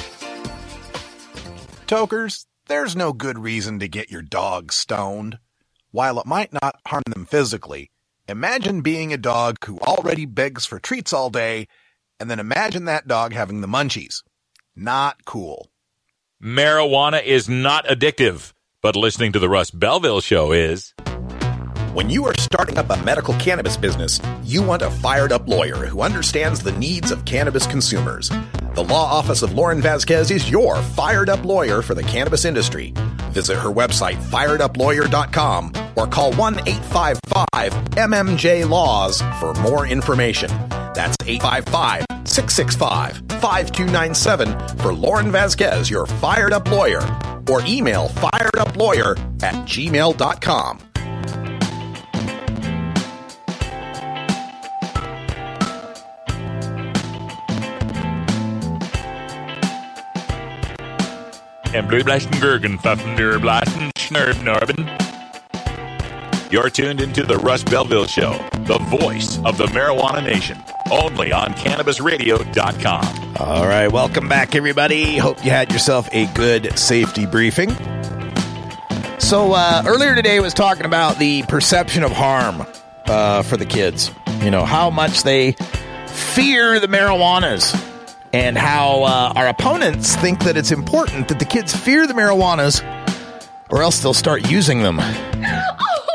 Tokers, 1.88 2.48
there's 2.68 2.95
no 2.95 3.14
good 3.14 3.38
reason 3.38 3.78
to 3.78 3.88
get 3.88 4.10
your 4.10 4.24
dog 4.24 4.74
stoned. 4.74 5.38
While 5.91 6.20
it 6.20 6.26
might 6.26 6.52
not 6.52 6.80
harm 6.88 7.03
them 7.07 7.26
physically, 7.26 7.91
imagine 8.28 8.82
being 8.82 9.14
a 9.14 9.18
dog 9.18 9.64
who 9.66 9.78
already 9.80 10.26
begs 10.26 10.66
for 10.66 10.80
treats 10.80 11.14
all 11.14 11.30
day, 11.30 11.68
and 12.20 12.30
then 12.30 12.40
imagine 12.40 12.86
that 12.86 13.07
dog 13.07 13.34
having 13.34 13.62
the 13.62 13.68
munchies. 13.68 14.24
Not 14.76 15.26
cool. 15.26 15.70
Marijuana 16.44 17.24
is 17.24 17.48
not 17.48 17.86
addictive, 17.86 18.52
but 18.82 18.95
listening 18.95 19.32
to 19.34 19.40
the 19.40 19.49
Russ 19.49 19.70
Belville 19.70 20.22
show 20.22 20.52
is. 20.52 20.95
When 21.96 22.10
you 22.10 22.26
are 22.26 22.38
starting 22.38 22.78
up 22.78 22.90
a 22.90 23.02
medical 23.04 23.34
cannabis 23.36 23.78
business, 23.78 24.20
you 24.44 24.62
want 24.62 24.82
a 24.82 24.92
fired 24.92 25.32
up 25.32 25.48
lawyer 25.48 25.86
who 25.86 26.02
understands 26.02 26.62
the 26.62 26.74
needs 26.74 27.10
of 27.10 27.24
cannabis 27.24 27.66
consumers. 27.66 28.28
The 28.74 28.84
law 28.84 29.06
office 29.06 29.44
of 29.44 29.54
Lauren 29.54 29.82
Vazquez 29.82 30.30
is 30.30 30.52
your 30.52 30.76
fired 30.82 31.30
up 31.30 31.46
lawyer 31.46 31.82
for 31.82 31.96
the 31.96 32.04
cannabis 32.04 32.44
industry. 32.44 32.92
Visit 33.32 33.56
her 33.56 33.70
website, 33.70 34.18
fireduplawyer.com, 34.18 35.72
or 35.96 36.06
call 36.06 36.34
1 36.34 36.68
855 36.68 37.72
MMJ 37.92 38.70
Laws 38.70 39.22
for 39.40 39.54
more 39.62 39.88
information. 39.88 40.50
That's 40.94 41.16
855 41.26 42.08
665 42.26 43.20
5297 43.40 44.80
for 44.80 44.92
Lauren 44.94 45.32
Vazquez, 45.32 45.90
your 45.90 46.08
fired 46.08 46.52
up 46.52 46.70
lawyer, 46.70 47.00
or 47.50 47.66
email 47.66 48.10
fireduplawyer 48.10 49.18
at 49.42 49.56
gmail.com. 49.66 50.80
You're 66.52 66.69
tuned 66.69 67.02
into 67.02 67.23
the 67.23 67.38
Russ 67.38 67.64
Belville 67.64 68.06
Show, 68.06 68.39
the 68.65 68.77
voice 68.77 69.39
of 69.39 69.57
the 69.57 69.65
marijuana 69.65 70.23
nation, 70.23 70.57
only 70.89 71.31
on 71.34 71.53
CannabisRadio.com. 71.53 73.35
All 73.38 73.68
right, 73.68 73.91
welcome 73.91 74.30
back, 74.30 74.56
everybody. 74.56 75.18
Hope 75.18 75.43
you 75.43 75.52
had 75.52 75.72
yourself 75.73 76.07
a 76.14 76.27
good 76.34 76.77
safety 76.77 77.26
briefing. 77.26 77.72
So 79.19 79.53
uh, 79.53 79.84
earlier 79.85 80.15
today 80.15 80.39
was 80.39 80.53
talking 80.53 80.85
about 80.85 81.18
the 81.18 81.43
perception 81.43 82.03
of 82.03 82.11
harm 82.11 82.65
uh, 83.07 83.41
for 83.41 83.57
the 83.57 83.65
kids. 83.65 84.11
You 84.41 84.52
know 84.52 84.64
how 84.64 84.89
much 84.91 85.23
they 85.23 85.53
fear 86.07 86.80
the 86.80 86.88
marijuanas, 86.88 87.73
and 88.36 88.57
how 88.57 89.03
uh, 89.03 89.32
our 89.38 89.48
opponents 89.48 90.18
think 90.18 90.44
that 90.44 90.57
it's 90.57 90.72
important 90.72 91.30
that 91.30 91.40
the 91.40 91.45
kids 91.45 91.74
fear 91.74 92.06
the 92.06 92.14
marijuanas, 92.14 92.84
or 93.70 93.82
else 93.82 94.02
they'll 94.02 94.14
start 94.14 94.52
using 94.52 94.82
them. 94.84 94.99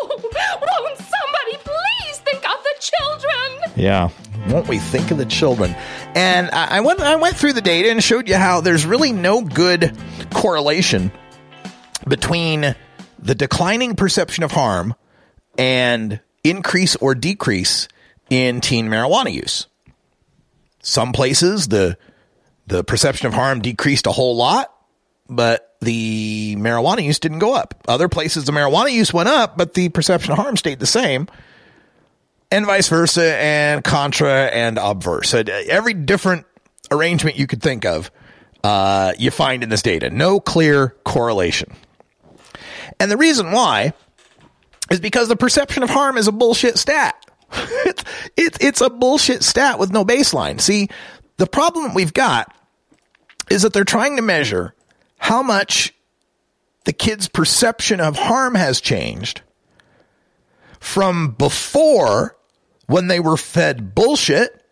Oh, 0.02 0.82
won't 0.82 0.98
somebody 0.98 1.56
please 1.64 2.18
think 2.18 2.44
of 2.44 2.62
the 2.62 2.74
children? 2.78 3.72
Yeah. 3.76 4.10
Won't 4.48 4.68
we 4.68 4.78
think 4.78 5.10
of 5.10 5.18
the 5.18 5.24
children? 5.24 5.74
And 6.14 6.50
I 6.50 6.78
I 6.78 6.80
went 6.80 7.00
I 7.00 7.16
went 7.16 7.36
through 7.36 7.54
the 7.54 7.62
data 7.62 7.90
and 7.90 8.02
showed 8.02 8.28
you 8.28 8.36
how 8.36 8.60
there's 8.60 8.84
really 8.84 9.12
no 9.12 9.42
good 9.42 9.96
correlation 10.32 11.10
between 12.06 12.74
the 13.18 13.34
declining 13.34 13.96
perception 13.96 14.44
of 14.44 14.52
harm 14.52 14.94
and 15.56 16.20
increase 16.44 16.96
or 16.96 17.14
decrease 17.14 17.88
in 18.28 18.60
teen 18.60 18.88
marijuana 18.88 19.32
use. 19.32 19.66
Some 20.82 21.12
places 21.12 21.68
the 21.68 21.96
the 22.70 22.84
perception 22.84 23.26
of 23.26 23.34
harm 23.34 23.60
decreased 23.60 24.06
a 24.06 24.12
whole 24.12 24.36
lot, 24.36 24.72
but 25.28 25.74
the 25.80 26.54
marijuana 26.56 27.02
use 27.02 27.18
didn't 27.18 27.40
go 27.40 27.52
up. 27.54 27.74
Other 27.88 28.08
places, 28.08 28.44
the 28.44 28.52
marijuana 28.52 28.92
use 28.92 29.12
went 29.12 29.28
up, 29.28 29.58
but 29.58 29.74
the 29.74 29.88
perception 29.88 30.32
of 30.32 30.38
harm 30.38 30.56
stayed 30.56 30.78
the 30.78 30.86
same. 30.86 31.26
And 32.52 32.66
vice 32.66 32.88
versa, 32.88 33.36
and 33.36 33.82
contra 33.82 34.46
and 34.46 34.78
obverse. 34.78 35.30
So 35.30 35.42
every 35.68 35.94
different 35.94 36.46
arrangement 36.92 37.36
you 37.36 37.48
could 37.48 37.60
think 37.60 37.84
of, 37.84 38.10
uh, 38.62 39.14
you 39.18 39.32
find 39.32 39.64
in 39.64 39.68
this 39.68 39.82
data. 39.82 40.10
No 40.10 40.38
clear 40.38 40.94
correlation. 41.04 41.74
And 43.00 43.10
the 43.10 43.16
reason 43.16 43.50
why 43.50 43.94
is 44.90 45.00
because 45.00 45.26
the 45.26 45.36
perception 45.36 45.82
of 45.82 45.90
harm 45.90 46.16
is 46.16 46.28
a 46.28 46.32
bullshit 46.32 46.78
stat. 46.78 47.16
it's, 48.36 48.58
it's 48.60 48.80
a 48.80 48.90
bullshit 48.90 49.42
stat 49.42 49.80
with 49.80 49.90
no 49.90 50.04
baseline. 50.04 50.60
See, 50.60 50.88
the 51.36 51.46
problem 51.46 51.94
we've 51.94 52.12
got 52.12 52.54
is 53.50 53.62
that 53.62 53.72
they're 53.72 53.84
trying 53.84 54.16
to 54.16 54.22
measure 54.22 54.74
how 55.18 55.42
much 55.42 55.92
the 56.84 56.92
kid's 56.92 57.28
perception 57.28 58.00
of 58.00 58.16
harm 58.16 58.54
has 58.54 58.80
changed 58.80 59.42
from 60.78 61.32
before 61.32 62.36
when 62.86 63.08
they 63.08 63.20
were 63.20 63.36
fed 63.36 63.94
bullshit 63.94 64.64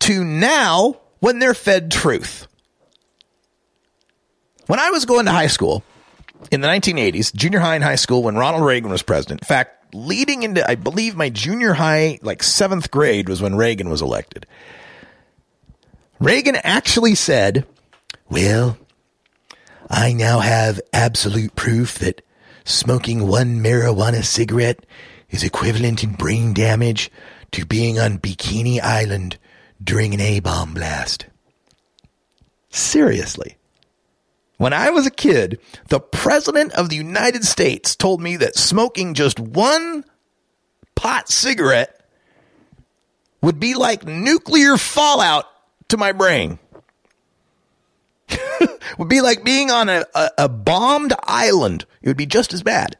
to 0.00 0.22
now 0.22 1.00
when 1.20 1.38
they're 1.38 1.54
fed 1.54 1.90
truth. 1.90 2.46
When 4.66 4.78
I 4.78 4.90
was 4.90 5.06
going 5.06 5.24
to 5.24 5.32
high 5.32 5.46
school 5.46 5.82
in 6.50 6.60
the 6.60 6.68
1980s, 6.68 7.34
junior 7.34 7.60
high 7.60 7.74
and 7.74 7.82
high 7.82 7.94
school, 7.94 8.22
when 8.22 8.36
Ronald 8.36 8.64
Reagan 8.64 8.90
was 8.90 9.02
president, 9.02 9.40
in 9.40 9.46
fact, 9.46 9.94
leading 9.94 10.42
into, 10.42 10.68
I 10.68 10.74
believe, 10.74 11.16
my 11.16 11.30
junior 11.30 11.72
high, 11.72 12.18
like 12.22 12.42
seventh 12.42 12.90
grade, 12.90 13.28
was 13.28 13.40
when 13.40 13.56
Reagan 13.56 13.88
was 13.88 14.02
elected. 14.02 14.46
Reagan 16.20 16.56
actually 16.62 17.14
said, 17.14 17.66
Well, 18.30 18.78
I 19.90 20.12
now 20.12 20.40
have 20.40 20.80
absolute 20.92 21.56
proof 21.56 21.98
that 21.98 22.22
smoking 22.64 23.26
one 23.26 23.60
marijuana 23.60 24.22
cigarette 24.22 24.84
is 25.30 25.42
equivalent 25.42 26.04
in 26.04 26.12
brain 26.12 26.52
damage 26.52 27.10
to 27.52 27.64
being 27.64 27.98
on 27.98 28.18
Bikini 28.18 28.80
Island 28.80 29.38
during 29.82 30.12
an 30.12 30.20
A 30.20 30.40
bomb 30.40 30.74
blast. 30.74 31.26
Seriously. 32.68 33.56
When 34.58 34.72
I 34.72 34.90
was 34.90 35.06
a 35.06 35.10
kid, 35.10 35.60
the 35.88 36.00
President 36.00 36.72
of 36.72 36.90
the 36.90 36.96
United 36.96 37.44
States 37.44 37.94
told 37.94 38.20
me 38.20 38.36
that 38.36 38.56
smoking 38.56 39.14
just 39.14 39.38
one 39.38 40.04
pot 40.96 41.28
cigarette 41.28 41.94
would 43.40 43.60
be 43.60 43.74
like 43.74 44.04
nuclear 44.04 44.76
fallout 44.76 45.46
to 45.88 45.96
my 45.96 46.12
brain. 46.12 46.58
would 48.98 49.08
be 49.08 49.20
like 49.20 49.44
being 49.44 49.70
on 49.70 49.88
a, 49.88 50.04
a, 50.14 50.30
a, 50.38 50.48
bombed 50.48 51.14
island. 51.22 51.86
It 52.02 52.08
would 52.08 52.16
be 52.16 52.26
just 52.26 52.52
as 52.52 52.62
bad. 52.62 52.96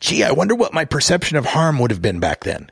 Gee, 0.00 0.22
I 0.22 0.32
wonder 0.32 0.54
what 0.54 0.74
my 0.74 0.84
perception 0.84 1.36
of 1.36 1.46
harm 1.46 1.78
would 1.78 1.90
have 1.90 2.02
been 2.02 2.20
back 2.20 2.44
then. 2.44 2.70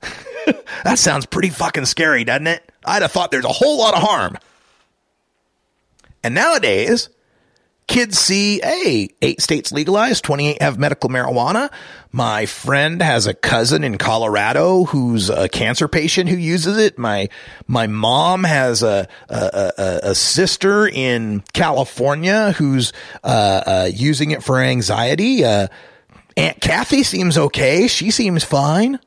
that 0.84 0.98
sounds 0.98 1.26
pretty 1.26 1.50
fucking 1.50 1.86
scary, 1.86 2.24
doesn't 2.24 2.46
it? 2.46 2.72
I'd 2.84 3.02
have 3.02 3.12
thought 3.12 3.30
there's 3.30 3.44
a 3.44 3.48
whole 3.48 3.78
lot 3.78 3.94
of 3.94 4.02
harm. 4.02 4.36
And 6.22 6.34
nowadays, 6.34 7.08
kids 7.86 8.18
see, 8.18 8.60
hey, 8.62 9.10
eight 9.22 9.40
states 9.40 9.72
legalized, 9.72 10.24
28 10.24 10.60
have 10.60 10.78
medical 10.78 11.08
marijuana. 11.08 11.70
My 12.12 12.46
friend 12.46 13.00
has 13.02 13.26
a 13.26 13.34
cousin 13.34 13.84
in 13.84 13.98
Colorado 13.98 14.84
who's 14.84 15.30
a 15.30 15.48
cancer 15.48 15.86
patient 15.88 16.28
who 16.28 16.36
uses 16.36 16.78
it. 16.78 16.98
My, 16.98 17.28
my 17.66 17.86
mom 17.86 18.44
has 18.44 18.82
a, 18.82 19.08
a, 19.28 19.72
a, 19.78 20.00
a 20.10 20.14
sister 20.14 20.88
in 20.88 21.42
California 21.52 22.52
who's, 22.52 22.92
uh, 23.22 23.62
uh, 23.66 23.90
using 23.92 24.30
it 24.30 24.42
for 24.42 24.60
anxiety. 24.60 25.44
Uh, 25.44 25.68
Aunt 26.36 26.60
Kathy 26.60 27.02
seems 27.02 27.38
okay. 27.38 27.88
She 27.88 28.10
seems 28.10 28.44
fine. 28.44 28.98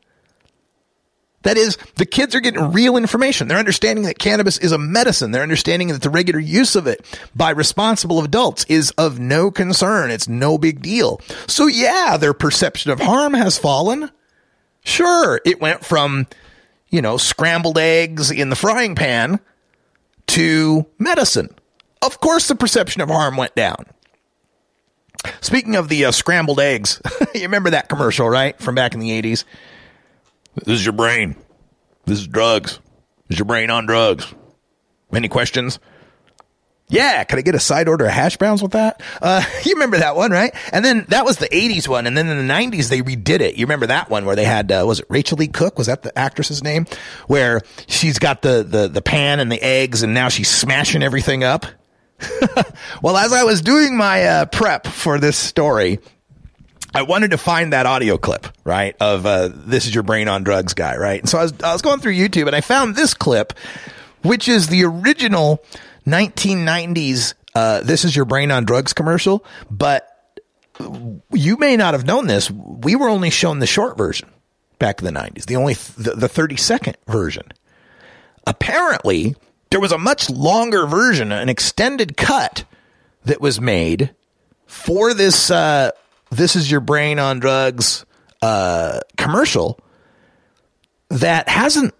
That 1.49 1.57
is, 1.57 1.79
the 1.95 2.05
kids 2.05 2.35
are 2.35 2.41
getting 2.41 2.73
real 2.73 2.95
information. 2.95 3.47
They're 3.47 3.57
understanding 3.57 4.05
that 4.05 4.19
cannabis 4.19 4.59
is 4.59 4.71
a 4.71 4.77
medicine. 4.77 5.31
They're 5.31 5.41
understanding 5.41 5.87
that 5.87 6.03
the 6.03 6.09
regular 6.11 6.39
use 6.39 6.75
of 6.75 6.85
it 6.85 7.03
by 7.35 7.49
responsible 7.49 8.23
adults 8.23 8.67
is 8.69 8.91
of 8.99 9.17
no 9.17 9.49
concern. 9.49 10.11
It's 10.11 10.27
no 10.27 10.59
big 10.59 10.83
deal. 10.83 11.19
So 11.47 11.65
yeah, 11.65 12.17
their 12.17 12.35
perception 12.35 12.91
of 12.91 12.99
harm 12.99 13.33
has 13.33 13.57
fallen. 13.57 14.11
Sure, 14.81 15.41
it 15.43 15.59
went 15.59 15.83
from, 15.83 16.27
you 16.89 17.01
know, 17.01 17.17
scrambled 17.17 17.79
eggs 17.79 18.29
in 18.29 18.51
the 18.51 18.55
frying 18.55 18.93
pan 18.93 19.39
to 20.27 20.85
medicine. 20.99 21.49
Of 22.03 22.19
course, 22.19 22.47
the 22.47 22.53
perception 22.53 23.01
of 23.01 23.09
harm 23.09 23.37
went 23.37 23.55
down. 23.55 23.87
Speaking 25.41 25.75
of 25.75 25.89
the 25.89 26.05
uh, 26.05 26.11
scrambled 26.11 26.59
eggs, 26.59 27.01
you 27.33 27.41
remember 27.41 27.71
that 27.71 27.89
commercial, 27.89 28.29
right? 28.29 28.55
From 28.59 28.75
back 28.75 28.93
in 28.93 28.99
the 28.99 29.19
80s. 29.19 29.45
This 30.55 30.79
is 30.79 30.85
your 30.85 30.93
brain. 30.93 31.35
This 32.05 32.19
is 32.19 32.27
drugs. 32.27 32.79
Is 33.29 33.37
your 33.37 33.45
brain 33.45 33.69
on 33.69 33.85
drugs. 33.85 34.33
Any 35.13 35.27
questions? 35.27 35.79
Yeah, 36.91 37.23
could 37.23 37.37
I 37.37 37.43
get 37.43 37.53
a 37.53 37.59
side 37.59 37.87
order 37.87 38.05
of 38.05 38.11
hash 38.11 38.37
browns 38.37 38.63
with 38.63 38.71
that? 38.71 39.01
Uh, 39.21 39.43
you 39.63 39.73
remember 39.73 39.97
that 39.99 40.15
one, 40.15 40.31
right? 40.31 40.53
And 40.73 40.83
then 40.83 41.05
that 41.09 41.23
was 41.23 41.37
the 41.37 41.47
80s 41.47 41.87
one. 41.87 42.07
And 42.07 42.17
then 42.17 42.27
in 42.27 42.47
the 42.47 42.53
90s, 42.53 42.89
they 42.89 43.01
redid 43.01 43.41
it. 43.41 43.55
You 43.55 43.65
remember 43.65 43.85
that 43.87 44.09
one 44.09 44.25
where 44.25 44.35
they 44.35 44.43
had, 44.43 44.71
uh, 44.71 44.83
was 44.87 44.99
it 44.99 45.05
Rachael 45.07 45.37
Leigh 45.37 45.47
Cook? 45.47 45.77
Was 45.77 45.87
that 45.87 46.01
the 46.01 46.17
actress's 46.17 46.63
name? 46.63 46.87
Where 47.27 47.61
she's 47.87 48.17
got 48.17 48.41
the, 48.41 48.63
the, 48.63 48.87
the 48.87 49.03
pan 49.03 49.39
and 49.39 49.51
the 49.51 49.61
eggs 49.61 50.01
and 50.01 50.15
now 50.15 50.29
she's 50.29 50.49
smashing 50.49 51.03
everything 51.03 51.43
up. 51.43 51.67
well, 53.01 53.15
as 53.15 53.33
I 53.33 53.43
was 53.43 53.61
doing 53.61 53.95
my 53.95 54.23
uh, 54.23 54.45
prep 54.45 54.87
for 54.87 55.19
this 55.19 55.37
story, 55.37 55.99
I 56.93 57.03
wanted 57.03 57.31
to 57.31 57.37
find 57.37 57.73
that 57.73 57.85
audio 57.85 58.17
clip, 58.17 58.47
right? 58.63 58.95
Of 58.99 59.25
uh, 59.25 59.49
this 59.53 59.85
is 59.85 59.93
your 59.93 60.03
brain 60.03 60.27
on 60.27 60.43
drugs 60.43 60.73
guy, 60.73 60.97
right? 60.97 61.19
And 61.19 61.29
so 61.29 61.37
I 61.37 61.43
was 61.43 61.53
I 61.61 61.73
was 61.73 61.81
going 61.81 61.99
through 61.99 62.13
YouTube 62.13 62.47
and 62.47 62.55
I 62.55 62.61
found 62.61 62.95
this 62.95 63.13
clip, 63.13 63.53
which 64.23 64.47
is 64.47 64.67
the 64.67 64.85
original 64.85 65.63
1990s 66.07 67.35
uh, 67.53 67.81
"This 67.81 68.05
is 68.05 68.15
your 68.15 68.25
brain 68.25 68.51
on 68.51 68.65
drugs" 68.65 68.93
commercial. 68.93 69.45
But 69.69 70.07
you 71.31 71.57
may 71.57 71.77
not 71.77 71.93
have 71.93 72.05
known 72.05 72.27
this. 72.27 72.49
We 72.49 72.95
were 72.95 73.09
only 73.09 73.29
shown 73.29 73.59
the 73.59 73.67
short 73.67 73.97
version 73.97 74.29
back 74.79 75.01
in 75.01 75.05
the 75.05 75.19
90s, 75.19 75.45
the 75.45 75.57
only 75.57 75.75
th- 75.75 76.15
the 76.15 76.29
30 76.29 76.55
second 76.55 76.97
version. 77.05 77.43
Apparently, 78.47 79.35
there 79.69 79.79
was 79.79 79.91
a 79.91 79.97
much 79.97 80.29
longer 80.29 80.87
version, 80.87 81.31
an 81.31 81.49
extended 81.49 82.17
cut 82.17 82.63
that 83.25 83.41
was 83.41 83.61
made 83.61 84.15
for 84.65 85.13
this. 85.13 85.51
Uh, 85.51 85.91
this 86.31 86.55
is 86.55 86.69
your 86.69 86.81
brain 86.81 87.19
on 87.19 87.39
drugs 87.39 88.05
uh, 88.41 88.99
commercial 89.17 89.79
that 91.09 91.49
hasn't 91.49 91.93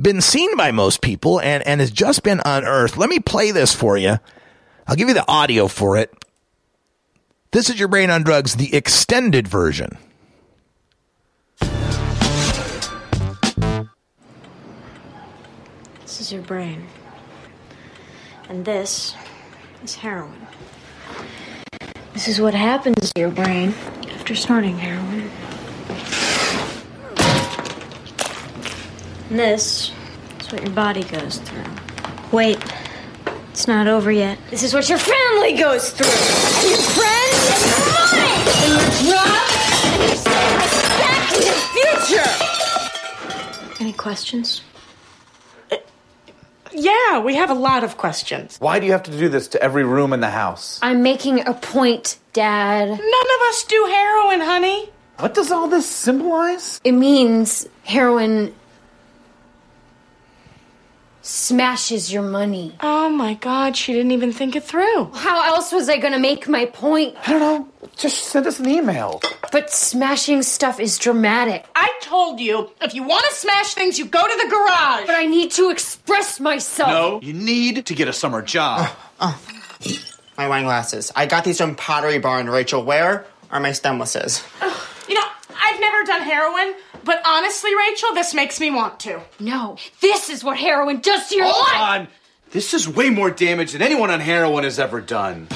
been 0.00 0.20
seen 0.20 0.56
by 0.56 0.70
most 0.70 1.00
people 1.00 1.40
and, 1.40 1.66
and 1.66 1.80
has 1.80 1.90
just 1.90 2.22
been 2.22 2.40
unearthed. 2.44 2.96
Let 2.96 3.08
me 3.08 3.18
play 3.18 3.50
this 3.50 3.74
for 3.74 3.96
you. 3.96 4.18
I'll 4.86 4.96
give 4.96 5.08
you 5.08 5.14
the 5.14 5.28
audio 5.28 5.68
for 5.68 5.96
it. 5.96 6.12
This 7.52 7.68
is 7.68 7.78
your 7.78 7.88
brain 7.88 8.10
on 8.10 8.22
drugs, 8.22 8.56
the 8.56 8.74
extended 8.74 9.46
version. 9.46 9.98
This 16.00 16.20
is 16.20 16.32
your 16.32 16.42
brain. 16.42 16.86
And 18.48 18.64
this 18.64 19.14
is 19.82 19.94
heroin. 19.94 20.41
This 22.12 22.28
is 22.28 22.40
what 22.40 22.54
happens 22.54 23.12
to 23.12 23.20
your 23.20 23.30
brain 23.30 23.74
after 24.14 24.34
snorting 24.34 24.76
heroin. 24.76 25.30
And 29.30 29.38
this 29.38 29.92
is 30.40 30.52
what 30.52 30.62
your 30.62 30.72
body 30.72 31.04
goes 31.04 31.38
through. 31.38 31.64
Wait, 32.30 32.58
it's 33.50 33.66
not 33.66 33.86
over 33.88 34.12
yet. 34.12 34.38
This 34.50 34.62
is 34.62 34.74
what 34.74 34.88
your 34.90 34.98
family 34.98 35.54
goes 35.56 35.90
through. 35.90 36.06
And 36.06 36.68
your 36.68 36.78
friends 36.92 37.48
and 37.50 37.64
money. 37.96 38.28
And 38.60 38.72
your 38.72 39.16
job. 39.16 39.48
And 39.84 40.02
your 40.02 40.16
self-respect 40.16 41.32
and 41.32 41.44
your 41.48 41.58
future. 42.08 43.80
Any 43.80 43.94
questions? 43.94 44.60
Yeah, 46.74 47.20
we 47.20 47.36
have 47.36 47.50
a 47.50 47.54
lot 47.54 47.84
of 47.84 47.96
questions. 47.96 48.56
Why 48.58 48.80
do 48.80 48.86
you 48.86 48.92
have 48.92 49.02
to 49.04 49.10
do 49.10 49.28
this 49.28 49.48
to 49.48 49.62
every 49.62 49.84
room 49.84 50.12
in 50.12 50.20
the 50.20 50.30
house? 50.30 50.78
I'm 50.82 51.02
making 51.02 51.46
a 51.46 51.54
point, 51.54 52.18
Dad. 52.32 52.88
None 52.88 52.98
of 52.98 53.48
us 53.48 53.64
do 53.64 53.84
heroin, 53.90 54.40
honey. 54.40 54.88
What 55.18 55.34
does 55.34 55.52
all 55.52 55.68
this 55.68 55.86
symbolize? 55.88 56.80
It 56.84 56.92
means 56.92 57.68
heroin 57.84 58.54
smashes 61.22 62.12
your 62.12 62.22
money. 62.22 62.74
Oh 62.80 63.08
my 63.08 63.34
god, 63.34 63.76
she 63.76 63.92
didn't 63.92 64.10
even 64.10 64.32
think 64.32 64.56
it 64.56 64.64
through. 64.64 65.10
How 65.14 65.54
else 65.54 65.72
was 65.72 65.88
I 65.88 65.96
gonna 65.96 66.18
make 66.18 66.48
my 66.48 66.66
point? 66.66 67.16
I 67.26 67.30
don't 67.32 67.40
know. 67.40 67.68
Just 67.96 68.24
send 68.24 68.46
us 68.46 68.58
an 68.58 68.68
email. 68.68 69.20
But 69.50 69.70
smashing 69.70 70.42
stuff 70.42 70.80
is 70.80 70.98
dramatic. 70.98 71.66
I 71.76 71.90
told 72.00 72.40
you, 72.40 72.70
if 72.80 72.94
you 72.94 73.02
want 73.02 73.24
to 73.28 73.34
smash 73.34 73.74
things, 73.74 73.98
you 73.98 74.06
go 74.06 74.26
to 74.26 74.44
the 74.44 74.50
garage. 74.50 75.06
But 75.06 75.14
I 75.14 75.26
need 75.26 75.50
to 75.52 75.70
express 75.70 76.40
myself. 76.40 76.90
No, 76.90 77.20
you 77.22 77.32
need 77.32 77.86
to 77.86 77.94
get 77.94 78.08
a 78.08 78.12
summer 78.12 78.42
job. 78.42 78.90
Uh, 79.20 79.34
uh. 79.34 79.38
My 80.38 80.48
wine 80.48 80.64
glasses. 80.64 81.12
I 81.14 81.26
got 81.26 81.44
these 81.44 81.58
from 81.58 81.74
Pottery 81.76 82.18
Barn, 82.18 82.48
Rachel. 82.48 82.82
Where 82.82 83.26
are 83.50 83.60
my 83.60 83.70
stemlesses? 83.70 84.42
You 85.06 85.14
know, 85.14 85.26
I've 85.54 85.78
never 85.80 86.04
done 86.04 86.22
heroin, 86.22 86.74
but 87.04 87.20
honestly, 87.26 87.74
Rachel, 87.74 88.14
this 88.14 88.34
makes 88.34 88.60
me 88.60 88.70
want 88.70 89.00
to. 89.00 89.20
No, 89.40 89.76
this 90.00 90.30
is 90.30 90.42
what 90.44 90.56
heroin 90.58 91.00
does 91.00 91.28
to 91.28 91.36
your 91.36 91.46
Hold 91.46 91.66
life. 91.68 92.00
on. 92.00 92.08
This 92.50 92.74
is 92.74 92.88
way 92.88 93.10
more 93.10 93.30
damage 93.30 93.72
than 93.72 93.82
anyone 93.82 94.10
on 94.10 94.20
heroin 94.20 94.64
has 94.64 94.78
ever 94.78 95.00
done. 95.00 95.48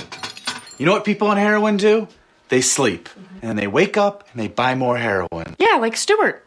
You 0.78 0.86
know 0.86 0.92
what 0.92 1.04
people 1.04 1.28
on 1.28 1.36
heroin 1.36 1.76
do? 1.76 2.08
They 2.48 2.60
sleep. 2.60 3.08
And 3.42 3.58
they 3.58 3.66
wake 3.66 3.96
up 3.96 4.26
and 4.32 4.40
they 4.40 4.48
buy 4.48 4.74
more 4.74 4.96
heroin. 4.96 5.56
Yeah, 5.58 5.76
like 5.76 5.96
Stuart. 5.96 6.44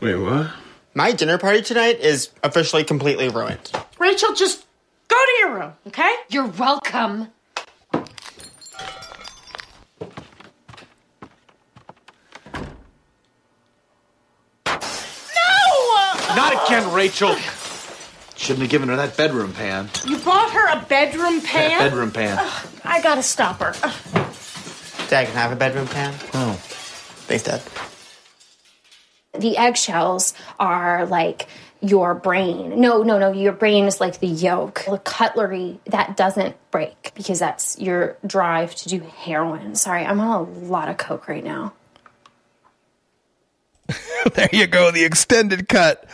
Wait, 0.00 0.16
what? 0.16 0.50
My 0.94 1.12
dinner 1.12 1.38
party 1.38 1.62
tonight 1.62 2.00
is 2.00 2.30
officially 2.42 2.84
completely 2.84 3.28
ruined. 3.28 3.70
Rachel, 3.98 4.34
just 4.34 4.66
go 5.08 5.16
to 5.16 5.32
your 5.40 5.54
room, 5.54 5.72
okay? 5.86 6.12
You're 6.28 6.46
welcome. 6.48 7.28
No! 16.72 16.78
Not 16.78 16.84
again, 16.84 16.94
Rachel. 16.94 17.36
Shouldn't 18.36 18.62
have 18.62 18.70
given 18.70 18.88
her 18.88 18.96
that 18.96 19.16
bedroom 19.16 19.52
pan. 19.52 19.90
You 20.06 20.18
bought 20.18 20.50
her 20.52 20.78
a 20.78 20.82
bedroom 20.86 21.40
pan? 21.42 21.78
Bedroom 21.78 22.10
pan. 22.10 22.38
I 22.84 23.00
gotta 23.02 23.22
stop 23.22 23.60
her. 23.60 23.72
Dad, 25.08 25.26
can 25.28 25.36
I 25.36 25.40
have 25.40 25.52
a 25.52 25.56
bedroom 25.56 25.86
pan? 25.86 26.14
Oh. 26.34 26.54
Thanks, 27.28 27.44
Dad. 27.44 27.62
The 29.38 29.56
eggshells 29.56 30.34
are 30.58 31.06
like 31.06 31.46
your 31.80 32.14
brain. 32.14 32.80
No, 32.80 33.02
no, 33.02 33.18
no. 33.18 33.32
Your 33.32 33.52
brain 33.52 33.84
is 33.84 34.00
like 34.00 34.20
the 34.20 34.26
yolk. 34.26 34.84
The 34.86 34.98
cutlery 34.98 35.78
that 35.86 36.16
doesn't 36.16 36.56
break 36.70 37.12
because 37.14 37.38
that's 37.38 37.78
your 37.78 38.16
drive 38.26 38.74
to 38.76 38.88
do 38.88 39.00
heroin. 39.00 39.74
Sorry, 39.74 40.04
I'm 40.04 40.20
on 40.20 40.40
a 40.40 40.42
lot 40.66 40.88
of 40.88 40.96
coke 40.96 41.28
right 41.28 41.44
now. 41.44 41.74
there 44.34 44.48
you 44.52 44.66
go. 44.66 44.90
The 44.90 45.04
extended 45.04 45.68
cut 45.68 46.04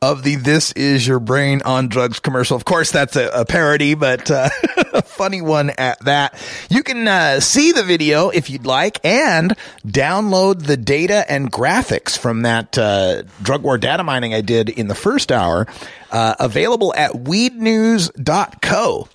of 0.00 0.22
the 0.22 0.36
This 0.36 0.72
Is 0.72 1.06
Your 1.06 1.20
Brain 1.20 1.62
on 1.64 1.88
Drugs 1.88 2.20
commercial. 2.20 2.56
Of 2.56 2.64
course, 2.64 2.90
that's 2.90 3.16
a, 3.16 3.28
a 3.28 3.44
parody, 3.44 3.94
but 3.94 4.30
uh, 4.30 4.48
a 4.92 5.02
funny 5.02 5.40
one 5.40 5.70
at 5.70 5.98
that. 6.04 6.40
You 6.70 6.82
can 6.82 7.06
uh, 7.06 7.40
see 7.40 7.72
the 7.72 7.82
video 7.82 8.30
if 8.30 8.50
you'd 8.50 8.66
like 8.66 9.04
and 9.04 9.56
download 9.86 10.66
the 10.66 10.76
data 10.76 11.30
and 11.30 11.52
graphics 11.52 12.16
from 12.16 12.42
that 12.42 12.78
uh, 12.78 13.22
drug 13.42 13.62
war 13.62 13.78
data 13.78 14.04
mining 14.04 14.34
I 14.34 14.40
did 14.40 14.68
in 14.68 14.88
the 14.88 14.94
first 14.94 15.32
hour, 15.32 15.66
uh, 16.10 16.34
available 16.38 16.94
at 16.94 17.12
weednews.co. 17.12 19.08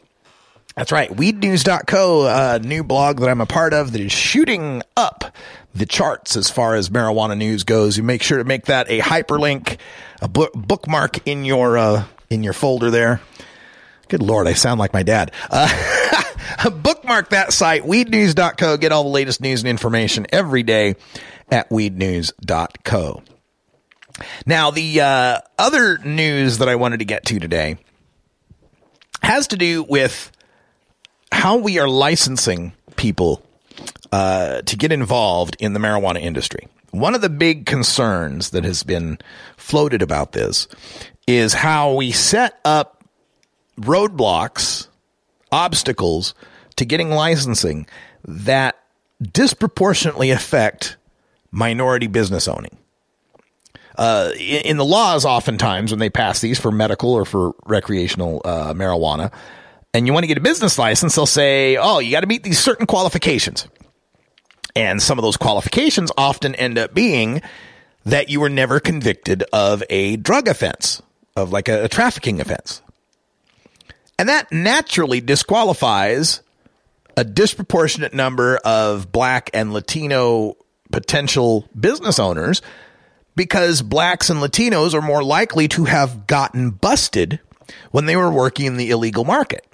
That's 0.76 0.92
right. 0.92 1.10
Weednews.co, 1.10 2.26
a 2.26 2.60
new 2.60 2.84
blog 2.84 3.20
that 3.20 3.30
I'm 3.30 3.42
a 3.42 3.46
part 3.46 3.74
of 3.74 3.92
that 3.92 4.02
is 4.02 4.12
shooting 4.12 4.82
up 4.98 5.36
the 5.76 5.86
charts 5.86 6.36
as 6.36 6.50
far 6.50 6.76
as 6.76 6.90
marijuana 6.90 7.38
news 7.38 7.64
goes. 7.64 7.96
You 7.96 8.04
make 8.04 8.24
sure 8.24 8.40
to 8.40 8.44
make 8.44 8.66
that 8.66 8.90
a 8.90 9.00
hyperlink, 9.00 9.78
a 10.22 10.28
bookmark 10.28 11.28
in 11.28 11.46
your, 11.46 11.78
uh, 11.78 12.06
in 12.30 12.44
your 12.44 12.54
folder 12.54 12.90
there. 12.90 13.22
Good 14.08 14.24
Lord, 14.24 14.48
I 14.48 14.54
sound 14.54 14.80
like 14.80 14.94
my 14.94 15.04
dad. 15.04 15.32
Uh, 15.50 15.70
bookmark 16.72 17.30
that 17.30 17.54
site, 17.54 17.84
weednews.co. 17.84 18.78
Get 18.78 18.92
all 18.92 19.04
the 19.04 19.10
latest 19.10 19.42
news 19.42 19.62
and 19.62 19.70
information 19.70 20.26
every 20.32 20.64
day 20.64 20.96
at 21.52 21.70
weednews.co. 21.70 23.24
Now, 24.46 24.72
the 24.72 25.02
uh, 25.02 25.40
other 25.58 25.98
news 26.00 26.60
that 26.60 26.70
I 26.70 26.76
wanted 26.76 27.00
to 27.00 27.06
get 27.06 27.26
to 27.26 27.40
today 27.40 27.78
has 29.22 29.48
to 29.48 29.58
do 29.58 29.84
with 29.84 30.32
how 31.34 31.58
we 31.58 31.80
are 31.80 31.90
licensing 31.90 32.74
people 32.96 33.44
uh, 34.12 34.62
to 34.62 34.78
get 34.78 34.92
involved 34.92 35.58
in 35.60 35.74
the 35.74 35.80
marijuana 35.80 36.22
industry. 36.22 36.68
One 36.92 37.16
of 37.16 37.22
the 37.22 37.30
big 37.30 37.66
concerns 37.66 38.52
that 38.52 38.64
has 38.64 38.84
been 38.84 39.18
floated 39.58 40.02
about 40.02 40.34
this 40.34 40.68
is 41.28 41.54
how 41.54 41.96
we 41.96 42.12
set 42.12 42.60
up 42.64 43.04
roadblocks, 43.80 44.88
obstacles 45.52 46.36
to 46.76 46.86
getting 46.86 47.10
licensing 47.10 47.88
that 48.24 48.78
disproportionately 49.22 50.30
affect 50.30 50.98
minority 51.52 52.08
business 52.08 52.48
owning. 52.48 52.78
Uh, 53.98 54.32
in, 54.36 54.62
in, 54.62 54.78
the 54.78 54.86
laws, 54.86 55.26
oftentimes 55.26 55.92
when 55.92 56.00
they 56.00 56.10
pass 56.10 56.42
these 56.42 56.60
for 56.60 56.72
medical 56.72 57.14
or 57.14 57.26
for 57.26 57.54
recreational 57.66 58.42
uh, 58.44 58.74
marijuana, 58.74 59.32
and 59.94 60.08
you 60.08 60.14
want 60.14 60.24
to 60.24 60.28
get 60.28 60.38
a 60.38 60.42
business 60.42 60.78
license, 60.78 61.16
they'll 61.16 61.26
say, 61.26 61.78
oh, 61.78 62.00
you 62.00 62.12
got 62.12 62.22
to 62.22 62.28
meet 62.28 62.44
these 62.44 62.60
certain 62.60 62.86
qualifications. 62.86 63.68
And 64.76 65.02
some 65.02 65.20
of 65.20 65.24
those 65.24 65.38
qualifications 65.38 66.12
often 66.18 66.56
end 66.56 66.78
up 66.78 66.94
being 66.94 67.42
that 68.06 68.30
you 68.30 68.40
were 68.40 68.50
never 68.50 68.80
convicted 68.80 69.44
of 69.54 69.84
a 69.90 70.18
drug 70.18 70.48
offense, 70.48 71.02
of 71.36 71.52
like 71.52 71.70
a, 71.70 71.86
a 71.86 71.88
trafficking 71.88 72.42
offense. 72.42 72.82
And 74.18 74.30
that 74.30 74.52
naturally 74.52 75.22
disqualifies 75.22 76.42
a 77.16 77.24
disproportionate 77.24 78.14
number 78.14 78.58
of 78.58 79.12
black 79.12 79.50
and 79.54 79.74
Latino 79.74 80.58
potential 80.92 81.68
business 81.80 82.20
owners 82.20 82.62
because 83.36 83.82
blacks 83.82 84.30
and 84.30 84.40
Latinos 84.40 84.94
are 84.94 85.02
more 85.02 85.24
likely 85.24 85.68
to 85.70 85.86
have 85.86 86.28
gotten 86.28 86.72
busted 86.72 87.40
when 87.92 88.06
they 88.06 88.16
were 88.16 88.32
working 88.32 88.66
in 88.66 88.78
the 88.78 88.92
illegal 88.92 89.24
market. 89.24 89.66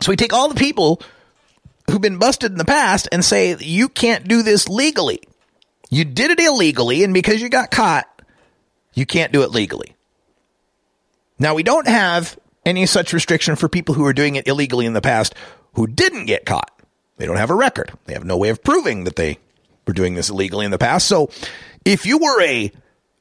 So 0.00 0.10
we 0.10 0.16
take 0.16 0.32
all 0.32 0.48
the 0.48 0.54
people 0.54 1.00
who've 1.90 2.00
been 2.00 2.18
busted 2.18 2.52
in 2.52 2.58
the 2.58 2.64
past 2.64 3.08
and 3.12 3.24
say, 3.24 3.56
you 3.58 3.88
can't 3.88 4.26
do 4.26 4.42
this 4.42 4.68
legally. 4.68 5.20
You 5.90 6.04
did 6.04 6.30
it 6.30 6.40
illegally, 6.40 7.04
and 7.04 7.14
because 7.14 7.40
you 7.40 7.48
got 7.48 7.70
caught, 7.70 8.06
you 8.94 9.06
can't 9.06 9.32
do 9.32 9.42
it 9.42 9.50
legally. 9.50 9.94
Now, 11.38 11.54
we 11.54 11.62
don't 11.62 11.86
have 11.86 12.38
any 12.64 12.86
such 12.86 13.12
restriction 13.12 13.56
for 13.56 13.68
people 13.68 13.94
who 13.94 14.04
are 14.06 14.12
doing 14.12 14.36
it 14.36 14.48
illegally 14.48 14.86
in 14.86 14.92
the 14.92 15.00
past 15.00 15.34
who 15.74 15.86
didn't 15.86 16.26
get 16.26 16.46
caught. 16.46 16.70
They 17.16 17.26
don't 17.26 17.36
have 17.36 17.50
a 17.50 17.54
record. 17.54 17.92
They 18.06 18.14
have 18.14 18.24
no 18.24 18.36
way 18.36 18.48
of 18.48 18.62
proving 18.62 19.04
that 19.04 19.16
they 19.16 19.38
were 19.86 19.92
doing 19.92 20.14
this 20.14 20.30
illegally 20.30 20.64
in 20.64 20.70
the 20.70 20.78
past. 20.78 21.06
So 21.06 21.30
if 21.84 22.06
you 22.06 22.18
were 22.18 22.42
a 22.42 22.72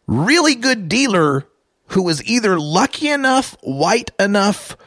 really 0.08 0.56
good 0.56 0.90
dealer 0.90 1.46
who 1.88 2.04
was 2.04 2.24
either 2.24 2.60
lucky 2.60 3.10
enough, 3.10 3.58
white 3.62 4.12
enough, 4.20 4.78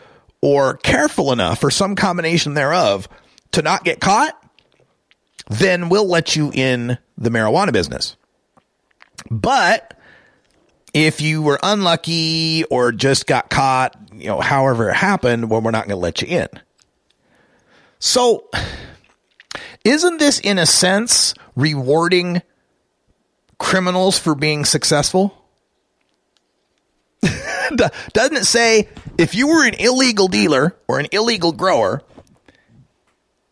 or 0.46 0.76
careful 0.76 1.32
enough, 1.32 1.64
or 1.64 1.72
some 1.72 1.96
combination 1.96 2.54
thereof, 2.54 3.08
to 3.50 3.62
not 3.62 3.82
get 3.82 3.98
caught, 3.98 4.40
then 5.48 5.88
we'll 5.88 6.06
let 6.06 6.36
you 6.36 6.52
in 6.54 6.98
the 7.18 7.30
marijuana 7.30 7.72
business. 7.72 8.16
But 9.28 9.98
if 10.94 11.20
you 11.20 11.42
were 11.42 11.58
unlucky 11.64 12.62
or 12.70 12.92
just 12.92 13.26
got 13.26 13.50
caught, 13.50 13.96
you 14.14 14.28
know, 14.28 14.40
however 14.40 14.88
it 14.90 14.94
happened, 14.94 15.50
well, 15.50 15.60
we're 15.60 15.72
not 15.72 15.88
going 15.88 15.96
to 15.96 16.00
let 16.00 16.22
you 16.22 16.28
in. 16.28 16.48
So, 17.98 18.48
isn't 19.82 20.18
this 20.18 20.38
in 20.38 20.58
a 20.58 20.66
sense 20.66 21.34
rewarding 21.56 22.40
criminals 23.58 24.16
for 24.16 24.36
being 24.36 24.64
successful? 24.64 25.36
Doesn't 28.12 28.36
it 28.36 28.44
say 28.44 28.88
if 29.18 29.34
you 29.34 29.48
were 29.48 29.66
an 29.66 29.74
illegal 29.74 30.28
dealer 30.28 30.76
or 30.88 30.98
an 30.98 31.06
illegal 31.12 31.52
grower 31.52 32.02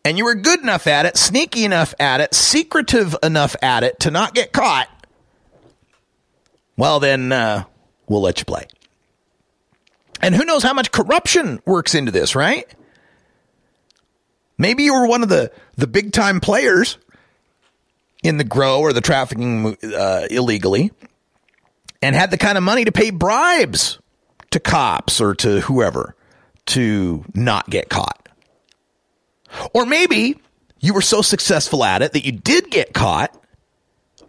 and 0.03 0.17
you 0.17 0.25
were 0.25 0.35
good 0.35 0.59
enough 0.59 0.87
at 0.87 1.05
it, 1.05 1.17
sneaky 1.17 1.65
enough 1.65 1.93
at 1.99 2.21
it, 2.21 2.33
secretive 2.33 3.15
enough 3.23 3.55
at 3.61 3.83
it 3.83 3.99
to 4.01 4.11
not 4.11 4.33
get 4.33 4.51
caught, 4.51 4.87
well, 6.77 6.99
then 6.99 7.31
uh, 7.31 7.63
we'll 8.07 8.21
let 8.21 8.39
you 8.39 8.45
play. 8.45 8.67
And 10.21 10.35
who 10.35 10.45
knows 10.45 10.63
how 10.63 10.73
much 10.73 10.91
corruption 10.91 11.59
works 11.65 11.95
into 11.95 12.11
this, 12.11 12.35
right? 12.35 12.67
Maybe 14.57 14.83
you 14.83 14.93
were 14.93 15.07
one 15.07 15.23
of 15.23 15.29
the, 15.29 15.51
the 15.75 15.87
big 15.87 16.13
time 16.13 16.39
players 16.39 16.97
in 18.23 18.37
the 18.37 18.43
grow 18.43 18.79
or 18.79 18.93
the 18.93 19.01
trafficking 19.01 19.77
uh, 19.83 20.27
illegally 20.29 20.91
and 22.01 22.15
had 22.15 22.31
the 22.31 22.37
kind 22.37 22.57
of 22.57 22.63
money 22.63 22.85
to 22.85 22.91
pay 22.91 23.09
bribes 23.09 23.99
to 24.55 24.59
cops 24.61 25.19
or 25.19 25.35
to 25.35 25.59
whoever 25.59 26.15
to 26.65 27.25
not 27.33 27.69
get 27.69 27.89
caught. 27.89 28.29
Or 29.73 29.85
maybe 29.85 30.39
you 30.79 30.93
were 30.93 31.01
so 31.01 31.21
successful 31.21 31.83
at 31.83 32.01
it 32.01 32.13
that 32.13 32.25
you 32.25 32.31
did 32.31 32.71
get 32.71 32.93
caught, 32.93 33.37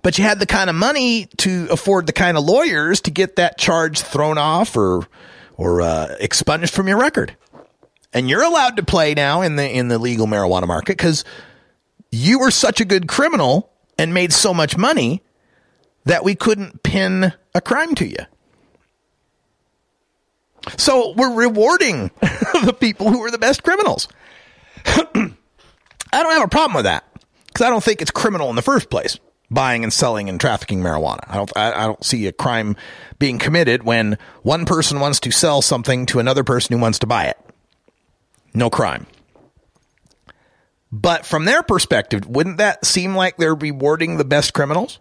but 0.02 0.18
you 0.18 0.24
had 0.24 0.40
the 0.40 0.46
kind 0.46 0.68
of 0.68 0.74
money 0.74 1.26
to 1.38 1.68
afford 1.70 2.08
the 2.08 2.12
kind 2.12 2.36
of 2.36 2.44
lawyers 2.44 3.00
to 3.02 3.12
get 3.12 3.36
that 3.36 3.56
charge 3.56 4.00
thrown 4.00 4.36
off 4.36 4.76
or 4.76 5.06
or 5.56 5.80
uh, 5.80 6.16
expunged 6.18 6.74
from 6.74 6.88
your 6.88 6.98
record. 6.98 7.36
And 8.12 8.28
you're 8.28 8.42
allowed 8.42 8.76
to 8.76 8.82
play 8.82 9.14
now 9.14 9.42
in 9.42 9.54
the 9.54 9.70
in 9.70 9.86
the 9.86 9.98
legal 9.98 10.26
marijuana 10.26 10.66
market 10.66 10.96
because 10.96 11.24
you 12.10 12.40
were 12.40 12.50
such 12.50 12.80
a 12.80 12.84
good 12.84 13.06
criminal 13.06 13.70
and 13.96 14.12
made 14.12 14.32
so 14.32 14.52
much 14.52 14.76
money 14.76 15.22
that 16.04 16.24
we 16.24 16.34
couldn't 16.34 16.82
pin 16.82 17.32
a 17.54 17.60
crime 17.60 17.94
to 17.94 18.06
you. 18.06 18.26
So 20.76 21.14
we're 21.16 21.34
rewarding 21.34 22.10
the 22.20 22.76
people 22.78 23.10
who 23.10 23.22
are 23.24 23.30
the 23.30 23.38
best 23.38 23.62
criminals. 23.62 24.08
I 24.84 25.02
don't 26.12 26.32
have 26.32 26.44
a 26.44 26.48
problem 26.48 26.74
with 26.74 26.84
that 26.84 27.04
because 27.46 27.66
I 27.66 27.70
don't 27.70 27.82
think 27.82 28.02
it's 28.02 28.10
criminal 28.10 28.50
in 28.50 28.56
the 28.56 28.62
first 28.62 28.90
place 28.90 29.18
buying 29.50 29.84
and 29.84 29.92
selling 29.92 30.28
and 30.28 30.40
trafficking 30.40 30.80
marijuana. 30.80 31.20
I 31.28 31.36
don't 31.36 31.52
I, 31.56 31.72
I 31.72 31.86
don't 31.86 32.04
see 32.04 32.26
a 32.26 32.32
crime 32.32 32.76
being 33.18 33.38
committed 33.38 33.82
when 33.82 34.18
one 34.42 34.66
person 34.66 35.00
wants 35.00 35.20
to 35.20 35.30
sell 35.30 35.62
something 35.62 36.06
to 36.06 36.18
another 36.18 36.44
person 36.44 36.74
who 36.74 36.82
wants 36.82 36.98
to 37.00 37.06
buy 37.06 37.26
it. 37.26 37.38
No 38.54 38.70
crime. 38.70 39.06
But 40.92 41.26
from 41.26 41.44
their 41.44 41.62
perspective, 41.62 42.26
wouldn't 42.26 42.58
that 42.58 42.84
seem 42.86 43.14
like 43.14 43.36
they're 43.36 43.54
rewarding 43.54 44.16
the 44.16 44.24
best 44.24 44.54
criminals? 44.54 44.98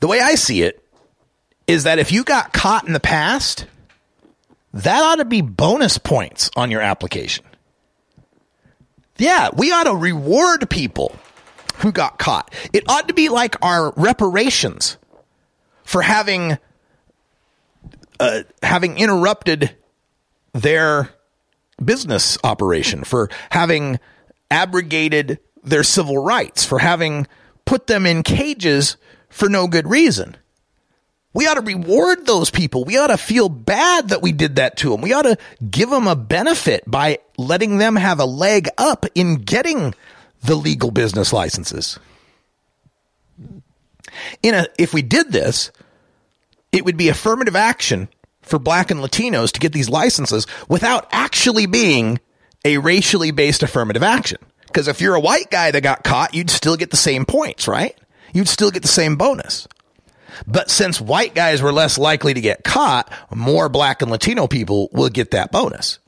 The 0.00 0.08
way 0.08 0.20
I 0.20 0.34
see 0.34 0.62
it 0.62 0.81
is 1.66 1.84
that 1.84 1.98
if 1.98 2.12
you 2.12 2.24
got 2.24 2.52
caught 2.52 2.86
in 2.86 2.92
the 2.92 3.00
past, 3.00 3.66
that 4.74 5.02
ought 5.02 5.16
to 5.16 5.24
be 5.24 5.40
bonus 5.40 5.98
points 5.98 6.50
on 6.56 6.70
your 6.70 6.80
application. 6.80 7.44
Yeah, 9.18 9.50
we 9.54 9.70
ought 9.72 9.84
to 9.84 9.94
reward 9.94 10.68
people 10.68 11.16
who 11.76 11.92
got 11.92 12.18
caught. 12.18 12.52
It 12.72 12.84
ought 12.88 13.08
to 13.08 13.14
be 13.14 13.28
like 13.28 13.56
our 13.62 13.92
reparations 13.96 14.96
for 15.84 16.02
having 16.02 16.58
uh, 18.20 18.42
having 18.62 18.98
interrupted 18.98 19.76
their 20.52 21.10
business 21.82 22.38
operation, 22.44 23.04
for 23.04 23.28
having 23.50 23.98
abrogated 24.50 25.40
their 25.64 25.82
civil 25.82 26.18
rights, 26.18 26.64
for 26.64 26.78
having 26.78 27.26
put 27.64 27.86
them 27.86 28.06
in 28.06 28.22
cages 28.22 28.96
for 29.28 29.48
no 29.48 29.66
good 29.66 29.88
reason. 29.88 30.36
We 31.34 31.46
ought 31.46 31.54
to 31.54 31.62
reward 31.62 32.26
those 32.26 32.50
people. 32.50 32.84
We 32.84 32.98
ought 32.98 33.06
to 33.06 33.16
feel 33.16 33.48
bad 33.48 34.08
that 34.10 34.20
we 34.20 34.32
did 34.32 34.56
that 34.56 34.76
to 34.78 34.90
them. 34.90 35.00
We 35.00 35.12
ought 35.12 35.22
to 35.22 35.38
give 35.70 35.88
them 35.88 36.06
a 36.06 36.16
benefit 36.16 36.84
by 36.86 37.18
letting 37.38 37.78
them 37.78 37.96
have 37.96 38.20
a 38.20 38.26
leg 38.26 38.68
up 38.76 39.06
in 39.14 39.36
getting 39.36 39.94
the 40.42 40.56
legal 40.56 40.90
business 40.90 41.32
licenses. 41.32 41.98
In 44.42 44.54
a, 44.54 44.66
if 44.78 44.92
we 44.92 45.00
did 45.00 45.32
this, 45.32 45.70
it 46.70 46.84
would 46.84 46.96
be 46.96 47.08
affirmative 47.08 47.56
action 47.56 48.08
for 48.42 48.58
black 48.58 48.90
and 48.90 49.00
Latinos 49.00 49.52
to 49.52 49.60
get 49.60 49.72
these 49.72 49.88
licenses 49.88 50.46
without 50.68 51.08
actually 51.12 51.66
being 51.66 52.20
a 52.64 52.78
racially 52.78 53.30
based 53.30 53.62
affirmative 53.62 54.02
action. 54.02 54.38
Because 54.66 54.88
if 54.88 55.00
you're 55.00 55.14
a 55.14 55.20
white 55.20 55.50
guy 55.50 55.70
that 55.70 55.82
got 55.82 56.04
caught, 56.04 56.34
you'd 56.34 56.50
still 56.50 56.76
get 56.76 56.90
the 56.90 56.96
same 56.96 57.24
points, 57.24 57.68
right? 57.68 57.96
You'd 58.32 58.48
still 58.48 58.70
get 58.70 58.82
the 58.82 58.88
same 58.88 59.16
bonus. 59.16 59.68
But 60.46 60.70
since 60.70 61.00
white 61.00 61.34
guys 61.34 61.62
were 61.62 61.72
less 61.72 61.98
likely 61.98 62.34
to 62.34 62.40
get 62.40 62.64
caught, 62.64 63.10
more 63.34 63.68
black 63.68 64.02
and 64.02 64.10
Latino 64.10 64.46
people 64.46 64.88
will 64.92 65.08
get 65.08 65.32
that 65.32 65.52
bonus. 65.52 65.98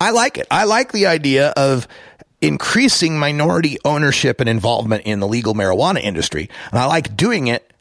I 0.00 0.10
like 0.10 0.38
it. 0.38 0.46
I 0.50 0.64
like 0.64 0.92
the 0.92 1.06
idea 1.06 1.50
of 1.50 1.86
increasing 2.40 3.18
minority 3.18 3.78
ownership 3.84 4.40
and 4.40 4.48
involvement 4.48 5.04
in 5.04 5.20
the 5.20 5.28
legal 5.28 5.54
marijuana 5.54 6.02
industry. 6.02 6.50
And 6.70 6.78
I 6.78 6.86
like 6.86 7.16
doing 7.16 7.46
it 7.46 7.72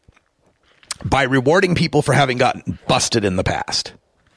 by 1.03 1.23
rewarding 1.23 1.75
people 1.75 2.01
for 2.01 2.13
having 2.13 2.37
gotten 2.37 2.79
busted 2.87 3.25
in 3.25 3.35
the 3.35 3.43
past. 3.43 3.93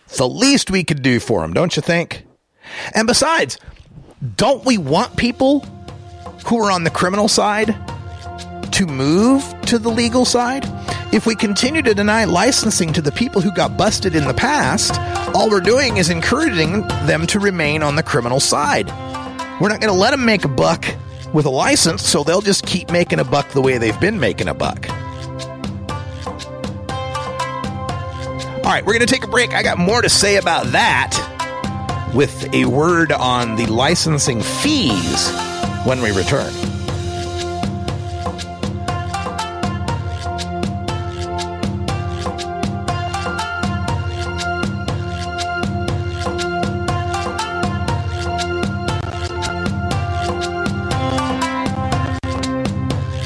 It's 0.06 0.18
the 0.18 0.28
least 0.28 0.70
we 0.70 0.84
could 0.84 1.02
do 1.02 1.20
for 1.20 1.42
them, 1.42 1.52
don't 1.52 1.76
you 1.76 1.82
think? 1.82 2.24
And 2.94 3.06
besides, 3.06 3.58
don't 4.36 4.64
we 4.64 4.78
want 4.78 5.16
people 5.16 5.60
who 6.46 6.64
are 6.64 6.70
on 6.70 6.84
the 6.84 6.90
criminal 6.90 7.28
side 7.28 7.76
to 8.76 8.86
move 8.86 9.42
to 9.62 9.78
the 9.78 9.88
legal 9.88 10.26
side? 10.26 10.62
If 11.10 11.24
we 11.24 11.34
continue 11.34 11.80
to 11.80 11.94
deny 11.94 12.26
licensing 12.26 12.92
to 12.92 13.00
the 13.00 13.10
people 13.10 13.40
who 13.40 13.50
got 13.50 13.78
busted 13.78 14.14
in 14.14 14.26
the 14.26 14.34
past, 14.34 15.00
all 15.34 15.48
we're 15.48 15.60
doing 15.62 15.96
is 15.96 16.10
encouraging 16.10 16.82
them 17.06 17.26
to 17.28 17.40
remain 17.40 17.82
on 17.82 17.96
the 17.96 18.02
criminal 18.02 18.38
side. 18.38 18.88
We're 19.62 19.70
not 19.70 19.80
going 19.80 19.90
to 19.90 19.98
let 19.98 20.10
them 20.10 20.26
make 20.26 20.44
a 20.44 20.48
buck 20.48 20.84
with 21.32 21.46
a 21.46 21.50
license, 21.50 22.02
so 22.02 22.22
they'll 22.22 22.42
just 22.42 22.66
keep 22.66 22.90
making 22.90 23.18
a 23.18 23.24
buck 23.24 23.48
the 23.52 23.62
way 23.62 23.78
they've 23.78 23.98
been 23.98 24.20
making 24.20 24.46
a 24.46 24.54
buck. 24.54 24.90
All 28.58 28.72
right, 28.72 28.84
we're 28.84 28.92
going 28.92 29.06
to 29.06 29.12
take 29.12 29.24
a 29.24 29.28
break. 29.28 29.54
I 29.54 29.62
got 29.62 29.78
more 29.78 30.02
to 30.02 30.10
say 30.10 30.36
about 30.36 30.66
that 30.72 32.12
with 32.14 32.52
a 32.52 32.66
word 32.66 33.10
on 33.10 33.56
the 33.56 33.64
licensing 33.64 34.42
fees 34.42 35.30
when 35.86 36.02
we 36.02 36.10
return. 36.10 36.52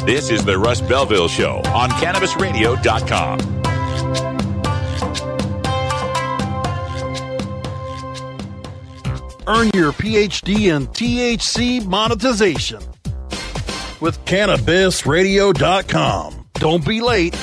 This 0.04 0.30
is 0.30 0.44
the 0.46 0.58
Russ 0.58 0.80
Belville 0.80 1.28
Show 1.28 1.58
on 1.74 1.90
CannabisRadio.com. 1.90 3.38
Earn 9.46 9.70
your 9.74 9.92
PhD 9.92 10.74
in 10.74 10.86
THC 10.86 11.84
monetization 11.84 12.80
with 14.00 14.24
CannabisRadio.com. 14.24 16.46
Don't 16.54 16.86
be 16.86 17.00
late. 17.00 17.34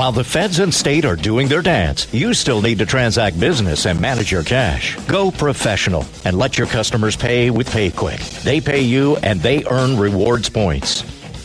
While 0.00 0.12
the 0.12 0.24
feds 0.24 0.60
and 0.60 0.72
state 0.72 1.04
are 1.04 1.14
doing 1.14 1.48
their 1.48 1.60
dance, 1.60 2.08
you 2.10 2.32
still 2.32 2.62
need 2.62 2.78
to 2.78 2.86
transact 2.86 3.38
business 3.38 3.84
and 3.84 4.00
manage 4.00 4.32
your 4.32 4.42
cash. 4.42 4.96
Go 5.06 5.30
professional 5.30 6.06
and 6.24 6.38
let 6.38 6.56
your 6.56 6.66
customers 6.68 7.16
pay 7.16 7.50
with 7.50 7.68
PayQwick. 7.68 8.42
They 8.42 8.62
pay 8.62 8.80
you 8.80 9.16
and 9.18 9.42
they 9.42 9.62
earn 9.66 9.98
rewards 9.98 10.48
points. 10.48 11.02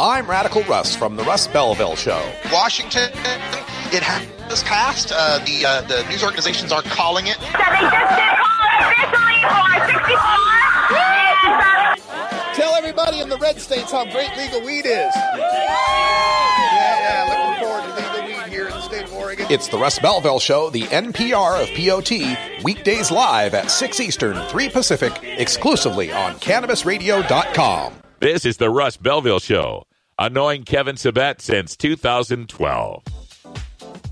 I'm 0.00 0.30
Radical 0.30 0.62
Russ 0.62 0.96
from 0.96 1.16
the 1.16 1.22
Russ 1.24 1.46
Belville 1.46 1.94
Show. 1.94 2.26
Washington, 2.50 3.10
it 3.92 4.02
has 4.02 4.62
passed. 4.62 5.12
Uh, 5.14 5.44
the 5.44 5.66
uh, 5.66 5.82
the 5.82 6.08
news 6.08 6.24
organizations 6.24 6.72
are 6.72 6.80
calling 6.80 7.26
it. 7.26 7.36
Tell 12.54 12.74
everybody 12.76 13.20
in 13.20 13.28
the 13.28 13.36
red 13.42 13.60
states 13.60 13.92
how 13.92 14.04
great 14.04 14.34
legal 14.38 14.62
weed 14.62 14.86
is. 14.86 14.86
Yeah, 14.86 15.36
yeah, 16.96 17.26
looking 17.28 17.62
forward 17.62 17.84
to 17.84 17.94
legal 17.94 18.22
weed 18.26 18.50
here 18.50 18.68
in 18.68 18.72
the 18.72 18.80
state 18.80 19.04
of 19.04 19.12
Oregon. 19.12 19.48
It's 19.50 19.68
the 19.68 19.76
Russ 19.76 19.98
Belville 19.98 20.40
Show, 20.40 20.70
the 20.70 20.84
NPR 20.84 21.62
of 21.62 21.68
POT, 21.76 22.64
weekdays 22.64 23.10
live 23.10 23.52
at 23.52 23.70
6 23.70 24.00
Eastern, 24.00 24.48
3 24.48 24.70
Pacific, 24.70 25.12
exclusively 25.22 26.10
on 26.10 26.36
CannabisRadio.com. 26.36 28.00
This 28.20 28.44
is 28.44 28.58
the 28.58 28.68
Russ 28.68 28.98
Belville 28.98 29.38
Show, 29.40 29.86
annoying 30.20 30.64
Kevin 30.64 30.96
Sabet 30.96 31.40
since 31.40 31.76
2012. 31.76 33.19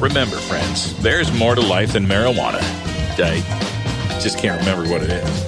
Remember, 0.00 0.36
friends, 0.36 0.94
there's 1.02 1.32
more 1.32 1.54
to 1.54 1.60
life 1.60 1.92
than 1.94 2.06
marijuana. 2.06 2.60
I 3.18 3.42
just 4.20 4.38
can't 4.38 4.58
remember 4.60 4.88
what 4.90 5.02
it 5.02 5.10
is. 5.10 5.42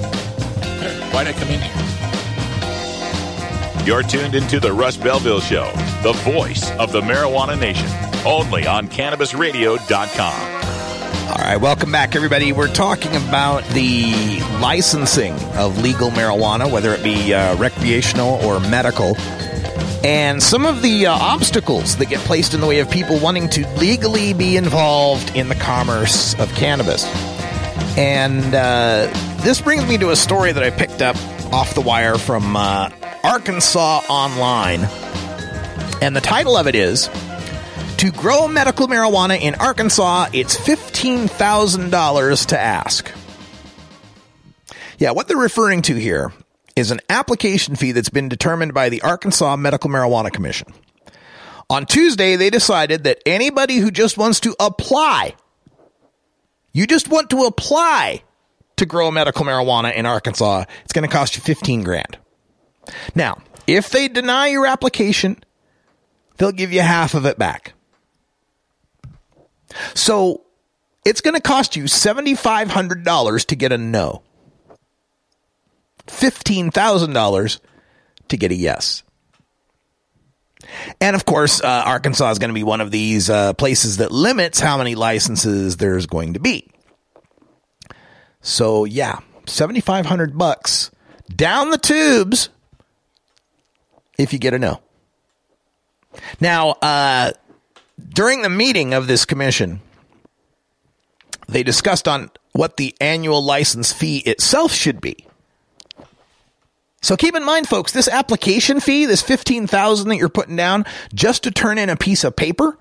Why'd 1.13 1.27
I 1.29 1.33
come 1.33 1.49
in 1.49 1.61
here? 1.61 1.73
You're 3.87 4.03
tuned 4.03 4.35
into 4.35 4.59
the 4.59 4.73
Russ 4.73 4.97
Belville 4.97 5.41
Show, 5.41 5.71
the 6.03 6.13
voice 6.25 6.71
of 6.73 6.93
the 6.93 7.01
marijuana 7.01 7.59
nation. 7.59 7.89
only 8.27 8.67
on 8.67 8.89
CannabisRadio.com. 8.89 10.56
All 11.27 11.35
right, 11.35 11.57
welcome 11.57 11.91
back, 11.91 12.15
everybody. 12.15 12.53
We're 12.53 12.73
talking 12.73 13.11
about 13.17 13.65
the 13.71 14.39
licensing 14.61 15.33
of 15.55 15.77
legal 15.83 16.11
marijuana, 16.11 16.71
whether 16.71 16.95
it 16.95 17.03
be 17.03 17.35
uh, 17.35 17.57
recreational 17.57 18.35
or 18.45 18.61
medical, 18.61 19.17
and 20.05 20.41
some 20.41 20.65
of 20.65 20.83
the 20.83 21.07
uh, 21.07 21.13
obstacles 21.13 21.97
that 21.97 22.07
get 22.07 22.21
placed 22.21 22.55
in 22.55 22.61
the 22.61 22.67
way 22.69 22.79
of 22.79 22.89
people 22.93 23.19
wanting 23.19 23.49
to 23.51 23.67
legally 23.77 24.35
be 24.35 24.57
involved 24.57 25.35
in 25.35 25.49
the 25.49 25.57
commerce 25.57 26.39
of 26.39 26.49
cannabis. 26.55 27.05
And 27.99 28.55
uh, 28.55 29.11
this 29.43 29.61
brings 29.61 29.85
me 29.85 29.99
to 29.99 30.11
a 30.11 30.17
story 30.17 30.53
that 30.53 30.63
I 30.63 30.71
picked 30.71 31.03
up 31.03 31.17
off 31.53 31.75
the 31.75 31.81
wire 31.81 32.19
from 32.19 32.55
uh, 32.55 32.89
Arkansas 33.25 34.03
Online. 34.09 34.85
And 36.01 36.15
the 36.15 36.21
title 36.21 36.57
of 36.57 36.69
it 36.69 36.77
is 36.77 37.11
To 37.99 38.11
Grow 38.13 38.47
Medical 38.47 38.89
Marijuana 38.89 39.41
in 39.41 39.55
Arkansas, 39.55 40.29
it's 40.35 40.55
$15,000 40.55 42.47
to 42.47 42.61
ask. 42.61 43.11
Yeah, 44.99 45.13
what 45.13 45.29
they're 45.29 45.37
referring 45.39 45.81
to 45.83 45.95
here 45.95 46.33
is 46.77 46.91
an 46.91 47.01
application 47.09 47.75
fee 47.75 47.93
that's 47.93 48.11
been 48.11 48.29
determined 48.29 48.75
by 48.75 48.91
the 48.91 49.01
Arkansas 49.01 49.57
Medical 49.57 49.89
Marijuana 49.89 50.31
Commission. 50.31 50.75
On 51.71 51.87
Tuesday, 51.87 52.37
they 52.37 52.51
decided 52.51 53.05
that 53.05 53.23
anybody 53.25 53.79
who 53.79 53.91
just 53.91 54.19
wants 54.19 54.41
to 54.41 54.55
apply, 54.61 55.35
you 56.73 56.87
just 56.87 57.09
want 57.09 57.31
to 57.31 57.45
apply 57.45 58.23
to 58.77 58.85
grow 58.85 59.11
medical 59.11 59.47
marijuana 59.47 59.95
in 59.95 60.05
Arkansas, 60.05 60.65
it's 60.85 60.93
going 60.93 61.09
to 61.09 61.13
cost 61.13 61.35
you 61.35 61.43
15 61.43 61.83
grand. 61.83 62.19
Now, 63.15 63.39
if 63.67 63.89
they 63.89 64.09
deny 64.09 64.49
your 64.49 64.67
application, 64.67 65.43
they'll 66.37 66.53
give 66.53 66.73
you 66.73 66.83
half 66.83 67.15
of 67.15 67.25
it 67.25 67.39
back. 67.39 67.73
So 69.95 70.43
it's 71.05 71.21
going 71.21 71.35
to 71.35 71.41
cost 71.41 71.77
you 71.77 71.85
$7,500 71.85 73.47
to 73.47 73.57
get 73.57 73.73
a 73.73 73.79
no, 73.79 74.23
$15,000 76.07 77.61
to 78.29 78.37
get 78.37 78.51
a 78.51 78.55
yes. 78.55 79.03
And 81.01 81.15
of 81.15 81.25
course, 81.25 81.63
uh, 81.63 81.83
Arkansas 81.87 82.31
is 82.31 82.39
going 82.39 82.49
to 82.49 82.55
be 82.55 82.65
one 82.65 82.81
of 82.81 82.91
these 82.91 83.31
uh, 83.31 83.53
places 83.53 83.99
that 83.99 84.11
limits 84.11 84.59
how 84.59 84.79
many 84.79 84.95
licenses 84.95 85.77
there's 85.77 86.07
going 86.07 86.35
to 86.35 86.41
be. 86.41 86.69
So 88.41 88.85
yeah, 88.85 89.21
7500 89.47 90.37
bucks 90.37 90.91
down 91.35 91.71
the 91.71 91.79
tubes 91.79 92.49
if 94.19 94.33
you 94.33 94.39
get 94.39 94.55
a 94.55 94.59
no. 94.59 94.81
Now, 96.41 96.71
uh, 96.71 97.33
during 98.09 98.43
the 98.43 98.51
meeting 98.51 98.95
of 98.95 99.07
this 99.07 99.25
commission, 99.25 99.81
they 101.49 101.63
discussed 101.63 102.09
on 102.09 102.31
what 102.53 102.77
the 102.77 102.95
annual 103.01 103.43
license 103.43 103.93
fee 103.93 104.19
itself 104.19 104.73
should 104.73 105.01
be. 105.01 105.27
So 107.03 107.17
keep 107.17 107.37
in 107.37 107.45
mind, 107.45 107.69
folks, 107.69 107.93
this 107.93 108.09
application 108.09 108.81
fee, 108.81 109.07
this 109.07 109.23
fifteen 109.23 109.67
thousand 109.67 110.09
that 110.09 110.17
you're 110.17 110.29
putting 110.29 110.57
down 110.57 110.85
just 111.15 111.45
to 111.45 111.51
turn 111.51 111.79
in 111.79 111.89
a 111.89 111.97
piece 111.97 112.25
of 112.25 112.35
paper, 112.35 112.77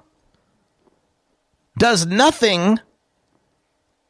does 1.77 2.05
nothing 2.05 2.79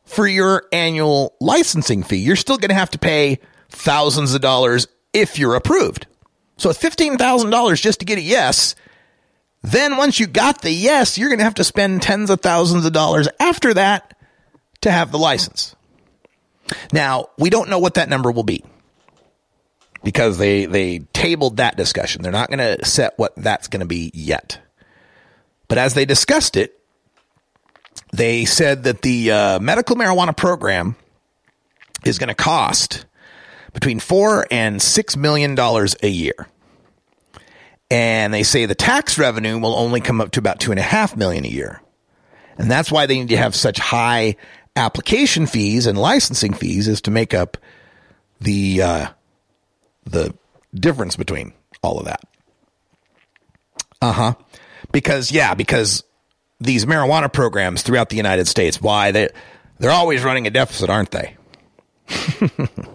for 0.05 0.27
your 0.27 0.63
annual 0.71 1.35
licensing 1.41 2.03
fee. 2.03 2.17
You're 2.17 2.35
still 2.35 2.57
going 2.57 2.69
to 2.69 2.75
have 2.75 2.91
to 2.91 2.99
pay 2.99 3.39
thousands 3.69 4.33
of 4.33 4.41
dollars 4.41 4.87
if 5.13 5.37
you're 5.39 5.55
approved. 5.55 6.07
So 6.57 6.69
it's 6.69 6.79
$15,000 6.79 7.81
just 7.81 7.99
to 7.99 8.05
get 8.05 8.17
a 8.17 8.21
yes. 8.21 8.75
Then 9.65 9.97
once 9.97 10.19
you 10.19 10.27
got 10.27 10.61
the 10.61 10.71
yes, 10.71 11.17
you're 11.17 11.29
going 11.29 11.39
to 11.39 11.43
have 11.43 11.55
to 11.55 11.63
spend 11.63 12.03
tens 12.03 12.29
of 12.29 12.39
thousands 12.39 12.85
of 12.85 12.93
dollars 12.93 13.27
after 13.39 13.73
that 13.73 14.15
to 14.81 14.91
have 14.91 15.11
the 15.11 15.17
license. 15.17 15.75
Now, 16.93 17.29
we 17.39 17.49
don't 17.49 17.69
know 17.69 17.79
what 17.79 17.95
that 17.95 18.07
number 18.07 18.31
will 18.31 18.43
be 18.43 18.63
because 20.03 20.37
they, 20.37 20.65
they 20.67 20.99
tabled 21.13 21.57
that 21.57 21.77
discussion. 21.77 22.21
They're 22.21 22.31
not 22.31 22.49
going 22.49 22.59
to 22.59 22.85
set 22.85 23.17
what 23.17 23.33
that's 23.35 23.67
going 23.67 23.79
to 23.79 23.87
be 23.87 24.11
yet. 24.13 24.59
But 25.67 25.79
as 25.79 25.95
they 25.95 26.05
discussed 26.05 26.57
it, 26.57 26.79
they 28.13 28.45
said 28.45 28.83
that 28.83 29.01
the 29.01 29.31
uh, 29.31 29.59
medical 29.59 29.95
marijuana 29.95 30.37
program 30.37 30.95
is 32.05 32.19
going 32.19 32.27
to 32.27 32.35
cost 32.35 33.05
between 33.73 33.99
four 33.99 34.45
and 34.51 34.79
six 34.79 35.17
million 35.17 35.55
dollars 35.55 35.95
a 36.03 36.07
year. 36.07 36.47
And 37.91 38.33
they 38.33 38.43
say 38.43 38.65
the 38.65 38.75
tax 38.75 39.17
revenue 39.17 39.59
will 39.59 39.75
only 39.75 40.01
come 40.01 40.19
up 40.19 40.31
to 40.31 40.39
about 40.39 40.59
two 40.59 40.71
and 40.71 40.79
a 40.79 40.83
half 40.83 41.15
million 41.15 41.45
a 41.45 41.49
year. 41.49 41.81
And 42.57 42.71
that's 42.71 42.91
why 42.91 43.05
they 43.05 43.19
need 43.19 43.29
to 43.29 43.37
have 43.37 43.55
such 43.55 43.77
high 43.77 44.37
application 44.75 45.45
fees 45.45 45.85
and 45.85 45.97
licensing 45.97 46.53
fees 46.53 46.87
is 46.87 47.01
to 47.01 47.11
make 47.11 47.33
up 47.33 47.57
the 48.39 48.81
uh, 48.81 49.07
the 50.05 50.33
difference 50.73 51.15
between 51.15 51.53
all 51.81 51.99
of 51.99 52.05
that. 52.05 52.21
Uh 54.01 54.11
huh. 54.11 54.33
Because 54.91 55.31
yeah, 55.31 55.53
because 55.53 56.03
these 56.59 56.85
marijuana 56.85 57.31
programs 57.31 57.81
throughout 57.83 58.09
the 58.09 58.17
United 58.17 58.47
States, 58.47 58.81
why 58.81 59.11
they 59.11 59.29
they're 59.79 59.91
always 59.91 60.23
running 60.23 60.47
a 60.47 60.49
deficit, 60.49 60.89
aren't 60.89 61.11
they? 61.11 61.37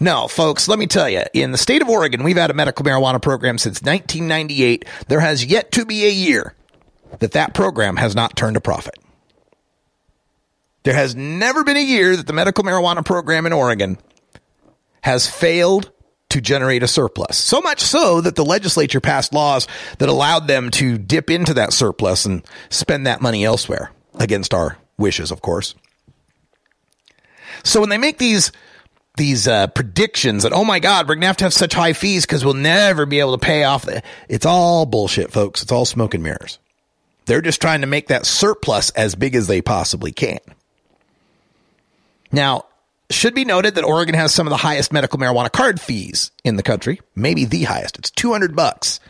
no, 0.00 0.28
folks, 0.28 0.68
let 0.68 0.78
me 0.78 0.86
tell 0.86 1.08
you, 1.08 1.22
in 1.32 1.52
the 1.52 1.58
state 1.58 1.82
of 1.82 1.88
Oregon, 1.88 2.22
we've 2.22 2.36
had 2.36 2.50
a 2.50 2.54
medical 2.54 2.84
marijuana 2.84 3.20
program 3.20 3.58
since 3.58 3.82
1998. 3.82 4.84
There 5.08 5.20
has 5.20 5.44
yet 5.44 5.72
to 5.72 5.84
be 5.84 6.06
a 6.06 6.10
year 6.10 6.54
that 7.18 7.32
that 7.32 7.54
program 7.54 7.96
has 7.96 8.14
not 8.14 8.36
turned 8.36 8.56
a 8.56 8.60
profit. 8.60 8.94
There 10.82 10.94
has 10.94 11.16
never 11.16 11.64
been 11.64 11.76
a 11.76 11.84
year 11.84 12.16
that 12.16 12.26
the 12.26 12.32
medical 12.32 12.62
marijuana 12.62 13.04
program 13.04 13.46
in 13.46 13.52
Oregon 13.52 13.98
has 15.02 15.28
failed 15.28 15.90
to 16.28 16.40
generate 16.40 16.82
a 16.82 16.88
surplus. 16.88 17.38
So 17.38 17.60
much 17.60 17.80
so 17.80 18.20
that 18.20 18.36
the 18.36 18.44
legislature 18.44 19.00
passed 19.00 19.32
laws 19.32 19.66
that 19.98 20.08
allowed 20.08 20.48
them 20.48 20.70
to 20.72 20.98
dip 20.98 21.30
into 21.30 21.54
that 21.54 21.72
surplus 21.72 22.24
and 22.24 22.44
spend 22.68 23.06
that 23.06 23.22
money 23.22 23.44
elsewhere 23.44 23.90
against 24.14 24.52
our 24.52 24.78
wishes, 24.98 25.30
of 25.30 25.42
course. 25.42 25.74
So 27.64 27.80
when 27.80 27.88
they 27.88 27.98
make 27.98 28.18
these 28.18 28.52
these 29.16 29.48
uh, 29.48 29.66
predictions 29.68 30.42
that 30.42 30.52
oh 30.52 30.64
my 30.64 30.78
god 30.78 31.08
we're 31.08 31.14
gonna 31.14 31.26
have 31.26 31.36
to 31.36 31.44
have 31.44 31.54
such 31.54 31.74
high 31.74 31.92
fees 31.92 32.26
because 32.26 32.44
we'll 32.44 32.54
never 32.54 33.06
be 33.06 33.20
able 33.20 33.36
to 33.36 33.44
pay 33.44 33.64
off 33.64 33.84
the 33.84 34.02
it's 34.28 34.46
all 34.46 34.86
bullshit 34.86 35.32
folks 35.32 35.62
it's 35.62 35.72
all 35.72 35.84
smoke 35.84 36.14
and 36.14 36.22
mirrors 36.22 36.58
they're 37.24 37.40
just 37.40 37.60
trying 37.60 37.80
to 37.80 37.86
make 37.86 38.08
that 38.08 38.26
surplus 38.26 38.90
as 38.90 39.14
big 39.14 39.34
as 39.34 39.46
they 39.46 39.60
possibly 39.60 40.12
can 40.12 40.38
now 42.30 42.64
should 43.10 43.34
be 43.34 43.44
noted 43.44 43.74
that 43.76 43.84
Oregon 43.84 44.14
has 44.14 44.34
some 44.34 44.46
of 44.46 44.50
the 44.50 44.56
highest 44.56 44.92
medical 44.92 45.18
marijuana 45.18 45.50
card 45.50 45.80
fees 45.80 46.30
in 46.44 46.56
the 46.56 46.62
country, 46.62 47.00
maybe 47.14 47.44
the 47.44 47.64
highest. 47.64 47.98
It's 47.98 48.10
200 48.10 48.56
bucks 48.56 49.00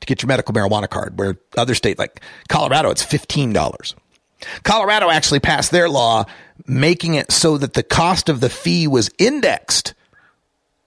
to 0.00 0.06
get 0.06 0.22
your 0.22 0.28
medical 0.28 0.54
marijuana 0.54 0.88
card, 0.88 1.18
where 1.18 1.38
other 1.56 1.74
states 1.74 1.98
like 1.98 2.20
Colorado, 2.48 2.90
it's 2.90 3.04
$15. 3.04 3.94
Colorado 4.62 5.10
actually 5.10 5.40
passed 5.40 5.70
their 5.70 5.88
law 5.88 6.24
making 6.66 7.14
it 7.14 7.30
so 7.30 7.58
that 7.58 7.74
the 7.74 7.82
cost 7.82 8.28
of 8.28 8.40
the 8.40 8.50
fee 8.50 8.86
was 8.86 9.10
indexed 9.18 9.94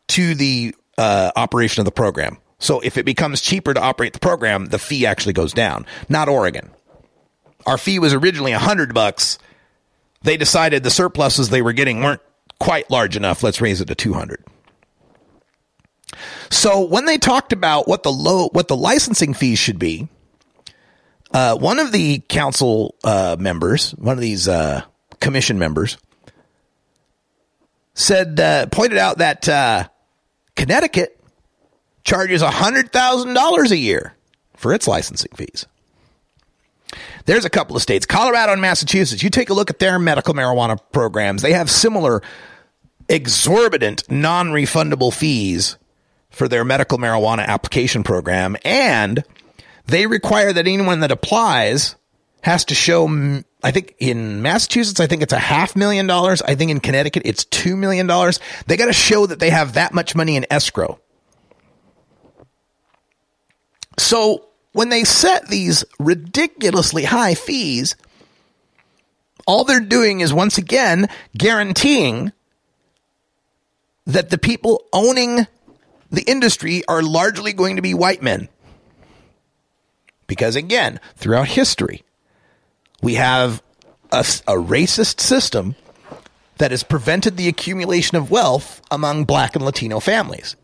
to 0.09 0.35
the 0.35 0.75
uh, 0.97 1.31
operation 1.35 1.81
of 1.81 1.85
the 1.85 1.91
program. 1.91 2.37
So 2.59 2.79
if 2.79 2.97
it 2.97 3.05
becomes 3.05 3.41
cheaper 3.41 3.73
to 3.73 3.81
operate 3.81 4.13
the 4.13 4.19
program, 4.19 4.67
the 4.67 4.79
fee 4.79 5.05
actually 5.05 5.33
goes 5.33 5.53
down. 5.53 5.85
Not 6.07 6.29
Oregon. 6.29 6.71
Our 7.65 7.77
fee 7.77 7.99
was 7.99 8.13
originally 8.13 8.51
100 8.51 8.93
bucks. 8.93 9.37
They 10.21 10.37
decided 10.37 10.83
the 10.83 10.91
surpluses 10.91 11.49
they 11.49 11.61
were 11.61 11.73
getting 11.73 12.01
weren't 12.01 12.21
quite 12.59 12.89
large 12.89 13.17
enough. 13.17 13.43
Let's 13.43 13.59
raise 13.59 13.81
it 13.81 13.87
to 13.89 13.95
200. 13.95 14.43
So 16.49 16.81
when 16.85 17.05
they 17.05 17.17
talked 17.17 17.51
about 17.51 17.87
what 17.87 18.03
the 18.03 18.11
low, 18.11 18.47
what 18.49 18.67
the 18.67 18.77
licensing 18.77 19.33
fees 19.33 19.59
should 19.59 19.79
be, 19.79 20.07
uh, 21.33 21.57
one 21.57 21.79
of 21.79 21.91
the 21.91 22.19
council 22.19 22.95
uh, 23.03 23.35
members, 23.39 23.91
one 23.91 24.13
of 24.13 24.21
these 24.21 24.47
uh, 24.47 24.83
commission 25.23 25.57
members, 25.57 25.97
said 27.95 28.39
uh, 28.39 28.67
pointed 28.67 28.99
out 28.99 29.17
that 29.17 29.49
uh, 29.49 29.87
Connecticut 30.55 31.19
charges 32.03 32.43
hundred 32.43 32.91
thousand 32.91 33.33
dollars 33.33 33.71
a 33.71 33.77
year 33.77 34.13
for 34.55 34.73
its 34.73 34.87
licensing 34.87 35.31
fees. 35.35 35.65
There's 37.25 37.45
a 37.45 37.49
couple 37.49 37.75
of 37.75 37.81
states, 37.81 38.05
Colorado 38.05 38.51
and 38.51 38.61
Massachusetts. 38.61 39.23
You 39.23 39.29
take 39.29 39.49
a 39.49 39.53
look 39.53 39.69
at 39.69 39.79
their 39.79 39.97
medical 39.97 40.33
marijuana 40.33 40.77
programs; 40.91 41.41
they 41.41 41.53
have 41.53 41.71
similar 41.71 42.21
exorbitant 43.09 44.09
non-refundable 44.11 45.13
fees 45.13 45.77
for 46.29 46.47
their 46.47 46.65
medical 46.65 46.97
marijuana 46.97 47.45
application 47.45 48.01
program 48.01 48.55
and 48.63 49.23
they 49.85 50.07
require 50.07 50.53
that 50.53 50.65
anyone 50.67 51.01
that 51.01 51.11
applies 51.11 51.95
has 52.43 52.65
to 52.65 52.75
show 52.75 53.07
I 53.63 53.71
think 53.71 53.95
in 53.99 54.41
Massachusetts 54.41 54.99
I 54.99 55.07
think 55.07 55.23
it's 55.23 55.33
a 55.33 55.39
half 55.39 55.75
million 55.75 56.05
dollars. 56.05 56.41
I 56.41 56.55
think 56.55 56.69
in 56.69 56.79
Connecticut 56.79 57.23
it's 57.25 57.45
2 57.45 57.75
million 57.75 58.05
dollars. 58.05 58.39
They 58.67 58.77
got 58.77 58.85
to 58.85 58.93
show 58.93 59.25
that 59.25 59.39
they 59.39 59.49
have 59.49 59.73
that 59.73 59.93
much 59.93 60.15
money 60.15 60.35
in 60.35 60.45
escrow. 60.51 60.99
So 63.97 64.47
when 64.73 64.89
they 64.89 65.03
set 65.03 65.47
these 65.47 65.85
ridiculously 65.99 67.05
high 67.05 67.35
fees, 67.35 67.95
all 69.47 69.63
they're 69.63 69.79
doing 69.79 70.19
is 70.19 70.33
once 70.33 70.57
again 70.57 71.07
guaranteeing 71.37 72.31
that 74.05 74.29
the 74.29 74.37
people 74.37 74.83
owning 74.91 75.47
the 76.11 76.23
industry 76.23 76.83
are 76.87 77.01
largely 77.01 77.53
going 77.53 77.77
to 77.77 77.81
be 77.81 77.93
white 77.93 78.21
men. 78.21 78.49
Because 80.27 80.55
again, 80.55 80.99
throughout 81.15 81.47
history, 81.47 82.03
we 83.03 83.15
have 83.15 83.61
a, 84.11 84.19
a 84.47 84.55
racist 84.55 85.19
system 85.19 85.75
that 86.57 86.71
has 86.71 86.83
prevented 86.83 87.35
the 87.35 87.49
accumulation 87.49 88.17
of 88.17 88.31
wealth 88.31 88.81
among 88.89 89.25
black 89.25 89.55
and 89.55 89.65
Latino 89.65 89.99
families. 89.99 90.55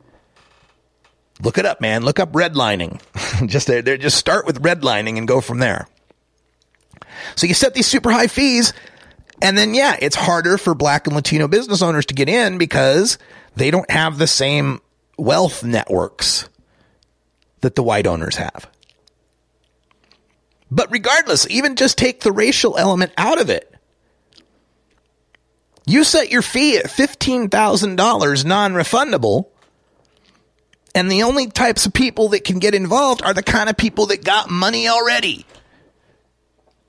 Look 1.41 1.57
it 1.57 1.65
up, 1.65 1.81
man. 1.81 2.03
Look 2.03 2.19
up 2.19 2.31
redlining. 2.31 3.01
just 3.47 3.67
there, 3.67 3.97
just 3.97 4.17
start 4.17 4.45
with 4.45 4.61
redlining 4.61 5.17
and 5.17 5.27
go 5.27 5.41
from 5.41 5.59
there. 5.59 5.87
So 7.35 7.45
you 7.45 7.53
set 7.53 7.73
these 7.73 7.87
super 7.87 8.11
high 8.11 8.27
fees, 8.27 8.73
and 9.41 9.57
then 9.57 9.73
yeah, 9.73 9.97
it's 10.01 10.15
harder 10.15 10.57
for 10.57 10.73
black 10.73 11.07
and 11.07 11.15
Latino 11.15 11.47
business 11.47 11.81
owners 11.81 12.05
to 12.07 12.13
get 12.13 12.29
in 12.29 12.57
because 12.57 13.17
they 13.55 13.71
don't 13.71 13.89
have 13.91 14.17
the 14.17 14.27
same 14.27 14.79
wealth 15.17 15.63
networks 15.63 16.47
that 17.61 17.75
the 17.75 17.83
white 17.83 18.07
owners 18.07 18.37
have. 18.37 18.68
But 20.71 20.91
regardless, 20.91 21.49
even 21.49 21.75
just 21.75 21.97
take 21.97 22.21
the 22.21 22.31
racial 22.31 22.77
element 22.77 23.11
out 23.17 23.41
of 23.41 23.49
it. 23.49 23.73
You 25.85 26.03
set 26.03 26.29
your 26.29 26.43
fee 26.43 26.77
at 26.77 26.85
$15,000 26.85 28.45
non 28.45 28.73
refundable, 28.73 29.47
and 30.93 31.11
the 31.11 31.23
only 31.23 31.47
types 31.47 31.85
of 31.85 31.93
people 31.93 32.29
that 32.29 32.43
can 32.43 32.59
get 32.59 32.75
involved 32.75 33.23
are 33.23 33.33
the 33.33 33.41
kind 33.41 33.69
of 33.69 33.77
people 33.77 34.07
that 34.07 34.23
got 34.23 34.51
money 34.51 34.87
already. 34.87 35.45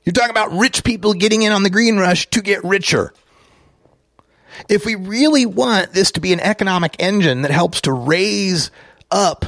You're 0.05 0.12
talking 0.12 0.31
about 0.31 0.52
rich 0.52 0.85
people 0.85 1.15
getting 1.15 1.43
in 1.43 1.52
on 1.52 1.62
the 1.62 1.70
green 1.70 1.97
rush 1.97 2.28
to 2.31 2.43
get 2.43 2.65
richer. 2.65 3.12
If 4.69 4.85
we 4.85 4.94
really 4.94 5.47
want 5.47 5.93
this 5.93 6.11
to 6.12 6.20
be 6.20 6.32
an 6.32 6.40
economic 6.40 6.97
engine 6.98 7.43
that 7.43 7.51
helps 7.51 7.82
to 7.82 7.93
raise 7.93 8.70
up 9.11 9.44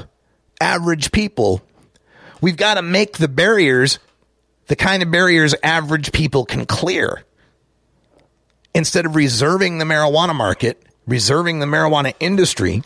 average 0.61 1.13
people, 1.13 1.61
we've 2.41 2.57
got 2.57 2.75
to 2.75 2.83
make 2.83 3.19
the 3.19 3.29
barriers 3.29 3.99
the 4.67 4.77
kind 4.77 5.03
of 5.03 5.11
barriers 5.11 5.55
average 5.63 6.13
people 6.13 6.45
can 6.45 6.67
clear. 6.67 7.25
Instead 8.75 9.05
of 9.05 9.17
reserving 9.17 9.79
the 9.79 9.85
marijuana 9.85 10.35
market, 10.35 10.83
reserving 11.07 11.59
the 11.59 11.67
marijuana 11.67 12.15
industry 12.21 12.83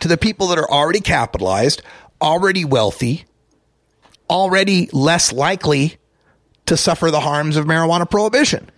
to 0.00 0.08
the 0.08 0.16
people 0.16 0.48
that 0.48 0.58
are 0.58 0.70
already 0.70 1.00
capitalized, 1.00 1.82
already 2.20 2.64
wealthy, 2.64 3.24
already 4.30 4.88
less 4.92 5.32
likely 5.32 5.96
to 6.66 6.76
suffer 6.76 7.10
the 7.10 7.20
harms 7.20 7.56
of 7.56 7.66
marijuana 7.66 8.08
prohibition. 8.08 8.70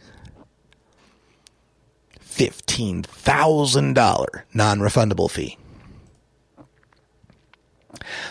$15,000 2.24 4.42
non 4.54 4.78
refundable 4.78 5.30
fee. 5.30 5.58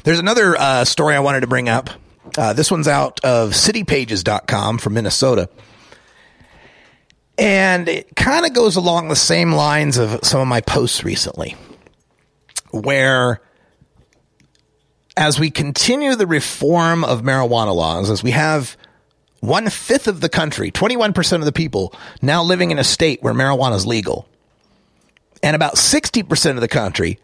There's 0.04 0.20
another 0.20 0.58
uh, 0.58 0.86
story 0.86 1.16
I 1.16 1.20
wanted 1.20 1.42
to 1.42 1.48
bring 1.48 1.68
up. 1.70 1.90
Uh, 2.38 2.54
this 2.54 2.72
one's 2.72 2.88
out 2.88 3.20
of 3.24 3.52
citypages.com 3.52 4.78
from 4.78 4.94
Minnesota. 4.94 5.50
And 7.38 7.88
it 7.88 8.16
kind 8.16 8.46
of 8.46 8.54
goes 8.54 8.76
along 8.76 9.08
the 9.08 9.16
same 9.16 9.54
lines 9.54 9.98
of 9.98 10.20
some 10.24 10.42
of 10.42 10.48
my 10.48 10.60
posts 10.60 11.04
recently, 11.06 11.56
where 12.72 13.42
as 15.16 15.40
we 15.40 15.50
continue 15.50 16.16
the 16.16 16.28
reform 16.28 17.04
of 17.04 17.22
marijuana 17.22 17.74
laws, 17.74 18.10
as 18.10 18.24
we 18.24 18.32
have 18.32 18.78
one 19.40 19.70
fifth 19.70 20.08
of 20.08 20.22
the 20.22 20.30
country, 20.30 20.72
21% 20.72 21.36
of 21.36 21.46
the 21.46 21.52
people 21.52 21.94
now 22.22 22.44
living 22.44 22.72
in 22.72 22.80
a 22.80 22.84
state 22.84 23.24
where 23.24 23.34
marijuana 23.34 23.76
is 23.76 23.86
legal, 23.86 24.28
and 25.42 25.56
about 25.56 25.76
60% 25.76 26.52
of 26.52 26.62
the 26.62 26.68
country 26.68 27.20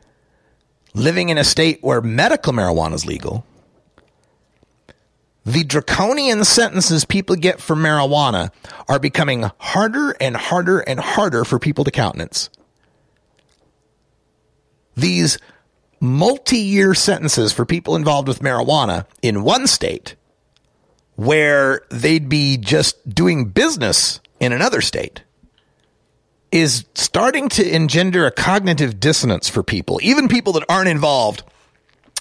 living 0.94 1.28
in 1.30 1.38
a 1.38 1.44
state 1.44 1.80
where 1.82 2.02
medical 2.02 2.54
marijuana 2.54 2.94
is 2.94 3.06
legal, 3.06 3.46
the 5.46 5.64
draconian 5.64 6.44
sentences 6.44 7.06
people 7.06 7.36
get 7.36 7.62
for 7.62 7.76
marijuana 7.76 8.52
are 8.90 9.00
becoming 9.00 9.50
harder 9.60 10.16
and 10.20 10.36
harder 10.36 10.80
and 10.80 11.00
harder 11.00 11.46
for 11.46 11.60
people 11.60 11.84
to 11.84 11.92
countenance. 11.92 12.50
These 14.96 15.38
multi 16.00 16.58
year 16.58 16.94
sentences 16.94 17.52
for 17.54 17.66
people 17.66 17.96
involved 17.96 18.28
with 18.28 18.40
marijuana 18.40 19.06
in 19.22 19.44
one 19.44 19.68
state 19.68 20.16
where 21.16 21.82
they'd 21.90 22.28
be 22.28 22.58
just 22.58 23.08
doing 23.08 23.46
business 23.46 24.20
in 24.40 24.52
another 24.52 24.82
state 24.82 25.24
is 26.52 26.86
starting 26.96 27.50
to 27.50 27.76
engender 27.76 28.26
a 28.26 28.32
cognitive 28.32 29.00
dissonance 29.00 29.48
for 29.48 29.62
people, 29.62 30.00
even 30.02 30.28
people 30.28 30.54
that 30.54 30.64
aren't 30.70 30.88
involved 30.90 31.44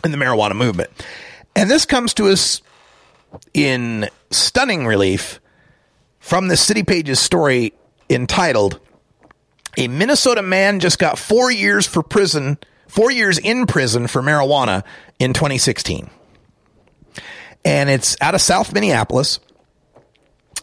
in 0.04 0.10
the 0.10 0.16
marijuana 0.16 0.54
movement. 0.54 0.90
And 1.56 1.70
this 1.70 1.86
comes 1.86 2.14
to 2.14 2.28
us 2.28 2.60
in 3.52 4.08
stunning 4.30 4.86
relief 4.86 5.40
from 6.18 6.48
the 6.48 6.56
City 6.56 6.82
Pages 6.82 7.20
story 7.20 7.72
entitled 8.08 8.80
A 9.76 9.88
Minnesota 9.88 10.42
Man 10.42 10.80
Just 10.80 10.98
Got 10.98 11.18
Four 11.18 11.50
Years 11.50 11.86
for 11.86 12.02
Prison, 12.02 12.58
Four 12.88 13.10
Years 13.10 13.38
in 13.38 13.66
Prison 13.66 14.06
for 14.06 14.22
Marijuana 14.22 14.84
in 15.18 15.32
2016. 15.32 16.10
And 17.64 17.90
it's 17.90 18.16
out 18.20 18.34
of 18.34 18.40
South 18.40 18.72
Minneapolis. 18.72 19.40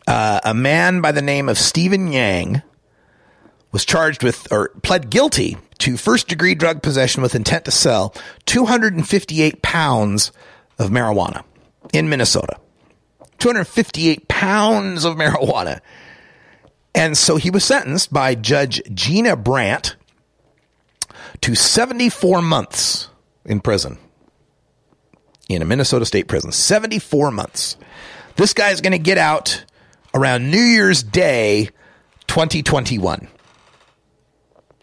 Uh, 0.07 0.39
a 0.43 0.53
man 0.53 1.01
by 1.01 1.11
the 1.11 1.21
name 1.21 1.47
of 1.47 1.57
Stephen 1.57 2.11
Yang 2.11 2.61
was 3.71 3.85
charged 3.85 4.23
with 4.23 4.51
or 4.51 4.69
pled 4.83 5.09
guilty 5.09 5.57
to 5.77 5.97
first 5.97 6.27
degree 6.27 6.55
drug 6.55 6.81
possession 6.81 7.21
with 7.21 7.35
intent 7.35 7.65
to 7.65 7.71
sell 7.71 8.13
258 8.45 9.61
pounds 9.61 10.31
of 10.77 10.89
marijuana 10.89 11.43
in 11.93 12.09
Minnesota. 12.09 12.57
258 13.39 14.27
pounds 14.27 15.03
of 15.05 15.15
marijuana. 15.17 15.79
And 16.93 17.17
so 17.17 17.37
he 17.37 17.49
was 17.49 17.63
sentenced 17.63 18.11
by 18.11 18.35
Judge 18.35 18.81
Gina 18.93 19.35
Brandt 19.35 19.95
to 21.41 21.55
74 21.55 22.41
months 22.41 23.09
in 23.45 23.59
prison 23.59 23.97
in 25.49 25.61
a 25.61 25.65
Minnesota 25.65 26.05
state 26.05 26.27
prison. 26.27 26.51
74 26.51 27.31
months. 27.31 27.77
This 28.35 28.53
guy's 28.53 28.81
going 28.81 28.91
to 28.91 28.99
get 28.99 29.17
out 29.17 29.63
around 30.13 30.49
New 30.49 30.61
Year's 30.61 31.03
Day 31.03 31.69
2021. 32.27 33.27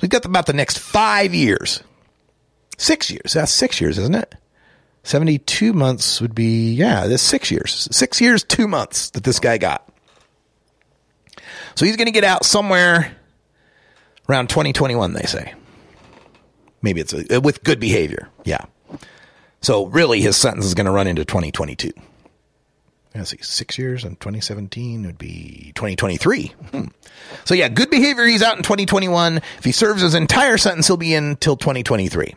We've 0.00 0.10
got 0.10 0.24
about 0.24 0.46
the 0.46 0.52
next 0.52 0.78
five 0.78 1.34
years. 1.34 1.82
Six 2.76 3.10
years. 3.10 3.32
That's 3.32 3.52
six 3.52 3.80
years, 3.80 3.98
isn't 3.98 4.14
it? 4.14 4.34
72 5.08 5.72
months 5.72 6.20
would 6.20 6.34
be, 6.34 6.74
yeah, 6.74 7.06
this 7.06 7.22
six 7.22 7.50
years. 7.50 7.88
Six 7.90 8.20
years, 8.20 8.44
two 8.44 8.68
months 8.68 9.08
that 9.10 9.24
this 9.24 9.40
guy 9.40 9.56
got. 9.56 9.90
So 11.76 11.86
he's 11.86 11.96
going 11.96 12.08
to 12.08 12.12
get 12.12 12.24
out 12.24 12.44
somewhere 12.44 13.16
around 14.28 14.50
2021, 14.50 15.14
they 15.14 15.22
say. 15.22 15.54
Maybe 16.82 17.00
it's 17.00 17.14
a, 17.14 17.40
with 17.40 17.64
good 17.64 17.80
behavior. 17.80 18.28
Yeah. 18.44 18.66
So 19.62 19.86
really, 19.86 20.20
his 20.20 20.36
sentence 20.36 20.66
is 20.66 20.74
going 20.74 20.84
to 20.84 20.92
run 20.92 21.06
into 21.06 21.24
2022. 21.24 21.90
Let's 23.14 23.30
see, 23.30 23.38
six 23.40 23.78
years 23.78 24.04
in 24.04 24.16
2017 24.16 25.06
would 25.06 25.16
be 25.16 25.72
2023. 25.74 26.52
Hmm. 26.70 26.84
So 27.46 27.54
yeah, 27.54 27.70
good 27.70 27.88
behavior. 27.88 28.26
He's 28.26 28.42
out 28.42 28.58
in 28.58 28.62
2021. 28.62 29.38
If 29.38 29.64
he 29.64 29.72
serves 29.72 30.02
his 30.02 30.14
entire 30.14 30.58
sentence, 30.58 30.86
he'll 30.86 30.98
be 30.98 31.14
in 31.14 31.36
till 31.36 31.56
2023. 31.56 32.34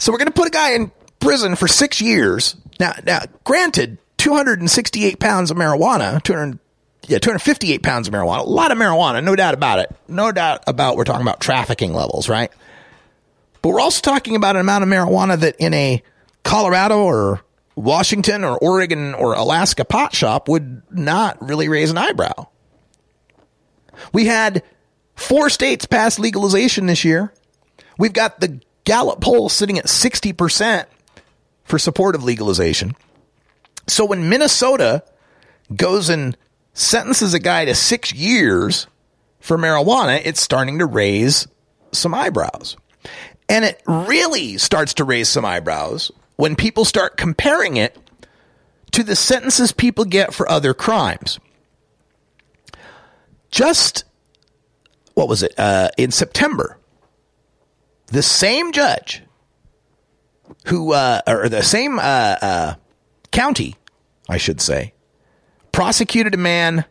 So 0.00 0.12
we're 0.12 0.18
going 0.18 0.28
to 0.28 0.32
put 0.32 0.48
a 0.48 0.50
guy 0.50 0.72
in 0.72 0.90
prison 1.20 1.56
for 1.56 1.68
six 1.68 2.00
years. 2.00 2.56
Now, 2.80 2.94
now, 3.04 3.20
granted, 3.44 3.98
268 4.16 5.20
pounds 5.20 5.50
of 5.50 5.58
marijuana, 5.58 6.22
200, 6.22 6.58
yeah, 7.06 7.18
258 7.18 7.82
pounds 7.82 8.08
of 8.08 8.14
marijuana, 8.14 8.40
a 8.40 8.48
lot 8.48 8.72
of 8.72 8.78
marijuana, 8.78 9.22
no 9.22 9.36
doubt 9.36 9.52
about 9.52 9.78
it. 9.78 9.94
No 10.08 10.32
doubt 10.32 10.64
about 10.66 10.96
we're 10.96 11.04
talking 11.04 11.20
about 11.20 11.38
trafficking 11.40 11.92
levels, 11.92 12.30
right? 12.30 12.50
But 13.60 13.68
we're 13.68 13.80
also 13.80 14.00
talking 14.00 14.36
about 14.36 14.56
an 14.56 14.62
amount 14.62 14.84
of 14.84 14.88
marijuana 14.88 15.38
that 15.38 15.56
in 15.58 15.74
a 15.74 16.02
Colorado 16.44 17.04
or 17.04 17.42
Washington 17.74 18.42
or 18.42 18.56
Oregon 18.56 19.12
or 19.12 19.34
Alaska 19.34 19.84
pot 19.84 20.14
shop 20.14 20.48
would 20.48 20.80
not 20.90 21.46
really 21.46 21.68
raise 21.68 21.90
an 21.90 21.98
eyebrow. 21.98 22.48
We 24.14 24.24
had 24.24 24.62
four 25.14 25.50
states 25.50 25.84
pass 25.84 26.18
legalization 26.18 26.86
this 26.86 27.04
year. 27.04 27.34
We've 27.98 28.14
got 28.14 28.40
the 28.40 28.62
Gallup 28.90 29.20
poll 29.20 29.48
sitting 29.48 29.78
at 29.78 29.84
60% 29.84 30.84
for 31.62 31.78
support 31.78 32.16
of 32.16 32.24
legalization. 32.24 32.96
So 33.86 34.04
when 34.04 34.28
Minnesota 34.28 35.04
goes 35.76 36.08
and 36.08 36.36
sentences 36.74 37.32
a 37.32 37.38
guy 37.38 37.66
to 37.66 37.76
six 37.76 38.12
years 38.12 38.88
for 39.38 39.56
marijuana, 39.56 40.20
it's 40.24 40.40
starting 40.40 40.80
to 40.80 40.86
raise 40.86 41.46
some 41.92 42.14
eyebrows. 42.14 42.76
And 43.48 43.64
it 43.64 43.80
really 43.86 44.58
starts 44.58 44.94
to 44.94 45.04
raise 45.04 45.28
some 45.28 45.44
eyebrows 45.44 46.10
when 46.34 46.56
people 46.56 46.84
start 46.84 47.16
comparing 47.16 47.76
it 47.76 47.96
to 48.90 49.04
the 49.04 49.14
sentences 49.14 49.70
people 49.70 50.04
get 50.04 50.34
for 50.34 50.50
other 50.50 50.74
crimes. 50.74 51.38
Just, 53.52 54.02
what 55.14 55.28
was 55.28 55.44
it, 55.44 55.54
uh, 55.56 55.90
in 55.96 56.10
September, 56.10 56.76
the 58.10 58.22
same 58.22 58.72
judge 58.72 59.22
who, 60.66 60.92
uh, 60.92 61.20
or 61.26 61.48
the 61.48 61.62
same 61.62 61.98
uh, 61.98 62.02
uh, 62.42 62.74
county, 63.30 63.76
I 64.28 64.36
should 64.36 64.60
say, 64.60 64.92
prosecuted 65.72 66.34
a 66.34 66.38
man 66.38 66.84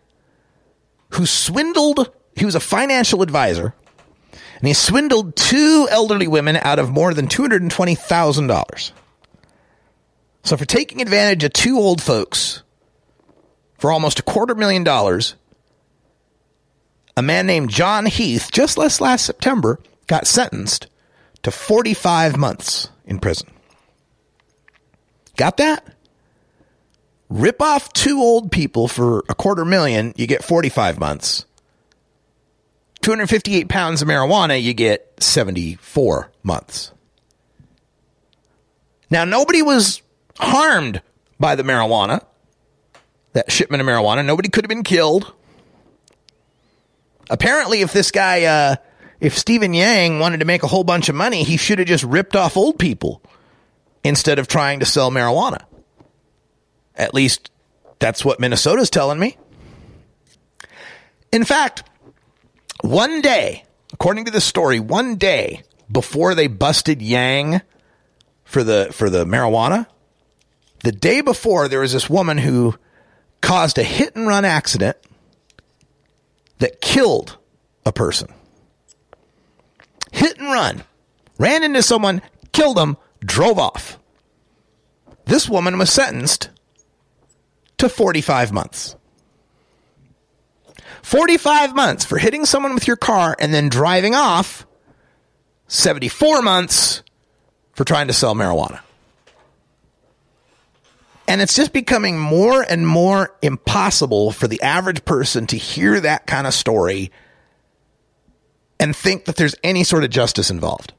who 1.11 1.25
swindled, 1.25 2.11
he 2.35 2.45
was 2.45 2.55
a 2.55 2.59
financial 2.59 3.21
advisor, 3.21 3.73
and 4.31 4.67
he 4.67 4.73
swindled 4.73 5.35
two 5.35 5.87
elderly 5.89 6.27
women 6.27 6.57
out 6.57 6.79
of 6.79 6.89
more 6.89 7.13
than 7.13 7.27
$220,000. 7.27 8.91
So, 10.43 10.57
for 10.57 10.65
taking 10.65 11.01
advantage 11.01 11.43
of 11.43 11.53
two 11.53 11.77
old 11.77 12.01
folks 12.01 12.63
for 13.77 13.91
almost 13.91 14.19
a 14.19 14.23
quarter 14.23 14.55
million 14.55 14.83
dollars, 14.83 15.35
a 17.17 17.21
man 17.21 17.45
named 17.45 17.69
John 17.69 18.05
Heath, 18.05 18.49
just 18.51 18.77
last, 18.77 19.01
last 19.01 19.25
September, 19.25 19.79
got 20.07 20.25
sentenced 20.25 20.87
to 21.43 21.51
45 21.51 22.37
months 22.37 22.89
in 23.05 23.19
prison. 23.19 23.49
Got 25.35 25.57
that? 25.57 25.85
Rip 27.29 27.61
off 27.61 27.93
two 27.93 28.19
old 28.19 28.51
people 28.51 28.87
for 28.87 29.23
a 29.29 29.35
quarter 29.35 29.63
million, 29.63 30.13
you 30.17 30.27
get 30.27 30.43
45 30.43 30.99
months. 30.99 31.45
258 33.01 33.69
pounds 33.69 34.01
of 34.01 34.07
marijuana, 34.07 34.61
you 34.61 34.73
get 34.73 35.13
74 35.19 36.31
months. 36.43 36.91
Now, 39.09 39.25
nobody 39.25 39.61
was 39.61 40.01
harmed 40.39 41.01
by 41.39 41.55
the 41.55 41.63
marijuana, 41.63 42.23
that 43.33 43.51
shipment 43.51 43.81
of 43.81 43.87
marijuana. 43.87 44.25
Nobody 44.25 44.49
could 44.49 44.65
have 44.65 44.69
been 44.69 44.83
killed. 44.83 45.33
Apparently, 47.29 47.81
if 47.81 47.93
this 47.93 48.11
guy, 48.11 48.43
uh, 48.43 48.75
if 49.19 49.37
Stephen 49.37 49.73
Yang 49.73 50.19
wanted 50.19 50.39
to 50.39 50.45
make 50.45 50.63
a 50.63 50.67
whole 50.67 50.83
bunch 50.83 51.09
of 51.09 51.15
money, 51.15 51.43
he 51.43 51.57
should 51.57 51.79
have 51.79 51.87
just 51.87 52.03
ripped 52.03 52.35
off 52.35 52.57
old 52.57 52.79
people 52.79 53.21
instead 54.03 54.39
of 54.39 54.47
trying 54.47 54.79
to 54.79 54.85
sell 54.85 55.11
marijuana. 55.11 55.63
At 56.95 57.13
least 57.13 57.51
that's 57.99 58.23
what 58.23 58.39
Minnesota's 58.39 58.89
telling 58.89 59.19
me. 59.19 59.37
In 61.31 61.43
fact, 61.43 61.83
one 62.81 63.21
day, 63.21 63.65
according 63.93 64.25
to 64.25 64.31
the 64.31 64.41
story, 64.41 64.79
one 64.79 65.15
day 65.15 65.63
before 65.91 66.33
they 66.33 66.47
busted 66.47 67.01
Yang 67.01 67.61
for 68.45 68.63
the 68.63 68.89
for 68.91 69.09
the 69.09 69.25
marijuana, 69.25 69.85
the 70.83 70.91
day 70.91 71.21
before 71.21 71.67
there 71.67 71.81
was 71.81 71.93
this 71.93 72.09
woman 72.09 72.37
who 72.37 72.75
caused 73.41 73.77
a 73.77 73.83
hit 73.83 74.15
and 74.15 74.27
run 74.27 74.45
accident 74.45 74.97
that 76.59 76.81
killed 76.81 77.37
a 77.85 77.91
person. 77.91 78.33
Run. 80.51 80.83
Ran 81.37 81.63
into 81.63 81.81
someone, 81.83 82.21
killed 82.51 82.77
them, 82.77 82.97
drove 83.21 83.59
off. 83.59 83.97
This 85.25 85.47
woman 85.47 85.77
was 85.77 85.91
sentenced 85.91 86.49
to 87.77 87.89
45 87.89 88.51
months. 88.51 88.95
45 91.01 91.75
months 91.75 92.05
for 92.05 92.17
hitting 92.17 92.45
someone 92.45 92.73
with 92.73 92.87
your 92.87 92.97
car 92.97 93.35
and 93.39 93.53
then 93.53 93.69
driving 93.69 94.15
off. 94.15 94.65
74 95.67 96.41
months 96.41 97.03
for 97.73 97.83
trying 97.85 98.07
to 98.07 98.13
sell 98.13 98.35
marijuana. 98.35 98.81
And 101.27 101.41
it's 101.41 101.55
just 101.55 101.73
becoming 101.73 102.17
more 102.17 102.63
and 102.63 102.87
more 102.87 103.35
impossible 103.43 104.31
for 104.31 104.47
the 104.47 104.61
average 104.63 105.05
person 105.05 105.45
to 105.47 105.57
hear 105.57 105.99
that 105.99 106.25
kind 106.25 106.47
of 106.47 106.55
story 106.55 107.11
and 108.79 108.95
think 108.95 109.25
that 109.25 109.35
there's 109.35 109.55
any 109.63 109.83
sort 109.83 110.03
of 110.03 110.09
justice 110.09 110.49
involved. 110.49 110.93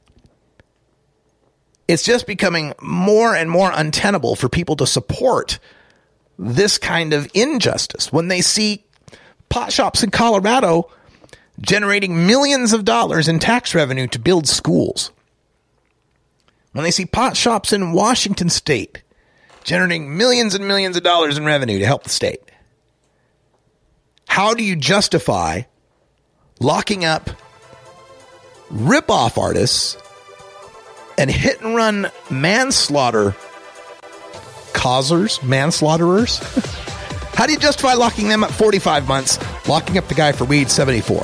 It's 1.87 2.03
just 2.03 2.27
becoming 2.27 2.73
more 2.81 3.35
and 3.35 3.49
more 3.49 3.71
untenable 3.73 4.35
for 4.35 4.47
people 4.47 4.75
to 4.77 4.87
support 4.87 5.59
this 6.37 6.77
kind 6.77 7.13
of 7.13 7.29
injustice 7.33 8.11
when 8.11 8.27
they 8.27 8.41
see 8.41 8.85
pot 9.49 9.71
shops 9.73 10.03
in 10.03 10.11
Colorado 10.11 10.89
generating 11.59 12.25
millions 12.25 12.73
of 12.73 12.85
dollars 12.85 13.27
in 13.27 13.39
tax 13.39 13.75
revenue 13.75 14.07
to 14.07 14.19
build 14.19 14.47
schools. 14.47 15.11
When 16.71 16.83
they 16.83 16.91
see 16.91 17.05
pot 17.05 17.35
shops 17.35 17.73
in 17.73 17.91
Washington 17.91 18.49
state 18.49 19.03
generating 19.63 20.17
millions 20.17 20.55
and 20.55 20.67
millions 20.67 20.97
of 20.97 21.03
dollars 21.03 21.37
in 21.37 21.45
revenue 21.45 21.79
to 21.79 21.85
help 21.85 22.03
the 22.03 22.09
state. 22.09 22.41
How 24.27 24.53
do 24.53 24.63
you 24.63 24.75
justify 24.75 25.63
locking 26.59 27.05
up 27.05 27.29
rip-off 28.71 29.37
artists 29.37 29.97
and 31.17 31.29
hit 31.29 31.61
and 31.61 31.75
run 31.75 32.09
manslaughter 32.29 33.35
causers, 34.73 35.39
manslaughterers? 35.39 36.39
How 37.35 37.45
do 37.45 37.53
you 37.53 37.59
justify 37.59 37.93
locking 37.93 38.27
them 38.27 38.43
up 38.43 38.51
45 38.51 39.07
months, 39.07 39.39
locking 39.67 39.97
up 39.97 40.07
the 40.07 40.15
guy 40.15 40.31
for 40.31 40.45
weed 40.45 40.69
74? 40.69 41.23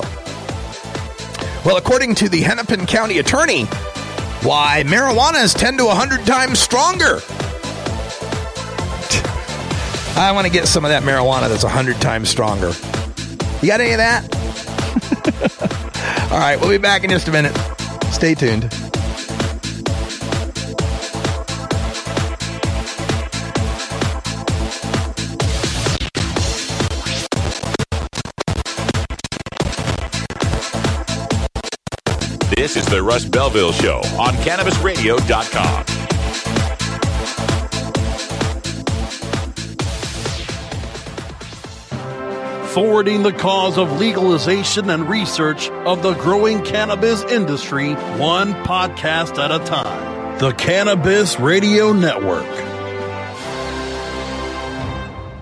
Well, 1.64 1.76
according 1.76 2.14
to 2.16 2.28
the 2.28 2.40
Hennepin 2.40 2.86
County 2.86 3.18
attorney, 3.18 3.64
why 4.42 4.84
marijuana 4.86 5.42
is 5.44 5.54
10 5.54 5.78
to 5.78 5.84
100 5.84 6.26
times 6.26 6.58
stronger. 6.58 7.20
I 10.16 10.32
want 10.32 10.46
to 10.46 10.52
get 10.52 10.66
some 10.66 10.84
of 10.84 10.90
that 10.90 11.02
marijuana 11.02 11.48
that's 11.48 11.64
100 11.64 12.00
times 12.00 12.28
stronger. 12.28 12.72
You 13.60 13.68
got 13.68 13.80
any 13.80 13.92
of 13.92 13.98
that? 13.98 15.84
All 16.30 16.38
right, 16.38 16.58
we'll 16.60 16.70
be 16.70 16.78
back 16.78 17.04
in 17.04 17.10
just 17.10 17.28
a 17.28 17.32
minute. 17.32 17.56
Stay 18.12 18.34
tuned. 18.34 18.62
This 32.54 32.76
is 32.76 32.86
the 32.86 33.02
Russ 33.02 33.24
Belville 33.24 33.72
Show 33.72 34.00
on 34.18 34.34
CannabisRadio.com. 34.34 35.97
forwarding 42.78 43.24
the 43.24 43.32
cause 43.32 43.76
of 43.76 43.98
legalization 43.98 44.88
and 44.88 45.10
research 45.10 45.68
of 45.84 46.00
the 46.04 46.14
growing 46.14 46.62
cannabis 46.62 47.24
industry 47.24 47.94
one 48.20 48.52
podcast 48.62 49.36
at 49.36 49.50
a 49.50 49.58
time. 49.64 50.38
The 50.38 50.52
Cannabis 50.52 51.40
Radio 51.40 51.92
Network. 51.92 52.46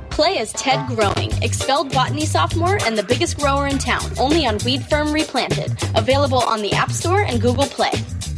Play 0.08 0.38
as 0.38 0.50
Ted 0.54 0.86
Growing, 0.86 1.30
expelled 1.42 1.92
botany 1.92 2.24
sophomore 2.24 2.78
and 2.86 2.96
the 2.96 3.02
biggest 3.02 3.36
grower 3.36 3.66
in 3.66 3.76
town, 3.76 4.10
only 4.18 4.46
on 4.46 4.56
Weed 4.64 4.82
Firm 4.86 5.12
Replanted. 5.12 5.76
Available 5.94 6.40
on 6.40 6.62
the 6.62 6.72
App 6.72 6.90
Store 6.90 7.20
and 7.20 7.38
Google 7.38 7.66
Play. 7.66 7.90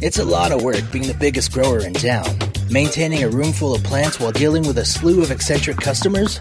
It's 0.03 0.19
a 0.19 0.25
lot 0.25 0.51
of 0.51 0.65
work 0.65 0.83
being 0.91 1.07
the 1.07 1.15
biggest 1.15 1.53
grower 1.53 1.79
in 1.87 1.95
town. 1.95 2.37
Maintaining 2.69 3.23
a 3.23 3.29
room 3.29 3.53
full 3.53 3.77
of 3.77 3.85
plants 3.85 4.19
while 4.19 4.33
dealing 4.33 4.67
with 4.67 4.77
a 4.77 4.85
slew 4.85 5.23
of 5.23 5.31
eccentric 5.31 5.77
customers? 5.77 6.41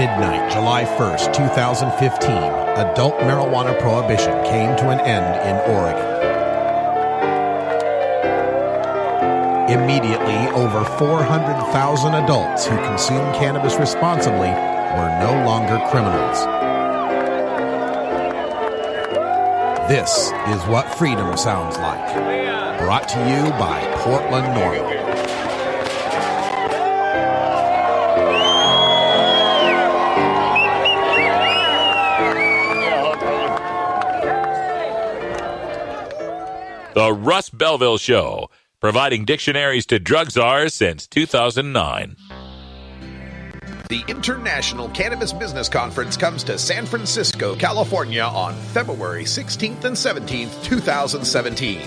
Midnight, 0.00 0.50
July 0.50 0.84
1st, 0.84 1.34
2015, 1.34 2.30
adult 2.32 3.18
marijuana 3.18 3.78
prohibition 3.78 4.32
came 4.44 4.74
to 4.78 4.88
an 4.88 4.98
end 5.00 5.28
in 5.44 5.56
Oregon. 5.76 6.08
Immediately, 9.68 10.40
over 10.56 10.86
400,000 10.96 12.14
adults 12.14 12.64
who 12.64 12.76
consume 12.76 13.30
cannabis 13.34 13.76
responsibly 13.76 14.48
were 14.48 15.18
no 15.20 15.44
longer 15.44 15.78
criminals. 15.90 16.46
This 19.86 20.32
is 20.48 20.66
what 20.66 20.86
freedom 20.94 21.36
sounds 21.36 21.76
like. 21.76 22.78
Brought 22.78 23.06
to 23.10 23.18
you 23.18 23.50
by 23.50 23.84
Portland 23.98 24.46
NORML. 24.56 24.99
The 37.10 37.14
Russ 37.14 37.50
Belville 37.50 37.98
Show, 37.98 38.50
providing 38.80 39.24
dictionaries 39.24 39.84
to 39.86 39.98
drug 39.98 40.30
czars 40.30 40.74
since 40.74 41.08
2009. 41.08 42.14
The 43.88 44.04
International 44.06 44.88
Cannabis 44.90 45.32
Business 45.32 45.68
Conference 45.68 46.16
comes 46.16 46.44
to 46.44 46.56
San 46.56 46.86
Francisco, 46.86 47.56
California 47.56 48.22
on 48.22 48.54
February 48.54 49.24
16th 49.24 49.82
and 49.82 49.96
17th, 49.96 50.62
2017. 50.62 51.80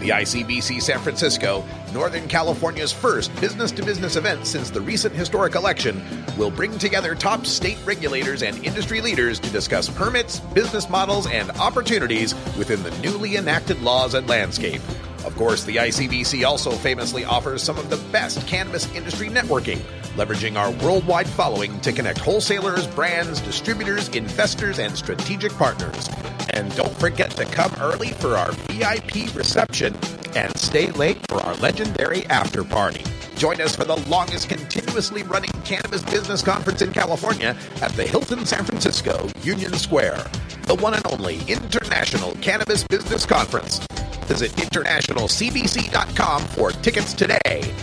The 0.00 0.08
ICBC 0.08 0.80
San 0.80 1.00
Francisco, 1.00 1.62
Northern 1.92 2.26
California's 2.26 2.92
first 2.92 3.34
business 3.40 3.70
to 3.72 3.84
business 3.84 4.16
event 4.16 4.46
since 4.46 4.70
the 4.70 4.80
recent 4.80 5.14
historic 5.14 5.54
election, 5.54 6.02
will 6.38 6.50
bring 6.50 6.78
together 6.78 7.14
top 7.14 7.44
state 7.44 7.78
regulators 7.84 8.42
and 8.42 8.64
industry 8.64 9.00
leaders 9.00 9.38
to 9.40 9.50
discuss 9.50 9.88
permits, 9.88 10.40
business 10.40 10.88
models, 10.88 11.26
and 11.26 11.50
opportunities 11.52 12.34
within 12.56 12.82
the 12.82 12.90
newly 12.98 13.36
enacted 13.36 13.80
laws 13.82 14.14
and 14.14 14.28
landscape. 14.28 14.80
Of 15.24 15.36
course, 15.36 15.64
the 15.64 15.76
ICBC 15.76 16.46
also 16.46 16.72
famously 16.72 17.24
offers 17.24 17.62
some 17.62 17.78
of 17.78 17.90
the 17.90 17.98
best 18.10 18.46
cannabis 18.46 18.92
industry 18.94 19.28
networking, 19.28 19.80
leveraging 20.16 20.58
our 20.58 20.70
worldwide 20.84 21.28
following 21.28 21.80
to 21.80 21.92
connect 21.92 22.18
wholesalers, 22.18 22.86
brands, 22.88 23.40
distributors, 23.40 24.08
investors, 24.10 24.78
and 24.78 24.96
strategic 24.96 25.52
partners. 25.52 26.08
And 26.50 26.74
don't 26.76 26.96
forget 26.98 27.30
to 27.32 27.44
come 27.46 27.72
early 27.80 28.12
for 28.12 28.36
our 28.36 28.52
VIP 28.68 29.34
reception 29.34 29.96
and 30.34 30.56
stay 30.58 30.90
late 30.92 31.18
for 31.28 31.40
our 31.40 31.54
legendary 31.56 32.26
after 32.26 32.64
party. 32.64 33.04
Join 33.36 33.60
us 33.60 33.74
for 33.74 33.84
the 33.84 33.96
longest 34.08 34.48
continuously 34.48 35.22
running 35.24 35.50
cannabis 35.64 36.02
business 36.02 36.42
conference 36.42 36.82
in 36.82 36.92
California 36.92 37.56
at 37.80 37.92
the 37.92 38.04
Hilton 38.04 38.46
San 38.46 38.64
Francisco 38.64 39.28
Union 39.42 39.72
Square, 39.74 40.24
the 40.66 40.76
one 40.76 40.94
and 40.94 41.04
only 41.08 41.40
International 41.48 42.32
Cannabis 42.40 42.84
Business 42.84 43.26
Conference. 43.26 43.84
Visit 44.26 44.52
internationalcbc.com 44.52 46.42
for 46.42 46.70
tickets 46.70 47.12
today. 47.12 47.74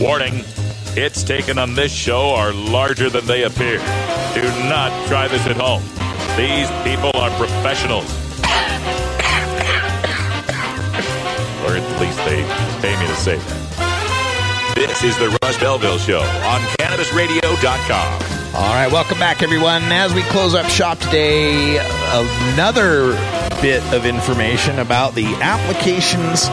Warning 0.00 0.44
hits 0.94 1.22
taken 1.22 1.58
on 1.58 1.74
this 1.74 1.92
show 1.92 2.30
are 2.30 2.52
larger 2.52 3.08
than 3.08 3.26
they 3.26 3.44
appear. 3.44 3.78
Do 4.34 4.42
not 4.68 4.90
try 5.06 5.28
this 5.28 5.46
at 5.46 5.56
home. 5.56 5.82
These 6.36 6.68
people 6.82 7.10
are 7.20 7.30
professionals. 7.38 8.10
or 11.64 11.76
at 11.76 12.00
least 12.00 12.18
they 12.26 12.42
pay 12.82 12.98
me 13.00 13.06
to 13.06 13.16
say 13.16 13.36
that. 13.36 14.74
This 14.74 15.04
is 15.04 15.16
the 15.18 15.36
Russ 15.42 15.58
Belville 15.58 15.98
Show 15.98 16.20
on 16.20 16.60
CannabisRadio.com. 16.78 18.22
All 18.56 18.74
right, 18.74 18.90
welcome 18.90 19.18
back, 19.18 19.42
everyone. 19.42 19.82
As 19.84 20.12
we 20.12 20.22
close 20.22 20.54
up 20.54 20.66
shop 20.66 20.98
today, 20.98 21.78
another 22.52 23.12
bit 23.62 23.82
of 23.94 24.04
information 24.04 24.80
about 24.80 25.14
the 25.14 25.26
applications 25.36 26.48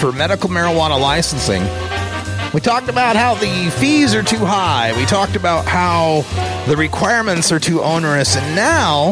for 0.00 0.12
medical 0.12 0.48
marijuana 0.48 0.98
licensing. 1.00 1.62
We 2.58 2.62
talked 2.62 2.88
about 2.88 3.14
how 3.14 3.36
the 3.36 3.70
fees 3.78 4.16
are 4.16 4.22
too 4.24 4.44
high. 4.44 4.92
We 4.98 5.06
talked 5.06 5.36
about 5.36 5.64
how 5.64 6.22
the 6.66 6.76
requirements 6.76 7.52
are 7.52 7.60
too 7.60 7.80
onerous. 7.80 8.36
And 8.36 8.56
now 8.56 9.10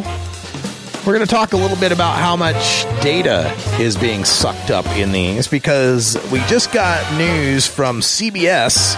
we're 1.06 1.14
going 1.14 1.24
to 1.24 1.32
talk 1.32 1.52
a 1.52 1.56
little 1.56 1.76
bit 1.76 1.92
about 1.92 2.18
how 2.18 2.34
much 2.34 2.82
data 3.00 3.56
is 3.78 3.96
being 3.96 4.24
sucked 4.24 4.72
up 4.72 4.84
in 4.96 5.12
these 5.12 5.46
because 5.46 6.18
we 6.32 6.40
just 6.46 6.72
got 6.72 7.00
news 7.16 7.68
from 7.68 8.00
CBS 8.00 8.96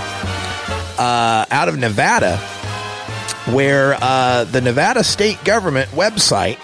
uh, 0.99 1.45
out 1.51 1.69
of 1.69 1.77
Nevada 1.77 2.39
where 3.53 3.99
uh, 4.01 4.45
the 4.45 4.63
Nevada 4.63 5.05
state 5.05 5.45
government 5.45 5.91
website 5.91 6.59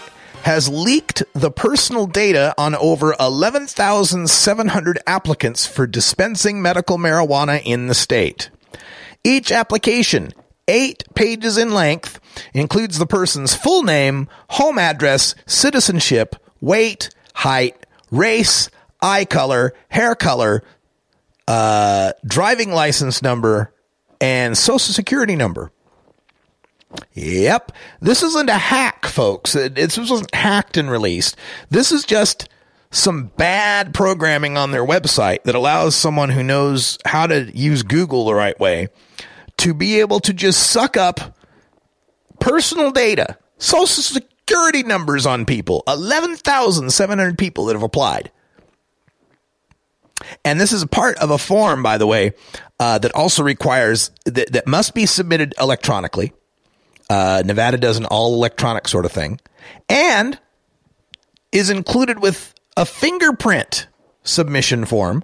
has 0.44 0.68
leaked 0.68 1.22
the 1.32 1.50
personal 1.50 2.06
data 2.06 2.54
on 2.58 2.74
over 2.74 3.14
11,700 3.18 4.98
applicants 5.06 5.66
for 5.66 5.86
dispensing 5.86 6.60
medical 6.60 6.98
marijuana 6.98 7.62
in 7.64 7.86
the 7.86 7.94
state. 7.94 8.50
Each 9.24 9.50
application, 9.50 10.34
eight 10.68 11.02
pages 11.14 11.56
in 11.56 11.72
length, 11.72 12.20
includes 12.52 12.98
the 12.98 13.06
person's 13.06 13.54
full 13.54 13.84
name, 13.84 14.28
home 14.50 14.78
address, 14.78 15.34
citizenship, 15.46 16.36
weight, 16.60 17.08
height, 17.34 17.86
race, 18.10 18.68
eye 19.00 19.24
color, 19.24 19.72
hair 19.88 20.14
color, 20.14 20.62
uh, 21.48 22.12
driving 22.26 22.70
license 22.70 23.22
number, 23.22 23.72
and 24.20 24.58
social 24.58 24.92
security 24.92 25.36
number. 25.36 25.72
Yep. 27.14 27.72
This 28.00 28.22
isn't 28.22 28.50
a 28.50 28.58
hack, 28.58 29.06
folks. 29.06 29.54
It, 29.54 29.74
this 29.74 29.96
wasn't 29.98 30.34
hacked 30.34 30.76
and 30.76 30.90
released. 30.90 31.36
This 31.70 31.92
is 31.92 32.04
just 32.04 32.48
some 32.90 33.26
bad 33.36 33.92
programming 33.92 34.56
on 34.56 34.70
their 34.70 34.84
website 34.84 35.42
that 35.44 35.54
allows 35.54 35.96
someone 35.96 36.30
who 36.30 36.42
knows 36.42 36.98
how 37.04 37.26
to 37.26 37.50
use 37.56 37.82
Google 37.82 38.24
the 38.24 38.34
right 38.34 38.58
way 38.58 38.88
to 39.58 39.74
be 39.74 40.00
able 40.00 40.20
to 40.20 40.32
just 40.32 40.70
suck 40.70 40.96
up 40.96 41.36
personal 42.40 42.90
data, 42.90 43.36
social 43.58 44.02
security 44.02 44.82
numbers 44.82 45.26
on 45.26 45.44
people. 45.44 45.82
11,700 45.88 47.38
people 47.38 47.66
that 47.66 47.74
have 47.74 47.82
applied. 47.82 48.30
And 50.44 50.60
this 50.60 50.72
is 50.72 50.82
a 50.82 50.86
part 50.86 51.18
of 51.18 51.30
a 51.30 51.38
form, 51.38 51.82
by 51.82 51.98
the 51.98 52.06
way, 52.06 52.32
uh, 52.78 52.98
that 52.98 53.14
also 53.14 53.42
requires 53.42 54.10
that, 54.24 54.52
that 54.52 54.66
must 54.66 54.94
be 54.94 55.06
submitted 55.06 55.54
electronically. 55.58 56.32
Uh, 57.10 57.42
Nevada 57.44 57.76
does 57.76 57.98
an 57.98 58.06
all 58.06 58.34
electronic 58.34 58.88
sort 58.88 59.04
of 59.04 59.12
thing 59.12 59.40
and 59.88 60.38
is 61.52 61.70
included 61.70 62.20
with 62.20 62.54
a 62.76 62.86
fingerprint 62.86 63.86
submission 64.22 64.84
form. 64.84 65.22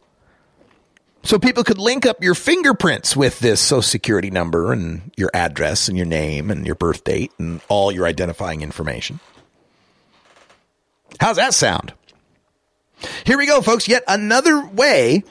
So 1.23 1.39
people 1.39 1.65
could 1.65 1.79
link 1.79 2.07
up 2.07 2.23
your 2.23 2.35
fingerprints 2.35 3.15
with 3.15 3.41
this 3.41 3.61
social 3.61 3.83
security 3.83 4.31
number 4.31 4.73
and 4.73 5.11
your 5.17 5.31
address 5.35 5.89
and 5.89 5.97
your 5.97 6.07
name 6.07 6.51
and 6.51 6.65
your 6.65 6.75
birth 6.75 7.05
date 7.05 7.33
and 7.39 7.61
all 7.69 7.93
your 7.93 8.07
identifying 8.07 8.63
information. 8.63 9.21
How's 11.19 11.37
that 11.37 11.53
sound? 11.53 11.93
Here 13.25 13.37
we 13.37 13.47
go, 13.47 13.61
folks. 13.61 13.89
Yet 13.89 14.03
another 14.07 14.65
way 14.67 15.25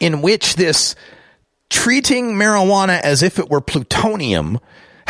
in 0.00 0.22
which 0.22 0.56
this 0.56 0.96
treating 1.70 2.34
marijuana 2.34 3.00
as 3.00 3.22
if 3.22 3.38
it 3.38 3.48
were 3.48 3.60
plutonium 3.60 4.58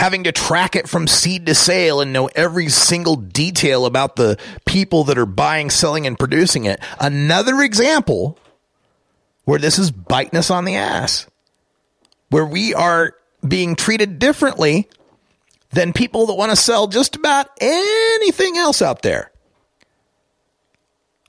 having 0.03 0.24
to 0.24 0.33
track 0.33 0.74
it 0.74 0.89
from 0.89 1.07
seed 1.07 1.47
to 1.47 1.55
sale 1.55 2.01
and 2.01 2.12
know 2.12 2.27
every 2.35 2.69
single 2.69 3.15
detail 3.15 3.87
about 3.87 4.16
the 4.16 4.37
people 4.66 5.05
that 5.05 5.16
are 5.16 5.24
buying, 5.24 5.70
selling, 5.70 6.09
and 6.09 6.19
producing 6.19 6.65
it. 6.65 6.81
Another 6.99 7.62
example 7.62 8.37
where 9.45 9.61
this 9.61 9.79
is 9.79 9.93
biting 9.93 10.37
us 10.37 10.51
on 10.51 10.65
the 10.65 10.74
ass, 10.74 11.29
where 12.31 12.45
we 12.45 12.74
are 12.74 13.15
being 13.47 13.77
treated 13.77 14.19
differently 14.19 14.89
than 15.70 15.93
people 15.93 16.27
that 16.27 16.35
want 16.35 16.51
to 16.51 16.57
sell 16.57 16.89
just 16.89 17.15
about 17.15 17.47
anything 17.61 18.57
else 18.57 18.83
out 18.83 19.03
there. 19.03 19.31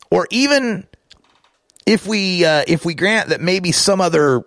Or 0.09 0.27
even 0.31 0.87
if 1.85 2.07
we 2.07 2.43
uh, 2.43 2.63
if 2.67 2.85
we 2.85 2.95
grant 2.95 3.29
that 3.29 3.39
maybe 3.39 3.71
some 3.71 4.01
other 4.01 4.45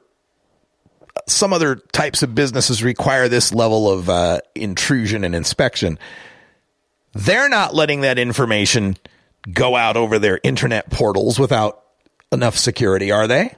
some 1.26 1.52
other 1.52 1.76
types 1.76 2.22
of 2.22 2.34
businesses 2.34 2.82
require 2.82 3.28
this 3.28 3.52
level 3.52 3.90
of 3.90 4.08
uh, 4.08 4.40
intrusion 4.54 5.24
and 5.24 5.34
inspection. 5.34 5.98
They're 7.12 7.48
not 7.48 7.74
letting 7.74 8.02
that 8.02 8.18
information 8.18 8.96
go 9.52 9.76
out 9.76 9.96
over 9.96 10.18
their 10.18 10.40
internet 10.42 10.90
portals 10.90 11.38
without 11.38 11.82
enough 12.32 12.56
security, 12.56 13.10
are 13.10 13.26
they? 13.26 13.54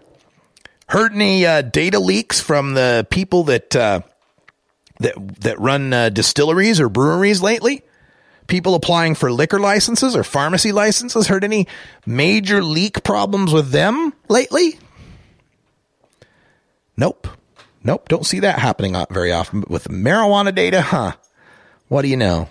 Heard 0.89 1.13
any 1.13 1.45
uh, 1.45 1.63
data 1.63 1.99
leaks 1.99 2.41
from 2.41 2.75
the 2.75 3.07
people 3.11 3.45
that 3.45 3.77
uh, 3.77 4.01
that 5.01 5.15
that 5.41 5.59
run 5.61 5.93
uh, 5.93 6.09
distilleries 6.09 6.81
or 6.81 6.89
breweries 6.89 7.43
lately? 7.43 7.83
People 8.47 8.75
applying 8.75 9.15
for 9.15 9.31
liquor 9.31 9.61
licenses 9.61 10.17
or 10.17 10.25
pharmacy 10.25 10.73
licenses. 10.73 11.27
Heard 11.27 11.45
any 11.45 11.67
major 12.07 12.63
leak 12.63 13.05
problems 13.05 13.53
with 13.53 13.71
them 13.71 14.15
lately? 14.29 14.79
Nope. 16.97 17.29
Nope, 17.89 18.07
don't 18.11 18.27
see 18.27 18.41
that 18.41 18.59
happening 18.59 18.95
very 19.11 19.33
often. 19.33 19.61
But 19.61 19.71
with 19.71 19.89
marijuana 19.89 20.55
data, 20.55 20.83
huh? 20.83 21.13
What 21.89 22.03
do 22.03 22.09
you 22.09 22.19
know? 22.19 22.47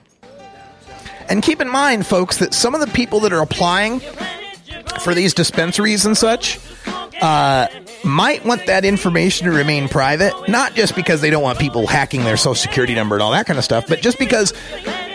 And 1.29 1.43
keep 1.43 1.61
in 1.61 1.69
mind, 1.69 2.07
folks, 2.07 2.37
that 2.37 2.55
some 2.55 2.73
of 2.73 2.81
the 2.81 2.87
people 2.87 3.19
that 3.19 3.31
are 3.31 3.43
applying 3.43 4.01
for 5.01 5.13
these 5.13 5.35
dispensaries 5.35 6.07
and 6.07 6.17
such 6.17 6.59
uh, 7.21 7.67
might 8.03 8.45
want 8.45 8.65
that 8.65 8.83
information 8.83 9.45
to 9.45 9.53
remain 9.53 9.87
private, 9.87 10.33
not 10.49 10.73
just 10.73 10.95
because 10.95 11.21
they 11.21 11.29
don't 11.29 11.43
want 11.43 11.59
people 11.59 11.85
hacking 11.85 12.23
their 12.23 12.35
social 12.35 12.55
security 12.55 12.95
number 12.95 13.15
and 13.15 13.21
all 13.21 13.29
that 13.29 13.45
kind 13.45 13.59
of 13.59 13.63
stuff, 13.63 13.85
but 13.87 14.01
just 14.01 14.17
because 14.17 14.55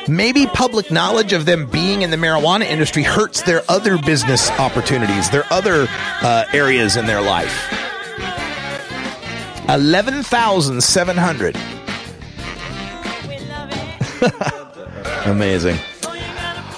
maybe 0.07 0.47
public 0.47 0.93
knowledge 0.93 1.33
of 1.33 1.47
them 1.47 1.67
being 1.67 2.03
in 2.03 2.13
the 2.13 2.17
marijuana 2.17 2.63
industry 2.63 3.03
hurts 3.03 3.43
their 3.43 3.63
other 3.69 3.99
business 3.99 4.53
opportunities, 4.53 5.31
their 5.31 5.53
other 5.53 5.89
uh, 6.23 6.45
areas 6.53 6.97
in 6.97 7.07
their 7.07 7.21
life. 7.21 7.92
11,700. 9.69 11.57
Amazing. 15.27 15.79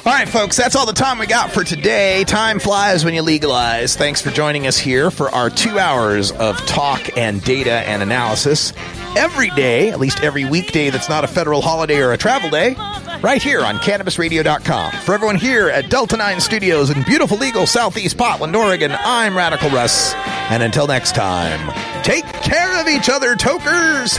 All 0.07 0.13
right, 0.13 0.29
folks, 0.29 0.59
that's 0.59 0.77
all 0.77 0.85
the 0.85 0.93
time 0.93 1.19
we 1.19 1.27
got 1.27 1.51
for 1.51 1.65
today. 1.65 2.25
Time 2.25 2.59
flies 2.59 3.07
when 3.07 3.15
you 3.15 3.23
legalize. 3.23 3.97
Thanks 3.97 4.21
for 4.21 4.29
joining 4.31 4.67
us 4.67 4.77
here 4.77 5.11
for 5.11 5.31
our 5.31 5.49
two 5.49 5.79
hours 5.79 6.31
of 6.33 6.59
talk 6.67 7.17
and 7.17 7.43
data 7.43 7.73
and 7.73 8.03
analysis. 8.03 8.75
Every 9.17 9.49
day, 9.51 9.89
at 9.89 9.99
least 9.99 10.23
every 10.23 10.45
weekday 10.45 10.91
that's 10.91 11.09
not 11.09 11.25
a 11.25 11.27
federal 11.27 11.63
holiday 11.63 12.03
or 12.03 12.13
a 12.13 12.19
travel 12.19 12.51
day, 12.51 12.75
right 13.23 13.43
here 13.43 13.63
on 13.63 13.77
CannabisRadio.com. 13.77 14.93
For 15.05 15.15
everyone 15.15 15.37
here 15.37 15.71
at 15.71 15.89
Delta 15.89 16.19
9 16.19 16.39
Studios 16.39 16.91
in 16.91 17.03
beautiful 17.05 17.39
legal 17.39 17.67
Southeast 17.67 18.19
Portland, 18.19 18.55
Oregon, 18.55 18.93
I'm 18.93 19.35
Radical 19.35 19.71
Russ. 19.71 20.13
And 20.51 20.63
until 20.63 20.87
next 20.87 21.15
time, 21.15 21.73
take 22.03 22.27
care 22.27 22.79
of 22.79 22.89
each 22.89 23.09
other, 23.09 23.37
tokers! 23.37 24.19